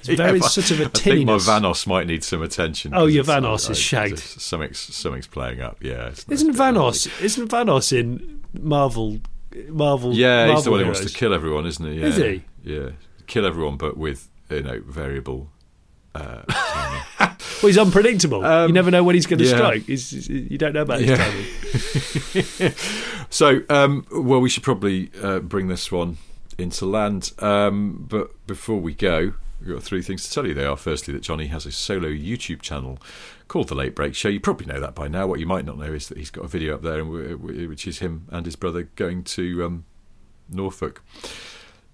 it's 0.00 0.08
very 0.08 0.40
Yeah, 0.40 0.46
sort 0.48 0.70
of 0.72 0.80
a 0.80 0.84
I 0.86 0.88
think 0.88 1.26
my. 1.26 1.34
Vanos 1.34 1.86
might 1.86 2.08
need 2.08 2.24
some 2.24 2.42
attention. 2.42 2.92
Oh, 2.92 3.06
your 3.06 3.22
Vanos 3.22 3.68
I- 3.68 3.70
is 3.70 3.78
shagged. 3.78 4.18
Something's, 4.18 4.80
something's 4.80 5.28
playing 5.28 5.60
up. 5.60 5.76
Yeah, 5.80 6.08
Isn't 6.28 6.56
Vanos? 6.56 7.22
Isn't 7.22 7.48
Vanos 7.48 7.96
in 7.96 8.42
Marvel? 8.52 9.20
Marvel. 9.68 10.12
Yeah, 10.14 10.46
he's 10.54 10.64
the 10.64 10.70
Marvel 10.70 10.72
one 10.72 10.80
who 10.80 10.86
wants 10.86 11.12
to 11.12 11.18
kill 11.18 11.32
everyone, 11.34 11.66
isn't 11.66 11.84
he? 11.86 12.00
Yeah. 12.00 12.06
Is 12.06 12.16
he? 12.16 12.42
Yeah, 12.64 12.90
kill 13.26 13.46
everyone, 13.46 13.76
but 13.76 13.96
with 13.96 14.28
you 14.50 14.62
know 14.62 14.80
variable. 14.86 15.50
Uh. 16.14 16.42
Well, 17.62 17.68
he's 17.68 17.78
unpredictable. 17.78 18.40
you 18.40 18.44
Um, 18.46 18.72
never 18.72 18.90
know 18.90 19.02
when 19.02 19.14
he's 19.14 19.24
going 19.24 19.38
to 19.38 19.46
yeah. 19.46 19.56
strike. 19.56 19.82
He's, 19.84 20.10
he's- 20.10 20.28
you 20.28 20.58
don't 20.58 20.74
know 20.74 20.82
about 20.82 21.00
his 21.00 21.18
timing. 21.18 22.72
so, 23.30 23.62
um, 23.70 24.04
well, 24.12 24.40
we 24.40 24.50
should 24.50 24.62
probably 24.62 25.10
uh, 25.22 25.38
bring 25.40 25.68
this 25.68 25.90
one 25.90 26.18
into 26.58 26.84
land. 26.84 27.32
Um, 27.38 28.04
but 28.10 28.46
before 28.46 28.78
we 28.78 28.92
go, 28.92 29.32
we've 29.60 29.70
got 29.74 29.82
three 29.82 30.02
things 30.02 30.24
to 30.28 30.32
tell 30.34 30.46
you. 30.46 30.52
They 30.52 30.66
are 30.66 30.76
firstly 30.76 31.14
that 31.14 31.22
Jonny 31.22 31.46
has 31.46 31.64
a 31.64 31.72
solo 31.72 32.08
YouTube 32.08 32.60
channel 32.60 32.98
called 33.48 33.68
The 33.68 33.74
Late 33.74 33.94
Brake 33.94 34.14
Show. 34.14 34.28
You 34.28 34.40
probably 34.40 34.66
know 34.66 34.80
that 34.80 34.94
by 34.94 35.08
now. 35.08 35.26
What 35.26 35.40
you 35.40 35.46
might 35.46 35.64
not 35.64 35.78
know 35.78 35.92
is 35.92 36.08
that 36.08 36.18
he's 36.18 36.30
got 36.30 36.44
a 36.44 36.48
video 36.48 36.74
up 36.74 36.82
there, 36.82 36.98
and 37.00 37.08
w- 37.10 37.36
w- 37.36 37.68
which 37.68 37.86
is 37.86 37.98
him 38.00 38.26
and 38.30 38.44
his 38.46 38.56
brother 38.56 38.84
going 38.96 39.22
to 39.24 39.64
um, 39.64 39.84
Norfolk. 40.48 41.02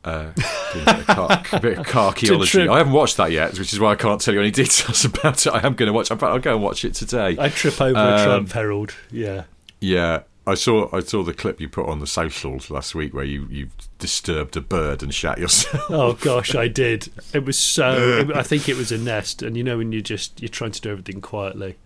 Uh, 0.05 0.33
doing 0.73 0.85
a 0.89 0.95
bit 0.95 1.01
of 1.01 1.07
car, 1.07 1.43
a 1.53 1.61
bit 1.61 1.79
of 1.79 1.87
car 1.87 2.07
archaeology. 2.09 2.67
I 2.69 2.79
haven't 2.79 2.93
watched 2.93 3.17
that 3.19 3.31
yet, 3.31 3.57
which 3.57 3.73
is 3.73 3.79
why 3.79 3.93
I 3.93 3.95
can't 3.95 4.21
tell 4.21 4.35
you 4.35 4.41
any 4.41 4.51
details 4.63 5.05
about 5.05 5.47
it. 5.47 5.51
I 5.51 5.65
am 5.65 5.75
going 5.75 5.87
to 5.87 5.93
watch. 5.93 6.11
In 6.11 6.19
fact, 6.19 6.33
I'll 6.33 6.39
go 6.41 6.55
and 6.55 6.63
watch 6.63 6.85
it 6.85 6.95
today. 6.95 7.37
I 7.39 7.49
trip 7.51 7.81
over 7.81 7.97
Um, 7.99 8.07
a 8.21 8.25
Triumph 8.25 8.53
Herald. 8.53 8.95
Yeah. 9.13 9.45
Yeah, 9.81 10.23
I 10.47 10.55
saw 10.55 10.89
I 10.93 11.01
saw 11.01 11.23
the 11.23 11.35
clip 11.35 11.61
you 11.61 11.69
put 11.69 11.89
on 11.89 12.01
the 12.01 12.07
socials 12.07 12.69
last 12.71 12.95
week 12.95 13.15
where 13.15 13.25
you 13.25 13.47
you 13.49 13.69
disturbed 13.99 14.57
a 14.57 14.61
bird 14.61 15.03
and 15.03 15.15
shat 15.15 15.39
yourself. 15.39 15.85
Oh 15.89 16.13
gosh, 16.15 16.55
I 16.55 16.69
did. 16.69 17.09
It 17.35 17.45
was 17.45 17.59
so. 17.59 18.29
I 18.35 18.43
think 18.43 18.69
it 18.69 18.77
was 18.77 18.93
a 18.93 18.99
nest, 18.99 19.43
and 19.43 19.57
you 19.57 19.63
know 19.63 19.79
when 19.79 19.93
you 19.93 20.03
just 20.03 20.41
you're 20.43 20.49
trying 20.49 20.73
to 20.73 20.81
do 20.81 20.91
everything 20.91 21.21
quietly, 21.21 21.77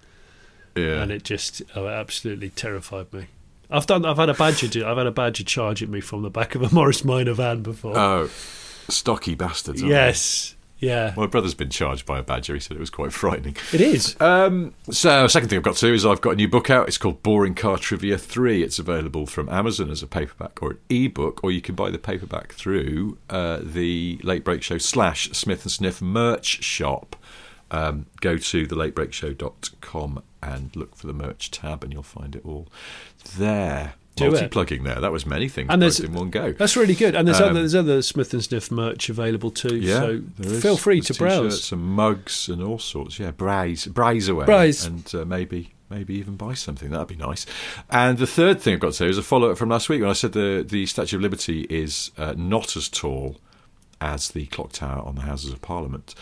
yeah, 0.74 1.02
and 1.02 1.12
it 1.12 1.22
just 1.22 1.62
oh, 1.74 1.86
it 1.86 1.92
absolutely 1.92 2.50
terrified 2.50 3.12
me. 3.12 3.26
I've 3.70 3.86
done. 3.86 4.04
I've 4.04 4.16
had 4.16 4.30
a 4.30 4.34
badger. 4.34 4.68
Do, 4.68 4.86
I've 4.86 4.96
had 4.96 5.06
a 5.06 5.12
badger 5.12 5.44
charge 5.44 5.82
at 5.82 5.88
me 5.88 6.00
from 6.00 6.22
the 6.22 6.30
back 6.30 6.54
of 6.54 6.62
a 6.62 6.74
Morris 6.74 7.04
Minor 7.04 7.34
van 7.34 7.62
before. 7.62 7.96
oh, 7.96 8.30
stocky 8.88 9.34
bastards. 9.34 9.82
aren't 9.82 9.92
yes. 9.92 10.55
Yeah. 10.86 11.12
my 11.16 11.26
brother's 11.26 11.54
been 11.54 11.70
charged 11.70 12.06
by 12.06 12.18
a 12.18 12.22
badger. 12.22 12.54
He 12.54 12.60
said 12.60 12.76
it 12.76 12.80
was 12.80 12.90
quite 12.90 13.12
frightening. 13.12 13.56
It 13.72 13.80
is. 13.80 14.16
Um, 14.20 14.74
so, 14.90 15.26
second 15.26 15.48
thing 15.48 15.58
I've 15.58 15.64
got 15.64 15.76
to 15.76 15.86
do 15.86 15.94
is 15.94 16.06
I've 16.06 16.20
got 16.20 16.30
a 16.30 16.36
new 16.36 16.48
book 16.48 16.70
out. 16.70 16.88
It's 16.88 16.98
called 16.98 17.22
Boring 17.22 17.54
Car 17.54 17.78
Trivia 17.78 18.18
3. 18.18 18.62
It's 18.62 18.78
available 18.78 19.26
from 19.26 19.48
Amazon 19.48 19.90
as 19.90 20.02
a 20.02 20.06
paperback 20.06 20.62
or 20.62 20.72
an 20.72 20.78
ebook, 20.88 21.42
or 21.42 21.50
you 21.50 21.60
can 21.60 21.74
buy 21.74 21.90
the 21.90 21.98
paperback 21.98 22.52
through 22.52 23.18
uh, 23.28 23.58
the 23.62 24.20
Late 24.22 24.44
Brake 24.44 24.62
Show 24.62 24.78
slash 24.78 25.30
Smith 25.30 25.64
and 25.64 25.72
Sniff 25.72 26.00
merch 26.00 26.62
shop. 26.62 27.16
Um, 27.70 28.06
go 28.20 28.36
to 28.36 28.66
thelatebrakeshow.com 28.66 30.22
and 30.42 30.76
look 30.76 30.94
for 30.96 31.08
the 31.08 31.12
merch 31.12 31.50
tab, 31.50 31.82
and 31.82 31.92
you'll 31.92 32.02
find 32.04 32.36
it 32.36 32.42
all 32.44 32.68
there. 33.36 33.94
Do 34.16 34.26
it. 34.26 34.32
Multi-plugging 34.32 34.82
there. 34.84 35.00
That 35.00 35.12
was 35.12 35.26
many 35.26 35.48
things 35.48 35.68
And 35.70 35.80
there's- 35.80 36.00
in 36.00 36.12
one 36.12 36.30
go. 36.30 36.52
That's 36.52 36.76
really 36.76 36.94
good. 36.94 37.14
And 37.14 37.28
there's 37.28 37.38
Um, 37.40 37.50
other 37.50 37.60
there's 37.60 37.74
other 37.74 38.02
Smith 38.02 38.32
and 38.32 38.42
Sniff 38.42 38.70
merch 38.70 39.08
available 39.08 39.50
too. 39.50 39.76
Yeah, 39.76 40.00
so 40.00 40.22
is. 40.40 40.62
feel 40.62 40.76
free 40.76 41.00
to 41.02 41.14
browse. 41.14 41.60
T-shirts 41.60 41.72
mugs 41.72 42.48
and 42.48 42.62
all 42.62 42.78
sorts. 42.78 43.18
Yeah, 43.18 43.30
braise, 43.30 43.86
braise 43.86 44.28
away, 44.28 44.46
Braise. 44.46 44.84
and 44.86 45.08
uh, 45.14 45.24
maybe 45.24 45.72
maybe 45.90 46.14
even 46.14 46.34
buy 46.36 46.54
something. 46.54 46.90
That'd 46.90 47.08
be 47.08 47.14
nice. 47.16 47.46
And 47.90 48.18
the 48.18 48.26
third 48.26 48.60
thing 48.60 48.74
I've 48.74 48.80
got 48.80 48.88
to 48.88 48.92
say 48.94 49.08
is 49.08 49.18
a 49.18 49.22
follow 49.22 49.50
up 49.50 49.58
from 49.58 49.68
last 49.68 49.88
week 49.88 50.00
when 50.00 50.10
I 50.10 50.14
said 50.14 50.32
the 50.32 50.64
the 50.66 50.86
Statue 50.86 51.16
of 51.16 51.22
Liberty 51.22 51.66
is 51.70 52.10
uh, 52.18 52.34
not 52.36 52.74
as 52.76 52.88
tall 52.88 53.36
as 54.00 54.28
the 54.30 54.46
clock 54.46 54.72
tower 54.72 55.02
on 55.06 55.14
the 55.14 55.22
Houses 55.22 55.50
of 55.52 55.60
Parliament. 55.62 56.14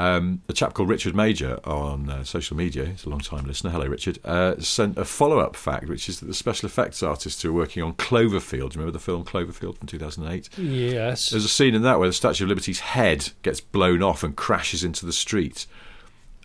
Um, 0.00 0.40
a 0.48 0.54
chap 0.54 0.72
called 0.72 0.88
Richard 0.88 1.14
Major 1.14 1.60
on 1.62 2.08
uh, 2.08 2.24
social 2.24 2.56
media, 2.56 2.86
he's 2.86 3.04
a 3.04 3.10
long 3.10 3.20
time 3.20 3.44
listener, 3.44 3.68
hello 3.68 3.84
Richard, 3.84 4.18
uh, 4.24 4.58
sent 4.58 4.96
a 4.96 5.04
follow 5.04 5.40
up 5.40 5.54
fact, 5.54 5.90
which 5.90 6.08
is 6.08 6.20
that 6.20 6.26
the 6.26 6.32
special 6.32 6.68
effects 6.68 7.02
artists 7.02 7.42
who 7.42 7.50
are 7.50 7.52
working 7.52 7.82
on 7.82 7.92
Cloverfield, 7.92 8.50
do 8.50 8.56
you 8.56 8.68
remember 8.80 8.92
the 8.92 8.98
film 8.98 9.26
Cloverfield 9.26 9.76
from 9.76 9.86
2008? 9.86 10.58
Yes. 10.58 11.28
There's 11.28 11.44
a 11.44 11.50
scene 11.50 11.74
in 11.74 11.82
that 11.82 11.98
where 11.98 12.08
the 12.08 12.14
Statue 12.14 12.44
of 12.44 12.48
Liberty's 12.48 12.80
head 12.80 13.32
gets 13.42 13.60
blown 13.60 14.02
off 14.02 14.22
and 14.22 14.34
crashes 14.34 14.82
into 14.82 15.04
the 15.04 15.12
street, 15.12 15.66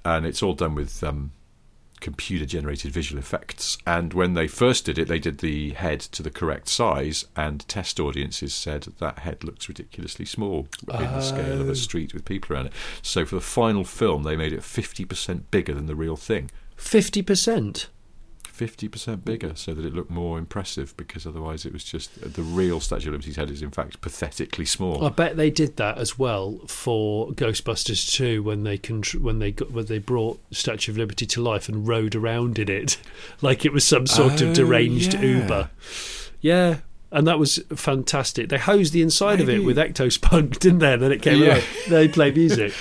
and 0.03 0.25
it's 0.25 0.43
all 0.43 0.53
done 0.53 0.75
with 0.75 1.01
um, 1.01 1.31
computer-generated 1.99 2.91
visual 2.91 3.19
effects. 3.19 3.77
And 3.85 4.13
when 4.13 4.33
they 4.33 4.47
first 4.47 4.85
did 4.85 4.97
it, 4.97 5.07
they 5.07 5.19
did 5.19 5.39
the 5.39 5.71
head 5.71 5.99
to 6.01 6.23
the 6.23 6.29
correct 6.29 6.67
size, 6.67 7.25
and 7.35 7.67
test 7.67 7.99
audiences 7.99 8.53
said 8.53 8.87
that 8.99 9.19
head 9.19 9.43
looks 9.43 9.67
ridiculously 9.67 10.25
small 10.25 10.67
in 10.87 10.97
the 11.03 11.21
scale 11.21 11.61
of 11.61 11.67
a 11.67 11.71
oh. 11.71 11.75
street 11.75 12.13
with 12.13 12.25
people 12.25 12.55
around 12.55 12.67
it. 12.67 12.73
So 13.01 13.25
for 13.25 13.35
the 13.35 13.41
final 13.41 13.83
film, 13.83 14.23
they 14.23 14.35
made 14.35 14.53
it 14.53 14.61
50% 14.61 15.43
bigger 15.51 15.73
than 15.73 15.87
the 15.87 15.95
real 15.95 16.15
thing. 16.15 16.51
Fifty 16.75 17.21
percent. 17.21 17.87
50% 18.57 19.25
bigger 19.25 19.53
so 19.55 19.73
that 19.73 19.85
it 19.85 19.93
looked 19.93 20.09
more 20.09 20.37
impressive 20.37 20.95
because 20.95 21.27
otherwise 21.27 21.65
it 21.65 21.73
was 21.73 21.83
just 21.83 22.33
the 22.33 22.41
real 22.41 22.79
Statue 22.79 23.09
of 23.09 23.13
Liberty's 23.13 23.35
head 23.35 23.51
is 23.51 23.61
in 23.61 23.71
fact 23.71 23.99
pathetically 24.01 24.65
small. 24.65 25.03
I 25.05 25.09
bet 25.09 25.35
they 25.35 25.49
did 25.49 25.75
that 25.77 25.97
as 25.97 26.17
well 26.17 26.59
for 26.67 27.29
Ghostbusters 27.31 28.11
2 28.13 28.41
when 28.43 28.63
they 28.63 28.77
contr- 28.77 29.19
when 29.19 29.39
they 29.39 29.51
got 29.51 29.71
when 29.71 29.85
they 29.85 29.99
brought 29.99 30.39
Statue 30.51 30.91
of 30.93 30.97
Liberty 30.97 31.25
to 31.25 31.41
life 31.41 31.67
and 31.67 31.87
rode 31.87 32.15
around 32.15 32.57
in 32.57 32.69
it 32.69 32.97
like 33.41 33.65
it 33.65 33.73
was 33.73 33.83
some 33.85 34.07
sort 34.07 34.41
Oh, 34.41 34.47
of 34.49 34.53
deranged 34.55 35.13
yeah. 35.15 35.21
Uber. 35.21 35.69
Yeah. 36.41 36.77
And 37.11 37.27
that 37.27 37.39
was 37.39 37.59
fantastic. 37.75 38.49
They 38.49 38.57
hosed 38.57 38.91
the 38.91 39.01
inside 39.01 39.39
of 39.39 39.49
it 39.49 39.63
with 39.63 39.77
Ectospunk, 39.77 40.59
didn't 40.59 40.79
they? 40.79 40.93
And 40.93 41.01
then 41.01 41.11
it 41.11 41.21
came 41.21 41.41
Yeah. 41.41 41.55
out. 41.57 41.63
They 41.87 42.07
play 42.07 42.31
music. 42.31 42.73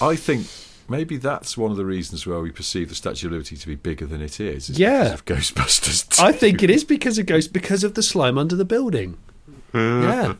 I 0.00 0.16
think 0.16 0.46
maybe 0.88 1.16
that's 1.16 1.56
one 1.56 1.70
of 1.70 1.76
the 1.76 1.84
reasons 1.84 2.26
why 2.26 2.38
we 2.38 2.50
perceive 2.50 2.88
the 2.88 2.94
Statue 2.94 3.26
of 3.26 3.32
Liberty 3.32 3.56
to 3.56 3.66
be 3.66 3.74
bigger 3.74 4.06
than 4.06 4.20
it 4.20 4.40
is. 4.40 4.70
is 4.70 4.78
Yeah. 4.78 5.16
Ghostbusters. 5.26 6.20
I 6.22 6.32
think 6.32 6.62
it 6.62 6.70
is 6.70 6.84
because 6.84 7.18
of 7.18 7.26
Ghost 7.26 7.52
because 7.52 7.84
of 7.84 7.94
the 7.94 8.02
slime 8.02 8.38
under 8.38 8.56
the 8.56 8.64
building. 8.64 9.18
yeah, 9.74 10.34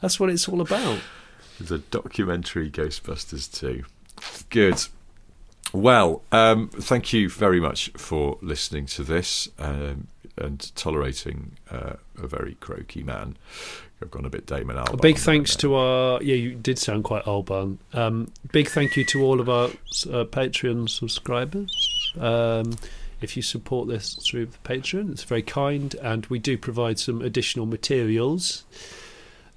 that's 0.00 0.18
what 0.18 0.30
it's 0.30 0.48
all 0.48 0.60
about. 0.60 0.98
The 1.60 1.78
documentary 1.78 2.70
Ghostbusters 2.70 3.52
2. 3.56 3.84
Good. 4.50 4.86
Well, 5.72 6.22
um, 6.32 6.68
thank 6.68 7.12
you 7.12 7.28
very 7.28 7.60
much 7.60 7.90
for 7.96 8.38
listening 8.40 8.86
to 8.86 9.04
this 9.04 9.48
um, 9.58 10.08
and 10.36 10.74
tolerating 10.74 11.56
uh, 11.70 11.94
a 12.18 12.26
very 12.26 12.54
croaky 12.54 13.02
man. 13.02 13.36
I've 14.04 14.10
gone 14.10 14.26
a 14.26 14.30
bit 14.30 14.44
Damon 14.46 14.76
Albarn. 14.76 14.92
A 14.94 14.96
big 14.98 15.16
thanks 15.18 15.56
to 15.56 15.74
our 15.74 16.22
yeah, 16.22 16.34
you 16.34 16.54
did 16.54 16.78
sound 16.78 17.04
quite 17.04 17.24
Albarn. 17.24 17.78
Um, 17.94 18.30
big 18.52 18.68
thank 18.68 18.96
you 18.96 19.04
to 19.06 19.24
all 19.24 19.40
of 19.40 19.48
our 19.48 19.66
uh, 19.66 20.24
Patreon 20.24 20.88
subscribers. 20.90 22.12
Um, 22.20 22.76
if 23.22 23.36
you 23.36 23.42
support 23.42 23.88
this 23.88 24.14
through 24.14 24.46
the 24.46 24.58
Patreon, 24.58 25.10
it's 25.10 25.22
very 25.24 25.42
kind, 25.42 25.94
and 26.02 26.26
we 26.26 26.38
do 26.38 26.58
provide 26.58 26.98
some 26.98 27.22
additional 27.22 27.64
materials 27.64 28.64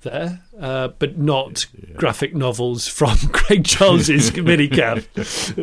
there, 0.02 0.42
uh, 0.60 0.88
but 1.00 1.18
not 1.18 1.66
graphic 1.98 2.34
novels 2.34 2.88
from 2.88 3.18
Craig 3.34 3.66
Charles's 3.66 4.32
minicab. 4.32 5.06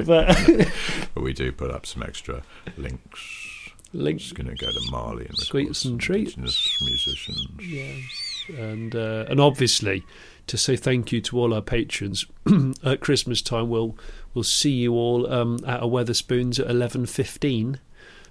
but 0.07 1.11
But 1.15 1.23
we 1.23 1.33
do 1.33 1.51
put 1.53 1.71
up 1.71 1.87
some 1.87 2.03
extra 2.03 2.43
links. 2.77 3.71
links 3.95 4.25
It's 4.25 4.33
going 4.33 4.55
to 4.55 4.57
go 4.57 4.71
to 4.71 4.91
Marley 4.91 5.25
and 5.27 5.39
Sweets 5.39 5.85
and 5.87 5.99
treats. 5.99 6.37
musicians. 6.37 7.47
Yes, 7.61 8.34
and 8.49 8.95
uh, 8.95 9.27
and 9.29 9.41
obviously 9.41 10.05
to 10.47 10.57
say 10.57 10.77
thank 10.77 11.13
you 11.13 11.21
to 11.23 11.39
all 11.39 11.55
our 11.55 11.63
patrons 11.63 12.27
at 12.85 13.01
Christmas 13.01 13.43
time. 13.43 13.69
We'll 13.69 13.97
we'll 14.35 14.45
see 14.45 14.73
you 14.73 14.95
all 14.95 15.33
um, 15.33 15.61
at 15.67 15.83
a 15.83 15.87
Wetherspoons 15.87 16.61
at 16.61 16.69
eleven 16.69 17.07
fifteen 17.07 17.79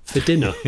for 0.03 0.19
dinner. 0.19 0.53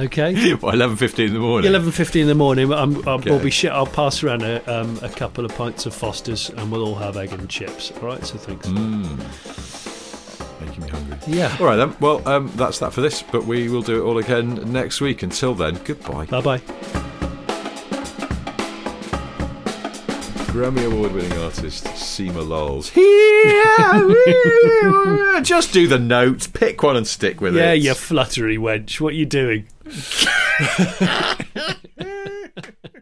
okay. 0.00 0.54
Well, 0.54 0.74
eleven 0.74 0.96
fifteen 0.96 1.28
in 1.28 1.34
the 1.34 1.40
morning. 1.40 1.68
Eleven 1.68 1.92
fifteen 1.92 2.22
in 2.22 2.28
the 2.28 2.34
morning. 2.34 2.72
I'm, 2.72 3.06
I'm, 3.08 3.20
We'll 3.22 3.38
be 3.38 3.50
shit. 3.50 3.72
I'll 3.72 3.86
pass 3.86 4.22
around 4.22 4.42
a, 4.42 4.62
um, 4.72 4.98
a 5.02 5.08
couple 5.08 5.44
of 5.44 5.54
pints 5.54 5.86
of 5.86 5.94
Fosters, 5.94 6.50
and 6.50 6.70
we'll 6.70 6.84
all 6.84 6.96
have 6.96 7.16
egg 7.16 7.32
and 7.32 7.48
chips. 7.48 7.92
All 7.92 8.08
right. 8.08 8.24
So 8.24 8.38
thanks. 8.38 8.68
Making 10.60 10.84
me 10.84 10.90
hungry. 10.90 11.18
Yeah. 11.26 11.56
All 11.58 11.66
right 11.66 11.76
then. 11.76 11.96
Well, 12.00 12.26
um, 12.28 12.50
that's 12.56 12.78
that 12.80 12.92
for 12.92 13.00
this. 13.00 13.22
But 13.22 13.44
we 13.44 13.68
will 13.68 13.82
do 13.82 14.02
it 14.02 14.06
all 14.06 14.18
again 14.18 14.72
next 14.72 15.00
week. 15.00 15.22
Until 15.22 15.54
then, 15.54 15.80
goodbye. 15.84 16.26
Bye 16.26 16.40
bye. 16.40 17.08
Grammy 20.52 20.84
Award-winning 20.84 21.32
artist 21.38 21.84
Seema 21.84 22.46
Lawls. 22.46 22.90
Just 25.48 25.72
do 25.72 25.88
the 25.88 25.98
notes. 25.98 26.46
Pick 26.46 26.82
one 26.82 26.94
and 26.96 27.06
stick 27.06 27.40
with 27.40 27.56
Yeah, 27.56 27.72
it. 27.72 27.78
Yeah, 27.78 27.90
you 27.90 27.94
fluttery 27.94 28.58
wench. 28.58 29.00
What 29.00 29.14
are 29.14 29.16
you 29.16 29.24
doing? 29.24 29.66